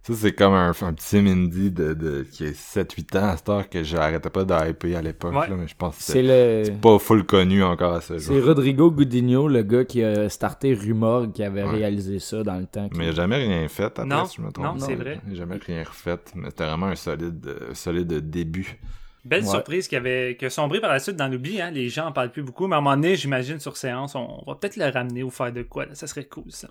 Ça, 0.07 0.15
c'est 0.15 0.33
comme 0.33 0.53
un, 0.55 0.71
un 0.71 0.93
petit 0.93 1.21
Mindy 1.21 1.71
de, 1.73 1.93
de, 1.93 2.23
qui 2.31 2.45
a 2.45 2.51
7-8 2.51 3.19
ans 3.19 3.25
à 3.31 3.37
cette 3.37 3.49
heure 3.49 3.69
que 3.69 3.83
j'arrêtais 3.83 4.31
pas 4.31 4.45
de 4.45 4.71
hyper 4.71 4.99
à 4.99 5.03
l'époque, 5.03 5.35
Ouais. 5.35 5.49
là, 5.49 5.57
mais 5.57 5.67
je 5.67 5.75
pense 5.77 5.97
que 5.97 6.03
C'est 6.05 6.23
le... 6.23 6.71
pas 6.81 6.99
full 7.01 7.25
connu 7.27 7.65
encore 7.65 7.95
à 7.95 8.01
ce 8.01 8.17
C'est. 8.19 8.39
Rodrigo 8.41 8.91
Gudinho, 8.93 9.49
le 9.49 9.63
gars 9.63 9.85
qui 9.85 10.05
a 10.05 10.29
starté 10.29 10.75
Rumor, 10.75 11.33
qui 11.33 11.43
avait 11.43 11.65
Ouais. 11.65 11.71
réalisé 11.71 12.21
ça 12.21 12.45
dans 12.45 12.57
le 12.59 12.67
temps. 12.67 12.89
Mais 12.97 13.07
il 13.07 13.09
a 13.09 13.13
jamais 13.13 13.37
rien 13.37 13.67
fait 13.67 13.85
après, 13.85 14.05
Non, 14.05 14.27
si 14.27 14.37
je 14.37 14.43
me 14.43 14.53
trompe. 14.53 14.65
non, 14.67 14.79
c'est 14.79 14.95
vrai. 14.95 15.21
Il 15.27 15.33
a 15.33 15.37
jamais 15.37 15.57
rien 15.57 15.83
refait, 15.83 16.19
mais 16.37 16.51
c'était 16.51 16.67
vraiment 16.67 16.87
un 16.87 16.95
solide, 16.95 17.45
euh, 17.47 17.75
solide 17.75 18.13
début. 18.31 18.79
Belle 19.25 19.43
Ouais. 19.43 19.51
surprise 19.51 19.89
qui 19.89 19.97
avait 19.97 20.39
sombré 20.51 20.79
par 20.81 20.93
la 20.93 21.01
suite 21.01 21.17
dans 21.17 21.27
l'oubli. 21.27 21.61
Hein. 21.61 21.73
Les 21.73 21.89
gens 21.89 22.07
en 22.07 22.13
parlent 22.13 22.31
plus 22.31 22.45
beaucoup, 22.45 22.69
mais 22.69 22.77
à 22.77 22.79
un 22.79 22.81
moment 22.81 22.95
donné, 22.95 23.17
j'imagine 23.17 23.59
sur 23.59 23.77
séance, 23.77 24.15
on 24.15 24.45
va 24.47 24.55
peut-être 24.55 24.77
le 24.77 24.89
ramener 24.89 25.25
ou 25.25 25.31
faire 25.31 25.53
de 25.53 25.63
quoi. 25.63 25.85
là. 25.87 25.97
Ça 25.97 26.07
serait 26.07 26.27
cool, 26.27 26.45
ça. 26.51 26.69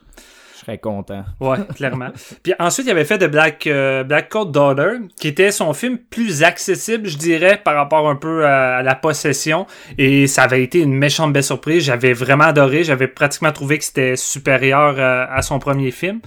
Je 0.56 0.62
serais 0.62 0.78
content. 0.78 1.26
Ouais, 1.42 1.58
clairement. 1.76 2.10
Puis 2.42 2.54
ensuite, 2.60 2.88
il 2.88 2.92
avait 2.92 3.04
fait 3.04 3.18
de 3.18 3.28
Black, 3.28 3.68
euh, 3.68 4.04
Black 4.04 4.30
Coat 4.30 4.46
Daughter, 4.46 5.00
qui 5.20 5.28
était 5.28 5.52
son 5.52 5.74
film 5.74 5.98
plus 5.98 6.44
accessible, 6.44 7.08
je 7.10 7.18
dirais, 7.18 7.60
par 7.62 7.76
rapport 7.76 8.08
un 8.10 8.16
peu 8.16 8.46
à, 8.46 8.78
à 8.78 8.82
la 8.84 8.96
possession. 8.96 9.68
Et 9.98 10.28
ça 10.28 10.44
avait 10.44 10.64
été 10.64 10.80
une 10.80 10.94
méchante 10.94 11.34
belle 11.34 11.44
surprise. 11.44 11.84
J'avais 11.84 12.14
vraiment 12.14 12.46
adoré. 12.46 12.84
J'avais 12.86 13.08
pratiquement 13.08 13.52
trouvé 13.52 13.78
que 13.78 13.84
c'était 13.84 14.16
supérieur 14.16 14.96
euh, 14.98 15.26
à 15.30 15.42
son 15.42 15.60
premier 15.60 15.92
film. 15.92 16.22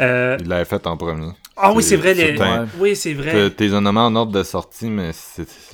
Euh, 0.00 0.36
Il 0.40 0.48
l'avait 0.48 0.64
fait 0.64 0.84
en 0.86 0.96
premier. 0.96 1.30
Ah 1.60 1.72
oui, 1.72 1.82
c'est 1.82 1.96
vrai. 1.96 2.14
Les... 2.14 2.38
Ouais. 2.38 2.64
Oui, 2.78 2.96
c'est 2.96 3.14
vrai. 3.14 3.50
T'es- 3.50 3.68
T'es 3.68 3.80
nommé 3.80 4.00
en 4.00 4.14
ordre 4.16 4.32
de 4.32 4.42
sortie, 4.42 4.88
mais 4.90 5.10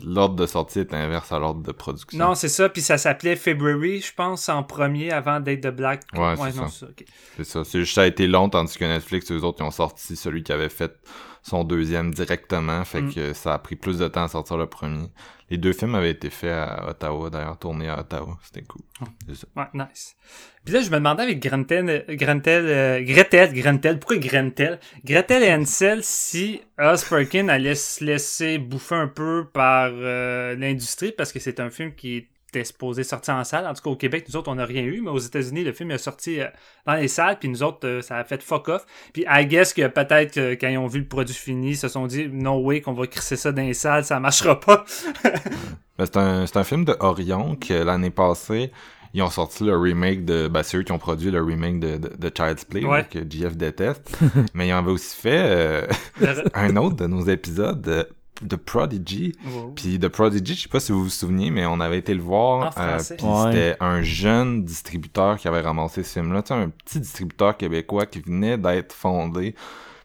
l'ordre 0.04 0.34
de 0.36 0.46
sortie 0.46 0.80
est 0.80 0.92
inverse 0.94 1.30
à 1.32 1.38
l'ordre 1.38 1.62
de 1.62 1.72
production. 1.72 2.18
Non, 2.18 2.34
c'est 2.34 2.48
ça. 2.48 2.68
Puis 2.68 2.82
ça 2.82 2.98
s'appelait 2.98 3.36
February, 3.36 4.00
je 4.00 4.12
pense, 4.14 4.48
en 4.48 4.62
premier, 4.62 5.10
avant 5.12 5.40
d'être 5.40 5.62
de 5.62 5.70
Black. 5.70 6.02
Ouais, 6.14 6.34
c'est 6.36 6.52
ça. 6.52 6.66
c'est 6.68 6.78
ça. 6.78 6.86
C'est 7.36 7.44
ça. 7.44 7.64
C'est 7.64 7.78
juste 7.80 7.94
ça 7.94 8.02
a 8.02 8.06
été 8.06 8.26
long, 8.26 8.48
tandis 8.48 8.76
que 8.76 8.84
Netflix, 8.84 9.30
eux 9.30 9.42
autres, 9.44 9.58
ils 9.60 9.64
ont 9.66 9.70
sorti 9.70 10.16
celui 10.16 10.42
qui 10.42 10.52
avait 10.52 10.68
fait 10.68 10.92
son 11.42 11.62
deuxième 11.64 12.12
directement. 12.14 12.84
Fait 12.84 13.02
Mm. 13.02 13.12
que 13.14 13.32
ça 13.34 13.54
a 13.54 13.58
pris 13.58 13.76
plus 13.76 13.98
de 13.98 14.08
temps 14.08 14.24
à 14.24 14.28
sortir 14.28 14.56
le 14.56 14.66
premier. 14.66 15.06
Les 15.50 15.58
deux 15.58 15.74
films 15.74 15.94
avaient 15.94 16.10
été 16.12 16.30
faits 16.30 16.50
à 16.52 16.88
Ottawa, 16.88 17.28
d'ailleurs, 17.28 17.58
tournés 17.58 17.88
à 17.90 18.00
Ottawa. 18.00 18.38
C'était 18.42 18.62
cool. 18.62 18.80
Ah. 19.02 19.04
C'est 19.28 19.34
ça. 19.36 19.46
Ouais, 19.54 19.66
nice. 19.74 20.16
Puis 20.64 20.72
là, 20.72 20.80
je 20.80 20.88
me 20.88 20.96
demandais 20.96 21.24
avec 21.24 21.40
Grentel, 21.40 21.88
euh, 21.90 22.16
Grentel, 22.16 22.64
euh, 22.66 23.02
Gretel, 23.02 23.98
pourquoi 23.98 24.16
Grentel? 24.16 24.80
Gretel 25.04 25.42
et 25.42 25.52
Hansel, 25.52 26.02
si 26.02 26.62
Oz 26.78 27.04
Perkin 27.04 27.48
allait 27.48 27.74
se 27.74 28.02
laisser 28.02 28.56
bouffer 28.56 28.94
un 28.94 29.08
peu 29.08 29.46
par 29.52 29.90
euh, 29.92 30.56
l'industrie, 30.56 31.12
parce 31.12 31.32
que 31.32 31.38
c'est 31.38 31.60
un 31.60 31.68
film 31.68 31.94
qui 31.94 32.28
était 32.48 32.64
supposé 32.64 33.04
sortir 33.04 33.34
en 33.34 33.44
salle. 33.44 33.66
En 33.66 33.74
tout 33.74 33.82
cas, 33.82 33.90
au 33.90 33.96
Québec, 33.96 34.24
nous 34.28 34.36
autres, 34.36 34.50
on 34.50 34.54
n'a 34.54 34.64
rien 34.64 34.82
eu, 34.82 35.02
mais 35.02 35.10
aux 35.10 35.18
États-Unis, 35.18 35.64
le 35.64 35.72
film 35.72 35.90
est 35.90 35.98
sorti 35.98 36.40
euh, 36.40 36.46
dans 36.86 36.94
les 36.94 37.08
salles, 37.08 37.38
puis 37.38 37.50
nous 37.50 37.62
autres, 37.62 37.86
euh, 37.86 38.00
ça 38.00 38.16
a 38.16 38.24
fait 38.24 38.42
fuck 38.42 38.68
off. 38.68 38.86
Puis 39.12 39.26
I 39.28 39.44
guess 39.46 39.74
que 39.74 39.86
peut-être 39.86 40.38
quand 40.58 40.68
ils 40.68 40.78
ont 40.78 40.86
vu 40.86 41.00
le 41.00 41.06
produit 41.06 41.34
fini, 41.34 41.70
ils 41.70 41.76
se 41.76 41.88
sont 41.88 42.06
dit, 42.06 42.28
no 42.28 42.58
way 42.60 42.80
qu'on 42.80 42.94
va 42.94 43.06
crisser 43.06 43.36
ça 43.36 43.52
dans 43.52 43.62
les 43.62 43.74
salles, 43.74 44.04
ça 44.04 44.18
marchera 44.18 44.58
pas. 44.58 44.84
C'est 45.98 46.16
un, 46.16 46.44
un 46.52 46.64
film 46.64 46.84
de 46.84 46.96
Orion 47.00 47.54
que 47.54 47.74
l'année 47.74 48.10
passée, 48.10 48.72
ils 49.14 49.22
ont 49.22 49.30
sorti 49.30 49.64
le 49.64 49.76
remake 49.76 50.24
de, 50.24 50.48
ben, 50.48 50.62
c'est 50.62 50.76
eux 50.76 50.82
qui 50.82 50.92
ont 50.92 50.98
produit 50.98 51.30
le 51.30 51.42
remake 51.42 51.80
de, 51.80 51.96
de, 51.96 52.08
de 52.18 52.32
Child's 52.36 52.64
Play, 52.64 52.84
Ouais. 52.84 52.98
là, 52.98 53.04
que 53.04 53.20
JF 53.20 53.56
déteste. 53.56 54.18
mais 54.54 54.68
ils 54.68 54.72
avaient 54.72 54.90
aussi 54.90 55.16
fait 55.16 55.42
euh, 55.44 55.86
un 56.54 56.76
autre 56.76 56.96
de 56.96 57.06
nos 57.06 57.22
épisodes 57.26 57.86
euh, 57.88 58.04
de 58.42 58.56
Prodigy. 58.56 59.32
Puis 59.76 59.98
The 60.00 60.08
Prodigy, 60.08 60.54
je 60.56 60.62
sais 60.62 60.68
pas 60.68 60.80
si 60.80 60.90
vous 60.90 61.04
vous 61.04 61.08
souvenez, 61.10 61.50
mais 61.52 61.64
on 61.66 61.78
avait 61.78 61.98
été 61.98 62.12
le 62.14 62.20
voir. 62.22 62.66
En 62.66 62.70
français. 62.72 63.14
puis 63.16 63.24
Ouais. 63.26 63.52
c'était 63.52 63.76
un 63.80 64.02
jeune 64.02 64.64
distributeur 64.64 65.36
qui 65.38 65.46
avait 65.46 65.60
ramassé 65.60 66.02
ce 66.02 66.14
film-là. 66.20 66.42
Tu 66.42 66.48
sais, 66.48 66.54
un 66.54 66.68
petit 66.70 66.98
distributeur 67.00 67.56
québécois 67.56 68.06
qui 68.06 68.18
venait 68.20 68.58
d'être 68.58 68.92
fondé. 68.92 69.54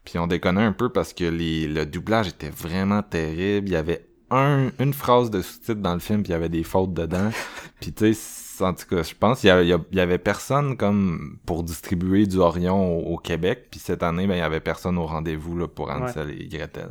Puis 0.05 0.19
on 0.19 0.27
déconnait 0.27 0.61
un 0.63 0.71
peu 0.73 0.89
parce 0.89 1.13
que 1.13 1.23
les, 1.23 1.67
le 1.67 1.85
doublage 1.87 2.27
était 2.27 2.49
vraiment 2.51 3.01
terrible. 3.01 3.67
Il 3.69 3.73
y 3.73 3.75
avait 3.75 4.05
un, 4.31 4.69
une 4.79 4.93
phrase 4.93 5.31
de 5.31 5.41
sous-titre 5.41 5.81
dans 5.81 5.93
le 5.95 5.99
film, 5.99 6.21
puis 6.21 6.29
il 6.29 6.33
y 6.33 6.35
avait 6.35 6.49
des 6.49 6.63
fautes 6.63 6.93
dedans. 6.93 7.31
puis 7.81 7.91
tu 7.93 8.13
sais, 8.13 8.19
en 8.61 8.73
tout 8.73 8.85
cas, 8.87 9.03
je 9.03 9.13
pense 9.13 9.41
qu'il 9.41 9.47
y 9.47 9.51
avait, 9.51 9.67
y 9.67 10.15
y 10.15 10.17
personne 10.17 10.77
comme 10.77 11.37
pour 11.45 11.63
distribuer 11.63 12.25
du 12.25 12.37
Orion 12.37 12.99
au, 12.99 13.13
au 13.13 13.17
Québec. 13.17 13.67
Puis 13.71 13.79
cette 13.79 14.03
année, 14.03 14.27
ben, 14.27 14.35
il 14.35 14.39
y 14.39 14.41
avait 14.41 14.59
personne 14.59 14.97
au 14.97 15.05
rendez-vous 15.05 15.67
pour 15.67 15.89
Ansel 15.91 16.31
et 16.31 16.47
Gretel. 16.47 16.89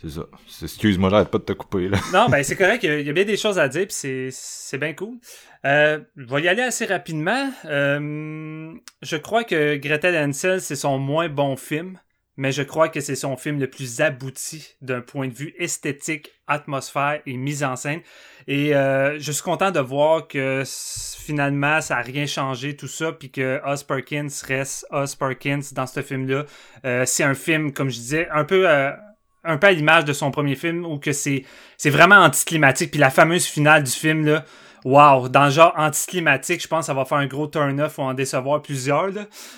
C'est 0.00 0.10
ça. 0.10 0.22
Excuse-moi, 0.62 1.10
j'arrête 1.10 1.28
pas 1.28 1.38
de 1.38 1.42
te 1.44 1.52
couper, 1.52 1.88
là. 1.88 1.98
Non, 2.12 2.28
ben 2.28 2.42
c'est 2.44 2.54
correct, 2.54 2.84
il 2.84 3.00
y 3.04 3.10
a- 3.10 3.12
bien 3.12 3.24
des 3.24 3.36
choses 3.36 3.58
à 3.58 3.68
dire, 3.68 3.86
puis 3.86 4.30
c'est, 4.30 4.78
bien 4.78 4.94
cool. 4.94 5.16
Euh, 5.64 5.98
je 6.16 6.24
vais 6.24 6.42
y 6.42 6.48
aller 6.48 6.62
assez 6.62 6.86
rapidement. 6.86 7.50
Euh, 7.64 8.72
je 9.02 9.16
crois 9.16 9.42
que 9.42 9.74
Gretel 9.76 10.14
et 10.14 10.18
Hansel, 10.18 10.60
c'est 10.60 10.76
son 10.76 10.98
moins 10.98 11.28
bon 11.28 11.56
film, 11.56 11.98
mais 12.38 12.52
je 12.52 12.62
crois 12.62 12.88
que 12.88 13.00
c'est 13.00 13.16
son 13.16 13.36
film 13.36 13.58
le 13.58 13.68
plus 13.68 14.00
abouti 14.00 14.76
d'un 14.80 15.00
point 15.00 15.26
de 15.26 15.34
vue 15.34 15.54
esthétique, 15.58 16.30
atmosphère 16.46 17.20
et 17.26 17.36
mise 17.36 17.64
en 17.64 17.74
scène. 17.74 18.00
Et 18.46 18.76
euh, 18.76 19.18
je 19.18 19.32
suis 19.32 19.42
content 19.42 19.72
de 19.72 19.80
voir 19.80 20.28
que 20.28 20.62
finalement, 20.64 21.80
ça 21.80 21.96
a 21.98 22.00
rien 22.00 22.26
changé, 22.26 22.76
tout 22.76 22.86
ça, 22.86 23.10
puis 23.10 23.30
que 23.30 23.60
Oz 23.66 23.82
Perkins 23.82 24.28
reste 24.46 24.86
Oz 24.90 25.16
Perkins 25.16 25.60
dans 25.72 25.88
ce 25.88 26.00
film-là. 26.00 26.46
Euh, 26.84 27.04
c'est 27.04 27.24
un 27.24 27.34
film, 27.34 27.72
comme 27.72 27.90
je 27.90 27.96
disais, 27.98 28.28
un 28.30 28.44
peu... 28.44 28.70
euh, 28.70 28.92
un 29.44 29.56
peu 29.56 29.66
à 29.66 29.72
l'image 29.72 30.04
de 30.04 30.12
son 30.12 30.30
premier 30.30 30.56
film 30.56 30.84
où 30.84 30.98
que 30.98 31.12
c'est 31.12 31.44
c'est 31.76 31.90
vraiment 31.90 32.16
anticlimatique 32.16 32.90
puis 32.90 32.98
la 33.00 33.08
fameuse 33.08 33.46
finale 33.46 33.84
du 33.84 33.90
film 33.90 34.26
là 34.26 34.44
wow 34.88 35.28
dans 35.28 35.46
le 35.46 35.50
genre 35.50 35.74
anticlimatique 35.76 36.62
je 36.62 36.68
pense 36.68 36.80
que 36.80 36.86
ça 36.86 36.94
va 36.94 37.04
faire 37.04 37.18
un 37.18 37.26
gros 37.26 37.46
turn 37.46 37.80
off 37.80 37.98
ou 37.98 38.02
en 38.02 38.14
décevoir 38.14 38.62
plusieurs 38.62 39.10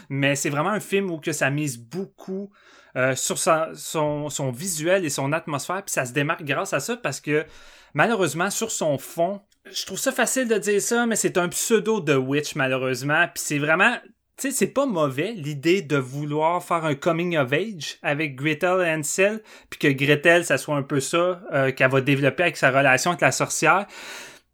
mais 0.09 0.35
c'est 0.35 0.51
vraiment 0.51 0.71
un 0.71 0.81
film 0.81 1.11
où 1.11 1.19
que 1.19 1.33
ça 1.33 1.51
mise 1.51 1.79
beaucoup 1.79 2.51
euh, 2.97 3.15
sur 3.15 3.39
son, 3.39 4.29
son 4.29 4.51
visuel 4.51 5.05
et 5.05 5.11
son 5.11 5.33
atmosphère 5.33 5.83
puis 5.85 5.93
ça 5.93 6.05
se 6.05 6.13
démarque 6.13 6.43
grâce 6.43 6.73
à 6.73 6.81
ça 6.81 6.97
parce 6.97 7.21
que 7.21 7.47
malheureusement 7.95 8.51
sur 8.51 8.71
son 8.71 8.99
fond 8.99 9.41
je 9.71 9.87
trouve 9.87 9.99
ça 9.99 10.11
facile 10.11 10.49
de 10.49 10.59
dire 10.59 10.83
ça 10.83 11.07
mais 11.07 11.17
c'est 11.17 11.39
un 11.39 11.49
pseudo 11.49 12.01
de 12.01 12.17
Witch 12.17 12.57
malheureusement 12.57 13.27
puis 13.33 13.43
c'est 13.45 13.59
vraiment 13.59 13.95
tu 14.41 14.49
sais, 14.51 14.57
c'est 14.57 14.73
pas 14.73 14.87
mauvais 14.87 15.33
l'idée 15.33 15.83
de 15.83 15.99
vouloir 15.99 16.65
faire 16.65 16.87
un 16.87 16.95
coming 16.95 17.37
of 17.37 17.53
age 17.53 17.99
avec 18.03 18.37
Gretel 18.37 18.81
et 18.81 18.91
Hansel, 18.91 19.43
puis 19.69 19.79
que 19.79 19.89
Gretel, 19.89 20.47
ça 20.47 20.57
soit 20.57 20.77
un 20.77 20.83
peu 20.83 20.99
ça 20.99 21.43
euh, 21.53 21.73
qu'elle 21.73 21.91
va 21.91 22.01
développer 22.01 22.45
avec 22.45 22.57
sa 22.57 22.71
relation 22.71 23.11
avec 23.11 23.21
la 23.21 23.33
sorcière. 23.33 23.85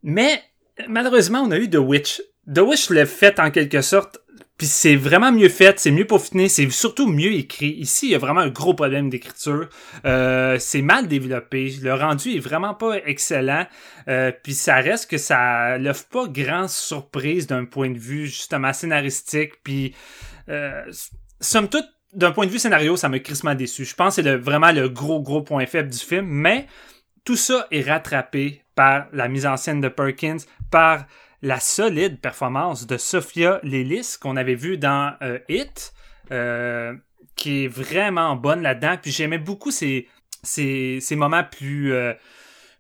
Mais 0.03 0.43
malheureusement, 0.89 1.41
on 1.41 1.51
a 1.51 1.59
eu 1.59 1.69
The 1.69 1.77
Witch. 1.77 2.23
The 2.53 2.61
Witch 2.61 2.91
l'a 2.91 3.07
fait 3.07 3.41
en 3.41 3.51
quelque 3.51 3.83
sorte, 3.83 4.21
puis 4.57 4.67
c'est 4.67 4.97
vraiment 4.97 5.33
mieux 5.33 5.51
fait, 5.51 5.79
c'est 5.79 5.91
mieux 5.91 6.07
peaufiné, 6.07 6.49
c'est 6.49 6.71
surtout 6.71 7.07
mieux 7.07 7.33
écrit. 7.33 7.73
Ici, 7.73 8.07
il 8.07 8.13
y 8.13 8.15
a 8.15 8.19
vraiment 8.19 8.41
un 8.41 8.49
gros 8.49 8.73
problème 8.73 9.11
d'écriture. 9.11 9.69
Euh, 10.07 10.57
c'est 10.59 10.81
mal 10.81 11.09
développé. 11.09 11.75
Le 11.83 11.93
rendu 11.93 12.35
est 12.35 12.41
vraiment 12.41 12.73
pas 12.73 12.97
excellent. 13.05 13.67
Euh, 14.09 14.33
puis 14.43 14.55
ça 14.55 14.77
reste 14.77 15.11
que 15.11 15.19
ça 15.19 15.77
l'offre 15.77 16.07
pas 16.09 16.27
grand 16.29 16.69
surprise 16.69 17.47
d'un 17.47 17.67
point 17.67 17.91
de 17.91 17.99
vue 17.99 18.27
justement 18.27 18.73
scénaristique. 18.73 19.63
Puis 19.63 19.95
euh, 20.49 20.83
somme 21.41 21.69
toute, 21.69 21.87
d'un 22.15 22.31
point 22.31 22.47
de 22.47 22.51
vue 22.51 22.59
scénario, 22.59 22.97
ça 22.97 23.11
m'a 23.11 23.19
crissement 23.19 23.55
déçu. 23.55 23.85
Je 23.85 23.95
pense 23.95 24.17
que 24.17 24.23
c'est 24.23 24.37
vraiment 24.37 24.73
le 24.73 24.89
gros 24.89 25.21
gros 25.21 25.43
point 25.43 25.67
faible 25.67 25.91
du 25.91 25.99
film, 25.99 26.27
mais 26.27 26.67
tout 27.25 27.37
ça 27.37 27.67
est 27.71 27.83
rattrapé 27.83 28.63
par 28.77 29.07
la 29.13 29.27
mise 29.27 29.47
en 29.47 29.57
scène 29.57 29.81
de 29.81 29.89
Perkins, 29.89 30.37
par 30.71 31.07
la 31.43 31.59
solide 31.59 32.21
performance 32.21 32.87
de 32.87 32.97
Sophia 32.97 33.59
Lelis 33.63 34.17
qu'on 34.21 34.37
avait 34.37 34.55
vu 34.55 34.79
dans 34.79 35.15
euh, 35.23 35.39
It, 35.49 35.93
euh, 36.31 36.95
qui 37.35 37.65
est 37.65 37.69
vraiment 37.69 38.37
bonne 38.37 38.63
là-dedans. 38.63 38.97
Puis 39.01 39.11
j'aimais 39.11 39.39
beaucoup 39.39 39.71
ces, 39.71 40.09
ces, 40.43 41.01
moments 41.17 41.45
plus 41.45 41.93
euh, 41.93 42.13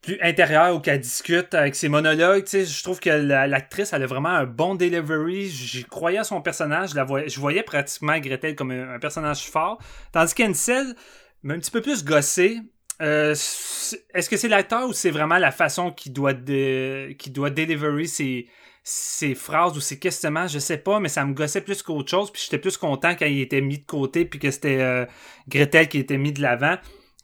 plus 0.03 0.18
intérieurs 0.22 0.74
où 0.76 0.80
qu'elle 0.80 1.01
discute 1.01 1.53
avec 1.55 1.74
ses 1.74 1.88
monologues. 1.88 2.44
Je 2.47 2.82
trouve 2.82 3.01
que 3.01 3.11
la- 3.11 3.47
l'actrice 3.47 3.92
a 3.92 3.99
vraiment 4.07 4.28
un 4.28 4.44
bon 4.44 4.74
delivery. 4.74 5.49
J'y 5.49 5.84
croyais 5.84 6.18
à 6.18 6.24
son 6.24 6.40
personnage. 6.40 6.90
Je, 6.90 6.97
la 6.97 7.05
voyais, 7.05 7.28
je 7.28 7.40
voyais 7.40 7.62
pratiquement 7.62 8.18
Gretel 8.18 8.55
comme 8.55 8.70
un, 8.70 8.94
un 8.94 8.99
personnage 8.99 9.49
fort. 9.51 9.78
Tandis 10.12 10.34
qu'Ansel 10.34 10.94
m'a 11.42 11.55
un 11.55 11.59
petit 11.59 11.70
peu 11.70 11.80
plus 11.80 12.05
gossé. 12.05 12.61
Euh, 13.03 13.32
Est-ce 13.32 14.30
que 14.30 14.36
c'est 14.36 14.49
l'acteur 14.49 14.88
ou 14.88 14.92
c'est 14.92 15.11
vraiment 15.11 15.38
la 15.38 15.51
façon 15.51 15.90
qu'il 15.90 16.12
doit, 16.12 16.32
de, 16.32 17.12
qu'il 17.18 17.32
doit 17.32 17.51
delivery 17.51 18.09
ses, 18.09 18.49
ses 18.82 19.34
phrases 19.34 19.76
ou 19.76 19.80
ses 19.80 19.99
questionnements? 19.99 20.49
Je 20.49 20.59
sais 20.59 20.78
pas, 20.78 21.01
mais 21.01 21.09
ça 21.09 21.24
me 21.24 21.34
gossait 21.34 21.61
plus 21.61 21.82
qu'autre 21.82 22.11
chose. 22.11 22.32
Puis 22.32 22.42
j'étais 22.44 22.59
plus 22.59 22.76
content 22.76 23.14
quand 23.14 23.26
il 23.26 23.40
était 23.40 23.61
mis 23.61 23.78
de 23.78 23.86
côté 23.86 24.24
puis 24.24 24.38
que 24.38 24.51
c'était 24.51 24.80
euh, 24.80 25.05
Gretel 25.49 25.88
qui 25.88 25.99
était 25.99 26.18
mis 26.18 26.32
de 26.32 26.40
l'avant. 26.40 26.76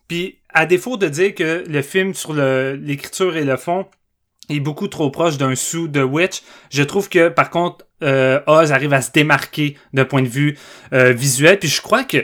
Puis 0.09 0.39
à 0.51 0.67
défaut 0.67 0.97
de 0.97 1.09
dire 1.09 1.35
que 1.35 1.65
le 1.67 1.83
film 1.83 2.13
sur 2.15 2.35
l'écriture 2.35 3.37
et 3.37 3.45
le 3.45 3.57
fond 3.57 3.87
est 4.51 4.61
beaucoup 4.61 4.89
trop 4.89 5.11
proche 5.11 5.39
d'un 5.39 5.55
sou 5.55 5.89
de 5.89 6.03
Witch, 6.03 6.43
je 6.71 6.83
trouve 6.83 7.09
que 7.09 7.29
par 7.29 7.49
contre 7.49 7.87
euh, 8.03 8.41
Oz 8.47 8.73
arrive 8.73 8.93
à 8.93 9.01
se 9.01 9.13
démarquer 9.13 9.77
d'un 9.93 10.05
point 10.05 10.23
de 10.23 10.29
vue 10.29 10.59
euh, 10.93 11.13
visuel. 11.13 11.59
Puis 11.59 11.69
je 11.69 11.81
crois 11.81 12.05
que 12.05 12.19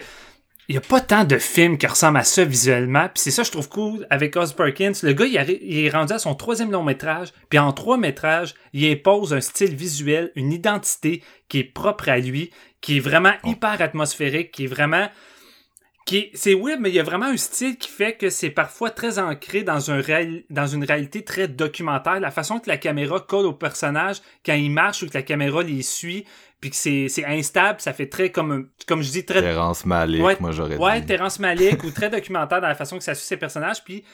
il 0.69 0.75
y 0.75 0.79
a 0.79 0.83
pas 0.83 1.01
tant 1.01 1.25
de 1.25 1.39
films 1.39 1.79
qui 1.79 1.87
ressemblent 1.87 2.19
à 2.19 2.25
ça 2.25 2.45
visuellement. 2.45 3.09
Puis 3.09 3.23
c'est 3.23 3.31
ça 3.31 3.43
je 3.43 3.51
trouve 3.51 3.69
cool 3.71 4.07
avec 4.11 4.37
Oz 4.37 4.53
Perkins. 4.53 4.93
Le 5.03 5.15
gars, 5.15 5.25
il, 5.25 5.79
est 5.87 5.89
rendu 5.89 6.13
à 6.13 6.19
son 6.19 6.35
troisième 6.35 6.71
long 6.71 6.85
métrage. 6.85 7.33
Puis 7.49 7.59
en 7.59 7.73
trois 7.73 7.97
métrages, 7.97 8.55
il 8.75 8.85
impose 8.91 9.33
un 9.33 9.41
style 9.41 9.75
visuel, 9.75 10.31
une 10.37 10.53
identité 10.53 11.23
qui 11.49 11.61
est 11.61 11.65
propre 11.65 12.11
à 12.11 12.19
lui, 12.19 12.51
qui 12.83 12.99
est 12.99 13.01
vraiment 13.01 13.33
hyper 13.45 13.81
atmosphérique, 13.81 14.53
qui 14.53 14.65
est 14.65 14.69
vraiment... 14.69 15.09
qui 16.05 16.19
est- 16.19 16.31
C'est 16.35 16.53
weird, 16.55 16.81
mais 16.81 16.91
il 16.91 16.95
y 16.97 17.01
a 17.01 17.03
vraiment 17.03 17.27
un 17.27 17.37
style 17.39 17.79
qui 17.79 17.89
fait 17.89 18.13
que 18.19 18.29
c'est 18.29 18.51
parfois 18.51 18.91
très 18.91 19.19
ancré 19.19 19.63
dans, 19.63 19.91
un 19.91 20.01
réal- 20.03 20.45
dans 20.51 20.67
une 20.67 20.85
réalité 20.85 21.25
très 21.25 21.49
documentaire. 21.49 22.21
La 22.21 22.31
façon 22.31 22.59
que 22.59 22.69
la 22.69 22.77
caméra 22.77 23.21
colle 23.21 23.47
au 23.47 23.55
personnage 23.55 24.19
quand 24.45 24.53
il 24.55 24.71
marche 24.71 25.03
ou 25.03 25.07
que 25.09 25.15
la 25.15 25.23
caméra 25.23 25.63
les 25.63 25.81
suit, 25.83 26.27
puis 26.61 26.71
que 26.71 26.77
c'est 26.77 27.09
c'est 27.09 27.25
instable, 27.25 27.81
ça 27.81 27.93
fait 27.93 28.09
très 28.09 28.31
comme, 28.31 28.69
comme 28.87 29.03
je 29.03 29.11
dis, 29.11 29.25
très 29.25 29.41
Terrence 29.41 29.87
Malick, 29.87 30.23
Ouais, 30.23 30.37
moi 30.41 30.51
j'aurais 30.51 30.77
Ouais, 30.77 31.01
dit. 31.01 31.07
Terrence 31.07 31.39
Malick 31.39 31.85
ou 31.85 31.91
très 31.91 32.11
documentaire 32.11 32.61
dans 32.61 32.69
la 32.69 32.75
façon 32.75 32.99
que 32.99 33.05
ça 33.05 33.15
suit 33.15 33.27
ses 33.27 33.37
personnages. 33.37 33.85
Puis 33.85 34.05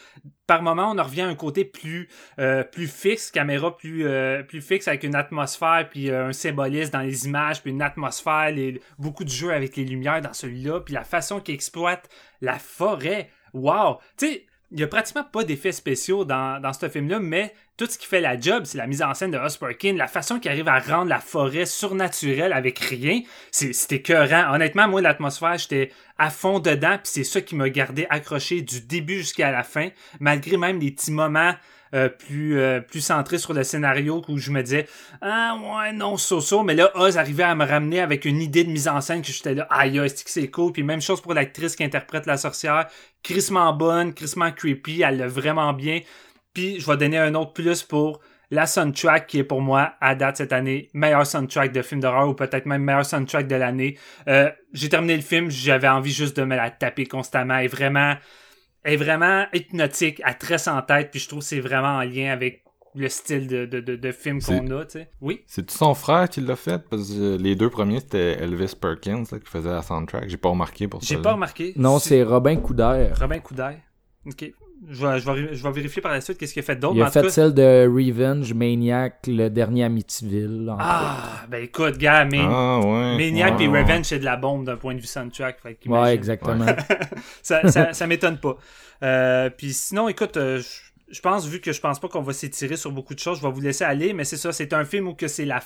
par 0.47 0.63
moment, 0.63 0.91
on 0.91 0.99
en 0.99 1.03
revient 1.03 1.23
à 1.23 1.29
un 1.29 1.35
côté 1.35 1.65
plus 1.65 2.09
euh, 2.39 2.63
plus 2.63 2.87
fixe, 2.87 3.31
caméra 3.31 3.77
plus 3.77 4.07
euh, 4.07 4.43
plus 4.43 4.61
fixe 4.61 4.89
avec 4.89 5.05
une 5.05 5.15
atmosphère 5.15 5.89
puis 5.91 6.11
euh, 6.11 6.29
un 6.29 6.33
symbolisme 6.33 6.93
dans 6.93 7.01
les 7.01 7.27
images 7.27 7.63
puis 7.63 7.71
une 7.71 7.83
atmosphère, 7.83 8.51
les, 8.51 8.81
beaucoup 8.99 9.25
de 9.25 9.31
jeux 9.31 9.53
avec 9.53 9.77
les 9.77 9.85
lumières 9.85 10.21
dans 10.21 10.35
celui-là, 10.35 10.81
puis 10.81 10.93
la 10.93 11.05
façon 11.05 11.41
qu'il 11.41 11.55
exploite 11.55 12.09
la 12.41 12.59
forêt. 12.59 13.31
Wow, 13.55 13.99
tu 14.19 14.27
sais. 14.27 14.47
Il 14.71 14.81
y 14.81 14.83
a 14.83 14.87
pratiquement 14.89 15.25
pas 15.25 15.45
d'effets 15.45 15.73
spéciaux 15.73 16.25
dans, 16.25 16.73
ce 16.79 16.89
film-là, 16.89 17.21
mais 17.21 17.55
tout 17.77 17.87
ce 17.87 17.99
qui 17.99 18.07
fait 18.07 18.21
la 18.21 18.39
job, 18.39 18.65
c'est 18.65 18.79
la 18.79 18.87
mise 18.87 19.03
en 19.03 19.15
scène 19.15 19.31
de 19.31 19.59
Perkin, 19.59 19.95
la 19.95 20.09
façon 20.09 20.41
qu'il 20.41 20.51
arrive 20.51 20.69
à 20.69 20.81
rendre 20.81 21.09
la 21.09 21.21
forêt 21.21 21.67
surnaturelle 21.67 22.53
avec 22.53 22.79
rien. 22.79 23.21
C'est- 23.51 23.93
écœurant. 23.93 24.55
Honnêtement, 24.55 24.89
moi, 24.89 25.01
l'atmosphère, 25.01 25.59
j'étais 25.59 25.93
à 26.19 26.31
fond 26.31 26.59
dedans, 26.59 26.97
puis 26.97 27.13
c'est 27.13 27.25
ça 27.25 27.41
qui 27.41 27.55
m'a 27.55 27.69
gardé 27.69 28.07
accroché 28.11 28.63
du 28.63 28.81
début 28.81 29.19
jusqu'à 29.19 29.53
la 29.53 29.63
fin, 29.63 29.91
malgré 30.19 30.57
même 30.57 30.81
les 30.81 30.91
petits 30.91 31.13
moments 31.13 31.55
euh, 31.95 32.09
plus 32.09 32.59
euh, 32.59 32.81
plus 32.81 33.01
centrés 33.01 33.39
sur 33.39 33.53
le 33.53 33.65
scénario 33.65 34.23
où 34.29 34.39
je 34.39 34.51
me 34.51 34.63
disais 34.63 34.87
ah 35.23 35.57
ouais 35.57 35.93
non 35.93 36.17
so 36.17 36.41
so 36.41 36.63
mais 36.63 36.75
là 36.75 36.91
Oz 36.95 37.17
arrivait 37.19 37.45
à 37.45 37.55
me 37.55 37.65
ramener 37.65 38.01
avec 38.01 38.25
une 38.25 38.41
idée 38.41 38.65
de 38.65 38.71
mise 38.71 38.89
en 38.89 39.01
scène 39.01 39.23
que 39.23 39.33
j'étais 39.33 39.55
là 39.55 39.67
aïe 39.71 39.99
aïe 39.99 40.11
c'est 40.15 40.49
cool 40.49 40.73
puis 40.73 40.83
même 40.83 41.01
chose 41.01 41.21
pour 41.21 41.35
l'actrice 41.35 41.77
qui 41.77 41.85
interprète 41.85 42.27
la 42.27 42.37
sorcière 42.37 42.89
crissement 43.23 43.73
bonne 43.73 44.13
crissement 44.15 44.51
creepy 44.53 45.03
elle 45.03 45.19
l'a 45.19 45.29
vraiment 45.29 45.73
bien. 45.73 46.01
Puis 46.53 46.81
je 46.81 46.91
vais 46.91 46.97
donner 46.97 47.19
un 47.19 47.35
autre 47.35 47.53
plus 47.53 47.83
pour 47.83 48.21
la 48.51 48.67
soundtrack 48.67 49.27
qui 49.27 49.39
est 49.41 49.45
pour 49.45 49.61
moi 49.61 49.95
à 50.01 50.15
date 50.15 50.37
cette 50.37 50.53
année 50.53 50.91
meilleur 50.93 51.27
soundtrack 51.27 51.73
de 51.73 51.83
film 51.83 52.01
d'horreur 52.01 52.29
ou 52.29 52.35
peut-être 52.35 52.67
même 52.67 52.83
meilleur 52.83 53.05
soundtrack 53.05 53.49
de 53.49 53.57
l'année. 53.57 53.99
Euh, 54.29 54.51
j'ai 54.73 54.89
terminé 54.89 55.17
le 55.17 55.23
film, 55.23 55.51
j'avais 55.51 55.89
envie 55.89 56.13
juste 56.13 56.37
de 56.37 56.45
me 56.45 56.55
la 56.55 56.71
taper 56.71 57.07
constamment 57.07 57.59
et 57.59 57.67
vraiment 57.67 58.15
est 58.85 58.97
vraiment 58.97 59.47
hypnotique, 59.53 60.21
à 60.25 60.35
tresse 60.35 60.69
en 60.69 60.81
tête 60.83 61.11
puis 61.11 61.21
je 61.21 61.29
trouve 61.29 61.41
que 61.41 61.45
c'est 61.47 61.61
vraiment 61.61 61.97
en 61.99 62.03
lien 62.03 62.31
avec 62.33 62.63
le 62.97 63.09
style 63.09 63.49
de, 63.49 63.67
de, 63.67 63.81
de, 63.81 63.97
de 63.97 64.13
film 64.13 64.41
C'est- 64.41 64.57
qu'on 64.57 64.71
a, 64.79 64.85
tu 64.85 64.93
sais. 65.01 65.11
Oui? 65.21 65.43
C'est-tu 65.47 65.75
son 65.75 65.95
frère 65.95 66.29
qui 66.29 66.41
l'a 66.41 66.55
fait? 66.55 66.81
Parce 66.89 67.09
que 67.11 67.37
les 67.37 67.57
deux 67.57 67.69
premiers, 67.69 67.99
c'était 67.99 68.35
Elvis 68.41 68.75
Perkins 68.81 69.25
là, 69.33 69.39
qui 69.41 69.47
faisait 69.51 69.71
la 69.71 69.83
soundtrack. 69.83 70.29
J'ai 70.29 70.37
pas 70.37 70.51
remarqué 70.51 70.87
pour 70.87 71.03
ça. 71.03 71.09
J'ai 71.13 71.21
pas 71.21 71.33
remarqué. 71.33 71.73
Non, 71.77 71.99
c'est 71.99 72.23
Robin 72.23 72.55
Coudert. 72.57 73.19
Robin 73.19 73.41
Coudert. 73.41 73.81
OK. 74.27 74.53
Je 74.91 75.07
vais, 75.07 75.19
je, 75.19 75.31
vais, 75.31 75.55
je 75.55 75.63
vais 75.63 75.71
vérifier 75.73 76.03
par 76.03 76.13
la 76.13 76.21
suite 76.21 76.37
qu'est-ce 76.39 76.53
qu'il 76.53 76.61
a 76.63 76.65
fait 76.67 76.77
d'autre. 76.77 76.95
Il 76.97 77.03
a 77.03 77.05
en 77.05 77.09
tout 77.09 77.13
fait 77.15 77.23
cas- 77.23 77.29
celle 77.31 77.55
de 77.55 77.87
Revenge, 77.89 78.53
Maniac, 78.55 79.21
le 79.27 79.49
dernier 79.49 79.85
Amityville. 79.85 80.69
autres. 80.69 80.77
Ah, 80.81 81.43
ben 81.49 81.63
écoute, 81.65 81.97
gars, 81.99 82.25
mais 82.25 82.41
Ah, 82.43 82.81
ouais. 82.81 83.17
Maniac 83.17 83.59
ouais, 83.59 83.65
et 83.65 83.69
ouais. 83.69 83.83
Revenge, 83.83 84.05
c'est 84.05 84.19
de 84.19 84.25
la 84.25 84.37
bombe 84.37 84.65
d'un 84.67 84.77
point 84.77 84.95
de 84.95 85.01
vue 85.01 85.07
soundtrack. 85.07 85.61
Fait 85.63 85.79
Ouais, 85.87 86.15
exactement. 86.15 86.67
ça, 87.43 87.69
ça, 87.71 87.93
ça 87.93 88.07
m'étonne 88.07 88.39
pas. 88.39 88.57
Euh, 89.03 89.51
Puis 89.51 89.73
sinon, 89.73 90.09
écoute, 90.09 90.37
euh, 90.37 90.61
je- 90.61 91.15
je 91.15 91.21
pense, 91.21 91.47
vu 91.47 91.61
que 91.61 91.73
je 91.73 91.81
pense 91.81 92.01
pas 92.01 92.09
qu'on 92.09 92.23
va 92.23 92.33
s'étirer 92.33 92.77
sur 92.77 92.91
beaucoup 92.91 93.15
de 93.15 93.19
choses, 93.21 93.39
je 93.39 93.43
vais 93.47 93.53
vous 93.53 93.61
laisser 93.61 93.85
aller, 93.85 94.13
mais 94.13 94.25
c'est 94.25 94.37
ça, 94.39 94.53
c'est 94.53 94.73
un 94.73 94.85
film 94.85 95.09
où 95.09 95.15
que 95.15 95.29
c'est 95.29 95.45
la, 95.45 95.61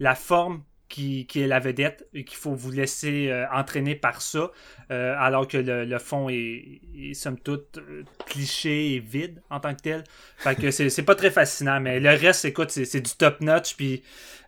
la 0.00 0.14
forme 0.14 0.62
qui, 0.88 1.26
qui 1.26 1.42
est 1.42 1.46
la 1.46 1.58
vedette 1.58 2.06
et 2.14 2.24
qu'il 2.24 2.38
faut 2.38 2.54
vous 2.54 2.70
laisser 2.70 3.28
euh, 3.28 3.44
entraîner 3.52 3.94
par 3.94 4.22
ça, 4.22 4.50
euh, 4.90 5.14
alors 5.18 5.48
que 5.48 5.56
le, 5.58 5.84
le 5.84 5.98
fond 5.98 6.28
est, 6.28 6.80
est 6.98 7.14
somme 7.14 7.38
toute 7.38 7.78
euh, 7.78 8.02
cliché 8.26 8.94
et 8.94 8.98
vide 9.00 9.42
en 9.50 9.60
tant 9.60 9.74
que 9.74 9.82
tel. 9.82 10.04
Fait 10.38 10.54
que 10.54 10.70
c'est 10.70 11.02
pas 11.02 11.14
très 11.14 11.30
fascinant, 11.30 11.80
mais 11.80 12.00
le 12.00 12.10
reste, 12.10 12.44
écoute, 12.44 12.70
c'est 12.70 13.00
du 13.00 13.10
top 13.12 13.40
notch, 13.40 13.76
puis 13.76 14.02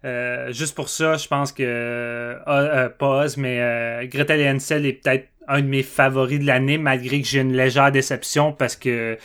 euh, 0.05 0.53
juste 0.53 0.75
pour 0.75 0.89
ça, 0.89 1.17
je 1.17 1.27
pense 1.27 1.53
que 1.53 1.63
euh, 1.65 2.39
euh, 2.47 2.89
pas 2.89 3.25
Oz, 3.25 3.37
mais 3.37 4.07
Gretel 4.07 4.41
et 4.41 4.49
Hansel 4.49 4.87
est 4.87 4.93
peut-être 4.93 5.29
un 5.49 5.63
de 5.63 5.67
mes 5.67 5.83
favoris 5.83 6.39
de 6.39 6.45
l'année, 6.45 6.79
malgré 6.79 7.21
que 7.23 7.27
j'ai 7.27 7.41
une 7.41 7.57
légère 7.57 7.91
déception 7.91 8.53
parce 8.53 8.77
que 8.77 9.17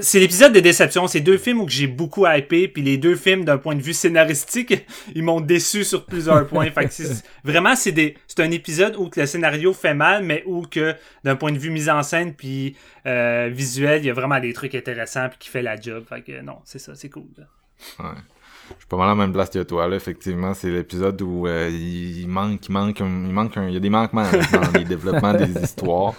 c'est 0.00 0.20
l'épisode 0.20 0.52
de 0.52 0.60
déception. 0.60 1.06
C'est 1.06 1.20
deux 1.20 1.38
films 1.38 1.60
où 1.60 1.68
j'ai 1.68 1.86
beaucoup 1.86 2.26
hypé, 2.26 2.68
puis 2.68 2.82
les 2.82 2.98
deux 2.98 3.14
films, 3.16 3.44
d'un 3.44 3.58
point 3.58 3.74
de 3.74 3.82
vue 3.82 3.92
scénaristique, 3.94 4.86
ils 5.14 5.22
m'ont 5.22 5.40
déçu 5.40 5.84
sur 5.84 6.04
plusieurs 6.06 6.46
points. 6.46 6.70
fait 6.70 6.86
que 6.86 6.92
c'est- 6.92 7.24
vraiment, 7.44 7.74
c'est 7.76 7.92
des, 7.92 8.16
c'est 8.26 8.40
un 8.40 8.50
épisode 8.50 8.96
où 8.96 9.08
que 9.08 9.20
le 9.20 9.26
scénario 9.26 9.72
fait 9.72 9.94
mal, 9.94 10.22
mais 10.24 10.42
où 10.46 10.62
que, 10.62 10.94
d'un 11.24 11.36
point 11.36 11.52
de 11.52 11.58
vue 11.58 11.70
mise 11.70 11.88
en 11.88 12.02
scène 12.02 12.34
puis 12.34 12.76
euh, 13.06 13.48
visuel, 13.52 14.02
il 14.02 14.06
y 14.06 14.10
a 14.10 14.14
vraiment 14.14 14.40
des 14.40 14.52
trucs 14.52 14.74
intéressants 14.74 15.28
puis 15.28 15.38
qui 15.38 15.48
fait 15.48 15.62
la 15.62 15.80
job. 15.80 16.04
Fait 16.08 16.22
que 16.22 16.40
non, 16.42 16.56
c'est 16.64 16.78
ça, 16.78 16.94
c'est 16.94 17.08
cool. 17.10 17.24
Ouais. 17.98 18.04
Je 18.70 18.74
suis 18.80 18.86
pas 18.86 18.98
mal 18.98 19.06
à 19.06 19.08
la 19.12 19.14
même 19.14 19.32
place 19.32 19.48
que 19.48 19.62
toi, 19.62 19.88
là. 19.88 19.96
Effectivement, 19.96 20.52
c'est 20.52 20.68
l'épisode 20.68 21.22
où 21.22 21.46
euh, 21.46 21.70
il, 21.72 22.20
il 22.20 22.28
manque, 22.28 22.66
il 22.68 22.72
manque, 22.72 23.00
un- 23.00 23.06
il 23.26 23.32
manque, 23.32 23.56
un- 23.56 23.66
il 23.68 23.72
y 23.72 23.76
a 23.78 23.80
des 23.80 23.88
manquements 23.88 24.24
là, 24.30 24.40
dans 24.52 24.78
les 24.78 24.84
développements 24.84 25.32
des 25.32 25.58
histoires. 25.62 26.12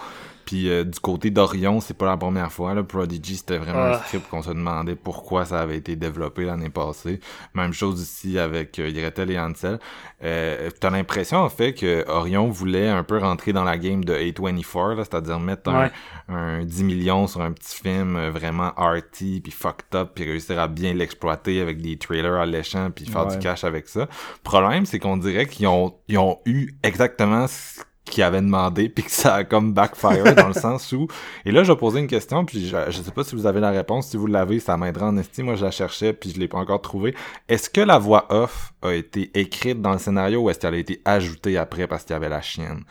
Puis 0.50 0.68
euh, 0.68 0.84
du 0.84 1.00
côté 1.00 1.30
d'Orion, 1.30 1.80
c'est 1.80 1.94
pas 1.96 2.08
la 2.08 2.18
première 2.18 2.52
fois. 2.52 2.74
Là. 2.74 2.82
Prodigy, 2.82 3.36
c'était 3.38 3.60
vraiment 3.60 3.84
un 3.84 3.92
Ah. 3.92 4.04
script 4.08 4.28
qu'on 4.32 4.42
se 4.42 4.50
demandait 4.50 4.96
pourquoi 4.96 5.46
ça 5.46 5.60
avait 5.60 5.78
été 5.78 5.96
développé 5.96 6.44
l'année 6.44 6.72
passée. 6.72 7.20
Même 7.54 7.72
chose 7.72 8.02
ici 8.02 8.40
avec 8.40 8.80
euh, 8.80 8.92
Gretel 8.92 9.30
et 9.30 9.38
Hansel. 9.38 9.78
Euh, 10.24 10.72
T'as 10.80 10.90
l'impression, 10.90 11.38
en 11.38 11.50
fait, 11.50 11.74
que 11.76 12.04
Orion 12.10 12.48
voulait 12.50 12.88
un 12.90 13.04
peu 13.04 13.20
rentrer 13.20 13.54
dans 13.54 13.64
la 13.64 13.78
game 13.78 14.04
de 14.04 14.16
A24, 14.16 14.96
là, 14.96 15.04
c'est-à-dire 15.06 15.40
mettre 15.40 15.70
un, 15.70 15.84
Ouais. 15.84 15.92
un 16.30 16.66
10 16.66 16.84
millions 16.84 17.28
sur 17.28 17.42
un 17.42 17.52
petit 17.52 17.76
film 17.80 18.16
euh, 18.16 18.32
vraiment 18.32 18.74
arty 18.76 19.42
puis 19.42 19.52
fucked 19.52 19.94
up 19.94 20.14
puis 20.16 20.24
réussir 20.24 20.58
à 20.60 20.68
bien 20.68 20.96
l'exploiter 20.96 21.62
avec 21.62 21.80
des 21.80 21.96
trailers 22.00 22.34
alléchants 22.40 22.90
puis 22.90 23.06
faire 23.06 23.28
Ouais. 23.28 23.34
du 23.34 23.40
cash 23.40 23.64
avec 23.64 23.88
ça. 23.88 24.08
Problème, 24.44 24.88
c'est 24.88 24.98
qu'on 24.98 25.18
dirait 25.18 25.46
qu'ils 25.46 25.68
ont, 25.68 25.94
ils 26.08 26.18
ont 26.18 26.40
eu 26.48 26.74
exactement 26.82 27.46
ce 27.46 27.82
qu'ils 28.10 28.24
avaient 28.24 28.42
demandé 28.42 28.90
puis 28.90 29.04
que 29.04 29.12
ça 29.12 29.36
a 29.36 29.44
comme 29.44 29.74
backfire 29.74 30.36
dans 30.36 30.48
le 30.48 30.54
sens 30.68 30.92
où 30.92 31.08
et 31.46 31.52
là 31.52 31.64
je 31.64 31.72
vais 31.72 31.78
poser 31.78 32.00
une 32.00 32.08
question 32.08 32.44
puis 32.46 32.68
je, 32.68 32.76
je 32.90 33.02
sais 33.02 33.12
pas 33.12 33.24
si 33.24 33.36
vous 33.36 33.46
avez 33.46 33.60
la 33.60 33.72
réponse 33.72 34.08
si 34.08 34.18
vous 34.18 34.28
l'avez 34.28 34.60
ça 34.60 34.76
m'aidera 34.78 35.08
en 35.08 35.18
estime 35.18 35.46
moi 35.46 35.56
je 35.56 35.66
la 35.66 35.72
cherchais 35.72 36.14
puis 36.14 36.32
je 36.32 36.40
l'ai 36.40 36.48
pas 36.48 36.58
encore 36.58 36.82
trouvée. 36.82 37.16
Est-ce 37.48 37.70
que 37.70 37.82
la 37.82 37.98
voix 37.98 38.26
off 38.30 38.74
a 38.82 38.94
été 38.94 39.32
écrite 39.40 39.82
dans 39.82 39.94
le 39.94 40.00
scénario 40.00 40.42
ou 40.42 40.50
est-ce 40.50 40.60
qu'elle 40.60 40.74
a 40.74 40.78
été 40.78 41.02
ajoutée 41.06 41.58
après 41.58 41.88
parce 41.88 42.04
qu'il 42.04 42.14
y 42.14 42.18
avait 42.18 42.30
la 42.30 42.42
chienne? 42.42 42.84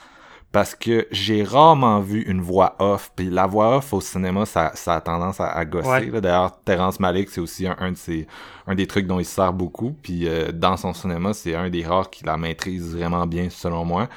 Parce 0.51 0.75
que 0.75 1.07
j'ai 1.11 1.43
rarement 1.45 2.01
vu 2.01 2.23
une 2.23 2.41
voix 2.41 2.75
off 2.79 3.13
puis 3.15 3.29
la 3.29 3.47
voix 3.47 3.77
off 3.77 3.93
au 3.93 4.01
cinéma 4.01 4.47
ça, 4.47 4.73
ça 4.75 4.95
a 4.95 5.01
tendance 5.03 5.41
à, 5.41 5.49
à 5.51 5.65
gosser 5.67 5.89
Ouais. 6.11 6.21
d'ailleurs 6.23 6.59
Terrence 6.65 6.99
Malick 7.01 7.29
c'est 7.29 7.43
aussi 7.43 7.67
un, 7.67 7.77
un 7.79 7.93
de 7.93 7.97
ses 7.99 8.27
un 8.67 8.75
des 8.75 8.87
trucs 8.87 9.07
dont 9.07 9.21
il 9.21 9.27
se 9.27 9.35
sert 9.35 9.53
beaucoup 9.53 9.95
puis 10.03 10.27
euh, 10.27 10.51
dans 10.53 10.79
son 10.79 10.95
cinéma 10.95 11.35
c'est 11.35 11.55
un 11.55 11.69
des 11.69 11.85
rares 11.85 12.09
qui 12.09 12.25
la 12.25 12.39
maîtrise 12.39 12.97
vraiment 12.97 13.27
bien 13.27 13.49
selon 13.51 13.85
moi 13.85 14.09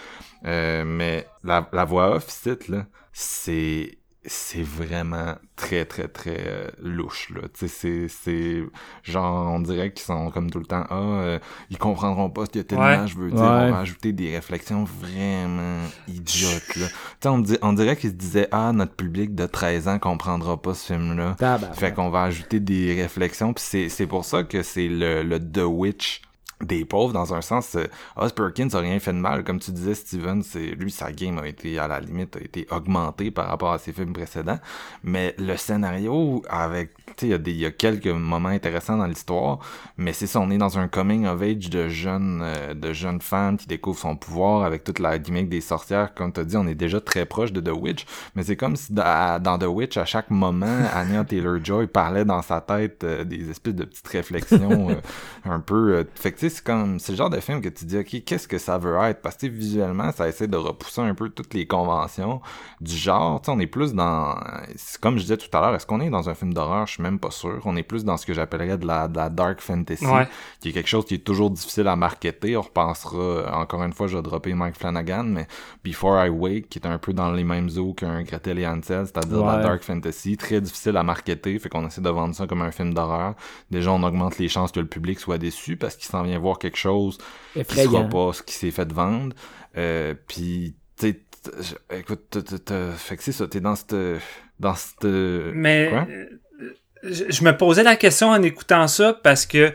Euh, 0.45 0.83
mais 0.85 1.27
la, 1.43 1.67
la 1.71 1.85
voix 1.85 2.15
off 2.15 2.29
site 2.29 2.67
là 2.67 2.85
c'est 3.13 3.97
c'est 4.23 4.61
vraiment 4.61 5.33
très 5.55 5.83
très 5.85 6.07
très 6.07 6.37
euh, 6.45 6.67
louche 6.79 7.31
là. 7.31 7.41
Tu 7.57 7.67
sais 7.67 7.67
c'est 7.67 8.07
c'est 8.07 8.63
genre 9.03 9.51
on 9.51 9.59
dirait 9.59 9.91
qu'ils 9.93 10.03
sont 10.05 10.29
comme 10.29 10.51
tout 10.51 10.59
le 10.59 10.65
temps 10.65 10.85
ah 10.89 10.95
euh, 10.99 11.39
ils 11.71 11.77
comprendront 11.79 12.29
pas 12.29 12.45
ce 12.45 12.51
que 12.51 12.59
tellement 12.59 12.85
Ouais. 13.01 13.07
je 13.07 13.17
veux 13.17 13.29
dire. 13.31 13.39
Ouais. 13.39 13.47
on 13.47 13.71
va 13.71 13.79
ajouter 13.79 14.13
des 14.13 14.31
réflexions 14.35 14.83
vraiment 14.83 15.79
idiotes 16.07 16.75
là. 16.75 16.87
Tu 16.87 16.93
sais 17.21 17.29
on, 17.29 17.43
on 17.63 17.73
dirait 17.73 17.95
qu'ils 17.97 18.11
se 18.11 18.15
disaient 18.15 18.47
ah 18.51 18.71
notre 18.73 18.93
public 18.95 19.33
de 19.33 19.47
13 19.47 19.87
ans 19.87 19.97
comprendra 19.97 20.61
pas 20.61 20.75
ce 20.75 20.93
film 20.93 21.17
là 21.17 21.35
fait 21.73 21.91
qu'on 21.93 22.09
va 22.11 22.23
ajouter 22.23 22.59
des 22.59 22.93
réflexions 23.01 23.53
puis 23.53 23.63
c'est 23.67 23.89
c'est 23.89 24.07
pour 24.07 24.23
ça 24.25 24.43
que 24.43 24.61
c'est 24.61 24.87
le 24.87 25.23
le 25.23 25.39
The 25.39 25.63
Witch 25.65 26.21
des 26.63 26.85
pauvres 26.85 27.13
dans 27.13 27.33
un 27.33 27.41
sens 27.41 27.75
euh, 27.75 27.85
Oz 28.15 28.33
Perkins 28.33 28.69
a 28.73 28.79
rien 28.79 28.99
fait 28.99 29.13
de 29.13 29.17
mal. 29.17 29.43
Comme 29.43 29.59
tu 29.59 29.71
disais 29.71 29.95
Steven 29.95 30.43
c'est 30.43 30.71
lui 30.71 30.91
sa 30.91 31.11
game 31.11 31.37
a 31.39 31.47
été 31.47 31.79
à 31.79 31.87
la 31.87 31.99
limite 31.99 32.35
a 32.35 32.39
été 32.39 32.67
augmentée 32.71 33.31
par 33.31 33.47
rapport 33.47 33.71
à 33.71 33.79
ses 33.79 33.91
films 33.93 34.13
précédents. 34.13 34.59
Mais 35.03 35.35
le 35.37 35.57
scénario 35.57 36.43
avec 36.49 36.93
tu 37.17 37.27
sais 37.27 37.39
il 37.45 37.47
y 37.49 37.61
y 37.61 37.65
a 37.65 37.71
quelques 37.71 38.07
moments 38.07 38.49
intéressants 38.49 38.97
dans 38.97 39.05
l'histoire 39.05 39.59
mais 39.97 40.13
c'est 40.13 40.27
ça 40.27 40.39
on 40.39 40.49
est 40.49 40.57
dans 40.57 40.79
un 40.79 40.87
coming 40.87 41.25
of 41.25 41.41
age 41.41 41.69
de 41.69 41.87
jeunes 41.89 42.41
euh, 42.43 42.73
de 42.73 42.93
jeunes 42.93 43.21
femmes 43.21 43.57
qui 43.57 43.67
découvrent 43.67 43.99
son 43.99 44.15
pouvoir 44.15 44.63
avec 44.63 44.83
toute 44.83 44.99
la 44.99 45.17
gimmick 45.19 45.49
des 45.49 45.61
sorcières. 45.61 46.13
Comme 46.13 46.31
t'as 46.31 46.43
dit 46.43 46.57
on 46.57 46.67
est 46.67 46.75
déjà 46.75 47.01
très 47.01 47.25
proche 47.25 47.51
de 47.51 47.61
The 47.61 47.73
Witch 47.75 48.05
mais 48.35 48.43
c'est 48.43 48.55
comme 48.55 48.75
si 48.75 48.93
da- 48.93 49.39
dans 49.39 49.57
The 49.57 49.67
Witch 49.67 49.97
à 49.97 50.05
chaque 50.05 50.29
moment 50.29 50.77
Anya 50.93 51.23
Taylor-Joy 51.23 51.87
parlait 51.87 52.25
dans 52.25 52.41
sa 52.41 52.61
tête 52.61 53.03
euh, 53.03 53.23
des 53.23 53.49
espèces 53.49 53.75
de 53.75 53.85
petites 53.85 54.07
réflexions 54.07 54.89
euh, 54.89 54.95
un 55.45 55.59
peu 55.59 56.05
fait 56.15 56.31
que 56.31 56.39
tu 56.39 56.49
c'est 56.51 56.63
comme, 56.63 56.99
c'est 56.99 57.13
le 57.13 57.17
genre 57.17 57.29
de 57.29 57.39
film 57.39 57.61
que 57.61 57.69
tu 57.69 57.85
dis, 57.85 57.97
ok, 57.97 58.23
qu'est-ce 58.25 58.47
que 58.47 58.57
ça 58.57 58.77
veut 58.77 58.95
être? 59.03 59.21
Parce 59.21 59.37
que 59.37 59.47
visuellement, 59.47 60.11
ça 60.11 60.27
essaie 60.27 60.47
de 60.47 60.57
repousser 60.57 61.01
un 61.01 61.15
peu 61.15 61.29
toutes 61.29 61.53
les 61.53 61.65
conventions 61.65 62.41
du 62.79 62.95
genre. 62.95 63.41
Tu 63.41 63.45
sais, 63.45 63.51
on 63.51 63.59
est 63.59 63.67
plus 63.67 63.93
dans, 63.93 64.35
comme 65.01 65.17
je 65.17 65.23
disais 65.23 65.37
tout 65.37 65.55
à 65.57 65.61
l'heure, 65.61 65.75
est-ce 65.75 65.85
qu'on 65.85 66.01
est 66.01 66.09
dans 66.09 66.29
un 66.29 66.35
film 66.35 66.53
d'horreur? 66.53 66.85
Je 66.87 66.93
suis 66.93 67.03
même 67.03 67.19
pas 67.19 67.31
sûr. 67.31 67.61
On 67.65 67.75
est 67.75 67.83
plus 67.83 68.05
dans 68.05 68.17
ce 68.17 68.25
que 68.25 68.33
j'appellerais 68.33 68.77
de 68.77 68.85
la, 68.85 69.07
de 69.07 69.17
la 69.17 69.29
dark 69.29 69.61
fantasy, 69.61 70.05
qui 70.59 70.69
est 70.69 70.71
quelque 70.71 70.89
chose 70.89 71.05
qui 71.05 71.15
est 71.15 71.25
toujours 71.25 71.49
difficile 71.49 71.87
à 71.87 71.95
marketer. 71.95 72.57
On 72.57 72.61
repensera, 72.61 73.59
encore 73.59 73.83
une 73.83 73.93
fois, 73.93 74.07
je 74.07 74.17
vais 74.17 74.23
dropper 74.23 74.53
Mike 74.53 74.77
Flanagan, 74.77 75.23
mais 75.23 75.47
Before 75.83 76.25
I 76.25 76.29
Wake, 76.29 76.69
qui 76.69 76.79
est 76.79 76.87
un 76.87 76.97
peu 76.97 77.13
dans 77.13 77.31
les 77.31 77.43
mêmes 77.43 77.69
eaux 77.77 77.93
qu'un 77.93 78.23
Gretel 78.23 78.59
et 78.59 78.67
Hansel, 78.67 79.07
c'est-à-dire 79.07 79.45
la 79.45 79.57
dark 79.61 79.83
fantasy, 79.83 80.37
très 80.37 80.61
difficile 80.61 80.97
à 80.97 81.03
marketer, 81.03 81.57
fait 81.59 81.69
qu'on 81.69 81.87
essaie 81.87 82.01
de 82.01 82.09
vendre 82.09 82.35
ça 82.35 82.47
comme 82.47 82.61
un 82.61 82.71
film 82.71 82.93
d'horreur. 82.93 83.35
Déjà, 83.69 83.91
on 83.91 84.03
augmente 84.03 84.37
les 84.37 84.49
chances 84.49 84.71
que 84.71 84.79
le 84.79 84.87
public 84.87 85.19
soit 85.19 85.37
déçu 85.37 85.77
parce 85.77 85.95
qu'il 85.95 86.07
s'en 86.07 86.23
vient 86.23 86.39
voir 86.41 86.59
quelque 86.59 86.77
chose 86.77 87.17
qui 87.53 87.63
sera 87.63 88.03
pas 88.03 88.33
ce 88.33 88.43
qui 88.43 88.53
s'est 88.53 88.71
fait 88.71 88.91
vendre. 88.91 89.35
Euh, 89.77 90.13
puis, 90.27 90.75
tu 90.97 91.15
écoute, 91.91 92.37
fait 92.97 93.17
que 93.17 93.23
c'est 93.23 93.31
ça, 93.31 93.47
t'es 93.47 93.61
dans 93.61 93.75
cette... 93.75 93.95
Dans 94.59 94.75
cette... 94.75 95.05
Mais... 95.05 95.91
Je 97.03 97.43
me 97.43 97.57
posais 97.57 97.81
la 97.81 97.95
question 97.95 98.29
en 98.29 98.43
écoutant 98.43 98.87
ça 98.87 99.13
parce 99.13 99.47
que 99.47 99.73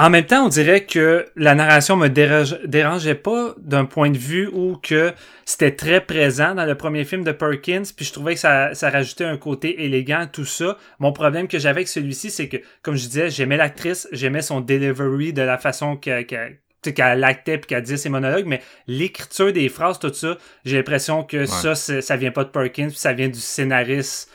en 0.00 0.08
même 0.08 0.24
temps, 0.24 0.46
on 0.46 0.48
dirait 0.48 0.86
que 0.86 1.26
la 1.36 1.54
narration 1.54 1.94
me 1.94 2.08
dérangeait 2.08 3.14
pas 3.14 3.54
d'un 3.58 3.84
point 3.84 4.08
de 4.08 4.16
vue 4.16 4.48
où 4.50 4.78
que 4.82 5.12
c'était 5.44 5.76
très 5.76 6.00
présent 6.00 6.54
dans 6.54 6.64
le 6.64 6.74
premier 6.74 7.04
film 7.04 7.22
de 7.22 7.32
Perkins, 7.32 7.82
puis 7.94 8.06
je 8.06 8.12
trouvais 8.14 8.32
que 8.32 8.40
ça, 8.40 8.72
ça 8.72 8.88
rajoutait 8.88 9.26
un 9.26 9.36
côté 9.36 9.84
élégant, 9.84 10.26
tout 10.26 10.46
ça. 10.46 10.78
Mon 11.00 11.12
problème 11.12 11.48
que 11.48 11.58
j'avais 11.58 11.80
avec 11.80 11.88
celui-ci, 11.88 12.30
c'est 12.30 12.48
que, 12.48 12.56
comme 12.80 12.96
je 12.96 13.08
disais, 13.08 13.28
j'aimais 13.28 13.58
l'actrice, 13.58 14.08
j'aimais 14.10 14.40
son 14.40 14.62
delivery 14.62 15.34
de 15.34 15.42
la 15.42 15.58
façon 15.58 15.96
qu'elle 15.96 16.26
qu'elle 16.26 17.24
actait 17.24 17.58
puis 17.58 17.68
qu'elle 17.68 17.82
disait 17.82 17.98
ses 17.98 18.08
monologues, 18.08 18.46
mais 18.46 18.62
l'écriture 18.86 19.52
des 19.52 19.68
phrases, 19.68 19.98
tout 19.98 20.14
ça, 20.14 20.38
j'ai 20.64 20.78
l'impression 20.78 21.24
que 21.24 21.44
ça, 21.44 21.74
ça 21.74 22.16
vient 22.16 22.30
pas 22.30 22.44
de 22.44 22.48
Perkins, 22.48 22.88
puis 22.88 22.96
ça 22.96 23.12
vient 23.12 23.28
du 23.28 23.38
scénariste 23.38 24.30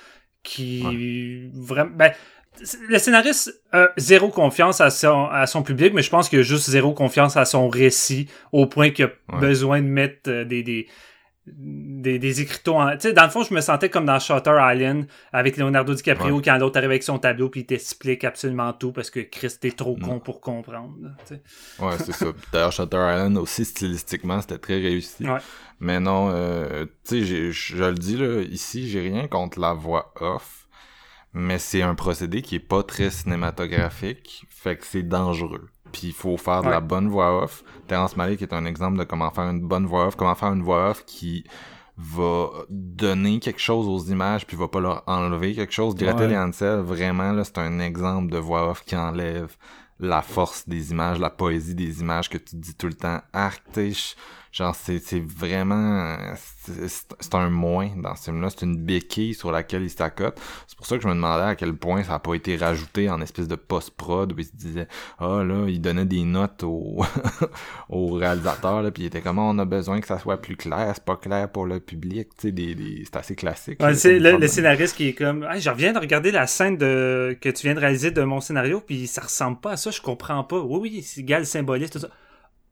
qui 0.46 1.50
vraiment 1.56 1.92
ben, 1.96 2.12
le 2.88 3.00
scénariste 3.00 3.62
a 3.72 3.90
zéro 3.98 4.30
confiance 4.30 4.82
à 4.82 4.90
son, 4.90 5.26
à 5.26 5.48
son 5.48 5.64
public, 5.64 5.94
mais 5.94 6.02
je 6.02 6.10
pense 6.10 6.30
qu'il 6.30 6.40
a 6.40 6.44
juste 6.44 6.70
zéro 6.70 6.94
confiance 6.94 7.38
à 7.38 7.46
son 7.46 7.70
récit, 7.70 8.28
au 8.52 8.66
point 8.66 8.90
qu'il 8.92 9.06
a 9.06 9.38
besoin 9.40 9.82
de 9.82 9.88
mettre 9.88 10.30
euh, 10.30 10.46
des, 10.46 10.64
des, 10.64 10.88
des, 11.48 12.18
des 12.18 12.42
écriteaux 12.42 12.76
en... 12.76 12.92
Tu 12.92 13.02
sais, 13.02 13.14
dans 13.14 13.24
le 13.24 13.30
fond, 13.30 13.44
je 13.44 13.54
me 13.54 13.62
sentais 13.62 13.90
comme 13.90 14.06
dans 14.06 14.20
Shutter 14.20 14.58
Island, 14.60 15.06
avec 15.32 15.58
Leonardo 15.58 15.94
DiCaprio, 15.94 16.42
quand 16.42 16.58
l'autre 16.58 16.78
arrive 16.78 16.92
avec 16.92 17.04
son 17.04 17.20
tableau, 17.20 17.50
puis 17.50 17.62
il 17.62 17.66
t'explique 17.66 18.24
absolument 18.24 18.74
tout, 18.74 18.92
parce 18.92 19.10
que 19.10 19.20
Chris, 19.20 19.56
t'es 19.60 19.72
trop 19.72 19.96
con 19.96 20.20
pour 20.20 20.42
comprendre. 20.42 20.96
Ouais, 21.80 21.96
c'est 22.00 22.14
ça. 22.14 22.28
D'ailleurs, 22.54 22.72
Shutter 22.72 22.98
Island 22.98 23.38
aussi, 23.38 23.66
stylistiquement, 23.66 24.42
c'était 24.42 24.58
très 24.58 24.80
réussi. 24.80 25.26
Mais 25.80 26.00
non, 26.00 26.30
euh, 26.32 26.86
tu 27.08 27.26
sais, 27.26 27.52
je 27.52 27.84
le 27.84 27.94
dis, 27.94 28.18
là, 28.18 28.42
ici, 28.42 28.88
j'ai 28.88 29.02
rien 29.02 29.28
contre 29.28 29.60
la 29.60 29.74
voix 29.74 30.14
off 30.20 30.65
mais 31.36 31.60
c'est 31.60 31.82
un 31.82 31.96
procédé 31.96 32.42
qui 32.42 32.56
est 32.56 32.60
pas 32.60 32.82
très 32.82 33.10
cinématographique, 33.10 34.46
fait 34.50 34.78
que 34.78 34.86
c'est 34.86 35.04
dangereux. 35.04 35.68
Puis 35.92 36.08
il 36.08 36.14
faut 36.14 36.38
faire 36.38 36.64
de 36.64 36.70
la 36.70 36.80
bonne 36.80 37.10
voix 37.10 37.44
off. 37.44 37.64
Terence 37.88 38.16
Malick 38.18 38.42
est 38.42 38.54
un 38.54 38.66
exemple 38.66 38.98
de 38.98 39.04
comment 39.04 39.30
faire 39.32 39.50
une 39.50 39.62
bonne 39.62 39.86
voix 39.86 40.08
off, 40.08 40.16
comment 40.16 40.34
faire 40.34 40.54
une 40.54 40.64
voix 40.64 40.90
off 40.90 41.06
qui 41.06 41.44
va 41.98 42.50
donner 42.70 43.40
quelque 43.40 43.60
chose 43.60 43.88
aux 43.88 44.12
images 44.12 44.46
puis 44.46 44.58
va 44.58 44.68
pas 44.68 44.80
leur 44.80 45.04
enlever 45.08 45.56
quelque 45.56 45.74
chose. 45.74 45.96
Gretel 45.96 46.32
et 46.32 46.38
Hansel, 46.38 46.80
vraiment 46.80 47.32
là, 47.34 47.44
c'est 47.44 47.58
un 47.58 47.80
exemple 47.80 48.32
de 48.32 48.38
voix 48.38 48.70
off 48.70 48.84
qui 48.86 48.96
enlève 48.96 49.56
la 50.00 50.22
force 50.22 50.68
des 50.68 50.92
images, 50.92 51.20
la 51.20 51.30
poésie 51.30 51.76
des 51.76 52.02
images 52.02 52.30
que 52.30 52.38
tu 52.38 52.56
dis 52.56 52.76
tout 52.76 52.88
le 52.88 52.96
temps. 52.96 53.22
Arc, 53.34 53.62
Genre, 54.56 54.74
c'est, 54.74 55.00
c'est 55.00 55.20
vraiment... 55.20 56.16
C'est 56.64 57.36
un 57.36 57.50
moins 57.50 57.90
dans 57.98 58.16
ce 58.16 58.26
film-là. 58.32 58.50
C'est 58.50 58.66
une 58.66 58.78
béquille 58.78 59.34
sur 59.34 59.52
laquelle 59.52 59.84
il 59.84 59.90
s'accote. 59.90 60.40
C'est 60.66 60.78
pour 60.78 60.86
ça 60.86 60.96
que 60.96 61.04
je 61.04 61.10
me 61.10 61.14
demandais 61.14 61.44
à 61.44 61.56
quel 61.56 61.74
point 61.76 62.04
ça 62.04 62.14
n'a 62.14 62.20
pas 62.20 62.36
été 62.36 62.56
rajouté 62.56 63.10
en 63.10 63.20
espèce 63.20 63.50
de 63.50 63.56
post-prod 63.56 64.32
où 64.32 64.40
il 64.40 64.46
se 64.46 64.56
disait 64.56 64.88
«Ah, 65.20 65.44
là, 65.44 65.66
il 65.68 65.82
donnait 65.82 66.06
des 66.06 66.24
notes 66.24 66.64
au, 66.64 67.04
au 67.90 68.14
réalisateur, 68.14 68.82
là, 68.82 68.92
puis 68.92 69.04
il 69.04 69.06
était 69.08 69.20
comme 69.20 69.40
ah, 69.40 69.42
on 69.42 69.60
a 69.60 69.66
besoin 69.66 70.00
que 70.00 70.08
ça 70.08 70.20
soit 70.20 70.38
plus 70.38 70.56
clair, 70.56 70.90
c'est 70.96 71.04
pas 71.04 71.18
clair 71.18 71.52
pour 71.52 71.66
le 71.66 71.82
public.» 71.82 72.30
Tu 72.40 72.48
sais, 72.48 72.52
des, 72.54 72.76
des... 72.76 73.04
c'est 73.04 73.18
assez 73.18 73.36
classique. 73.36 73.84
Ouais, 73.84 73.94
c'est 73.94 74.20
le, 74.20 74.48
scénariste 74.48 74.96
qui 74.96 75.10
est 75.10 75.14
comme 75.14 75.44
hey, 75.44 75.60
«Je 75.60 75.70
reviens 75.70 75.92
de 75.92 76.00
regarder 76.00 76.32
la 76.32 76.48
scène 76.48 76.78
de 76.78 77.38
que 77.42 77.50
tu 77.50 77.68
viens 77.68 77.76
de 77.76 77.82
réaliser 77.82 78.12
de 78.12 78.24
mon 78.24 78.40
scénario, 78.40 78.80
puis 78.80 79.06
ça 79.08 79.24
ressemble 79.24 79.60
pas 79.60 79.72
à 79.72 79.78
ça, 79.78 79.92
je 79.92 80.00
comprends 80.00 80.46
pas. 80.46 80.62
Oui, 80.62 80.80
oui, 80.82 81.04
c'est 81.04 81.20
égal 81.20 81.46
symboliste, 81.46 81.92
tout 81.92 82.00
ça.» 82.00 82.08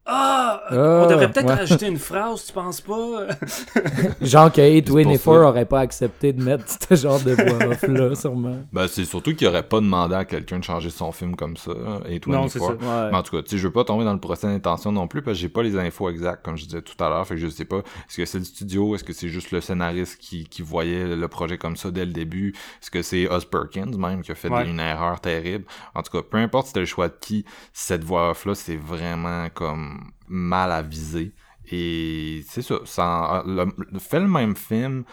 Ah! 0.06 0.44
on 0.70 1.06
devrait 1.08 1.30
peut-être 1.30 1.48
rajouter 1.48 1.86
une 1.86 1.98
phrase, 1.98 2.44
tu 2.44 2.52
penses 2.52 2.80
pas? 2.80 3.26
Genre 4.20 4.52
que 4.52 4.60
824 4.60 5.28
aurait 5.28 5.64
pas 5.64 5.80
accepté 5.80 6.32
de 6.32 6.42
mettre 6.42 6.64
ce 6.68 6.94
genre 7.02 7.20
de 7.20 7.32
voix 7.32 7.68
off-là, 7.68 8.14
sûrement. 8.14 8.58
Ben, 8.72 8.86
c'est 8.86 9.04
surtout 9.04 9.34
qu'il 9.34 9.46
aurait 9.46 9.62
pas 9.62 9.80
demandé 9.80 10.14
à 10.14 10.24
quelqu'un 10.24 10.58
de 10.58 10.64
changer 10.64 10.90
son 10.90 11.12
film 11.12 11.36
comme 11.36 11.56
ça, 11.56 11.72
824. 12.08 12.26
Non, 12.26 12.48
c'est 12.48 12.58
ça. 12.58 12.76
Mais 13.10 13.16
en 13.16 13.22
tout 13.22 13.36
cas, 13.36 13.42
tu 13.42 13.50
sais, 13.50 13.58
je 13.58 13.66
veux 13.66 13.72
pas 13.72 13.84
tomber 13.84 14.04
dans 14.04 14.12
le 14.12 14.20
procès 14.20 14.46
d'intention 14.46 14.92
non 14.92 15.08
plus, 15.08 15.22
parce 15.22 15.36
que 15.36 15.40
j'ai 15.40 15.48
pas 15.48 15.62
les 15.62 15.78
infos 15.78 16.10
exactes, 16.10 16.44
comme 16.44 16.56
je 16.56 16.64
disais 16.64 16.82
tout 16.82 17.02
à 17.02 17.08
l'heure, 17.08 17.26
fait 17.26 17.34
que 17.34 17.40
je 17.40 17.48
sais 17.48 17.64
pas, 17.64 17.78
est-ce 17.78 18.18
que 18.18 18.24
c'est 18.24 18.38
le 18.38 18.44
studio, 18.44 18.94
est-ce 18.94 19.04
que 19.04 19.12
c'est 19.12 19.28
juste 19.28 19.52
le 19.52 19.60
scénariste 19.60 20.18
qui, 20.18 20.44
qui 20.44 20.62
voyait 20.62 21.16
le 21.16 21.28
projet 21.28 21.56
comme 21.56 21.76
ça 21.76 21.90
dès 21.90 22.04
le 22.04 22.12
début, 22.12 22.54
est-ce 22.82 22.90
que 22.90 23.02
c'est 23.02 23.28
Oz 23.28 23.46
Perkins 23.46 23.96
même 23.96 24.22
qui 24.22 24.32
a 24.32 24.34
fait 24.34 24.48
une 24.48 24.80
erreur 24.80 25.20
terrible? 25.20 25.64
En 25.94 26.02
tout 26.02 26.12
cas, 26.12 26.22
peu 26.28 26.36
importe 26.36 26.68
c'était 26.68 26.80
le 26.80 26.86
choix 26.86 27.08
de 27.08 27.14
qui, 27.20 27.44
cette 27.72 28.04
voix 28.04 28.30
off-là, 28.30 28.54
c'est 28.54 28.76
vraiment 28.76 29.48
comme 29.54 29.93
mal 30.28 30.72
avisé. 30.72 31.34
Et 31.70 32.44
c'est 32.48 32.62
ça, 32.62 32.76
sans, 32.84 33.42
le, 33.44 33.66
fait 33.98 34.20
le 34.20 34.28
même 34.28 34.54
film 34.54 35.04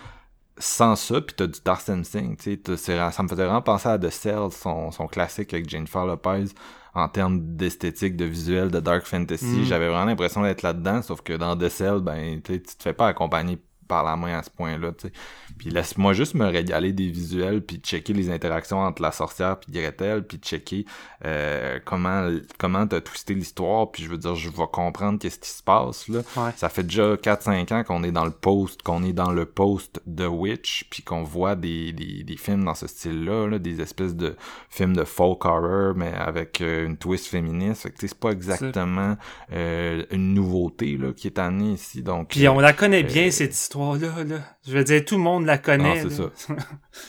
sans 0.58 0.96
ça, 0.96 1.22
puis 1.22 1.36
t'as 1.36 1.48
du 1.48 1.60
Tarzan 1.60 2.04
Singh, 2.04 2.38
ça 2.38 3.24
me 3.24 3.28
faisait 3.28 3.46
vraiment 3.46 3.62
penser 3.62 3.90
à 3.90 3.98
The 3.98 4.10
Cell, 4.10 4.52
son, 4.52 4.92
son 4.92 5.08
classique 5.08 5.54
avec 5.54 5.68
Jennifer 5.68 6.06
Lopez, 6.06 6.46
en 6.94 7.08
termes 7.08 7.56
d'esthétique, 7.56 8.16
de 8.16 8.26
visuel, 8.26 8.70
de 8.70 8.80
dark 8.80 9.06
fantasy. 9.06 9.46
Mm. 9.46 9.64
J'avais 9.64 9.88
vraiment 9.88 10.06
l'impression 10.06 10.44
d'être 10.44 10.62
là-dedans, 10.62 11.02
sauf 11.02 11.22
que 11.22 11.34
dans 11.34 11.58
The 11.58 11.70
Cell, 11.70 12.00
ben, 12.02 12.42
tu 12.42 12.62
te 12.62 12.84
fais 12.84 12.94
pas 12.94 13.08
accompagner 13.08 13.58
par 13.92 14.06
la 14.06 14.16
main 14.16 14.40
à 14.40 14.42
ce 14.42 14.50
point-là, 14.50 14.94
tu 14.94 15.08
sais. 15.08 15.14
Puis 15.58 15.70
laisse-moi 15.70 16.14
juste 16.14 16.34
me 16.34 16.46
régaler 16.46 16.94
des 16.94 17.10
visuels, 17.10 17.62
puis 17.62 17.76
checker 17.84 18.14
les 18.14 18.32
interactions 18.32 18.80
entre 18.80 19.02
la 19.02 19.12
sorcière 19.12 19.60
puis 19.60 19.74
Gretel, 19.74 20.26
puis 20.26 20.38
checker 20.38 20.86
euh, 21.26 21.78
comment 21.84 22.30
comment 22.58 22.88
t'as 22.88 23.02
twisté 23.02 23.34
l'histoire, 23.34 23.92
puis 23.92 24.04
je 24.04 24.10
veux 24.10 24.18
dire, 24.18 24.34
je 24.36 24.50
vais 24.50 24.64
comprendre 24.72 25.20
qu'est-ce 25.20 25.40
qui 25.40 25.50
se 25.50 25.62
passe, 25.62 26.08
là. 26.08 26.22
Ça 26.56 26.70
fait 26.70 26.84
déjà 26.84 27.16
4-5 27.16 27.74
ans 27.74 27.84
qu'on 27.84 28.04
est 28.04 28.14
dans 28.14 28.24
le 28.24 28.32
post, 28.32 28.82
qu'on 28.82 29.04
est 29.04 29.12
dans 29.12 29.34
le 29.34 29.46
post 29.46 30.02
de 30.06 30.26
Witch, 30.26 30.86
puis 30.90 31.04
qu'on 31.04 31.24
voit 31.24 31.56
des, 31.56 31.92
des, 31.92 32.24
des, 32.24 32.38
films 32.38 32.64
dans 32.64 32.74
ce 32.74 32.88
style-là, 32.88 33.48
là, 33.48 33.60
des 33.60 33.82
espèces 33.82 34.16
de 34.16 34.38
films 34.70 34.96
de 34.96 35.04
folk 35.04 35.44
horror, 35.44 35.96
mais 35.98 36.14
avec 36.14 36.62
euh, 36.62 36.86
une 36.86 36.96
twist 36.96 37.28
féministe. 37.28 37.82
Fait 37.82 37.92
que 37.92 37.98
c'est 38.00 38.18
pas 38.18 38.32
exactement 38.32 39.18
euh, 39.52 40.06
une 40.12 40.34
nouveauté, 40.34 40.96
là, 40.96 41.12
qui 41.12 41.28
est 41.28 41.38
amenée 41.40 41.74
ici, 41.74 42.02
donc... 42.02 42.30
Puis 42.30 42.48
on 42.48 42.60
la 42.62 42.72
connaît 42.72 43.04
bien, 43.04 43.30
cette 43.32 43.54
histoire 43.54 43.81
là 43.96 44.40
Je 44.66 44.78
veux 44.78 44.84
dire, 44.84 45.06
tout 45.06 45.16
le 45.16 45.22
monde 45.22 45.46
la 45.46 45.58
connaît. 45.58 46.02
c'est 46.02 46.10
ça. 46.10 46.32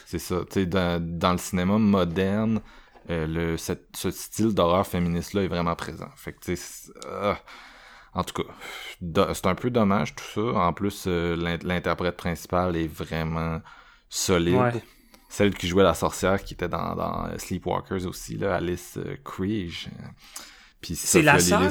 c'est 0.06 0.18
ça. 0.18 0.36
Sais, 0.50 0.66
dans, 0.66 1.32
le 1.32 1.38
cinéma 1.38 1.78
moderne, 1.78 2.60
euh, 3.10 3.26
le, 3.26 3.56
ce 3.56 4.10
style 4.10 4.54
d'horreur 4.54 4.86
féministe-là 4.86 5.42
est 5.42 5.48
vraiment 5.48 5.74
présent. 5.74 6.08
Fait 6.16 6.32
que, 6.32 6.52
euh, 7.06 7.34
en 8.14 8.24
tout 8.24 8.42
cas, 8.42 9.32
c'est 9.34 9.46
un 9.46 9.54
peu 9.54 9.70
dommage 9.70 10.14
tout 10.14 10.24
ça. 10.34 10.40
En 10.40 10.72
plus, 10.72 11.04
euh, 11.06 11.36
l'interprète 11.62 12.16
principal 12.16 12.76
est 12.76 12.88
vraiment 12.88 13.60
solide. 14.08 14.82
Celle 15.28 15.55
qui 15.55 15.66
jouait 15.66 15.82
la 15.82 15.94
sorcière 15.94 16.42
qui 16.44 16.52
était 16.52 16.68
dans, 16.68 16.94
dans 16.94 17.38
Sleepwalkers 17.38 18.06
aussi, 18.06 18.36
là, 18.36 18.56
Alice 18.56 18.98
Kriege. 19.24 19.88
Puis 20.82 20.94
c'est 20.94 21.22
la 21.22 21.38
sœur? 21.38 21.62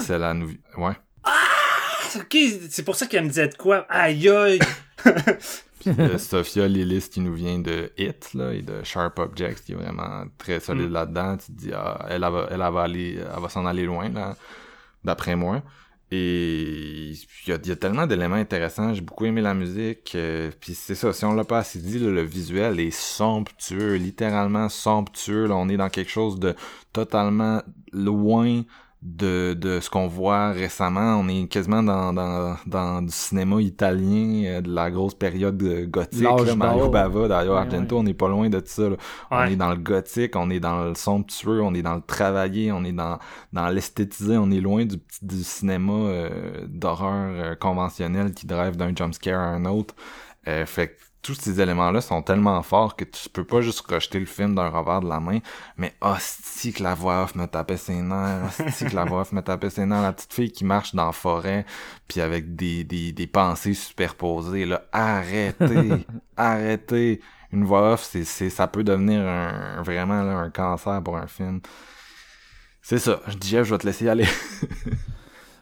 Ouais. 0.77 0.95
Ok, 2.15 2.37
c'est 2.69 2.83
pour 2.83 2.95
ça 2.95 3.07
qu'elle 3.07 3.23
me 3.23 3.29
disait 3.29 3.47
de 3.47 3.55
quoi? 3.55 3.85
Aïe 3.89 4.29
aïe! 4.29 4.59
Puis 5.81 5.93
Sophia 6.19 6.67
Lillis 6.67 7.09
qui 7.09 7.19
nous 7.19 7.33
vient 7.33 7.59
de 7.59 7.91
Hit 7.97 8.33
là, 8.33 8.53
et 8.53 8.61
de 8.61 8.83
Sharp 8.83 9.17
Objects 9.19 9.63
qui 9.65 9.71
est 9.73 9.75
vraiment 9.75 10.25
très 10.37 10.59
solide 10.59 10.89
mm. 10.89 10.93
là-dedans. 10.93 11.37
Tu 11.37 11.45
te 11.47 11.51
dis, 11.51 11.71
ah, 11.73 12.05
elle, 12.09 12.21
va, 12.21 12.47
elle, 12.51 12.59
va 12.59 12.81
aller, 12.81 13.17
elle 13.17 13.41
va 13.41 13.49
s'en 13.49 13.65
aller 13.65 13.85
loin, 13.85 14.09
là, 14.09 14.35
d'après 15.03 15.35
moi. 15.35 15.63
Et 16.13 17.13
il 17.13 17.17
y, 17.47 17.53
a, 17.53 17.75
tellement 17.77 18.05
d'éléments 18.05 18.35
intéressants. 18.35 18.93
J'ai 18.93 18.99
beaucoup 18.99 19.25
aimé 19.25 19.39
la 19.39 19.53
musique. 19.53 20.11
Euh, 20.15 20.51
puis 20.59 20.73
c'est 20.73 20.93
ça, 20.93 21.13
si 21.13 21.23
on 21.23 21.33
l'a 21.33 21.45
pas 21.45 21.59
assez 21.59 21.79
dit, 21.79 21.99
le 21.99 22.21
visuel 22.21 22.81
est 22.81 22.91
somptueux, 22.91 23.95
littéralement 23.95 24.67
somptueux. 24.67 25.45
Là, 25.45 25.55
on 25.55 25.69
est 25.69 25.77
dans 25.77 25.89
quelque 25.89 26.11
chose 26.11 26.37
de 26.37 26.53
totalement 26.91 27.63
loin 27.93 28.63
de, 29.01 29.53
de 29.59 29.79
ce 29.79 29.89
qu'on 29.89 30.07
voit 30.07 30.51
récemment. 30.51 31.15
On 31.19 31.27
est 31.27 31.47
quasiment 31.47 31.81
dans, 31.81 32.13
dans, 32.13 32.55
dans 32.67 33.01
du 33.01 33.11
cinéma 33.11 33.59
italien, 33.61 34.43
euh, 34.45 34.61
de 34.61 34.69
la 34.73 34.91
grosse 34.91 35.15
période 35.15 35.61
euh, 35.63 35.85
gothique. 35.87 36.21
Là, 36.21 36.55
Mario. 36.55 36.89
Bava, 36.89 37.27
d'ailleurs, 37.27 37.55
Ouais, 37.55 37.61
Argento, 37.61 37.97
on 37.97 38.03
n'est 38.03 38.13
pas 38.13 38.27
loin 38.29 38.49
de 38.49 38.61
ça. 38.65 38.89
là. 38.89 38.95
On 39.31 39.37
Ouais. 39.39 39.53
est 39.53 39.55
dans 39.55 39.71
le 39.71 39.77
gothique, 39.77 40.35
on 40.35 40.49
est 40.51 40.59
dans 40.59 40.83
le 40.85 40.95
somptueux, 40.95 41.61
on 41.61 41.73
est 41.73 41.81
dans 41.81 41.95
le 41.95 42.01
travaillé, 42.01 42.71
on 42.71 42.83
est 42.83 42.91
dans, 42.91 43.17
dans 43.53 43.69
l'esthétisé, 43.69 44.37
on 44.37 44.51
est 44.51 44.61
loin 44.61 44.85
du, 44.85 44.97
petit- 44.97 45.25
du 45.25 45.43
cinéma 45.43 45.93
euh, 45.93 46.65
d'horreur 46.67 47.31
euh, 47.33 47.55
conventionnel 47.55 48.33
qui 48.33 48.45
drive 48.45 48.75
d'un 48.77 48.95
jumpscare 48.95 49.39
à 49.39 49.45
un 49.47 49.65
autre. 49.65 49.95
Euh, 50.47 50.65
fait 50.65 50.89
que 50.89 50.93
tous 51.21 51.35
ces 51.35 51.61
éléments-là 51.61 52.01
sont 52.01 52.21
tellement 52.21 52.61
forts 52.63 52.95
que 52.95 53.05
tu 53.05 53.29
peux 53.29 53.43
pas 53.43 53.61
juste 53.61 53.81
rejeter 53.81 54.19
le 54.19 54.25
film 54.25 54.55
d'un 54.55 54.69
revers 54.69 55.01
de 55.01 55.07
la 55.07 55.19
main, 55.19 55.39
mais 55.77 55.93
hostie 56.01 56.73
que 56.73 56.81
la 56.81 56.95
voix 56.95 57.23
off 57.23 57.35
me 57.35 57.45
tapait 57.45 57.77
ses 57.77 58.01
nerfs, 58.01 58.59
hostie 58.59 58.85
que 58.85 58.95
la 58.95 59.05
voix 59.05 59.21
off 59.21 59.31
me 59.31 59.41
tapait 59.41 59.69
ses 59.69 59.85
nerfs, 59.85 60.01
la 60.01 60.13
petite 60.13 60.33
fille 60.33 60.51
qui 60.51 60.65
marche 60.65 60.95
dans 60.95 61.07
la 61.07 61.11
forêt, 61.11 61.65
puis 62.07 62.21
avec 62.21 62.55
des, 62.55 62.83
des, 62.83 63.11
des 63.11 63.27
pensées 63.27 63.73
superposées, 63.73 64.65
là, 64.65 64.83
arrêtez, 64.91 66.05
arrêtez, 66.37 67.21
une 67.51 67.65
voix 67.65 67.93
off, 67.93 68.03
c'est, 68.03 68.23
c'est, 68.23 68.49
ça 68.49 68.67
peut 68.67 68.83
devenir 68.83 69.21
un, 69.21 69.83
vraiment 69.83 70.23
là, 70.23 70.33
un 70.33 70.49
cancer 70.49 71.03
pour 71.03 71.17
un 71.17 71.27
film. 71.27 71.61
C'est 72.81 72.97
ça, 72.97 73.19
je 73.27 73.37
dis 73.37 73.49
Jeff, 73.49 73.67
je 73.67 73.75
vais 73.75 73.79
te 73.79 73.85
laisser 73.85 74.05
y 74.05 74.09
aller. 74.09 74.25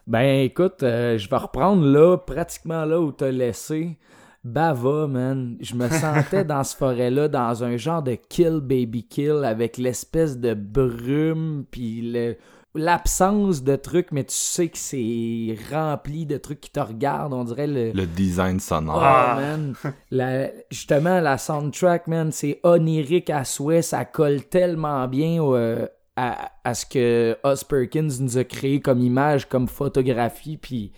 Ben 0.09 0.43
écoute, 0.43 0.81
euh, 0.81 1.19
je 1.19 1.29
vais 1.29 1.37
reprendre 1.37 1.85
là, 1.85 2.17
pratiquement 2.17 2.83
là 2.83 2.99
où 2.99 3.11
t'as 3.11 3.29
laissé. 3.29 3.99
Bava, 4.43 5.07
man. 5.07 5.57
Je 5.59 5.75
me 5.75 5.89
sentais 5.89 6.45
dans 6.45 6.63
ce 6.63 6.75
forêt-là, 6.75 7.27
dans 7.27 7.63
un 7.63 7.77
genre 7.77 8.01
de 8.01 8.15
kill 8.15 8.59
baby 8.61 9.03
kill, 9.03 9.43
avec 9.43 9.77
l'espèce 9.77 10.37
de 10.37 10.53
brume, 10.53 11.65
puis 11.69 12.01
le- 12.11 12.35
l'absence 12.75 13.63
de 13.63 13.75
trucs, 13.75 14.11
mais 14.11 14.23
tu 14.23 14.35
sais 14.35 14.69
que 14.69 14.77
c'est 14.77 15.57
rempli 15.71 16.25
de 16.25 16.37
trucs 16.37 16.61
qui 16.61 16.69
te 16.69 16.79
regardent. 16.79 17.33
On 17.33 17.43
dirait 17.43 17.67
le. 17.67 17.91
Le 17.91 18.05
design 18.05 18.59
sonore. 18.59 19.01
Ah, 19.03 19.35
Ah. 19.37 19.41
man. 19.41 19.73
La- 20.11 20.49
justement, 20.71 21.19
la 21.19 21.37
soundtrack, 21.37 22.07
man, 22.07 22.31
c'est 22.31 22.59
onirique 22.63 23.29
à 23.31 23.43
souhait. 23.43 23.81
Ça 23.81 24.05
colle 24.05 24.43
tellement 24.43 25.07
bien 25.07 25.43
euh, 25.43 25.85
à, 26.15 26.51
à 26.63 26.73
ce 26.75 26.85
que 26.85 27.35
Os 27.43 27.63
Perkins 27.63 28.07
nous 28.19 28.37
a 28.37 28.43
créé 28.43 28.79
comme 28.79 29.01
image, 29.01 29.49
comme 29.49 29.67
photographie. 29.67 30.57
Puis, 30.57 30.91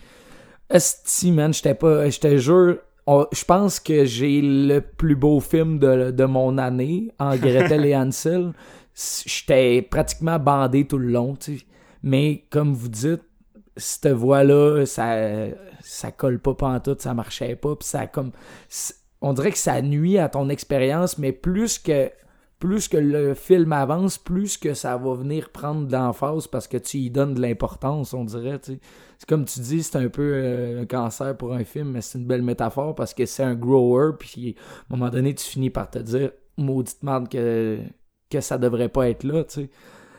esti, 0.70 1.32
man, 1.32 1.54
j'étais 1.54 1.74
pas. 1.76 2.10
Je 2.10 2.20
te 2.20 2.38
jure, 2.38 2.78
on- 3.08 3.28
je 3.32 3.44
pense 3.46 3.80
que 3.80 4.06
j'ai 4.06 4.42
le 4.42 4.80
plus 4.82 5.16
beau 5.16 5.40
film 5.40 5.80
de, 5.80 6.12
de 6.12 6.26
mon 6.26 6.58
année 6.58 7.10
en 7.20 7.36
Gretel 7.36 7.86
et 7.86 7.96
Hansel. 7.96 8.54
J'étais 9.26 9.82
pratiquement 9.82 10.38
bandé 10.40 10.86
tout 10.86 10.98
le 10.98 11.08
long, 11.10 11.36
tu 11.36 11.58
sais. 11.60 11.66
Mais 12.04 12.46
comme 12.50 12.74
vous 12.74 12.90
dites, 12.90 13.22
cette 13.78 14.08
voix-là, 14.08 14.86
ça, 14.86 15.16
ça 15.82 16.12
colle 16.12 16.40
pas 16.40 16.54
pantoute, 16.54 17.02
ça 17.02 17.14
marchait 17.14 17.56
pas, 17.56 17.76
puis 17.76 17.88
ça 17.88 18.08
comme... 18.08 18.32
On 19.22 19.34
dirait 19.34 19.52
que 19.52 19.58
ça 19.60 19.82
nuit 19.82 20.18
à 20.18 20.30
ton 20.30 20.50
expérience, 20.50 21.18
mais 21.20 21.32
plus 21.32 21.78
que 21.78 22.10
plus 22.62 22.88
que 22.88 22.98
le 22.98 23.34
film 23.34 23.74
avance, 23.74 24.20
plus 24.20 24.56
que 24.56 24.76
ça 24.76 24.96
va 24.96 25.16
venir 25.16 25.50
prendre 25.50 25.88
d'emphase 25.88 26.46
parce 26.46 26.68
que 26.68 26.78
tu 26.78 27.00
y 27.00 27.10
donnes 27.10 27.34
de 27.34 27.42
l'importance, 27.42 28.14
on 28.14 28.24
dirait. 28.24 28.60
C'est 28.62 28.80
comme 29.28 29.46
tu 29.46 29.60
dis, 29.62 29.82
c'est 29.82 29.98
un 29.98 30.10
peu 30.10 30.32
euh, 30.36 30.84
un 30.84 30.86
cancer 30.86 31.36
pour 31.36 31.54
un 31.54 31.64
film, 31.64 31.90
mais 31.90 32.02
c'est 32.02 32.20
une 32.20 32.28
belle 32.28 32.44
métaphore 32.44 32.94
parce 32.94 33.16
que 33.16 33.26
c'est 33.26 33.42
un 33.42 33.56
grower, 33.56 34.12
puis 34.20 34.56
à 34.58 34.94
un 34.94 34.98
moment 34.98 35.10
donné, 35.10 35.34
tu 35.34 35.44
finis 35.44 35.72
par 35.72 35.90
te 35.90 35.98
dire, 35.98 36.32
maudite 36.56 37.02
merde 37.02 37.30
que, 37.30 37.80
que 38.30 38.40
ça 38.42 38.60
devrait 38.60 38.90
pas 38.90 39.10
être 39.10 39.24
là, 39.24 39.44
tu 39.44 39.62
sais. 39.62 39.70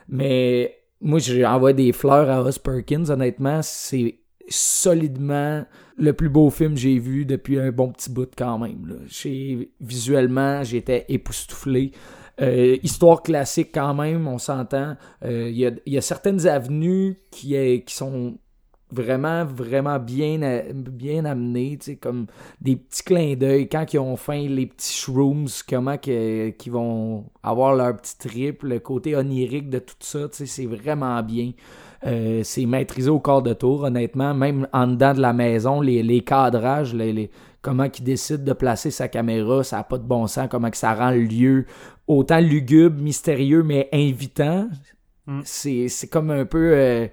Mais 0.09 0.77
moi, 1.01 1.21
j'ai 1.21 1.47
envoyé 1.47 1.75
des 1.75 1.93
fleurs 1.93 2.29
à 2.29 2.43
Os 2.43 2.59
Perkins, 2.59 3.09
honnêtement, 3.09 3.61
c'est 3.63 4.19
solidement 4.49 5.65
le 5.97 6.13
plus 6.13 6.29
beau 6.29 6.51
film 6.51 6.75
que 6.75 6.81
j'ai 6.81 6.99
vu 6.99 7.25
depuis 7.25 7.61
un 7.61 7.71
bon 7.71 7.93
petit 7.93 8.11
bout 8.11 8.31
quand 8.37 8.59
même. 8.59 9.07
Visuellement, 9.81 10.65
j'étais 10.65 11.05
époustouflé. 11.09 11.93
Euh, 12.43 12.77
histoire 12.83 13.23
classique 13.23 13.71
quand 13.73 13.95
même, 13.95 14.27
on 14.27 14.39
s'entend. 14.39 14.97
Euh, 15.25 15.49
Il 15.51 15.81
y, 15.87 15.99
a, 15.99 16.01
certaines 16.01 16.47
avenues 16.47 17.17
qui, 17.31 17.55
sont 17.87 18.37
vraiment, 18.91 19.45
vraiment 19.45 19.99
bien, 19.99 20.63
bien 20.75 21.25
amenées, 21.25 21.79
comme 22.01 22.27
des 22.61 22.77
petits 22.77 23.05
clins 23.05 23.35
d'œil 23.37 23.69
quand 23.69 23.95
ils 23.95 23.99
ont 23.99 24.17
faim, 24.17 24.47
les 24.49 24.67
petits 24.67 24.93
shrooms, 24.93 25.49
comment 25.69 25.97
qu'ils 25.99 26.73
vont 26.73 27.27
avoir 27.43 27.75
leur 27.75 27.97
petit 27.97 28.19
trip, 28.19 28.65
le 28.65 28.81
côté 28.81 29.15
onirique 29.15 29.71
de 29.71 29.79
tout 29.79 29.95
ça, 30.01 30.27
c'est 30.33 30.67
vraiment 30.67 31.23
bien. 31.23 31.53
Euh, 32.05 32.41
c'est 32.43 32.67
maîtrisé 32.67 33.11
au 33.11 33.21
corps 33.21 33.43
de 33.43 33.53
tour, 33.53 33.85
honnêtement. 33.85 34.35
Même 34.35 34.67
en 34.73 34.89
dedans 34.89 35.15
de 35.15 35.21
la 35.21 35.33
maison, 35.33 35.81
les, 35.81 36.03
les 36.03 36.23
cadrages, 36.23 36.93
les, 36.93 37.31
comment 37.61 37.85
il 37.85 38.05
décide 38.05 38.43
de 38.43 38.53
placer 38.53 38.91
sa 38.91 39.07
caméra, 39.07 39.63
ça 39.63 39.77
n'a 39.77 39.85
pas 39.85 39.99
de 39.99 40.03
bon 40.03 40.27
sens. 40.27 40.49
Comment 40.51 40.71
que 40.71 40.77
ça 40.77 40.95
rend 40.95 41.11
le 41.11 41.23
lieu 41.23 41.67
autant 42.07 42.41
lugubre, 42.41 43.01
mystérieux, 43.01 43.63
mais 43.63 43.89
invitant. 43.93 44.69
Mm. 45.27 45.41
C'est, 45.45 46.09
comme 46.11 46.31
un 46.31 46.45
peu... 46.45 46.73
euh, 46.75 47.09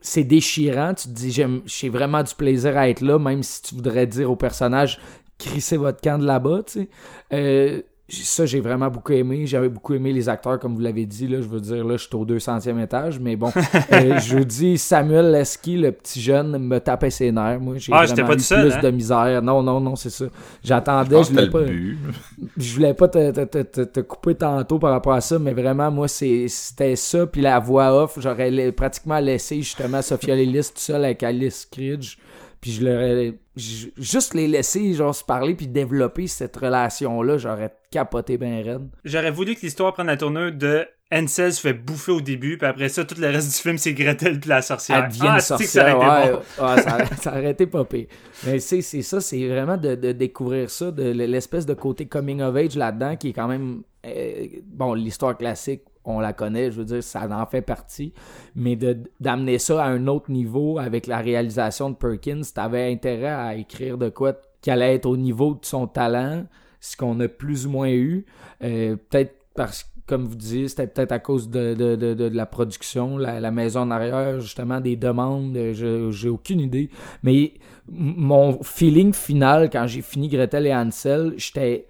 c'est 0.00 0.24
déchirant. 0.24 0.94
Tu 0.94 1.08
te 1.08 1.14
dis, 1.14 1.42
j'ai 1.66 1.88
vraiment 1.88 2.22
du 2.22 2.34
plaisir 2.34 2.76
à 2.76 2.88
être 2.88 3.00
là, 3.00 3.18
même 3.18 3.42
si 3.42 3.62
tu 3.62 3.74
voudrais 3.74 4.06
dire 4.06 4.30
au 4.30 4.36
personnage, 4.36 5.00
crissez 5.38 5.76
votre 5.76 6.00
camp 6.00 6.18
de 6.18 6.26
là-bas, 6.26 6.62
tu 6.66 6.72
sais. 6.72 6.88
Euh, 7.32 7.82
ça, 8.16 8.44
j'ai 8.46 8.60
vraiment 8.60 8.88
beaucoup 8.88 9.12
aimé. 9.12 9.46
J'avais 9.46 9.68
beaucoup 9.68 9.94
aimé 9.94 10.12
les 10.12 10.28
acteurs, 10.28 10.58
comme 10.58 10.74
vous 10.74 10.80
l'avez 10.80 11.06
dit. 11.06 11.26
Là, 11.26 11.40
je 11.40 11.46
veux 11.48 11.60
dire, 11.60 11.84
là, 11.84 11.96
je 11.96 12.06
suis 12.06 12.14
au 12.14 12.24
200e 12.26 12.82
étage. 12.82 13.18
Mais 13.18 13.36
bon, 13.36 13.50
euh, 13.92 14.18
je 14.18 14.36
vous 14.36 14.44
dis, 14.44 14.76
Samuel 14.78 15.30
Lesky, 15.32 15.76
le 15.78 15.92
petit 15.92 16.20
jeune, 16.20 16.58
me 16.58 16.78
tapait 16.78 17.10
ses 17.10 17.32
nerfs. 17.32 17.60
Moi, 17.60 17.76
j'ai 17.78 17.92
Ah, 17.92 18.04
vraiment 18.04 18.28
pas 18.28 18.34
eu 18.34 18.40
seul, 18.40 18.68
plus 18.68 18.74
hein? 18.76 18.80
de 18.82 18.90
misère. 18.90 19.42
Non, 19.42 19.62
non, 19.62 19.80
non, 19.80 19.96
c'est 19.96 20.10
ça. 20.10 20.26
Je 20.62 20.68
J'attendais, 20.68 21.16
pense 21.16 21.30
je 21.30 21.34
que 21.34 21.50
voulais 21.50 21.50
pas 21.50 21.72
je 22.56 22.74
voulais 22.74 22.94
pas 22.94 23.08
te, 23.08 23.30
te, 23.44 23.62
te, 23.62 23.80
te, 23.82 24.00
couper 24.00 24.34
tantôt 24.34 24.78
par 24.78 24.90
rapport 24.90 25.14
à 25.14 25.20
ça, 25.20 25.38
mais 25.38 25.52
vraiment, 25.52 25.90
moi, 25.90 26.08
c'est, 26.08 26.46
c'était 26.48 26.96
ça. 26.96 27.26
Puis 27.26 27.40
la 27.40 27.58
voix 27.58 28.02
off, 28.04 28.18
j'aurais 28.20 28.72
pratiquement 28.72 29.18
laissé 29.20 29.56
justement 29.56 30.02
Sophia 30.02 30.34
Lillis 30.36 30.70
tout 30.74 30.80
seul 30.80 31.04
avec 31.04 31.22
Alice 31.22 31.66
Cridge. 31.70 32.16
Puis 32.62 32.70
je 32.72 32.84
l'aurais 32.84 33.34
juste 33.56 34.34
les 34.34 34.46
laisser, 34.46 34.94
genre, 34.94 35.14
se 35.14 35.24
parler 35.24 35.54
puis 35.54 35.66
développer 35.66 36.28
cette 36.28 36.56
relation-là, 36.56 37.36
j'aurais 37.36 37.74
capoté 37.90 38.38
ben 38.38 38.64
raide. 38.64 38.88
J'aurais 39.04 39.32
voulu 39.32 39.56
que 39.56 39.62
l'histoire 39.62 39.92
prenne 39.92 40.06
la 40.06 40.16
tournure 40.16 40.52
de 40.52 40.86
Ansel 41.12 41.52
se 41.52 41.60
fait 41.60 41.74
bouffer 41.74 42.12
au 42.12 42.20
début, 42.20 42.56
puis 42.56 42.66
après 42.66 42.88
ça, 42.88 43.04
tout 43.04 43.16
le 43.20 43.26
reste 43.26 43.48
du 43.48 43.62
film, 43.62 43.76
c'est 43.76 43.92
Gretel 43.92 44.40
puis 44.40 44.48
la 44.48 44.62
sorcière. 44.62 45.10
Elle 45.10 45.20
ah, 45.20 45.36
que 45.36 45.42
ça 45.42 45.58
sorcière. 45.58 45.96
aurait 45.98 46.22
été 46.22 46.32
ouais, 46.32 46.40
bon? 46.56 46.64
ouais, 46.64 46.82
ça, 46.82 47.16
ça 47.20 47.30
aurait 47.32 47.50
été 47.50 47.66
pas 47.66 47.84
pire. 47.84 48.06
Mais 48.46 48.60
c'est, 48.60 48.80
c'est 48.80 49.02
ça, 49.02 49.20
c'est 49.20 49.46
vraiment 49.48 49.76
de, 49.76 49.94
de 49.94 50.12
découvrir 50.12 50.70
ça, 50.70 50.90
de 50.90 51.02
l'espèce 51.10 51.66
de 51.66 51.74
côté 51.74 52.06
coming 52.06 52.40
of 52.40 52.56
age 52.56 52.76
là-dedans 52.76 53.16
qui 53.16 53.30
est 53.30 53.32
quand 53.32 53.48
même. 53.48 53.82
Euh, 54.06 54.46
bon, 54.66 54.94
l'histoire 54.94 55.36
classique, 55.36 55.82
on 56.04 56.18
la 56.18 56.32
connaît, 56.32 56.70
je 56.72 56.78
veux 56.78 56.84
dire, 56.84 57.02
ça 57.02 57.28
en 57.30 57.46
fait 57.46 57.62
partie. 57.62 58.12
Mais 58.54 58.76
d'amener 59.20 59.58
ça 59.58 59.84
à 59.84 59.88
un 59.88 60.06
autre 60.08 60.30
niveau 60.30 60.78
avec 60.78 61.06
la 61.06 61.18
réalisation 61.18 61.90
de 61.90 61.94
Perkins, 61.94 62.42
t'avais 62.54 62.90
intérêt 62.90 63.28
à 63.28 63.54
écrire 63.54 63.98
de 63.98 64.08
quoi 64.08 64.34
qui 64.60 64.70
allait 64.70 64.94
être 64.94 65.06
au 65.06 65.16
niveau 65.16 65.54
de 65.54 65.64
son 65.64 65.86
talent, 65.86 66.44
ce 66.80 66.96
qu'on 66.96 67.18
a 67.20 67.28
plus 67.28 67.66
ou 67.66 67.70
moins 67.70 67.90
eu. 67.90 68.26
Euh, 68.62 68.96
peut-être 68.96 69.34
parce 69.54 69.84
que 69.84 69.88
comme 70.06 70.24
vous 70.24 70.34
disiez, 70.34 70.68
c'était 70.68 70.88
peut-être 70.88 71.12
à 71.12 71.20
cause 71.20 71.48
de, 71.48 71.74
de, 71.74 71.94
de, 71.94 72.12
de 72.12 72.28
la 72.36 72.44
production, 72.44 73.16
la, 73.16 73.40
la 73.40 73.50
maison 73.50 73.80
en 73.82 73.90
arrière, 73.90 74.40
justement, 74.40 74.80
des 74.80 74.96
demandes, 74.96 75.56
euh, 75.56 76.10
j'ai 76.10 76.28
aucune 76.28 76.60
idée. 76.60 76.90
Mais 77.22 77.54
mon 77.88 78.62
feeling 78.62 79.12
final, 79.12 79.70
quand 79.70 79.86
j'ai 79.86 80.02
fini 80.02 80.28
Gretel 80.28 80.66
et 80.66 80.74
Hansel, 80.74 81.34
j'étais 81.36 81.86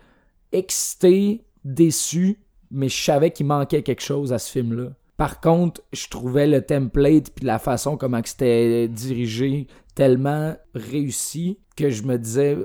excité, 0.52 1.43
déçu, 1.64 2.39
mais 2.70 2.89
je 2.89 3.02
savais 3.02 3.30
qu'il 3.30 3.47
manquait 3.47 3.82
quelque 3.82 4.02
chose 4.02 4.32
à 4.32 4.39
ce 4.39 4.51
film-là. 4.51 4.90
Par 5.16 5.40
contre, 5.40 5.82
je 5.93 6.09
trouvais 6.09 6.47
le 6.47 6.62
template 6.62 7.30
puis 7.30 7.44
la 7.44 7.59
façon 7.59 7.97
comment 7.97 8.20
c'était 8.24 8.89
dirigé 8.89 9.66
tellement 9.94 10.56
réussi 10.74 11.59
que 11.76 11.90
je 11.90 12.02
me 12.02 12.16
disais 12.16 12.56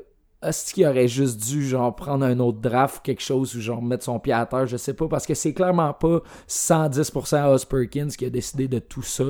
est-ce 0.43 0.73
qu'il 0.73 0.85
aurait 0.85 1.07
juste 1.07 1.39
dû 1.47 1.67
genre 1.67 1.95
prendre 1.95 2.23
un 2.23 2.39
autre 2.39 2.59
draft 2.59 2.97
ou 2.97 3.01
quelque 3.01 3.23
chose 3.23 3.55
ou 3.55 3.61
genre 3.61 3.81
mettre 3.81 4.03
son 4.03 4.19
pied 4.19 4.33
à 4.33 4.45
terre, 4.45 4.67
je 4.67 4.77
sais 4.77 4.93
pas 4.93 5.07
parce 5.07 5.25
que 5.25 5.33
c'est 5.33 5.53
clairement 5.53 5.93
pas 5.93 6.21
110% 6.47 7.47
Os 7.47 7.65
Perkins 7.65 8.09
qui 8.09 8.25
a 8.25 8.29
décidé 8.29 8.67
de 8.67 8.79
tout 8.79 9.01
ça 9.01 9.25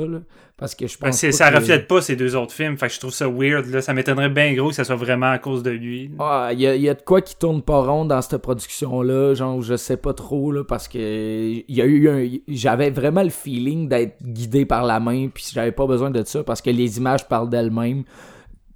parce 0.58 0.74
que 0.76 0.88
je 0.88 0.98
Ben, 1.00 1.08
pense 1.10 1.18
c'est- 1.20 1.28
pas 1.28 1.34
ça 1.34 1.52
que- 1.52 1.56
reflète 1.58 1.88
pas 1.88 2.02
ces 2.02 2.16
deux 2.16 2.36
autres 2.36 2.52
films, 2.54 2.78
fait 2.78 2.88
que 2.88 2.94
je 2.94 3.00
trouve 3.00 3.14
ça 3.14 3.28
weird, 3.30 3.66
là. 3.68 3.82
Ça 3.82 3.94
m'étonnerait 3.94 4.30
bien 4.30 4.54
gros 4.56 4.70
que 4.70 4.76
ça 4.76 4.84
soit 4.84 4.96
vraiment 4.96 5.32
à 5.32 5.38
cause 5.38 5.62
de 5.64 5.70
lui. 5.70 6.12
Ah, 6.20 6.50
il 6.52 6.60
y 6.60 6.68
a, 6.68 6.76
y 6.76 6.90
a 6.90 6.94
de 6.96 7.02
quoi 7.02 7.22
qui 7.22 7.36
tourne 7.38 7.62
pas 7.62 7.80
rond 7.82 8.06
dans 8.06 8.22
cette 8.22 8.38
production-là, 8.42 9.36
genre, 9.36 9.62
je 9.62 9.76
sais 9.76 9.98
pas 9.98 10.14
trop, 10.14 10.52
là, 10.52 10.64
parce 10.64 10.88
que 10.88 10.98
il 10.98 11.64
y 11.76 11.82
a 11.82 11.86
eu 11.86 12.10
un... 12.10 12.28
J'avais 12.48 12.90
vraiment 12.90 13.24
le 13.24 13.30
feeling 13.30 13.88
d'être 13.88 14.18
guidé 14.24 14.66
par 14.66 14.84
la 14.86 15.00
main, 15.00 15.28
puis 15.34 15.46
j'avais 15.54 15.72
pas 15.72 15.86
besoin 15.86 16.10
de 16.12 16.24
ça, 16.26 16.44
parce 16.44 16.62
que 16.62 16.70
les 16.72 16.98
images 16.98 17.28
parlent 17.28 17.50
d'elles-mêmes. 17.50 18.04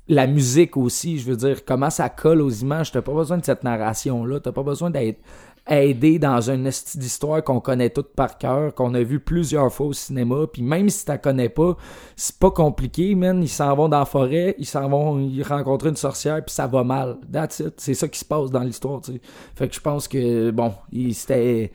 la 0.07 0.27
musique 0.27 0.75
aussi, 0.75 1.19
je 1.19 1.25
veux 1.29 1.37
dire, 1.37 1.63
comment 1.63 1.89
ça 1.89 2.09
colle 2.09 2.41
aux 2.41 2.49
images. 2.49 2.91
T'as 2.91 3.01
pas 3.01 3.13
besoin 3.13 3.37
de 3.37 3.45
cette 3.45 3.63
narration-là. 3.63 4.41
T'as 4.41 4.51
pas 4.51 4.63
besoin 4.63 4.89
d'être 4.89 5.19
aidé 5.67 6.19
dans 6.19 6.49
une 6.49 6.65
esti 6.65 6.97
d'histoire 6.97 7.43
qu'on 7.43 7.59
connaît 7.59 7.89
toute 7.89 8.13
par 8.13 8.37
cœur, 8.37 8.73
qu'on 8.73 8.93
a 8.93 9.03
vu 9.03 9.19
plusieurs 9.19 9.71
fois 9.71 9.87
au 9.87 9.93
cinéma. 9.93 10.47
Puis 10.51 10.61
même 10.61 10.89
si 10.89 11.05
t'as 11.05 11.17
connais 11.17 11.49
pas, 11.49 11.77
c'est 12.15 12.37
pas 12.37 12.51
compliqué, 12.51 13.15
man. 13.15 13.41
Ils 13.41 13.47
s'en 13.49 13.75
vont 13.75 13.87
dans 13.87 13.99
la 13.99 14.05
forêt, 14.05 14.55
ils 14.57 14.65
s'en 14.65 14.89
vont 14.89 15.19
ils 15.19 15.43
rencontrent 15.43 15.87
une 15.87 15.95
sorcière, 15.95 16.43
puis 16.43 16.53
ça 16.53 16.67
va 16.67 16.83
mal. 16.83 17.17
That's 17.31 17.59
it. 17.59 17.73
C'est 17.77 17.93
ça 17.93 18.07
qui 18.07 18.19
se 18.19 18.25
passe 18.25 18.49
dans 18.49 18.61
l'histoire, 18.61 19.01
tu 19.01 19.13
sais. 19.13 19.21
Fait 19.55 19.67
que 19.67 19.75
je 19.75 19.79
pense 19.79 20.07
que, 20.07 20.51
bon, 20.51 20.73
c'était 21.13 21.71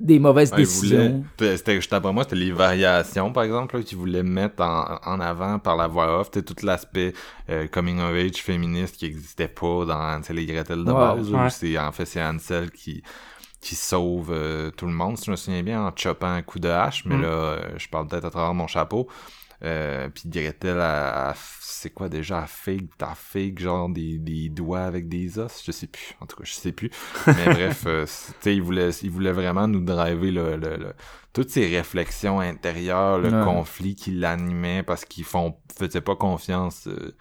des 0.00 0.18
mauvaises 0.18 0.52
Ouais, 0.52 0.62
il 0.62 0.66
voulait- 0.66 1.08
décisions. 1.08 1.24
C'était, 1.38 1.80
après 1.92 2.12
moi, 2.12 2.24
c'était 2.24 2.36
les 2.36 2.50
variations, 2.52 3.32
par 3.32 3.44
exemple, 3.44 3.82
qu'ils 3.84 3.98
voulaient 3.98 4.22
mettre 4.22 4.62
en, 4.62 4.98
en 5.04 5.20
avant 5.20 5.58
par 5.58 5.76
la 5.76 5.86
voix 5.86 6.20
off. 6.20 6.30
C'était 6.32 6.42
tout 6.54 6.66
l'aspect 6.66 7.12
euh, 7.50 7.68
coming 7.68 8.00
of 8.00 8.14
age 8.14 8.42
féministe 8.42 8.96
qui 8.96 9.06
existait 9.06 9.48
pas 9.48 9.84
dans 9.84 10.20
les 10.30 10.46
Gretel 10.46 10.84
de 10.84 10.90
Ouais, 10.92 10.98
base. 10.98 11.30
ouais. 11.32 11.50
c'est, 11.50 11.78
en 11.78 11.92
fait, 11.92 12.06
c'est 12.06 12.22
Ansel 12.22 12.70
qui, 12.72 13.02
qui 13.60 13.74
sauve 13.76 14.30
euh, 14.32 14.70
tout 14.70 14.86
le 14.86 14.92
monde, 14.92 15.16
si 15.18 15.26
je 15.26 15.30
me 15.30 15.36
souviens 15.36 15.62
bien, 15.62 15.82
en 15.86 15.92
chopant 15.96 16.26
un 16.32 16.42
coup 16.42 16.58
de 16.58 16.68
hache. 16.68 17.04
Mais 17.06 17.16
Mm. 17.16 17.22
là, 17.22 17.28
euh, 17.28 17.78
je 17.78 17.88
parle 17.88 18.08
peut-être 18.08 18.24
à 18.24 18.30
travers 18.30 18.54
mon 18.54 18.66
chapeau. 18.66 19.08
Euh, 19.64 20.08
puis 20.08 20.24
Gretel, 20.28 20.78
elle- 20.78 21.34
c'est 21.60 21.90
quoi 21.90 22.08
déjà, 22.08 22.42
elle 22.42 22.48
fake, 22.48 22.90
t'as 22.98 23.14
fake 23.14 23.58
genre 23.60 23.88
des, 23.88 24.18
des 24.18 24.48
doigts 24.48 24.82
avec 24.82 25.08
des 25.08 25.38
os, 25.38 25.62
je 25.64 25.70
sais 25.72 25.86
plus, 25.86 26.14
en 26.20 26.26
tout 26.26 26.36
cas, 26.36 26.44
je 26.44 26.52
sais 26.52 26.72
plus. 26.72 26.90
Mais 27.26 27.44
bref, 27.54 27.84
euh, 27.86 28.04
tu 28.06 28.12
sais, 28.40 28.54
il 28.56 28.62
voulait, 28.62 28.90
il 28.90 29.10
voulait 29.10 29.32
vraiment 29.32 29.68
nous 29.68 29.80
driver 29.80 30.30
le, 30.32 30.56
le, 30.56 30.76
le- 30.76 30.94
toutes 31.32 31.50
ces 31.50 31.66
réflexions 31.66 32.40
intérieures, 32.40 33.18
le 33.18 33.30
Ouais. 33.30 33.44
conflit 33.44 33.94
qui 33.94 34.10
l'animait 34.12 34.82
parce 34.82 35.04
qu'ils 35.04 35.24
font, 35.24 35.56
faisaient 35.76 36.00
pas 36.00 36.16
confiance. 36.16 36.86
euh, 36.88 37.14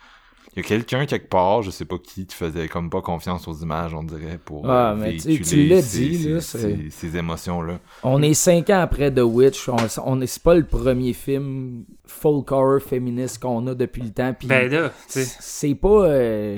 il 0.55 0.61
y 0.61 0.65
a 0.65 0.67
quelqu'un 0.67 1.05
quelque 1.05 1.29
part, 1.29 1.61
je 1.61 1.71
sais 1.71 1.85
pas 1.85 1.97
qui, 1.97 2.25
qui 2.25 2.35
faisait 2.35 2.67
comme 2.67 2.89
pas 2.89 3.01
confiance 3.01 3.47
aux 3.47 3.53
images, 3.53 3.93
on 3.93 4.03
dirait, 4.03 4.37
pour 4.43 4.69
Ah, 4.69 4.91
euh, 4.91 4.95
mais 4.95 5.15
tu- 5.17 5.27
véhiculer 5.29 5.67
tu 5.67 5.67
l'as 5.67 5.81
ces- 5.81 5.99
dit, 6.09 6.23
ces- 6.23 6.29
là, 6.29 6.75
ces, 6.89 7.17
émotions-là. 7.17 7.79
On 8.03 8.21
est 8.21 8.33
cinq 8.33 8.69
ans 8.69 8.81
après 8.81 9.13
The 9.13 9.21
Witch. 9.23 9.69
On, 9.69 9.77
on 10.05 10.19
est, 10.21 10.27
c'est 10.27 10.43
pas 10.43 10.55
le 10.55 10.65
premier 10.65 11.13
film 11.13 11.85
folk 12.05 12.51
horror 12.51 12.81
féministe 12.81 13.39
qu'on 13.41 13.65
a 13.67 13.75
depuis 13.75 14.01
le 14.01 14.09
temps. 14.11 14.33
Puis 14.37 14.47
Ben 14.47 14.69
là, 14.69 14.89
tu 14.89 15.21
sais. 15.23 15.35
c'est 15.39 15.75
pas 15.75 16.05
euh, 16.07 16.57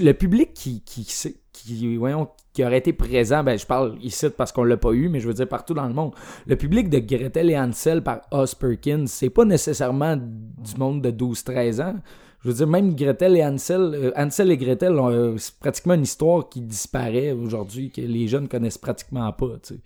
le 0.00 0.12
public 0.12 0.54
qui 0.54 0.80
qui, 0.82 1.04
qui, 1.04 1.34
qui- 1.52 1.96
voyons 1.96 2.28
qui 2.54 2.64
aurait 2.64 2.78
été 2.78 2.92
présent 2.92 3.42
ben 3.44 3.58
je 3.58 3.64
parle 3.66 3.96
ici 4.02 4.26
parce 4.36 4.52
qu'on 4.52 4.64
l'a 4.64 4.76
pas 4.76 4.92
eu 4.92 5.08
mais 5.08 5.20
je 5.20 5.26
veux 5.28 5.32
dire 5.34 5.48
partout 5.48 5.72
dans 5.72 5.86
le 5.86 5.94
monde 5.94 6.12
le 6.46 6.56
public 6.56 6.90
de 6.90 6.98
Gretel 6.98 7.48
et 7.50 7.58
Hansel 7.58 8.02
par 8.02 8.20
Os 8.30 8.54
Perkins 8.54 9.04
c'est 9.06 9.30
pas 9.30 9.44
nécessairement 9.46 10.16
du 10.18 10.74
monde 10.78 11.00
de 11.02 11.10
12-13 11.10 11.80
ans 11.82 11.94
je 12.42 12.48
veux 12.48 12.54
dire 12.54 12.66
même 12.66 12.94
Gretel 12.94 13.36
et 13.36 13.44
Hansel 13.44 13.80
euh, 13.94 14.10
Hansel 14.16 14.50
et 14.50 14.56
Gretel 14.56 14.92
ont, 14.98 15.10
euh, 15.10 15.34
c'est 15.38 15.54
pratiquement 15.58 15.94
une 15.94 16.02
histoire 16.02 16.48
qui 16.48 16.60
disparaît 16.60 17.32
aujourd'hui 17.32 17.90
que 17.90 18.00
les 18.00 18.28
jeunes 18.28 18.48
connaissent 18.48 18.78
pratiquement 18.78 19.30
pas 19.32 19.46
tu 19.62 19.74
sais 19.74 19.80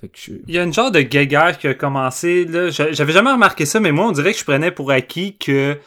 fait 0.00 0.08
que 0.08 0.18
je... 0.18 0.32
Il 0.48 0.54
y 0.54 0.58
a 0.58 0.64
une 0.64 0.72
genre 0.74 0.90
de 0.90 1.00
guéguerre 1.00 1.56
qui 1.56 1.68
a 1.68 1.74
commencé. 1.74 2.44
Là. 2.46 2.68
J'a- 2.68 2.90
J'avais 2.92 3.12
jamais 3.12 3.30
remarqué 3.30 3.64
ça, 3.64 3.78
mais 3.78 3.92
moi, 3.92 4.08
on 4.08 4.12
dirait 4.12 4.32
que 4.32 4.38
je 4.40 4.44
prenais 4.44 4.72
pour 4.72 4.90
acquis 4.90 5.36
que, 5.38 5.78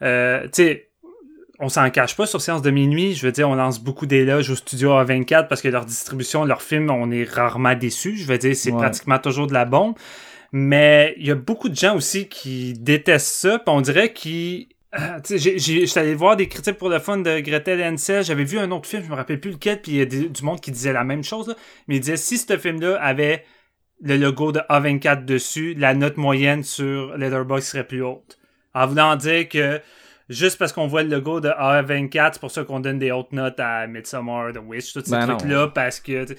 euh, 0.00 0.42
tu 0.44 0.48
sais, 0.54 0.88
on 1.58 1.68
s'en 1.68 1.90
cache 1.90 2.16
pas 2.16 2.24
sur 2.24 2.40
Séance 2.40 2.62
de 2.62 2.70
minuit. 2.70 3.12
Je 3.12 3.26
veux 3.26 3.32
dire, 3.32 3.50
on 3.50 3.54
lance 3.54 3.78
beaucoup 3.78 4.06
d'éloges 4.06 4.48
au 4.48 4.56
studio 4.56 4.92
A24 4.92 5.46
parce 5.46 5.60
que 5.60 5.68
leur 5.68 5.84
distribution, 5.84 6.46
leurs 6.46 6.62
films, 6.62 6.88
on 6.90 7.10
est 7.10 7.24
rarement 7.30 7.74
déçus. 7.74 8.16
Je 8.16 8.26
veux 8.26 8.38
dire, 8.38 8.56
c'est 8.56 8.72
Ouais. 8.72 8.78
pratiquement 8.78 9.18
toujours 9.18 9.46
de 9.46 9.52
la 9.52 9.66
bombe. 9.66 9.94
Mais 10.52 11.14
il 11.18 11.26
y 11.26 11.30
a 11.30 11.34
beaucoup 11.34 11.68
de 11.68 11.76
gens 11.76 11.94
aussi 11.96 12.28
qui 12.28 12.72
détestent 12.72 13.26
ça. 13.34 13.58
Puis 13.58 13.74
on 13.74 13.82
dirait 13.82 14.14
qu'ils... 14.14 14.68
J'étais 15.28 15.98
allé 16.00 16.14
voir 16.14 16.36
des 16.36 16.48
critiques 16.48 16.76
pour 16.78 16.88
le 16.88 16.98
fun 16.98 17.18
de 17.18 17.40
Gretel 17.40 17.80
et 17.80 17.84
Hansel. 17.86 18.24
J'avais 18.24 18.44
vu 18.44 18.58
un 18.58 18.70
autre 18.70 18.88
film, 18.88 19.04
je 19.04 19.08
me 19.10 19.14
rappelle 19.14 19.40
plus 19.40 19.52
lequel, 19.52 19.80
puis 19.80 19.92
il 19.92 19.98
y 19.98 20.00
a 20.00 20.04
des- 20.06 20.28
du 20.28 20.42
monde 20.44 20.60
qui 20.60 20.70
disait 20.72 20.92
la 20.92 21.04
même 21.04 21.22
chose. 21.22 21.48
là. 21.48 21.54
Mais 21.86 21.96
il 21.96 22.00
disait 22.00 22.16
si 22.16 22.38
ce 22.38 22.56
film-là 22.58 23.00
avait 23.00 23.44
le 24.02 24.16
logo 24.16 24.50
de 24.52 24.60
A24 24.68 25.24
dessus, 25.24 25.74
la 25.78 25.94
note 25.94 26.16
moyenne 26.16 26.62
sur 26.64 27.16
Letterboxd 27.16 27.66
serait 27.68 27.86
plus 27.86 28.02
haute. 28.02 28.38
En 28.74 28.86
voulant 28.86 29.14
dire 29.16 29.48
que 29.48 29.80
juste 30.28 30.58
parce 30.58 30.72
qu'on 30.72 30.86
voit 30.86 31.02
le 31.02 31.10
logo 31.10 31.40
de 31.40 31.48
A24, 31.50 32.30
c'est 32.34 32.40
pour 32.40 32.50
ça 32.50 32.64
qu'on 32.64 32.80
donne 32.80 32.98
des 32.98 33.12
hautes 33.12 33.32
notes 33.32 33.60
à 33.60 33.86
Midsommar, 33.86 34.52
The 34.52 34.58
Witch, 34.66 34.92
tous 34.92 35.04
ces 35.04 35.10
Ben 35.12 35.26
trucs-là, 35.36 35.68
parce 35.68 36.00
que... 36.00 36.24
tu- 36.24 36.34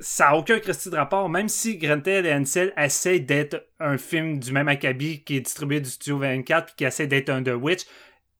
Ça 0.00 0.26
n'a 0.26 0.36
aucun 0.36 0.58
Christy 0.58 0.90
de 0.90 0.96
rapport, 0.96 1.28
même 1.28 1.48
si 1.48 1.76
Gretel 1.76 2.26
et 2.26 2.32
Hansel 2.32 2.72
essayent 2.76 3.20
d'être 3.20 3.66
un 3.80 3.98
film 3.98 4.38
du 4.38 4.52
même 4.52 4.68
acabit 4.68 5.22
qui 5.22 5.36
est 5.36 5.40
distribué 5.40 5.80
du 5.80 5.90
Studio 5.90 6.18
24 6.18 6.66
puis 6.66 6.74
qui 6.76 6.84
essaie 6.84 7.06
d'être 7.06 7.30
un 7.30 7.42
The 7.42 7.54
Witch, 7.54 7.84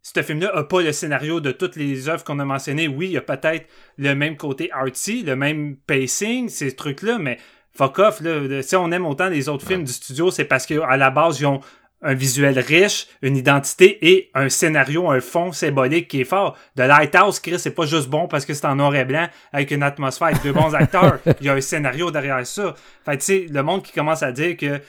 ce 0.02 0.22
film-là 0.22 0.50
a 0.54 0.64
pas 0.64 0.82
le 0.82 0.92
scénario 0.92 1.40
de 1.40 1.50
toutes 1.50 1.76
les 1.76 2.08
œuvres 2.08 2.24
qu'on 2.24 2.38
a 2.38 2.44
mentionnées. 2.44 2.88
Oui, 2.88 3.06
il 3.06 3.12
y 3.12 3.16
a 3.16 3.22
peut-être 3.22 3.66
le 3.96 4.14
même 4.14 4.36
côté 4.36 4.70
artsy, 4.72 5.22
le 5.22 5.34
même 5.34 5.76
pacing, 5.76 6.48
ces 6.48 6.76
trucs-là, 6.76 7.18
mais 7.18 7.38
fuck 7.72 7.98
off, 7.98 8.20
là. 8.20 8.62
Si 8.62 8.76
on 8.76 8.92
aime 8.92 9.06
autant 9.06 9.28
les 9.28 9.48
autres 9.48 9.66
films 9.66 9.84
du 9.84 9.92
studio, 9.92 10.30
c'est 10.30 10.44
parce 10.44 10.66
qu'à 10.66 10.96
la 10.96 11.10
base, 11.10 11.40
ils 11.40 11.46
ont 11.46 11.60
un 12.04 12.14
visuel 12.14 12.58
riche, 12.58 13.08
une 13.22 13.36
identité 13.36 13.98
et 14.06 14.30
un 14.34 14.48
scénario, 14.48 15.10
un 15.10 15.20
fond 15.20 15.52
symbolique 15.52 16.06
qui 16.08 16.20
est 16.20 16.24
fort. 16.24 16.56
The 16.76 16.80
Lighthouse, 16.80 17.40
Chris, 17.40 17.58
c'est 17.58 17.74
pas 17.74 17.86
juste 17.86 18.08
bon 18.08 18.28
parce 18.28 18.44
que 18.44 18.52
c'est 18.54 18.66
en 18.66 18.76
noir 18.76 18.94
et 18.94 19.04
blanc 19.04 19.26
avec 19.52 19.70
une 19.70 19.82
atmosphère 19.82 20.28
avec 20.28 20.42
deux 20.42 20.52
bons 20.52 20.74
acteurs. 20.74 21.18
Il 21.40 21.46
y 21.46 21.48
a 21.48 21.54
un 21.54 21.60
scénario 21.60 22.10
derrière 22.10 22.46
ça. 22.46 22.74
Fait 23.04 23.16
tu 23.16 23.24
sais, 23.24 23.46
le 23.50 23.62
monde 23.62 23.82
qui 23.82 23.92
commence 23.92 24.22
à 24.22 24.30
dire 24.30 24.56
que 24.56 24.80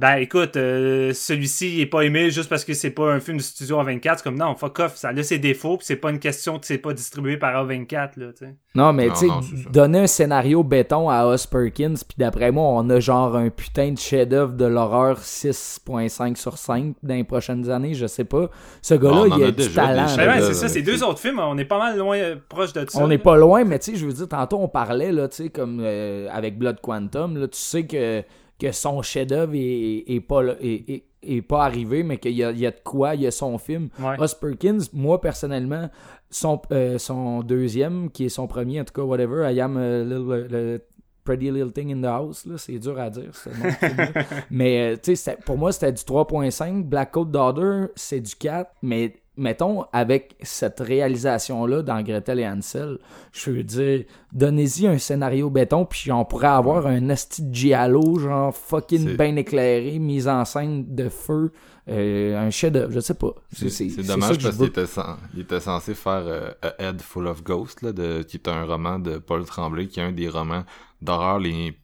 ben 0.00 0.16
écoute, 0.16 0.56
euh, 0.56 1.12
celui-ci 1.12 1.74
il 1.74 1.80
est 1.82 1.86
pas 1.86 2.00
aimé 2.00 2.30
juste 2.30 2.48
parce 2.48 2.64
que 2.64 2.72
c'est 2.72 2.88
pas 2.90 3.12
un 3.12 3.20
film 3.20 3.36
du 3.36 3.42
studio 3.42 3.76
A24, 3.82 4.14
c'est 4.16 4.22
comme 4.22 4.38
non, 4.38 4.54
fuck 4.54 4.78
off, 4.78 4.96
ça 4.96 5.10
a 5.10 5.22
ses 5.22 5.38
défauts, 5.38 5.76
puis 5.76 5.84
c'est 5.84 5.96
pas 5.96 6.08
une 6.08 6.18
question 6.18 6.58
que 6.58 6.64
c'est 6.64 6.78
pas 6.78 6.94
distribué 6.94 7.36
par 7.36 7.66
A24 7.66 8.12
là, 8.16 8.32
tu 8.32 8.46
sais. 8.46 8.54
Non, 8.74 8.94
mais 8.94 9.10
tu 9.10 9.26
donner 9.70 9.98
un 9.98 10.06
scénario 10.06 10.64
béton 10.64 11.10
à 11.10 11.26
Os 11.26 11.46
Perkins, 11.46 11.92
puis 11.96 12.16
d'après 12.16 12.50
moi, 12.50 12.64
on 12.64 12.88
a 12.88 12.98
genre 12.98 13.36
un 13.36 13.50
putain 13.50 13.92
de 13.92 13.98
chef-d'œuvre 13.98 14.54
de 14.54 14.64
l'horreur 14.64 15.20
6.5 15.20 16.36
sur 16.36 16.56
5 16.56 16.94
dans 17.02 17.14
les 17.14 17.24
prochaines 17.24 17.68
années, 17.68 17.92
je 17.92 18.06
sais 18.06 18.24
pas. 18.24 18.48
Ce 18.80 18.94
gars-là, 18.94 19.26
il 19.36 19.44
a, 19.44 19.46
a 19.48 19.50
du 19.50 19.68
talent. 19.68 20.06
Ben 20.16 20.40
c'est 20.40 20.54
ça, 20.54 20.68
c'est 20.68 20.80
deux 20.80 21.04
autres 21.04 21.20
films, 21.20 21.40
on 21.40 21.58
est 21.58 21.66
pas 21.66 21.78
mal 21.78 21.98
loin 21.98 22.16
euh, 22.16 22.36
proche 22.48 22.72
de 22.72 22.88
ça. 22.88 22.98
On 22.98 23.06
n'est 23.06 23.18
pas 23.18 23.36
loin, 23.36 23.64
mais 23.64 23.78
tu 23.78 23.92
sais, 23.92 23.98
je 23.98 24.06
veux 24.06 24.14
dire, 24.14 24.28
tantôt 24.28 24.60
on 24.60 24.68
parlait, 24.68 25.12
là, 25.12 25.28
tu 25.28 25.42
sais, 25.42 25.48
comme 25.50 25.80
euh, 25.82 26.26
avec 26.32 26.58
Blood 26.58 26.80
Quantum, 26.80 27.36
là, 27.36 27.48
tu 27.48 27.58
sais 27.58 27.84
que, 27.84 28.24
que 28.60 28.72
son 28.72 29.02
chef-d'œuvre 29.02 29.54
est, 29.54 30.04
est 30.06 30.20
pas, 30.20 30.42
est, 30.60 31.02
est- 31.22 31.42
pas 31.42 31.64
arrivé, 31.64 32.02
mais 32.02 32.18
qu'il 32.18 32.32
y 32.32 32.36
y 32.36 32.44
a 32.44 32.52
de 32.70 32.80
quoi, 32.84 33.14
il 33.14 33.22
y 33.22 33.26
a 33.26 33.30
son 33.30 33.58
film. 33.58 33.88
Ouais. 33.98 34.14
Os 34.18 34.34
Perkins, 34.34 34.78
moi, 34.92 35.20
personnellement, 35.20 35.88
son, 36.30 36.60
euh, 36.72 36.98
son 36.98 37.40
deuxième, 37.42 38.10
qui 38.10 38.26
est 38.26 38.28
son 38.28 38.46
premier, 38.46 38.80
en 38.80 38.84
tout 38.84 38.92
cas, 38.94 39.02
whatever, 39.02 39.52
I 39.52 39.60
am 39.60 39.76
a 39.76 40.02
little, 40.02 40.46
le 40.50 40.80
Pretty 41.24 41.50
Little 41.50 41.72
Thing 41.72 41.92
in 41.92 42.00
the 42.00 42.06
House, 42.06 42.46
c'est 42.56 42.78
dur 42.78 42.98
à 42.98 43.10
dire. 43.10 43.30
Mais, 44.50 44.92
euh, 44.92 44.96
tu 44.96 45.14
sais, 45.14 45.16
c'était- 45.16 45.42
pour 45.44 45.58
moi, 45.58 45.72
c'était 45.72 45.92
du 45.92 46.02
3.5. 46.02 46.84
Black 46.84 47.12
Coat 47.12 47.26
Daughter, 47.26 47.86
c'est 47.94 48.20
du 48.20 48.34
4. 48.34 48.70
Mais, 48.82 49.14
mettons, 49.36 49.84
avec 49.92 50.36
cette 50.42 50.80
réalisation-là 50.80 51.82
dans 51.82 52.02
Gretel 52.02 52.40
et 52.40 52.46
Hansel, 52.46 52.98
je 53.32 53.50
veux 53.50 53.62
dire, 53.62 54.04
donnez-y 54.32 54.86
un 54.86 54.98
scénario 54.98 55.50
béton, 55.50 55.84
puis 55.84 56.12
on 56.12 56.24
pourrait 56.24 56.48
avoir 56.48 56.86
un 56.86 57.08
esti 57.08 57.42
de 57.42 57.54
giallo, 57.54 58.18
genre 58.18 58.54
fucking 58.54 59.16
bien 59.16 59.36
éclairé, 59.36 59.98
mise 59.98 60.28
en 60.28 60.44
scène 60.44 60.94
de 60.94 61.08
feu, 61.08 61.52
euh, 61.88 62.38
un 62.38 62.50
chef-d'œuvre, 62.50 62.92
je 62.92 63.00
sais 63.00 63.14
pas. 63.14 63.34
C'est 63.52 63.86
dommage 64.06 64.38
que 64.38 64.42
parce 64.42 64.56
qu'il 64.56 65.40
était 65.40 65.60
censé 65.60 65.94
faire 65.94 66.22
euh, 66.26 66.50
A 66.62 66.88
Head 66.90 67.00
Full 67.00 67.26
of 67.26 67.42
Ghosts, 67.42 67.82
là, 67.82 67.92
de, 67.92 68.22
qui 68.22 68.36
est 68.36 68.48
un 68.48 68.64
roman 68.64 68.98
de 68.98 69.18
Paul 69.18 69.44
Tremblay, 69.44 69.86
qui 69.86 70.00
est 70.00 70.04
un 70.04 70.12
des 70.12 70.28
romans 70.28 70.64
d'horreur 71.00 71.38
les 71.38 71.78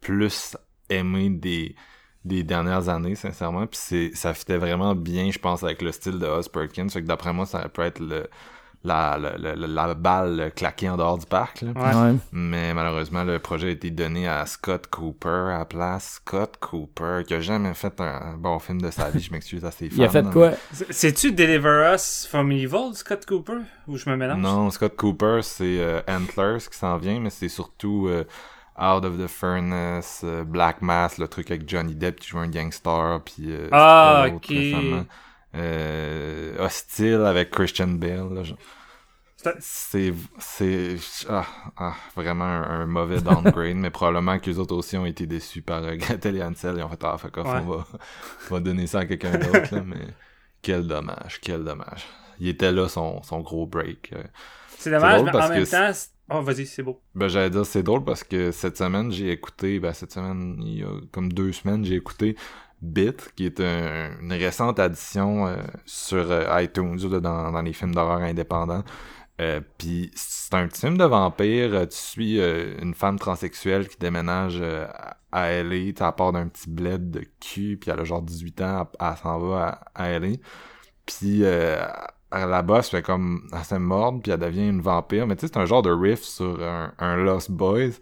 plus 0.00 0.56
aimés 0.88 1.30
des, 1.30 1.74
des 2.24 2.42
dernières 2.42 2.88
années, 2.88 3.14
sincèrement. 3.14 3.66
Puis 3.66 3.80
c'est, 3.82 4.10
ça 4.14 4.34
fitait 4.34 4.58
vraiment 4.58 4.94
bien, 4.94 5.30
je 5.30 5.38
pense, 5.38 5.62
avec 5.62 5.80
le 5.82 5.90
style 5.92 6.18
de 6.18 6.26
Oz 6.26 6.48
Perkins. 6.48 6.88
Fait 6.88 7.00
que 7.02 7.06
d'après 7.06 7.32
moi, 7.32 7.46
ça 7.46 7.66
peut 7.68 7.82
être 7.82 7.98
le, 8.00 8.26
la, 8.84 9.18
la, 9.18 9.36
la, 9.38 9.66
la 9.66 9.94
balle 9.94 10.52
claquée 10.54 10.88
en 10.88 10.96
dehors 10.96 11.16
du 11.18 11.26
parc. 11.26 11.62
Là. 11.62 11.72
Ouais. 11.74 11.94
Ouais. 12.12 12.16
Mais 12.32 12.72
malheureusement, 12.74 13.24
le 13.24 13.38
projet 13.38 13.68
a 13.68 13.70
été 13.70 13.90
donné 13.90 14.26
à 14.28 14.44
Scott 14.46 14.86
Cooper 14.88 15.28
à 15.54 15.58
la 15.58 15.64
place. 15.64 16.20
Scott 16.24 16.56
Cooper, 16.60 17.22
qui 17.26 17.34
a 17.34 17.40
jamais 17.40 17.72
fait 17.74 17.98
un 18.00 18.36
bon 18.38 18.58
film 18.58 18.80
de 18.82 18.90
sa 18.90 19.10
vie, 19.10 19.20
je 19.20 19.32
m'excuse 19.32 19.64
à 19.64 19.70
ses 19.70 19.88
fans. 19.90 19.96
Il 19.98 20.04
a 20.04 20.08
fait 20.10 20.30
quoi? 20.30 20.52
C'est- 20.72 20.92
C'est-tu 20.92 21.32
Deliver 21.32 21.92
Us 21.94 22.26
from 22.30 22.52
Evil, 22.52 22.94
Scott 22.94 23.24
Cooper? 23.26 23.58
Ou 23.86 23.96
je 23.96 24.08
me 24.10 24.16
mélange? 24.16 24.40
Non, 24.40 24.70
Scott 24.70 24.94
Cooper, 24.96 25.40
c'est 25.42 25.78
euh, 25.80 26.00
Antlers 26.08 26.58
qui 26.70 26.76
s'en 26.78 26.96
vient, 26.98 27.18
mais 27.20 27.30
c'est 27.30 27.48
surtout 27.48 28.08
euh, 28.08 28.24
Out 28.80 29.04
of 29.04 29.18
the 29.18 29.26
Furnace, 29.26 30.22
euh, 30.24 30.42
Black 30.44 30.80
Mass, 30.82 31.18
le 31.18 31.28
truc 31.28 31.50
avec 31.50 31.68
Johnny 31.68 31.94
Depp 31.94 32.18
qui 32.20 32.28
joue 32.28 32.38
un 32.38 32.48
gangster, 32.48 33.20
puis 33.24 33.46
euh, 33.48 33.68
Ah, 33.72 34.26
ok. 34.32 34.52
Euh, 35.54 36.56
Hostile 36.64 37.22
avec 37.26 37.50
Christian 37.50 37.88
Bale. 37.88 38.44
C'est- 39.58 40.12
ah, 41.28 41.46
ah, 41.78 41.94
vraiment 42.14 42.44
un, 42.44 42.82
un 42.82 42.86
mauvais 42.86 43.20
downgrade, 43.22 43.74
mais 43.76 43.90
probablement 43.90 44.38
que 44.38 44.50
les 44.50 44.58
autres 44.58 44.76
aussi 44.76 44.96
ont 44.98 45.06
été 45.06 45.26
déçus 45.26 45.62
par 45.62 45.80
Gretel 45.96 46.36
et 46.36 46.42
Hansel 46.42 46.78
et 46.78 46.82
ont 46.82 46.88
fait 46.90 47.02
ah 47.04 47.16
fuck 47.16 47.38
off, 47.38 47.46
Ouais. 47.46 47.60
on 47.64 47.70
va 47.70 47.86
on 48.50 48.54
va 48.54 48.60
donner 48.60 48.86
ça 48.86 49.00
à 49.00 49.06
quelqu'un 49.06 49.32
d'autre 49.38 49.76
mais 49.86 50.08
quel 50.62 50.86
dommage, 50.86 51.40
quel 51.40 51.64
dommage. 51.64 52.04
il 52.38 52.48
était 52.48 52.70
là 52.70 52.86
son, 52.88 53.22
son 53.22 53.40
gros 53.40 53.66
break. 53.66 54.12
C'est 54.76 54.90
dommage, 54.90 55.22
mais 55.22 55.30
en 55.34 55.48
même 55.48 55.66
temps... 55.66 55.92
Oh, 56.30 56.42
vas-y, 56.42 56.66
c'est 56.66 56.82
beau. 56.82 57.02
Ben, 57.14 57.26
j'allais 57.28 57.50
dire, 57.50 57.66
c'est 57.66 57.82
drôle 57.82 58.04
parce 58.04 58.22
que 58.22 58.52
cette 58.52 58.76
semaine, 58.76 59.10
j'ai 59.10 59.30
écouté, 59.32 59.80
ben, 59.80 59.92
cette 59.92 60.12
semaine, 60.12 60.56
il 60.64 60.78
y 60.78 60.84
a 60.84 60.88
comme 61.10 61.32
deux 61.32 61.52
semaines, 61.52 61.84
j'ai 61.84 61.96
écouté 61.96 62.36
Bit, 62.82 63.32
qui 63.36 63.46
est 63.46 63.60
un- 63.60 64.18
une 64.20 64.32
récente 64.32 64.78
addition 64.78 65.46
euh, 65.48 65.56
sur 65.84 66.30
euh, 66.30 66.62
iTunes, 66.62 66.96
là, 67.10 67.20
dans, 67.20 67.50
dans 67.52 67.62
les 67.62 67.72
films 67.72 67.94
d'horreur 67.94 68.20
indépendants. 68.22 68.84
Euh, 69.40 69.60
Puis 69.78 70.10
c'est 70.14 70.54
un 70.54 70.68
petit 70.68 70.80
film 70.82 70.98
de 70.98 71.04
vampire. 71.04 71.74
euh, 71.74 71.86
Tu 71.86 71.96
suis 71.96 72.40
une 72.40 72.94
femme 72.94 73.18
transsexuelle 73.18 73.88
qui 73.88 73.98
déménage 73.98 74.62
à 75.32 75.50
LA, 75.52 75.92
tu 75.92 75.94
part 76.16 76.32
d'un 76.32 76.48
petit 76.48 76.70
bled 76.70 77.10
de 77.10 77.24
cul, 77.40 77.76
puis 77.80 77.90
elle 77.90 78.00
a 78.00 78.04
genre 78.04 78.22
18 78.22 78.60
ans, 78.62 78.88
elle, 79.00 79.08
elle 79.10 79.16
s'en 79.18 79.38
va 79.40 79.82
à, 79.94 80.04
à 80.04 80.08
LA. 80.18 80.36
Puis 81.06 81.42
elle 82.32 82.82
se 82.84 82.90
fait 82.90 83.02
comme 83.02 83.48
assez 83.52 83.78
mordre, 83.78 84.20
puis 84.22 84.32
elle 84.32 84.40
devient 84.40 84.68
une 84.68 84.80
vampire. 84.80 85.26
Mais 85.26 85.36
tu 85.36 85.42
sais, 85.42 85.52
c'est 85.52 85.58
un 85.58 85.66
genre 85.66 85.82
de 85.82 85.90
riff 85.90 86.22
sur 86.22 86.62
un, 86.62 86.92
un 86.98 87.16
Lost 87.16 87.50
Boys. 87.50 87.98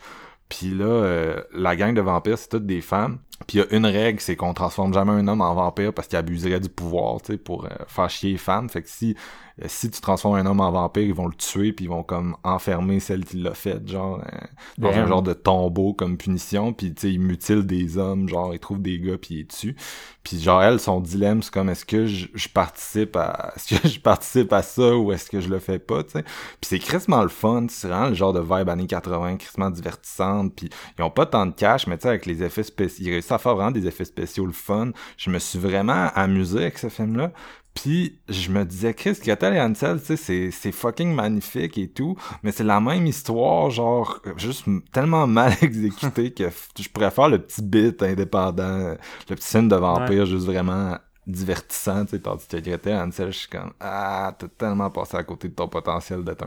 Puis 0.48 0.70
là, 0.70 0.84
euh, 0.84 1.42
la 1.52 1.76
gang 1.76 1.94
de 1.94 2.00
vampires, 2.00 2.38
c'est 2.38 2.48
toutes 2.48 2.66
des 2.66 2.80
femmes. 2.80 3.18
Puis 3.47 3.59
il 3.59 3.60
y 3.60 3.62
a 3.62 3.77
une 3.77 3.86
règle, 3.86 4.20
c'est 4.20 4.36
qu'on 4.36 4.52
transforme 4.52 4.93
jamais 4.93 5.12
un 5.12 5.27
homme 5.28 5.40
en 5.40 5.55
vampire 5.55 5.93
parce 5.93 6.09
qu'il 6.09 6.19
abuserait 6.19 6.60
du 6.60 6.69
pouvoir, 6.69 7.20
tu 7.23 7.32
sais, 7.32 7.39
pour 7.39 7.65
euh, 7.65 7.69
faire 7.86 8.10
chier 8.10 8.32
les 8.32 8.39
femmes. 8.39 8.69
Fait 8.69 8.82
que 8.82 8.89
si 8.89 9.16
euh, 9.62 9.66
si 9.69 9.90
tu 9.90 10.01
transformes 10.01 10.36
un 10.36 10.47
homme 10.47 10.60
en 10.60 10.70
vampire, 10.70 11.02
ils 11.02 11.15
vont 11.15 11.27
le 11.27 11.35
tuer 11.35 11.73
puis 11.73 11.86
ils 11.86 11.89
vont 11.89 12.02
comme 12.02 12.36
enfermer 12.44 13.01
celle 13.01 13.24
qui 13.24 13.39
l'a 13.39 13.55
fait, 13.55 13.86
genre 13.89 14.20
euh, 14.20 14.39
dans 14.77 14.90
un 14.90 15.06
genre 15.06 15.23
de 15.23 15.32
tombeau 15.32 15.94
comme 15.94 16.16
punition. 16.16 16.73
Puis 16.73 16.94
tu 16.94 17.01
sais, 17.02 17.12
ils 17.12 17.20
mutilent 17.20 17.66
des 17.66 17.98
hommes, 17.98 18.28
genre 18.28 18.55
ils 18.55 18.60
trouvent 18.60 18.82
des 18.82 19.01
gars 19.01 19.19
puis 19.19 19.35
ils 19.35 19.39
les 19.39 19.47
tuent. 19.47 19.77
Puis 20.23 20.40
genre 20.40 20.62
elle, 20.62 20.78
son 20.78 21.01
dilemme, 21.01 21.43
c'est 21.43 21.52
comme 21.52 21.70
est-ce 21.70 21.85
que 21.85 22.06
je, 22.06 22.27
je 22.35 22.48
participe 22.48 23.16
à 23.16 23.52
est-ce 23.56 23.74
que 23.74 23.89
je 23.89 23.98
participe 24.01 24.52
à 24.52 24.62
ça 24.62 24.97
ou 24.97 25.12
est-ce 25.12 25.28
que 25.31 25.40
je 25.40 25.48
le 25.48 25.59
fais 25.59 25.78
pas, 25.78 26.05
tu 26.05 26.10
sais? 26.12 26.23
Puis 26.23 26.69
c'est 26.69 26.78
crissement 26.78 27.23
le 27.23 27.28
fun, 27.28 27.66
c'est 27.69 27.89
vraiment 27.89 28.09
le 28.09 28.15
genre 28.15 28.32
de 28.32 28.40
vibe 28.40 28.69
années 28.69 28.86
80, 28.86 29.36
crissement 29.39 29.70
divertissante. 29.70 30.55
Puis 30.55 30.70
ils 30.98 31.02
ont 31.02 31.10
pas 31.10 31.27
tant 31.27 31.47
de 31.47 31.52
cash, 31.52 31.86
mais 31.86 31.97
tu 31.97 32.02
sais 32.02 32.09
avec 32.09 32.27
les 32.27 32.43
effets 32.43 32.62
spéciaux, 32.62 33.20
à 33.32 33.38
faire 33.38 33.55
vraiment 33.55 33.70
des 33.70 33.86
effets 33.86 34.05
spéciaux 34.05 34.46
le 34.46 34.52
fun. 34.52 34.90
Je 35.16 35.30
me 35.30 35.38
suis 35.38 35.59
vraiment 35.59 36.10
amusé 36.14 36.59
avec 36.59 36.78
ce 36.78 36.88
film-là. 36.88 37.32
Puis 37.74 38.18
je 38.28 38.50
me 38.50 38.64
disais, 38.64 38.92
Chris, 38.92 39.18
Gretel 39.22 39.55
et 39.55 39.60
Hansel, 39.60 40.00
tu 40.00 40.06
sais, 40.06 40.16
c'est, 40.16 40.50
c'est 40.50 40.72
fucking 40.72 41.14
magnifique 41.14 41.78
et 41.78 41.88
tout, 41.88 42.16
mais 42.42 42.50
c'est 42.50 42.64
la 42.64 42.80
même 42.80 43.06
histoire, 43.06 43.70
genre, 43.70 44.20
juste 44.36 44.64
tellement 44.92 45.26
mal 45.28 45.52
exécutée 45.62 46.32
que 46.32 46.48
je 46.76 46.88
pourrais 46.88 47.12
faire 47.12 47.28
le 47.28 47.38
petit 47.38 47.62
bit 47.62 48.02
indépendant, 48.02 48.96
le 49.28 49.34
petit 49.36 49.48
film 49.48 49.68
de 49.68 49.76
vampire, 49.76 50.26
juste 50.26 50.46
vraiment 50.46 50.98
divertissant, 51.28 52.05
tu 52.05 52.12
sais, 52.12 52.20
tandis 52.20 52.48
que 52.48 52.56
Gretel 52.56 52.94
et 52.94 52.98
Hansel, 52.98 53.30
je 53.30 53.38
suis 53.38 53.48
comme, 53.48 53.72
ah, 53.78 54.34
t'as 54.36 54.48
tellement 54.48 54.90
passé 54.90 55.16
à 55.16 55.22
côté 55.22 55.48
de 55.48 55.55
ton 55.55 55.68
potentiel 55.68 56.24
d'être 56.24 56.46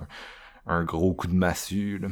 un, 0.66 0.80
un 0.80 0.84
gros 0.84 1.14
coup 1.14 1.28
de 1.28 1.34
massue, 1.36 2.00
là. 2.00 2.10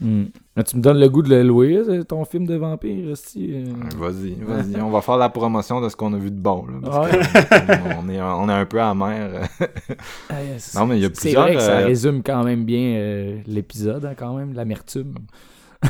Mais 0.00 0.64
tu 0.64 0.76
me 0.76 0.82
donnes 0.82 0.98
le 0.98 1.08
goût 1.10 1.22
de 1.22 1.28
le 1.28 1.42
louer, 1.42 1.76
euh, 1.76 2.02
ton 2.04 2.24
film 2.24 2.46
de 2.46 2.54
vampire, 2.56 3.10
aussi. 3.12 3.50
euh. 3.52 3.64
Vas-y, 3.96 4.34
vas-y, 4.40 4.80
on 4.80 4.90
va 4.90 5.00
faire 5.02 5.16
la 5.18 5.28
promotion 5.28 5.80
de 5.80 5.88
ce 5.90 5.96
qu'on 5.96 6.12
a 6.14 6.18
vu 6.18 6.30
de 6.30 6.40
bon, 6.40 6.64
là, 6.66 6.78
parce 6.82 7.12
Ouais. 7.12 7.18
que 7.18 7.98
on, 8.00 8.08
est, 8.08 8.20
on 8.20 8.48
est 8.48 8.52
un 8.52 8.64
peu 8.66 8.80
amer. 8.80 9.42
C'est- 10.58 10.78
Non, 10.78 10.86
mais 10.86 10.98
il 10.98 11.02
y 11.02 11.04
a 11.04 11.08
C'est 11.12 11.20
plusieurs, 11.20 11.42
vrai 11.42 11.54
que 11.54 11.60
ça 11.60 11.78
euh, 11.80 11.86
résume 11.86 12.22
quand 12.22 12.42
même 12.44 12.64
bien 12.64 12.94
euh, 12.96 13.40
l'épisode, 13.46 14.04
hein, 14.06 14.14
quand 14.16 14.34
même, 14.34 14.54
l'amertume. 14.54 15.14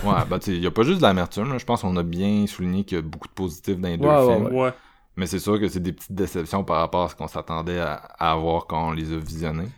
Ouais, 0.04 0.12
bah 0.28 0.38
tu 0.38 0.52
il 0.52 0.62
y 0.62 0.66
a 0.66 0.70
pas 0.70 0.82
juste 0.84 0.98
de 0.98 1.02
l'amertume, 1.02 1.58
je 1.58 1.64
pense 1.64 1.82
qu'on 1.82 1.96
a 1.96 2.02
bien 2.04 2.46
souligné 2.46 2.84
qu'il 2.84 2.96
y 2.96 3.00
a 3.00 3.02
beaucoup 3.02 3.26
de 3.28 3.32
positifs 3.32 3.76
dans 3.78 3.88
les 3.88 3.96
deux 3.98 4.06
ouais, 4.06 4.34
films. 4.36 4.54
Ouais. 4.56 4.70
Mais 5.16 5.26
c'est 5.26 5.40
sûr 5.40 5.58
que 5.58 5.66
c'est 5.68 5.80
des 5.80 5.92
petites 5.92 6.12
déceptions 6.14 6.62
par 6.64 6.78
rapport 6.78 7.02
à 7.04 7.08
ce 7.08 7.16
qu'on 7.16 7.26
s'attendait 7.26 7.80
à, 7.80 7.94
à 8.18 8.32
avoir 8.32 8.66
quand 8.66 8.88
on 8.88 8.92
les 8.92 9.12
a 9.12 9.16
visionnés. 9.16 9.68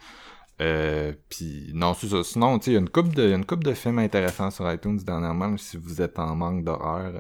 Euh, 0.63 1.13
puis 1.29 1.71
non, 1.75 1.95
c'est 1.95 2.09
ça. 2.09 2.23
Sinon, 2.23 2.59
tu 2.59 2.67
sais, 2.67 2.71
il 2.71 2.75
y 2.75 2.77
a 2.77 2.81
une 2.81 2.89
coupe 2.89 3.15
de, 3.15 3.33
une 3.35 3.45
couple 3.45 3.65
de 3.65 3.73
films 3.75 3.99
intéressants 3.99 4.51
sur 4.51 4.71
iTunes 4.73 4.99
dernièrement, 5.05 5.57
si 5.57 5.77
vous 5.77 6.01
êtes 6.01 6.19
en 6.19 6.37
manque 6.37 6.63
d'horreur. 6.65 7.13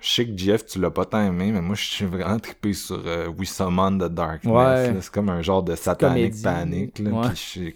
Je 0.00 0.10
sais 0.10 0.26
que 0.26 0.36
Jeff, 0.36 0.64
tu 0.66 0.80
l'as 0.80 0.90
pas 0.90 1.04
tant 1.04 1.22
aimé, 1.22 1.50
mais 1.52 1.60
moi, 1.60 1.76
je 1.76 1.84
suis 1.84 2.04
vraiment 2.06 2.38
trippé 2.38 2.72
sur 2.72 3.00
euh, 3.06 3.28
We 3.38 3.48
Summon 3.48 3.98
the 3.98 4.12
Darkness. 4.12 4.52
Ouais. 4.52 4.94
C'est 5.00 5.12
comme 5.12 5.28
un 5.28 5.42
genre 5.42 5.62
de 5.62 5.76
satanic 5.76 6.42
panic. 6.42 6.98
Là, 6.98 7.10
Ouais. 7.10 7.28
je 7.34 7.70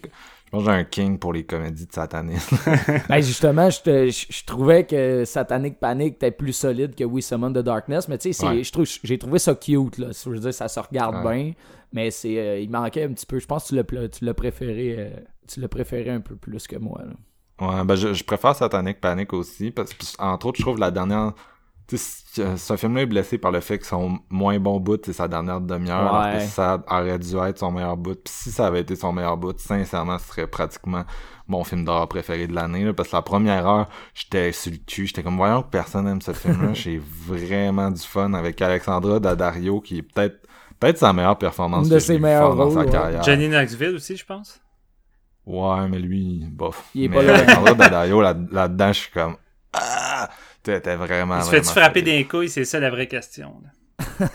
pense 0.51 0.63
que 0.63 0.71
j'ai 0.71 0.77
un 0.77 0.83
king 0.83 1.17
pour 1.19 1.33
les 1.33 1.43
comédies 1.43 1.85
de 1.87 1.91
satanisme. 1.93 2.57
Ben, 3.09 3.21
justement, 3.21 3.69
je, 3.69 3.81
te- 3.81 4.09
je, 4.09 4.25
je 4.29 4.43
trouvais 4.45 4.85
que 4.85 5.23
Satanic 5.25 5.79
Panic 5.79 6.15
était 6.15 6.31
plus 6.31 6.53
solide 6.53 6.95
que 6.95 7.03
We 7.03 7.23
Summon 7.25 7.51
the 7.51 7.59
Darkness, 7.59 8.07
mais 8.07 8.17
tu 8.17 8.33
sais, 8.33 8.45
Ouais. 8.45 8.61
j'ai 9.03 9.17
trouvé 9.17 9.39
ça 9.39 9.53
cute, 9.55 9.97
là. 9.97 10.07
Je 10.11 10.29
veux 10.29 10.39
dire, 10.39 10.53
ça 10.53 10.67
se 10.67 10.79
regarde 10.79 11.23
Ouais. 11.25 11.35
bien, 11.43 11.53
mais 11.93 12.11
c'est, 12.11 12.39
euh, 12.39 12.59
il 12.59 12.69
manquait 12.69 13.03
un 13.03 13.13
petit 13.13 13.25
peu. 13.25 13.39
Je 13.39 13.45
pense 13.47 13.63
que 13.69 13.81
tu 13.81 13.95
l'as, 13.95 14.07
tu 14.09 14.25
l'as 14.25 14.33
préféré, 14.33 14.95
euh, 14.97 15.09
tu 15.47 15.59
l'as 15.59 15.67
préféré 15.69 16.09
un 16.09 16.21
peu 16.21 16.35
plus 16.35 16.67
que 16.67 16.75
moi, 16.77 17.01
là. 17.05 17.13
Ouais, 17.67 17.85
ben 17.85 17.95
je, 17.95 18.13
je 18.13 18.23
préfère 18.25 18.53
Satanic 18.55 18.99
Panic 18.99 19.31
aussi, 19.31 19.71
parce 19.71 19.93
que 19.93 20.03
entre 20.19 20.47
autres, 20.47 20.57
je 20.57 20.63
trouve 20.63 20.77
la 20.79 20.91
dernière. 20.91 21.33
Sais, 21.87 21.97
ce- 22.57 22.75
film-là 22.77 23.03
est 23.03 23.05
blessé 23.05 23.37
par 23.37 23.51
le 23.51 23.59
fait 23.59 23.77
que 23.77 23.85
son 23.85 24.17
moins 24.31 24.59
bon 24.59 24.79
bout, 24.79 24.99
c'est 25.05 25.13
sa 25.13 25.27
dernière 25.27 25.61
demi-heure, 25.61 26.13
alors 26.15 26.31
que 26.33 26.37
Ouais. 26.39 26.47
ça 26.47 26.83
aurait 26.89 27.19
dû 27.19 27.37
être 27.37 27.59
son 27.59 27.71
meilleur 27.71 27.95
bout. 27.95 28.15
Puis 28.15 28.33
si 28.33 28.51
ça 28.51 28.65
avait 28.65 28.81
été 28.81 28.95
son 28.95 29.13
meilleur 29.13 29.37
bout, 29.37 29.57
sincèrement, 29.59 30.17
ce 30.17 30.27
serait 30.29 30.47
pratiquement 30.47 31.03
mon 31.47 31.63
film 31.63 31.85
d'horreur 31.85 32.07
préféré 32.09 32.47
de 32.47 32.55
l'année, 32.55 32.83
là, 32.85 32.93
parce 32.93 33.09
que 33.09 33.15
la 33.15 33.21
première 33.21 33.67
heure, 33.67 33.87
j'étais 34.15 34.51
sur 34.51 34.71
le 34.71 34.79
cul, 34.79 35.05
j'étais 35.05 35.21
comme, 35.21 35.37
voyons 35.37 35.61
que 35.61 35.69
personne 35.69 36.07
aime 36.07 36.21
ce 36.21 36.33
film-là, 36.33 36.73
j'ai 36.73 36.97
vraiment 36.99 37.91
du 37.91 38.01
fun 38.01 38.33
avec 38.33 38.59
Alexandra 38.63 39.19
Daddario, 39.19 39.79
qui 39.79 39.99
est 39.99 40.01
peut-être 40.01 40.44
peut-être 40.79 40.97
sa 40.97 41.13
meilleure 41.13 41.37
performance 41.37 41.85
Une 41.85 41.91
de 41.93 41.95
que 41.95 41.99
ses 42.01 42.19
meilleurs 42.19 42.55
dans 42.55 42.71
sa 42.71 42.79
ouais. 42.79 42.89
carrière. 42.89 43.23
Johnny 43.23 43.47
Knoxville 43.47 43.95
aussi, 43.95 44.17
je 44.17 44.25
pense. 44.25 44.59
Ouais, 45.45 45.87
mais 45.87 45.99
lui, 45.99 46.45
bof. 46.49 46.85
Il 46.95 47.03
est 47.05 47.07
mais 47.07 47.17
pas 47.17 47.23
là. 47.23 47.73
Daddario, 47.75 48.21
là- 48.21 48.35
là-dedans, 48.51 48.93
je 48.93 48.99
suis 48.99 49.11
comme, 49.11 49.37
ah! 49.73 50.29
T'es 50.63 50.79
vraiment, 50.95 51.37
Il 51.37 51.43
se 51.43 51.49
fait-tu 51.51 51.67
frapper 51.69 52.01
des 52.01 52.25
couilles? 52.25 52.49
C'est 52.49 52.65
ça 52.65 52.79
la 52.79 52.89
vraie 52.89 53.07
question. 53.07 53.61
là. 53.63 53.69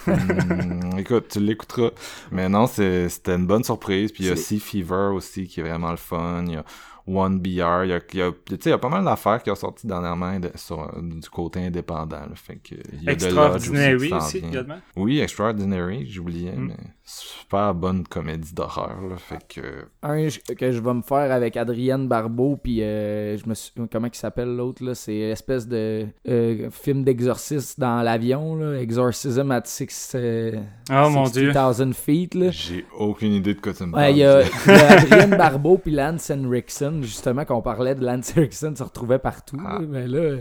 Hmm, 0.07 0.99
écoute, 0.99 1.29
tu 1.33 1.41
l'écouteras. 1.41 1.91
Mais 2.31 2.49
non, 2.49 2.67
c'était 2.69 3.35
une 3.35 3.47
bonne 3.47 3.65
surprise. 3.65 4.13
Puis 4.13 4.25
il 4.25 4.29
y 4.29 4.33
a 4.33 4.37
Sea 4.37 4.61
Fever 4.61 5.11
aussi 5.13 5.49
qui 5.49 5.61
est 5.61 5.63
vraiment 5.65 5.91
le 5.91 5.97
fun. 5.97 6.45
Il 6.47 6.53
y 6.53 6.57
a 6.57 6.65
One 7.13 7.39
BR. 7.41 7.49
Il 7.49 7.55
y 7.57 7.61
a, 7.63 8.01
il 8.13 8.19
y 8.19 8.23
a, 8.23 8.31
tu 8.31 8.55
sais, 8.57 8.59
il 8.67 8.69
y 8.71 8.73
a 8.73 8.79
pas 8.79 8.89
mal 8.89 9.05
d'affaires 9.05 9.43
qui 9.43 9.51
ont 9.51 9.55
sorti 9.57 9.87
dernièrement 9.87 10.39
de- 10.39 10.53
sur, 10.55 10.91
du 11.03 11.29
côté 11.31 11.65
indépendant. 11.65 12.21
là. 12.21 12.35
Fait 12.35 12.57
que, 12.57 12.75
il 12.93 13.03
y 13.05 13.09
a 13.09 13.13
Extraordinary 13.13 14.13
aussi, 14.13 14.39
également. 14.39 14.79
Oui, 14.97 15.21
Extraordinary, 15.21 16.07
j'oubliais, 16.07 16.53
Mm. 16.57 16.67
mais 16.69 16.77
super 17.13 17.75
bonne 17.75 18.05
comédie 18.07 18.55
d'horreur. 18.55 19.01
là. 19.09 19.17
Fait 19.17 19.39
que, 19.49 19.61
Un 20.03 20.29
que 20.55 20.71
je 20.73 20.81
vais 20.81 20.95
me 20.95 21.03
faire 21.03 21.33
avec 21.33 21.57
Adrienne 21.57 22.07
Barbeau, 22.07 22.57
puis 22.57 22.83
euh, 22.83 23.37
je 23.37 23.49
me 23.49 23.55
suis... 23.55 23.73
comment 23.91 24.07
il 24.07 24.15
s'appelle 24.15 24.55
l'autre, 24.57 24.85
là? 24.85 24.95
C'est 24.95 25.15
espèce 25.17 25.67
de 25.67 26.07
euh, 26.29 26.71
film 26.71 27.03
d'exorcisme 27.03 27.81
dans 27.81 28.03
l'avion, 28.03 28.55
là. 28.55 28.81
Exorcism 28.81 29.51
at 29.51 29.63
six, 29.65 30.13
euh, 30.15 30.53
Oh 30.91 31.09
mon 31.11 31.25
dieu. 31.29 31.53
60,000 31.53 31.93
feet, 31.95 32.35
là. 32.35 32.51
j'ai 32.53 32.87
aucune 32.97 33.33
idée 33.33 33.55
de 33.55 33.61
quoi 33.61 33.73
tu 33.73 33.83
me 33.85 33.89
Ouais, 33.89 33.93
parles. 33.93 34.11
il 34.13 34.19
y 34.19 34.25
a, 34.25 34.39
Adrienne 34.91 35.37
Barbeau 35.37 35.79
puis 35.79 35.91
Lance 35.93 36.31
Henriksen, 36.31 37.03
justement, 37.03 37.45
qu'on 37.45 37.63
parlait 37.63 37.95
de 37.97 38.05
Lance 38.05 38.33
Henriksen, 38.37 38.77
se 38.77 38.83
retrouvait 38.85 39.19
partout. 39.19 39.59
Ah. 39.67 39.79
là. 39.81 39.87
Mais 39.89 40.07
là, 40.07 40.19
euh, 40.19 40.39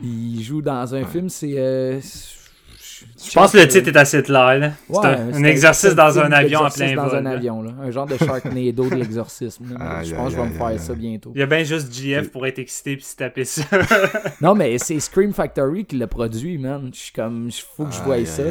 il 0.00 0.40
joue 0.42 0.62
dans 0.62 0.94
un 0.94 1.04
film, 1.04 1.28
c'est... 1.28 2.00
Je 3.26 3.32
pense 3.32 3.52
que 3.52 3.58
le 3.58 3.68
titre 3.68 3.88
est 3.88 3.96
assez 3.96 4.22
clair. 4.22 4.58
là. 4.58 4.72
C'est 4.90 4.98
un, 5.06 5.32
un 5.34 5.44
exercice 5.44 5.90
un 5.92 5.94
dans 5.94 6.18
un 6.18 6.32
avion 6.32 6.60
en 6.60 6.64
d'exorcisme 6.64 6.84
plein 6.84 6.96
dans 7.02 7.08
vol. 7.08 7.18
un 7.18 7.22
là. 7.22 7.30
avion, 7.30 7.62
là. 7.62 7.70
Un 7.82 7.90
genre 7.90 8.06
de 8.06 8.16
Sharknado 8.16 8.90
de 8.90 8.94
l'exorcisme. 8.94 9.64
Je 10.04 10.14
pense 10.14 10.28
que 10.28 10.36
je 10.36 10.42
vais 10.42 10.48
me 10.48 10.54
faire 10.54 10.80
ça 10.80 10.94
bientôt. 10.94 11.32
Il 11.34 11.40
y 11.40 11.42
a 11.42 11.46
bien 11.46 11.64
juste 11.64 11.92
GF 11.92 12.30
pour 12.30 12.46
être 12.46 12.58
excité 12.58 12.96
puis 12.96 13.04
se 13.04 13.16
taper 13.16 13.44
ça. 13.44 13.62
Non, 14.40 14.54
mais 14.54 14.78
c'est 14.78 14.98
Scream 15.00 15.32
Factory 15.32 15.84
qui 15.84 15.96
l'a 15.96 16.06
produit, 16.06 16.58
man. 16.58 16.90
Je 16.92 16.98
suis 16.98 17.12
comme... 17.12 17.50
Faut 17.76 17.84
que 17.84 17.94
je 17.94 18.00
voie 18.02 18.24
ça. 18.24 18.42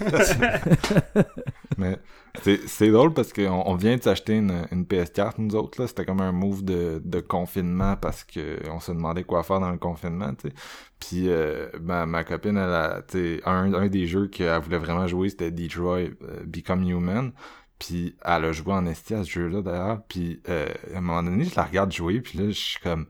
Mais 1.78 1.98
c'est 2.42 2.90
drôle 2.90 3.12
parce 3.14 3.32
qu'on 3.32 3.62
on 3.66 3.74
vient 3.76 3.96
de 3.96 4.02
s'acheter 4.02 4.34
une, 4.34 4.66
une 4.70 4.84
PS4, 4.84 5.34
nous 5.38 5.54
autres, 5.56 5.80
là. 5.80 5.86
C'était 5.88 6.04
comme 6.04 6.20
un 6.20 6.32
move 6.32 6.64
de, 6.64 7.00
de 7.04 7.20
confinement 7.20 7.96
parce 7.96 8.24
que 8.24 8.58
on 8.70 8.80
se 8.80 8.92
demandait 8.92 9.24
quoi 9.24 9.42
faire 9.42 9.60
dans 9.60 9.70
le 9.70 9.78
confinement, 9.78 10.32
sais. 10.40 10.52
Puis 11.00 11.28
euh, 11.28 11.68
ma, 11.80 12.06
ma 12.06 12.24
copine, 12.24 12.56
elle 12.56 12.70
a, 12.70 13.02
un, 13.44 13.74
un 13.74 13.86
des 13.88 14.06
jeux 14.06 14.28
qu'elle 14.28 14.60
voulait 14.60 14.78
vraiment 14.78 15.06
jouer, 15.06 15.28
c'était 15.28 15.50
Detroit 15.50 15.98
euh, 15.98 16.42
Become 16.46 16.82
Human. 16.88 17.32
Puis 17.78 18.16
elle 18.24 18.44
a 18.46 18.52
joué 18.52 18.72
en 18.72 18.86
esti 18.86 19.14
à 19.14 19.22
ce 19.24 19.30
jeu-là, 19.30 19.60
d'ailleurs. 19.62 20.02
Puis 20.08 20.40
euh, 20.48 20.68
à 20.94 20.98
un 20.98 21.00
moment 21.00 21.22
donné, 21.22 21.44
je 21.44 21.56
la 21.56 21.64
regarde 21.64 21.92
jouer, 21.92 22.20
puis 22.20 22.38
là, 22.38 22.46
je 22.46 22.58
suis 22.58 22.80
comme... 22.80 23.06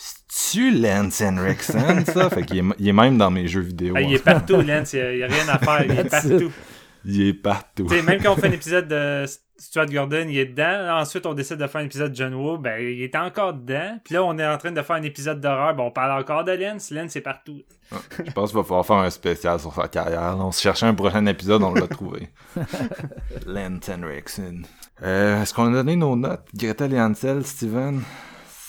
C'est-tu 0.00 0.70
Lance 0.70 1.20
Henriksen, 1.20 2.04
ça? 2.06 2.30
fait 2.30 2.44
qu'il 2.44 2.58
est, 2.58 2.74
il 2.78 2.88
est 2.88 2.92
même 2.92 3.18
dans 3.18 3.32
mes 3.32 3.48
jeux 3.48 3.62
vidéo. 3.62 3.94
Ah, 3.96 4.00
il 4.00 4.14
est 4.14 4.22
partout, 4.22 4.60
Lance. 4.60 4.92
Il 4.92 5.16
n'y 5.16 5.22
a, 5.24 5.26
rien 5.26 5.48
à 5.48 5.58
faire. 5.58 5.84
Il 5.84 5.98
est 5.98 6.04
partout. 6.04 6.52
Il 7.04 7.22
est 7.22 7.34
partout. 7.34 7.86
Tu 7.88 7.96
sais, 7.96 8.02
même 8.02 8.22
quand 8.22 8.32
on 8.32 8.36
fait 8.36 8.46
un 8.46 8.52
épisode 8.52 8.86
de 8.86 9.24
Stuart 9.58 9.86
Gordon, 9.86 10.26
il 10.28 10.38
est 10.38 10.46
dedans. 10.46 11.00
Ensuite, 11.00 11.26
on 11.26 11.34
décide 11.34 11.56
de 11.56 11.66
faire 11.66 11.80
un 11.80 11.84
épisode 11.84 12.12
de 12.12 12.16
John 12.16 12.34
Woo, 12.34 12.58
ben, 12.58 12.80
il 12.80 13.02
est 13.02 13.16
encore 13.16 13.54
dedans. 13.54 13.98
Puis 14.04 14.14
là, 14.14 14.22
on 14.22 14.38
est 14.38 14.46
en 14.46 14.56
train 14.56 14.70
de 14.70 14.82
faire 14.82 14.96
un 14.96 15.02
épisode 15.02 15.40
d'horreur. 15.40 15.74
Ben, 15.74 15.82
on 15.82 15.90
parle 15.90 16.20
encore 16.20 16.44
de 16.44 16.52
Lance. 16.52 16.92
Lance, 16.92 17.10
c'est 17.10 17.20
partout. 17.20 17.62
Je 18.24 18.30
pense 18.30 18.50
qu'il 18.50 18.58
va 18.58 18.64
falloir 18.64 18.86
faire 18.86 18.96
un 18.96 19.10
spécial 19.10 19.58
sur 19.58 19.74
sa 19.74 19.88
carrière. 19.88 20.36
On 20.38 20.52
se 20.52 20.60
cherchait 20.60 20.86
un 20.86 20.94
prochain 20.94 21.26
épisode, 21.26 21.62
on 21.64 21.74
l'a 21.74 21.88
trouvé. 21.88 22.28
Lance 23.46 23.88
Henriksen. 23.88 24.64
Euh, 25.02 25.42
Est-ce 25.42 25.52
qu'on 25.54 25.72
a 25.72 25.72
donné 25.72 25.96
nos 25.96 26.14
notes? 26.14 26.46
Gretel 26.54 26.94
et 26.94 27.00
Ansel, 27.00 27.44
Steven? 27.44 28.02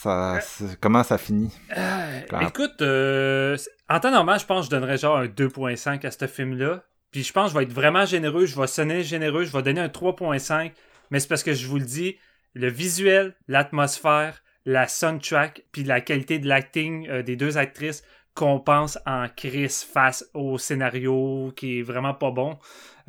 Ça, 0.01 0.39
comment 0.79 1.03
ça 1.03 1.17
finit? 1.17 1.51
Euh, 1.75 2.21
écoute, 2.41 2.81
euh, 2.81 3.57
en 3.89 3.99
temps 3.99 4.11
normal, 4.11 4.39
je 4.39 4.45
pense 4.45 4.67
que 4.67 4.73
je 4.73 4.79
donnerais 4.79 4.97
genre 4.97 5.17
un 5.17 5.25
2.5 5.25 6.05
à 6.05 6.11
ce 6.11 6.25
film-là. 6.25 6.83
Puis 7.11 7.23
je 7.23 7.33
pense 7.33 7.47
que 7.47 7.53
je 7.53 7.57
vais 7.57 7.63
être 7.63 7.73
vraiment 7.73 8.05
généreux, 8.05 8.45
je 8.45 8.59
vais 8.59 8.67
sonner 8.67 9.03
généreux, 9.03 9.43
je 9.43 9.51
vais 9.51 9.61
donner 9.61 9.81
un 9.81 9.87
3.5. 9.87 10.71
Mais 11.11 11.19
c'est 11.19 11.27
parce 11.27 11.43
que 11.43 11.53
je 11.53 11.67
vous 11.67 11.79
le 11.79 11.85
dis, 11.85 12.17
le 12.53 12.69
visuel, 12.69 13.35
l'atmosphère, 13.47 14.41
la 14.65 14.87
soundtrack, 14.87 15.63
puis 15.71 15.83
la 15.83 15.99
qualité 15.99 16.39
de 16.39 16.47
l'acting 16.47 17.09
euh, 17.09 17.21
des 17.21 17.35
deux 17.35 17.57
actrices 17.57 18.03
compense 18.35 18.97
en 19.05 19.27
crise 19.27 19.83
face 19.83 20.29
au 20.33 20.57
scénario 20.57 21.51
qui 21.57 21.79
est 21.79 21.83
vraiment 21.83 22.13
pas 22.13 22.31
bon. 22.31 22.57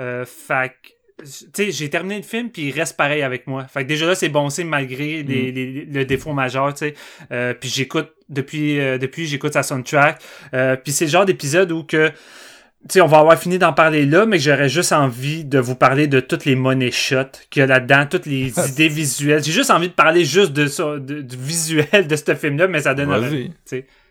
Euh, 0.00 0.24
fait 0.24 0.74
sais, 1.24 1.70
j'ai 1.70 1.90
terminé 1.90 2.16
le 2.16 2.22
film, 2.22 2.50
puis 2.50 2.68
il 2.68 2.72
reste 2.72 2.96
pareil 2.96 3.22
avec 3.22 3.46
moi. 3.46 3.64
Fait 3.64 3.82
que 3.84 3.88
déjà 3.88 4.06
là, 4.06 4.14
c'est 4.14 4.28
bon 4.28 4.48
signe 4.50 4.66
malgré 4.68 5.22
les, 5.22 5.52
les- 5.52 5.84
le 5.84 6.04
défaut 6.04 6.32
majeur, 6.32 6.72
tu 6.74 6.78
sais. 6.86 6.94
Euh, 7.32 7.54
puis 7.54 7.68
j'écoute, 7.68 8.08
depuis, 8.28 8.78
euh, 8.80 8.98
depuis 8.98 9.26
j'écoute 9.26 9.52
sa 9.52 9.62
soundtrack. 9.62 10.20
Euh, 10.54 10.76
puis 10.76 10.92
c'est 10.92 11.04
le 11.06 11.10
genre 11.10 11.24
d'épisode 11.24 11.72
où 11.72 11.82
que, 11.84 12.08
tu 12.08 12.14
sais, 12.94 13.00
on 13.02 13.06
va 13.06 13.18
avoir 13.18 13.38
fini 13.38 13.58
d'en 13.58 13.72
parler 13.72 14.06
là, 14.06 14.24
mais 14.24 14.38
j'aurais 14.38 14.68
juste 14.70 14.92
envie 14.92 15.44
de 15.44 15.58
vous 15.58 15.74
parler 15.74 16.06
de 16.06 16.20
toutes 16.20 16.44
les 16.46 16.56
money 16.56 16.90
shots 16.90 17.38
qu'il 17.50 17.60
y 17.60 17.62
a 17.62 17.66
là-dedans, 17.66 18.06
toutes 18.10 18.26
les 18.26 18.52
idées 18.70 18.88
visuelles. 18.88 19.42
J'ai 19.44 19.52
juste 19.52 19.70
envie 19.70 19.88
de 19.88 19.94
parler 19.94 20.24
juste 20.24 20.52
de 20.52 20.66
ça, 20.66 20.98
de- 20.98 21.20
du 21.20 21.36
visuel 21.36 22.06
de 22.06 22.16
ce 22.16 22.34
film-là, 22.34 22.68
mais 22.68 22.80
ça 22.80 22.94
donne... 22.94 23.10
Vas-y. 23.20 23.52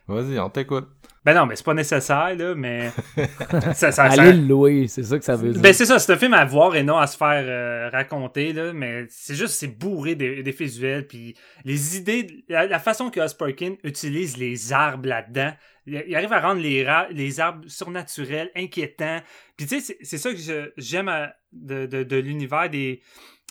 Vas-y, 0.07 0.40
on 0.40 0.49
t'écoute. 0.49 0.88
Ben 1.25 1.33
non, 1.33 1.45
mais 1.45 1.55
c'est 1.57 1.65
pas 1.65 1.73
nécessaire, 1.73 2.33
là, 2.35 2.55
mais... 2.55 2.91
ça, 3.73 3.91
ça- 3.91 4.09
ça- 4.09 4.31
le 4.31 4.31
louer, 4.47 4.87
c'est 4.87 5.03
ça 5.03 5.19
que 5.19 5.25
ça 5.25 5.35
veut 5.35 5.51
dire. 5.51 5.61
ben 5.61 5.73
c'est 5.73 5.85
ça, 5.85 5.99
c'est 5.99 6.13
un 6.13 6.17
film 6.17 6.33
à 6.33 6.45
voir 6.45 6.75
et 6.75 6.83
non 6.83 6.97
à 6.97 7.07
se 7.07 7.17
faire 7.17 7.43
euh, 7.45 7.89
raconter 7.89 8.53
là, 8.53 8.71
mais 8.73 9.05
c'est 9.09 9.35
juste 9.35 9.55
c'est 9.55 9.67
bourré 9.67 10.15
d'e- 10.15 10.41
d'effets 10.41 10.63
visuels 10.65 11.07
puis 11.07 11.35
les 11.65 11.97
idées, 11.97 12.45
la, 12.47 12.67
la 12.67 12.79
façon 12.79 13.09
que 13.09 13.19
Perkin 13.37 13.75
utilise 13.83 14.37
les 14.37 14.71
arbres 14.71 15.07
là-dedans, 15.09 15.51
il, 15.85 16.15
arrive 16.15 16.31
à 16.33 16.39
rendre 16.39 16.61
les, 16.61 16.87
les 17.11 17.39
arbres 17.39 17.63
surnaturels, 17.67 18.49
inquiétants. 18.55 19.19
Puis 19.57 19.65
tu 19.67 19.79
sais, 19.81 19.97
c'est- 20.01 20.17
ça 20.17 20.31
que 20.31 20.71
j'aime 20.77 21.11
de, 21.51 21.85
de, 21.85 22.03
de 22.03 22.15
l'univers 22.17 22.69
des 22.69 23.01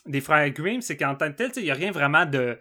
des 0.06 0.20
frères 0.22 0.48
Grimm, 0.50 0.80
c'est 0.80 0.96
qu'en 0.96 1.14
tant 1.16 1.30
que 1.30 1.36
tel, 1.36 1.48
tu 1.48 1.54
sais, 1.54 1.60
il 1.60 1.66
y 1.66 1.70
a 1.70 1.74
rien 1.74 1.90
vraiment 1.90 2.24
de 2.24 2.56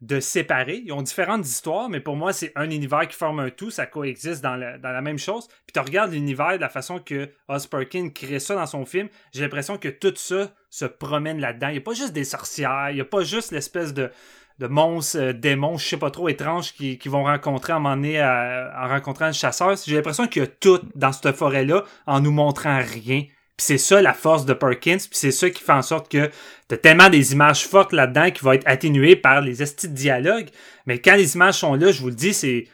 de 0.00 0.20
séparer. 0.20 0.82
Ils 0.84 0.92
ont 0.92 1.02
différentes 1.02 1.46
histoires, 1.46 1.88
mais 1.88 2.00
pour 2.00 2.14
moi, 2.16 2.32
c'est 2.32 2.52
un 2.54 2.70
univers 2.70 3.08
qui 3.08 3.16
forme 3.16 3.40
un 3.40 3.50
tout, 3.50 3.70
ça 3.70 3.86
coexiste 3.86 4.42
dans, 4.42 4.56
le- 4.56 4.78
la 4.80 5.00
même 5.02 5.18
chose. 5.18 5.48
Puis 5.66 5.72
tu 5.74 5.80
regardes 5.80 6.12
l'univers 6.12 6.52
de 6.52 6.60
la 6.60 6.68
façon 6.68 7.00
que 7.00 7.30
Oz 7.48 7.66
Perkin 7.66 8.10
crée 8.10 8.38
ça 8.38 8.54
dans 8.54 8.66
son 8.66 8.84
film, 8.84 9.08
j'ai 9.32 9.42
l'impression 9.42 9.76
que 9.76 9.88
tout 9.88 10.14
ça 10.14 10.52
se 10.70 10.84
promène 10.84 11.40
là-dedans. 11.40 11.68
Il 11.68 11.72
n'y 11.72 11.78
a 11.78 11.82
pas 11.82 11.94
juste 11.94 12.12
des 12.12 12.24
sorcières, 12.24 12.90
il 12.90 12.94
n'y 12.96 13.00
a 13.00 13.04
pas 13.04 13.22
juste 13.24 13.50
l'espèce 13.50 13.92
de, 13.92 14.10
de 14.58 14.66
monstres, 14.68 15.18
euh, 15.18 15.32
démons, 15.32 15.78
je 15.78 15.86
sais 15.86 15.96
pas 15.96 16.10
trop, 16.10 16.28
étranges 16.28 16.72
qui, 16.74 16.98
vont 17.06 17.24
rencontrer 17.24 17.72
à 17.72 17.76
un 17.76 17.80
moment 17.80 17.96
donné 17.96 18.20
euh, 18.20 18.70
en 18.76 18.88
rencontrant 18.88 19.26
un 19.26 19.32
chasseur. 19.32 19.74
J'ai 19.84 19.96
l'impression 19.96 20.26
qu'il 20.28 20.42
y 20.42 20.44
a 20.44 20.48
tout 20.48 20.80
dans 20.94 21.12
cette 21.12 21.34
forêt-là 21.34 21.84
en 22.06 22.20
nous 22.20 22.32
montrant 22.32 22.78
rien. 22.78 23.24
Puis 23.58 23.64
c'est 23.66 23.78
ça 23.78 24.00
la 24.00 24.14
force 24.14 24.46
de 24.46 24.54
Perkins, 24.54 24.98
puis 24.98 25.08
c'est 25.10 25.32
ça 25.32 25.50
qui 25.50 25.60
fait 25.60 25.72
en 25.72 25.82
sorte 25.82 26.08
que 26.08 26.30
t'as 26.68 26.76
tellement 26.76 27.10
des 27.10 27.32
images 27.32 27.66
fortes 27.66 27.92
là-dedans 27.92 28.30
qui 28.30 28.44
vont 28.44 28.52
être 28.52 28.66
atténuées 28.66 29.16
par 29.16 29.40
les 29.40 29.64
estis 29.64 29.88
de 29.88 29.94
dialogue. 29.94 30.46
Mais 30.86 31.00
quand 31.00 31.16
les 31.16 31.34
images 31.34 31.54
sont 31.54 31.74
là, 31.74 31.90
je 31.90 32.00
vous 32.00 32.08
le 32.08 32.14
dis, 32.14 32.32
c'est. 32.32 32.66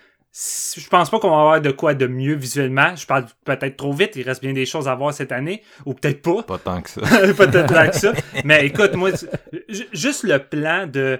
Je 0.77 0.89
pense 0.89 1.11
pas 1.11 1.21
qu'on 1.21 1.31
va 1.31 1.41
avoir 1.41 1.61
de 1.63 1.71
quoi 1.71 1.95
de 1.95 2.07
mieux 2.07 2.35
visuellement. 2.35 2.95
Je 2.97 3.07
parle 3.07 3.25
peut-être 3.47 3.77
trop 3.77 3.95
vite, 3.95 4.13
il 4.17 4.25
reste 4.25 4.43
bien 4.43 4.53
des 4.53 4.67
choses 4.67 4.87
à 4.87 4.95
voir 4.95 5.15
cette 5.15 5.33
année, 5.33 5.63
ou 5.87 5.95
peut-être 5.95 6.21
pas. 6.21 6.43
Pas 6.43 6.59
tant 6.59 6.83
que 6.83 6.91
ça. 6.91 7.01
peut-être 7.37 7.73
pas 7.73 7.89
que 7.89 7.97
ça. 7.97 8.13
Mais 8.45 8.67
écoute, 8.67 8.95
moi, 8.95 9.11
juste 9.93 10.25
le 10.25 10.39
plan 10.39 10.87
de, 10.87 11.19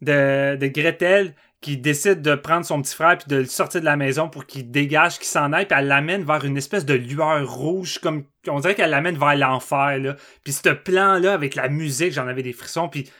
de, 0.00 0.56
de 0.56 0.66
Gretel 0.66 1.32
qui 1.66 1.76
décide 1.76 2.22
de 2.22 2.36
prendre 2.36 2.64
son 2.64 2.80
petit 2.80 2.94
frère 2.94 3.18
puis 3.18 3.26
de 3.26 3.38
le 3.38 3.44
sortir 3.44 3.80
de 3.80 3.86
la 3.86 3.96
maison 3.96 4.28
pour 4.28 4.46
qu'il 4.46 4.70
dégage, 4.70 5.16
qu'il 5.16 5.26
s'en 5.26 5.52
aille, 5.52 5.66
puis 5.66 5.76
elle 5.76 5.88
l'amène 5.88 6.22
vers 6.22 6.44
une 6.44 6.56
espèce 6.56 6.86
de 6.86 6.94
lueur 6.94 7.52
rouge, 7.52 7.98
comme 7.98 8.22
on 8.46 8.60
dirait 8.60 8.76
qu'elle 8.76 8.90
l'amène 8.90 9.18
vers 9.18 9.34
l'enfer, 9.34 9.98
là. 9.98 10.14
Puis 10.44 10.52
ce 10.52 10.68
plan-là, 10.68 11.32
avec 11.32 11.56
la 11.56 11.68
musique, 11.68 12.12
j'en 12.12 12.28
avais 12.28 12.44
des 12.44 12.52
frissons, 12.52 12.88
puis 12.88 13.10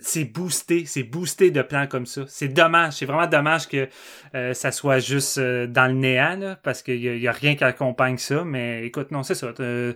c'est 0.00 0.24
boosté, 0.24 0.86
c'est 0.86 1.04
boosté 1.04 1.52
de 1.52 1.62
plans 1.62 1.86
comme 1.86 2.04
ça. 2.04 2.22
C'est 2.26 2.48
dommage, 2.48 2.94
c'est 2.94 3.06
vraiment 3.06 3.28
dommage 3.28 3.68
que 3.68 3.88
euh, 4.34 4.54
ça 4.54 4.72
soit 4.72 4.98
juste 4.98 5.38
euh, 5.38 5.68
dans 5.68 5.86
le 5.86 5.92
néant, 5.94 6.56
parce 6.64 6.82
qu'il 6.82 7.00
y, 7.00 7.28
a- 7.28 7.32
rien 7.32 7.54
qui 7.54 7.62
accompagne 7.62 8.18
ça, 8.18 8.42
mais 8.44 8.84
écoute, 8.86 9.12
non, 9.12 9.22
c'est 9.22 9.36
ça. 9.36 9.52
euh, 9.60 9.92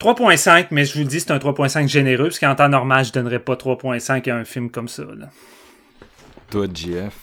3.5, 0.00 0.68
mais 0.70 0.86
je 0.86 0.94
vous 0.94 1.00
le 1.00 1.04
dis, 1.04 1.20
c'est 1.20 1.32
un 1.32 1.38
3.5 1.38 1.86
généreux, 1.86 2.28
parce 2.28 2.38
qu'en 2.38 2.54
temps 2.54 2.70
normal, 2.70 3.04
je 3.04 3.12
donnerais 3.12 3.40
pas 3.40 3.56
3.5 3.56 4.30
à 4.30 4.36
un 4.36 4.44
film 4.44 4.70
comme 4.70 4.88
ça. 4.88 5.02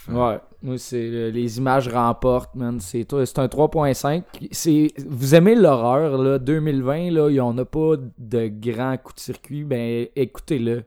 Toi. 0.06 0.42
Ouais, 0.64 0.78
c'est 0.78 0.98
euh, 0.98 1.32
les 1.32 1.58
images 1.58 1.88
remportent, 1.88 2.56
man. 2.56 2.80
C'est 2.80 3.08
c'est 3.26 3.40
un 3.40 3.48
3.5. 3.48 4.24
C'est 4.52 4.88
vous 5.08 5.36
aimez 5.36 5.56
l'horreur 5.56 6.18
là, 6.18 6.40
2020 6.40 7.12
là, 7.12 7.30
il 7.30 7.36
y 7.36 7.40
en 7.42 7.58
a 7.58 7.66
pas 7.66 7.96
de 8.18 8.48
grands 8.48 8.98
coups 8.98 9.16
de 9.16 9.20
circuit, 9.20 9.64
ben 9.64 10.08
écoutez-le. 10.16 10.84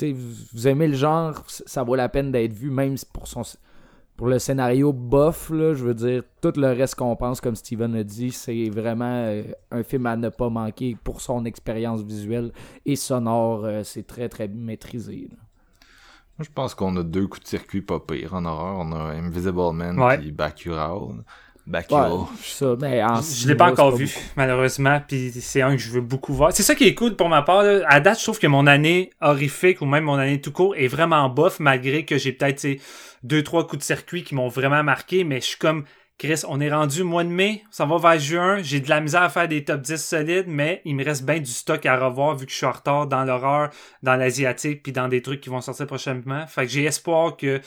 Vous, 0.00 0.14
vous 0.52 0.68
aimez 0.68 0.88
le 0.88 0.96
genre, 0.96 1.42
ça 1.46 1.82
vaut 1.82 1.94
la 1.94 2.08
peine 2.08 2.30
d'être 2.30 2.52
vu 2.52 2.70
même 2.70 2.96
pour 3.12 3.26
son 3.26 3.42
pour 4.16 4.28
le 4.28 4.38
scénario 4.38 4.92
bof 4.92 5.50
je 5.50 5.84
veux 5.84 5.94
dire 5.94 6.22
tout 6.40 6.52
le 6.56 6.68
reste 6.68 6.94
qu'on 6.94 7.16
pense 7.16 7.40
comme 7.40 7.54
Steven 7.54 7.94
a 7.94 8.02
dit, 8.02 8.30
c'est 8.30 8.70
vraiment 8.70 9.24
euh, 9.26 9.42
un 9.70 9.82
film 9.82 10.06
à 10.06 10.16
ne 10.16 10.30
pas 10.30 10.48
manquer 10.48 10.96
pour 11.02 11.20
son 11.20 11.44
expérience 11.44 12.02
visuelle 12.02 12.52
et 12.84 12.96
sonore, 12.96 13.64
euh, 13.64 13.82
c'est 13.84 14.06
très 14.06 14.28
très 14.28 14.48
maîtrisé. 14.48 15.28
Moi, 16.38 16.44
je 16.44 16.52
pense 16.54 16.74
qu'on 16.74 16.94
a 16.96 17.02
deux 17.02 17.26
coups 17.26 17.44
de 17.44 17.48
circuit 17.48 17.80
pas 17.82 17.98
pires 17.98 18.34
en 18.34 18.44
horreur. 18.44 18.76
On 18.78 18.92
a 18.92 19.12
Invisible 19.14 19.72
Man 19.72 19.98
Ouais. 19.98 20.20
et 20.26 20.30
Bacurau. 20.32 21.14
Ouais, 21.68 21.82
ça, 22.44 22.76
mais 22.80 23.02
en 23.02 23.16
Je, 23.16 23.40
je 23.42 23.48
l'ai 23.48 23.56
pas 23.56 23.70
encore 23.72 23.96
vu, 23.96 24.08
malheureusement, 24.36 25.00
puis 25.06 25.32
c'est 25.32 25.62
un 25.62 25.72
que 25.72 25.82
je 25.82 25.90
veux 25.90 26.00
beaucoup 26.00 26.32
voir. 26.32 26.52
C'est 26.52 26.62
ça 26.62 26.76
qui 26.76 26.84
est 26.84 26.94
cool 26.94 27.16
pour 27.16 27.28
ma 27.28 27.42
part. 27.42 27.64
là. 27.64 27.80
À 27.88 27.98
date, 27.98 28.18
je 28.18 28.22
trouve 28.22 28.38
que 28.38 28.46
mon 28.46 28.68
année 28.68 29.10
horrifique 29.20 29.80
ou 29.82 29.86
même 29.86 30.04
mon 30.04 30.14
année 30.14 30.40
tout 30.40 30.52
court 30.52 30.76
est 30.76 30.86
vraiment 30.86 31.28
bof, 31.28 31.58
malgré 31.58 32.04
que 32.04 32.18
j'ai 32.18 32.32
peut-être 32.32 32.60
tu 32.60 32.74
sais, 32.76 32.80
deux, 33.24 33.42
trois 33.42 33.66
coups 33.66 33.78
de 33.80 33.84
circuit 33.84 34.22
qui 34.22 34.36
m'ont 34.36 34.46
vraiment 34.48 34.84
marqué, 34.84 35.24
mais 35.24 35.40
je 35.40 35.46
suis 35.46 35.58
comme 35.58 35.84
Chris, 36.18 36.42
on 36.48 36.60
est 36.60 36.72
rendu 36.72 37.02
mois 37.02 37.24
de 37.24 37.28
mai, 37.28 37.62
ça 37.70 37.84
va 37.84 37.98
vers 37.98 38.18
juin, 38.18 38.62
j'ai 38.62 38.80
de 38.80 38.88
la 38.88 39.02
misère 39.02 39.22
à 39.22 39.28
faire 39.28 39.48
des 39.48 39.64
top 39.64 39.82
10 39.82 40.02
solides, 40.02 40.46
mais 40.46 40.80
il 40.86 40.96
me 40.96 41.04
reste 41.04 41.24
bien 41.24 41.38
du 41.38 41.50
stock 41.50 41.84
à 41.84 41.98
revoir 41.98 42.34
vu 42.34 42.46
que 42.46 42.52
je 42.52 42.56
suis 42.56 42.64
en 42.64 42.72
retard 42.72 43.06
dans 43.06 43.22
l'horreur, 43.24 43.68
dans 44.02 44.16
l'asiatique, 44.16 44.82
puis 44.82 44.92
dans 44.92 45.08
des 45.08 45.20
trucs 45.20 45.42
qui 45.42 45.50
vont 45.50 45.60
sortir 45.60 45.86
prochainement. 45.86 46.46
Fait 46.46 46.62
que 46.62 46.72
j'ai 46.72 46.84
espoir 46.84 47.36
que 47.36 47.60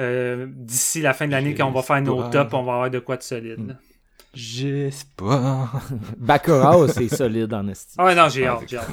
euh, 0.00 0.46
d'ici 0.48 1.00
la 1.00 1.14
fin 1.14 1.26
de 1.26 1.30
l'année, 1.30 1.54
quand 1.54 1.68
on 1.68 1.70
va 1.70 1.82
faire 1.82 2.02
nos 2.02 2.28
tops, 2.28 2.52
on 2.54 2.64
va 2.64 2.72
avoir 2.72 2.90
de 2.90 2.98
quoi 2.98 3.16
de 3.16 3.22
solide. 3.22 3.78
J'espère. 4.34 5.68
Baccarat, 6.16 6.88
c'est 6.88 7.08
solide 7.08 7.54
en 7.54 7.68
estime. 7.68 7.96
Ah 7.98 8.06
ouais, 8.06 8.14
non, 8.16 8.28
j'ai 8.28 8.46
hâte, 8.46 8.62
j'ai 8.66 8.78
hâte. 8.78 8.90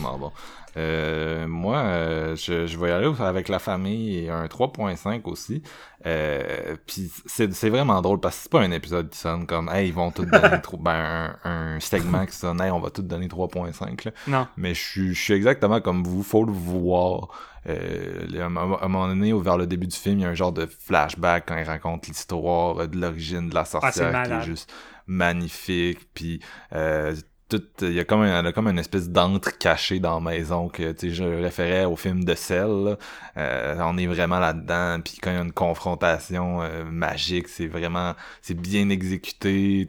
bon. 0.00 0.32
Euh, 0.76 1.46
moi, 1.46 1.78
euh, 1.78 2.36
je, 2.36 2.66
je 2.66 2.78
vais 2.78 2.88
y 2.88 2.92
aller 2.92 3.10
avec 3.20 3.48
la 3.48 3.58
famille 3.58 4.18
et 4.18 4.30
un 4.30 4.46
3.5 4.46 5.22
aussi. 5.24 5.62
Euh, 6.04 6.76
Puis 6.86 7.10
c'est 7.24 7.52
c'est 7.54 7.70
vraiment 7.70 8.00
drôle 8.02 8.20
parce 8.20 8.36
que 8.36 8.42
c'est 8.42 8.52
pas 8.52 8.60
un 8.60 8.70
épisode 8.70 9.08
qui 9.08 9.18
sonne 9.18 9.46
comme 9.46 9.68
Hey, 9.70 9.88
ils 9.88 9.94
vont 9.94 10.10
tout 10.10 10.26
donner 10.26 10.60
trop 10.62 10.76
ben, 10.76 11.36
un, 11.44 11.74
un 11.76 11.80
segment 11.80 12.26
qui 12.26 12.36
sonne 12.36 12.60
Hey, 12.60 12.70
on 12.70 12.80
va 12.80 12.90
tout 12.90 13.02
donner 13.02 13.26
3.5 13.28 14.04
là. 14.06 14.12
Non. 14.26 14.46
Mais 14.56 14.74
je 14.74 14.82
suis, 14.82 15.14
je 15.14 15.20
suis 15.20 15.32
exactement 15.32 15.80
comme 15.80 16.04
vous, 16.04 16.22
faut 16.22 16.44
le 16.44 16.52
voir. 16.52 17.28
Euh, 17.68 18.26
à 18.40 18.44
un 18.44 18.48
moment 18.88 19.08
donné, 19.08 19.32
vers 19.32 19.56
le 19.56 19.66
début 19.66 19.86
du 19.88 19.96
film, 19.96 20.20
il 20.20 20.22
y 20.22 20.24
a 20.24 20.28
un 20.28 20.34
genre 20.34 20.52
de 20.52 20.66
flashback 20.66 21.46
quand 21.48 21.56
il 21.56 21.64
raconte 21.64 22.06
l'histoire 22.06 22.78
euh, 22.78 22.86
de 22.86 22.96
l'origine 22.96 23.48
de 23.48 23.54
la 23.54 23.64
sorcière 23.64 24.22
qui 24.22 24.30
est 24.30 24.42
juste 24.42 24.72
magnifique. 25.06 26.00
Puis 26.14 26.40
euh, 26.72 27.14
tout, 27.48 27.62
il 27.82 27.92
y 27.92 28.00
a 28.00 28.04
comme 28.04 28.22
un, 28.22 28.44
a 28.44 28.52
comme 28.52 28.68
une 28.68 28.78
espèce 28.78 29.08
d'antre 29.08 29.56
caché 29.58 30.00
dans 30.00 30.14
la 30.14 30.20
maison 30.32 30.68
que 30.68 30.92
tu 30.92 31.10
je 31.12 31.24
référais 31.24 31.84
au 31.84 31.96
film 31.96 32.24
de 32.24 32.32
là. 32.32 32.96
Euh, 33.36 33.76
on 33.84 33.96
est 33.98 34.06
vraiment 34.06 34.38
là-dedans. 34.40 35.00
Puis 35.04 35.18
quand 35.22 35.30
il 35.30 35.34
y 35.34 35.38
a 35.38 35.42
une 35.42 35.52
confrontation 35.52 36.62
euh, 36.62 36.84
magique, 36.84 37.48
c'est 37.48 37.66
vraiment 37.68 38.14
c'est 38.42 38.54
bien 38.58 38.88
exécuté. 38.88 39.86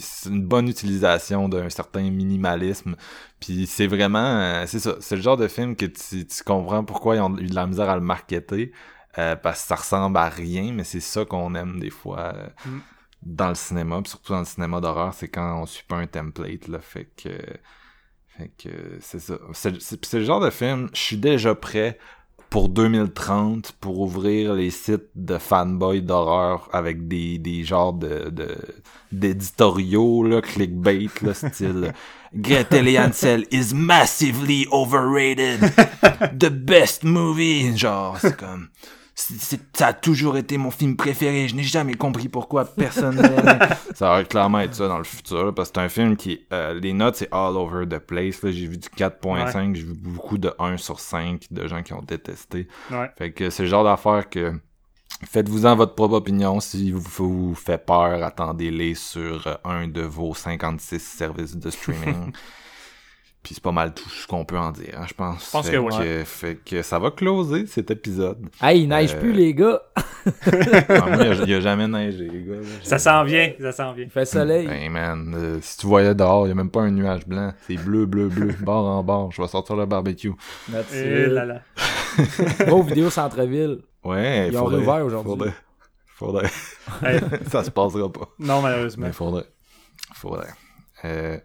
C'est 0.00 0.28
une 0.30 0.42
bonne 0.46 0.68
utilisation 0.68 1.48
d'un 1.48 1.68
certain 1.70 2.02
minimalisme. 2.10 2.96
Puis 3.40 3.66
c'est 3.66 3.86
vraiment, 3.86 4.18
euh, 4.40 4.64
c'est 4.66 4.78
ça, 4.80 4.96
c'est 5.00 5.16
le 5.16 5.22
genre 5.22 5.36
de 5.36 5.48
film 5.48 5.76
que 5.76 5.86
tu, 5.86 6.26
tu 6.26 6.44
comprends 6.44 6.84
pourquoi 6.84 7.16
ils 7.16 7.20
ont 7.20 7.36
eu 7.38 7.46
de 7.46 7.54
la 7.54 7.66
misère 7.66 7.88
à 7.90 7.94
le 7.96 8.00
marketer. 8.02 8.72
euh, 9.18 9.34
parce 9.36 9.62
que 9.62 9.68
ça 9.68 9.76
ressemble 9.76 10.18
à 10.18 10.28
rien, 10.28 10.72
mais 10.72 10.84
c'est 10.84 11.00
ça 11.00 11.24
qu'on 11.24 11.54
aime 11.54 11.80
des 11.80 11.90
fois 11.90 12.34
euh, 12.34 12.48
Mm. 12.64 12.80
Dans 13.26 13.48
le 13.48 13.54
cinéma, 13.54 14.00
puis 14.02 14.10
surtout 14.10 14.32
dans 14.32 14.40
le 14.40 14.44
cinéma 14.44 14.80
d'horreur, 14.80 15.12
c'est 15.14 15.28
quand 15.28 15.60
on 15.60 15.66
suit 15.66 15.84
pas 15.86 15.96
un 15.96 16.06
template, 16.06 16.68
là, 16.68 16.78
fait 16.78 17.08
que... 17.16 17.30
Fait 18.38 18.52
que 18.62 18.98
c'est 19.00 19.18
ça. 19.18 19.38
C'est 19.54 20.12
le 20.12 20.24
genre 20.24 20.40
de 20.40 20.50
film, 20.50 20.90
je 20.92 21.00
suis 21.00 21.16
déjà 21.16 21.54
prêt 21.54 21.98
pour 22.50 22.68
2030 22.68 23.72
pour 23.80 24.00
ouvrir 24.00 24.54
les 24.54 24.70
sites 24.70 25.10
de 25.14 25.38
fanboy 25.38 26.02
d'horreur 26.02 26.68
avec 26.72 27.08
des, 27.08 27.38
des 27.38 27.64
genres 27.64 27.92
de, 27.92 28.30
de 28.30 28.56
d'éditoriaux 29.10 30.22
là 30.22 30.40
clickbait 30.40 31.08
là 31.22 31.34
style 31.34 31.92
Gretel 32.34 32.88
et 32.88 32.98
Hansel 32.98 33.46
is 33.50 33.74
massively 33.74 34.66
overrated 34.70 35.60
the 36.38 36.50
best 36.50 37.02
movie 37.02 37.76
genre 37.76 38.16
c'est 38.20 38.36
comme 38.36 38.68
ça 39.16 39.86
a 39.86 39.92
toujours 39.94 40.36
été 40.36 40.58
mon 40.58 40.70
film 40.70 40.96
préféré. 40.96 41.48
Je 41.48 41.56
n'ai 41.56 41.62
jamais 41.62 41.94
compris 41.94 42.28
pourquoi 42.28 42.66
personne 42.66 43.16
ça 43.94 44.10
va 44.10 44.24
clairement 44.24 44.60
être 44.60 44.74
ça 44.74 44.88
dans 44.88 44.98
le 44.98 45.04
futur, 45.04 45.54
parce 45.54 45.70
que 45.70 45.76
c'est 45.76 45.84
un 45.84 45.88
film 45.88 46.16
qui, 46.16 46.46
euh, 46.52 46.78
les 46.78 46.92
notes, 46.92 47.16
c'est 47.16 47.32
all 47.32 47.56
over 47.56 47.86
the 47.86 47.98
place. 47.98 48.42
là. 48.42 48.50
J'ai 48.50 48.66
vu 48.66 48.76
du 48.76 48.88
4.5, 48.88 49.74
j'ai 49.74 49.82
vu 49.82 49.94
beaucoup 49.94 50.36
de 50.36 50.52
1 50.58 50.76
sur 50.76 51.00
5 51.00 51.46
de 51.50 51.66
gens 51.66 51.82
qui 51.82 51.94
ont 51.94 52.02
détesté. 52.02 52.68
Ouais. 52.90 53.10
Fait 53.16 53.32
que 53.32 53.48
c'est 53.48 53.62
le 53.62 53.68
genre 53.70 53.84
d'affaire 53.84 54.28
que 54.28 54.52
faites-vous-en 55.24 55.76
votre 55.76 55.94
propre 55.94 56.14
opinion. 56.16 56.60
Si 56.60 56.92
vous 56.92 57.00
vous 57.00 57.54
fait 57.54 57.78
peur, 57.84 58.22
attendez-les 58.22 58.94
sur 58.94 59.46
euh, 59.46 59.54
un 59.64 59.88
de 59.88 60.02
vos 60.02 60.34
56 60.34 61.00
services 61.00 61.56
de 61.56 61.70
streaming. 61.70 62.32
Puis 63.46 63.54
c'est 63.54 63.62
pas 63.62 63.70
mal 63.70 63.94
tout 63.94 64.08
ce 64.08 64.26
qu'on 64.26 64.44
peut 64.44 64.58
en 64.58 64.72
dire, 64.72 64.98
hein, 64.98 65.04
je 65.06 65.14
pense. 65.14 65.46
Je 65.46 65.50
pense 65.52 65.66
fait 65.68 65.74
que 65.74 65.78
ouais. 65.78 66.24
Fait 66.24 66.56
que 66.56 66.82
ça 66.82 66.98
va 66.98 67.12
closer 67.12 67.66
cet 67.66 67.92
épisode. 67.92 68.44
Hey, 68.60 68.82
il 68.82 68.88
neige 68.88 69.14
Euh, 69.14 69.20
plus, 69.20 69.32
les 69.32 69.54
gars. 69.54 69.80
Ah, 70.88 71.06
moi, 71.06 71.26
il 71.44 71.48
y 71.48 71.54
a, 71.54 71.60
jamais 71.60 71.86
neigé, 71.86 72.28
les 72.28 72.42
gars. 72.42 72.56
là. 72.56 72.66
Ça 72.82 72.98
s'en 72.98 73.22
vient, 73.22 73.52
ça 73.60 73.70
s'en 73.70 73.92
vient. 73.92 74.02
Il 74.02 74.10
fait 74.10 74.24
soleil. 74.24 74.66
Ben, 74.66 74.90
man, 74.90 75.32
euh, 75.36 75.58
si 75.62 75.78
tu 75.78 75.86
voyais 75.86 76.12
dehors, 76.12 76.46
il 76.46 76.48
y 76.48 76.52
a 76.52 76.54
même 76.56 76.72
pas 76.72 76.80
un 76.80 76.90
nuage 76.90 77.24
blanc. 77.24 77.52
C'est 77.68 77.76
bleu, 77.76 78.04
bleu, 78.06 78.26
bleu, 78.26 78.52
bord 78.62 78.84
en 78.84 79.04
bord. 79.04 79.30
Je 79.30 79.40
vais 79.40 79.46
sortir 79.46 79.76
le 79.76 79.86
barbecue. 79.86 80.32
Et 80.92 81.22
it. 81.22 81.28
là 81.28 81.44
là. 81.44 81.60
Gros 82.66 82.82
vidéo 82.82 83.10
centre-ville. 83.10 83.78
Ouais, 84.02 84.48
Ils 84.48 84.58
ont 84.58 84.64
rouvert 84.64 85.04
aujourd'hui. 85.04 85.30
Faudrait. 85.30 85.54
Faudrait. 86.16 86.50
Hey, 87.04 87.20
ça 87.48 87.62
se 87.62 87.70
passera 87.70 88.12
pas. 88.12 88.28
non, 88.40 88.60
malheureusement. 88.60 89.06
Mais 89.06 89.12
faudrait. 89.12 89.46
Faudrait. 90.14 90.50
Euh, 91.04 91.38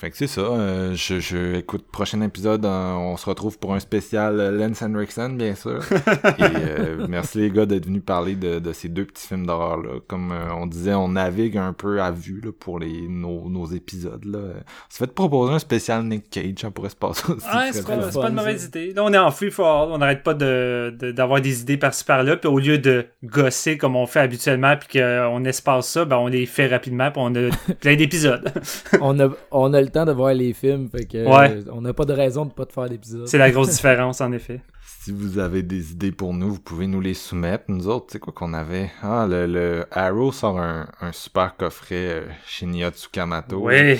fait 0.00 0.10
que 0.10 0.16
c'est 0.16 0.26
ça. 0.26 0.40
euh, 0.40 0.94
je, 0.94 1.20
je, 1.20 1.56
écoute, 1.56 1.84
prochain 1.92 2.22
épisode, 2.22 2.64
euh, 2.64 2.92
on 2.94 3.18
se 3.18 3.26
retrouve 3.28 3.58
pour 3.58 3.74
un 3.74 3.80
spécial 3.80 4.40
euh, 4.40 4.50
Lance 4.50 4.80
Henriksen, 4.80 5.36
bien 5.36 5.54
sûr. 5.54 5.80
Et 6.38 6.42
euh, 6.42 7.06
merci 7.06 7.36
les 7.38 7.50
gars 7.50 7.66
d'être 7.66 7.84
venus 7.84 8.02
parler 8.04 8.34
de, 8.34 8.58
de 8.60 8.72
ces 8.72 8.88
deux 8.88 9.04
petits 9.04 9.26
films 9.26 9.44
d'horreur 9.46 9.76
là. 9.76 9.90
Comme 10.08 10.32
euh, 10.32 10.54
on 10.54 10.66
disait, 10.66 10.94
on 10.94 11.08
navigue 11.08 11.58
un 11.58 11.74
peu 11.74 12.00
à 12.00 12.10
vue 12.10 12.40
là, 12.42 12.50
pour 12.58 12.78
les 12.78 13.08
nos, 13.08 13.50
nos 13.50 13.66
épisodes 13.66 14.24
là. 14.24 14.38
On 14.38 14.94
fait 14.94 15.12
proposer 15.12 15.52
un 15.52 15.58
spécial 15.58 16.02
Nick 16.04 16.30
Cage, 16.30 16.54
ça 16.62 16.70
pourrait 16.70 16.88
se 16.88 16.96
passer 16.96 17.30
aussi. 17.30 17.46
Ouais, 17.46 17.70
très 17.70 17.72
c'est 17.74 17.86
pas, 17.86 17.96
pas 18.22 18.28
une 18.30 18.34
mauvaise 18.36 18.64
idée. 18.64 18.94
Là, 18.94 19.04
on 19.04 19.12
est 19.12 19.18
en 19.18 19.30
free 19.30 19.50
for 19.50 19.66
all. 19.66 19.88
On 19.92 19.98
n'arrête 19.98 20.22
pas 20.22 20.32
de, 20.32 20.96
de- 20.98 21.12
d'avoir 21.12 21.42
des 21.42 21.60
idées 21.60 21.76
par-ci 21.76 22.04
par-là. 22.06 22.38
Puis 22.38 22.48
au 22.48 22.58
lieu 22.58 22.78
de 22.78 23.04
gosser 23.22 23.76
comme 23.76 23.96
on 23.96 24.06
fait 24.06 24.20
habituellement, 24.20 24.74
puis 24.78 24.98
qu'on 24.98 25.44
espace 25.44 25.88
ça, 25.88 26.06
ben 26.06 26.16
on 26.16 26.28
les 26.28 26.46
fait 26.46 26.68
rapidement, 26.68 27.10
puis 27.10 27.20
on 27.22 27.34
a 27.34 27.50
plein 27.80 27.96
d'épisodes. 27.96 28.50
on, 29.02 29.20
a, 29.20 29.28
on 29.50 29.74
a 29.74 29.80
le 29.82 29.89
temps 29.90 30.04
de 30.04 30.12
voir 30.12 30.32
les 30.34 30.52
films, 30.52 30.88
fait 30.88 31.04
que 31.06 31.18
Ouais. 31.26 31.50
euh, 31.50 31.62
on 31.72 31.80
n'a 31.82 31.92
pas 31.92 32.04
de 32.04 32.12
raison 32.12 32.46
de 32.46 32.52
pas 32.52 32.66
te 32.66 32.72
faire 32.72 32.88
d'épisode. 32.88 33.26
c'est 33.28 33.38
la 33.38 33.50
grosse 33.50 33.70
différence, 33.70 34.20
en 34.20 34.32
effet. 34.32 34.60
Si 35.02 35.12
vous 35.12 35.38
avez 35.38 35.62
des 35.62 35.92
idées 35.92 36.12
pour 36.12 36.34
nous, 36.34 36.50
vous 36.52 36.60
pouvez 36.60 36.86
nous 36.86 37.00
les 37.00 37.14
soumettre. 37.14 37.64
Nous 37.68 37.88
autres, 37.88 38.08
tu 38.08 38.12
sais 38.14 38.18
quoi 38.18 38.34
qu'on 38.34 38.52
avait? 38.52 38.90
Ah, 39.02 39.26
le, 39.26 39.46
le 39.46 39.86
Arrow 39.92 40.30
sort 40.30 40.60
un, 40.60 40.88
un 41.00 41.12
super 41.12 41.56
coffret 41.56 41.94
euh, 42.10 42.26
chez 42.46 42.66
Nia 42.66 42.90
Tsukamoto. 42.90 43.60
Oui. 43.66 43.98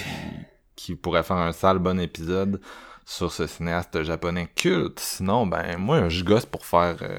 Qui 0.76 0.96
pourrait 0.96 1.22
faire 1.22 1.38
un 1.38 1.52
sale 1.52 1.78
bon 1.78 1.98
épisode 1.98 2.60
sur 3.06 3.32
ce 3.32 3.46
cinéaste 3.46 4.02
japonais 4.02 4.50
culte. 4.54 5.00
Sinon, 5.00 5.46
ben, 5.46 5.78
moi, 5.78 6.10
je 6.10 6.22
gosse 6.22 6.44
pour 6.44 6.66
faire... 6.66 6.96
euh, 7.00 7.18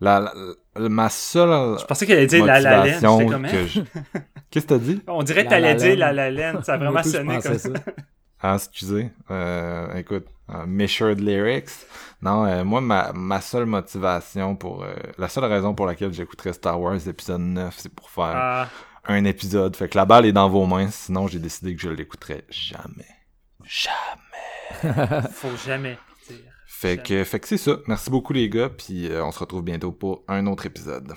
la, 0.00 0.20
la- 0.20 0.32
ma 0.78 1.08
seule 1.08 1.78
Je 1.80 1.84
pensais 1.84 2.06
qu'elle 2.06 2.18
allait 2.18 2.26
dire 2.26 2.44
la 2.44 2.60
la 2.60 2.84
laine. 2.84 3.04
hein? 3.04 3.42
que 3.50 3.66
je... 3.66 3.80
Qu'est-ce 4.50 4.64
que 4.66 4.74
t'as 4.74 4.78
dit? 4.78 5.02
On 5.08 5.22
dirait 5.22 5.44
que 5.44 5.50
La 5.50 5.56
t'allais 5.56 5.74
La 5.74 5.74
dire 5.74 5.96
la 5.98 6.12
la 6.12 6.30
laine. 6.30 6.62
Ça 6.62 6.74
a 6.74 6.76
vraiment 6.78 7.02
sonné 7.02 7.40
comme 7.40 7.58
ça. 7.58 7.70
Ah, 8.40 8.54
excusez. 8.54 9.10
Euh, 9.32 9.92
écoute, 9.96 10.26
euh, 10.54 10.64
Measured 10.64 11.18
Lyrics. 11.18 11.70
Non, 12.22 12.46
euh, 12.46 12.62
moi, 12.62 12.80
ma, 12.80 13.10
ma 13.12 13.40
seule 13.40 13.66
motivation 13.66 14.54
pour... 14.54 14.84
euh, 14.84 14.94
la 15.18 15.28
seule 15.28 15.46
raison 15.46 15.74
pour 15.74 15.86
laquelle 15.86 16.12
j'écouterais 16.12 16.52
Star 16.52 16.80
Wars 16.80 17.08
épisode 17.08 17.40
9, 17.40 17.74
c'est 17.76 17.92
pour 17.92 18.08
faire 18.10 18.32
Ah, 18.36 18.68
un 19.08 19.24
épisode. 19.24 19.74
Fait 19.74 19.88
que 19.88 19.98
la 19.98 20.04
balle 20.04 20.24
est 20.24 20.30
dans 20.32 20.48
vos 20.48 20.66
mains, 20.66 20.88
sinon 20.88 21.26
j'ai 21.26 21.40
décidé 21.40 21.74
que 21.74 21.82
je 21.82 21.88
l'écouterais 21.88 22.44
jamais. 22.48 23.08
Jamais. 23.64 25.22
faut 25.32 25.56
jamais. 25.66 25.98
Fait 26.80 27.02
que, 27.02 27.24
fait 27.24 27.40
que 27.40 27.48
c'est 27.48 27.58
ça. 27.58 27.80
Merci 27.88 28.08
beaucoup 28.08 28.32
les 28.32 28.48
gars, 28.48 28.68
puis 28.68 29.10
euh, 29.10 29.24
on 29.24 29.32
se 29.32 29.40
retrouve 29.40 29.64
bientôt 29.64 29.90
pour 29.90 30.22
un 30.28 30.46
autre 30.46 30.64
épisode. 30.64 31.14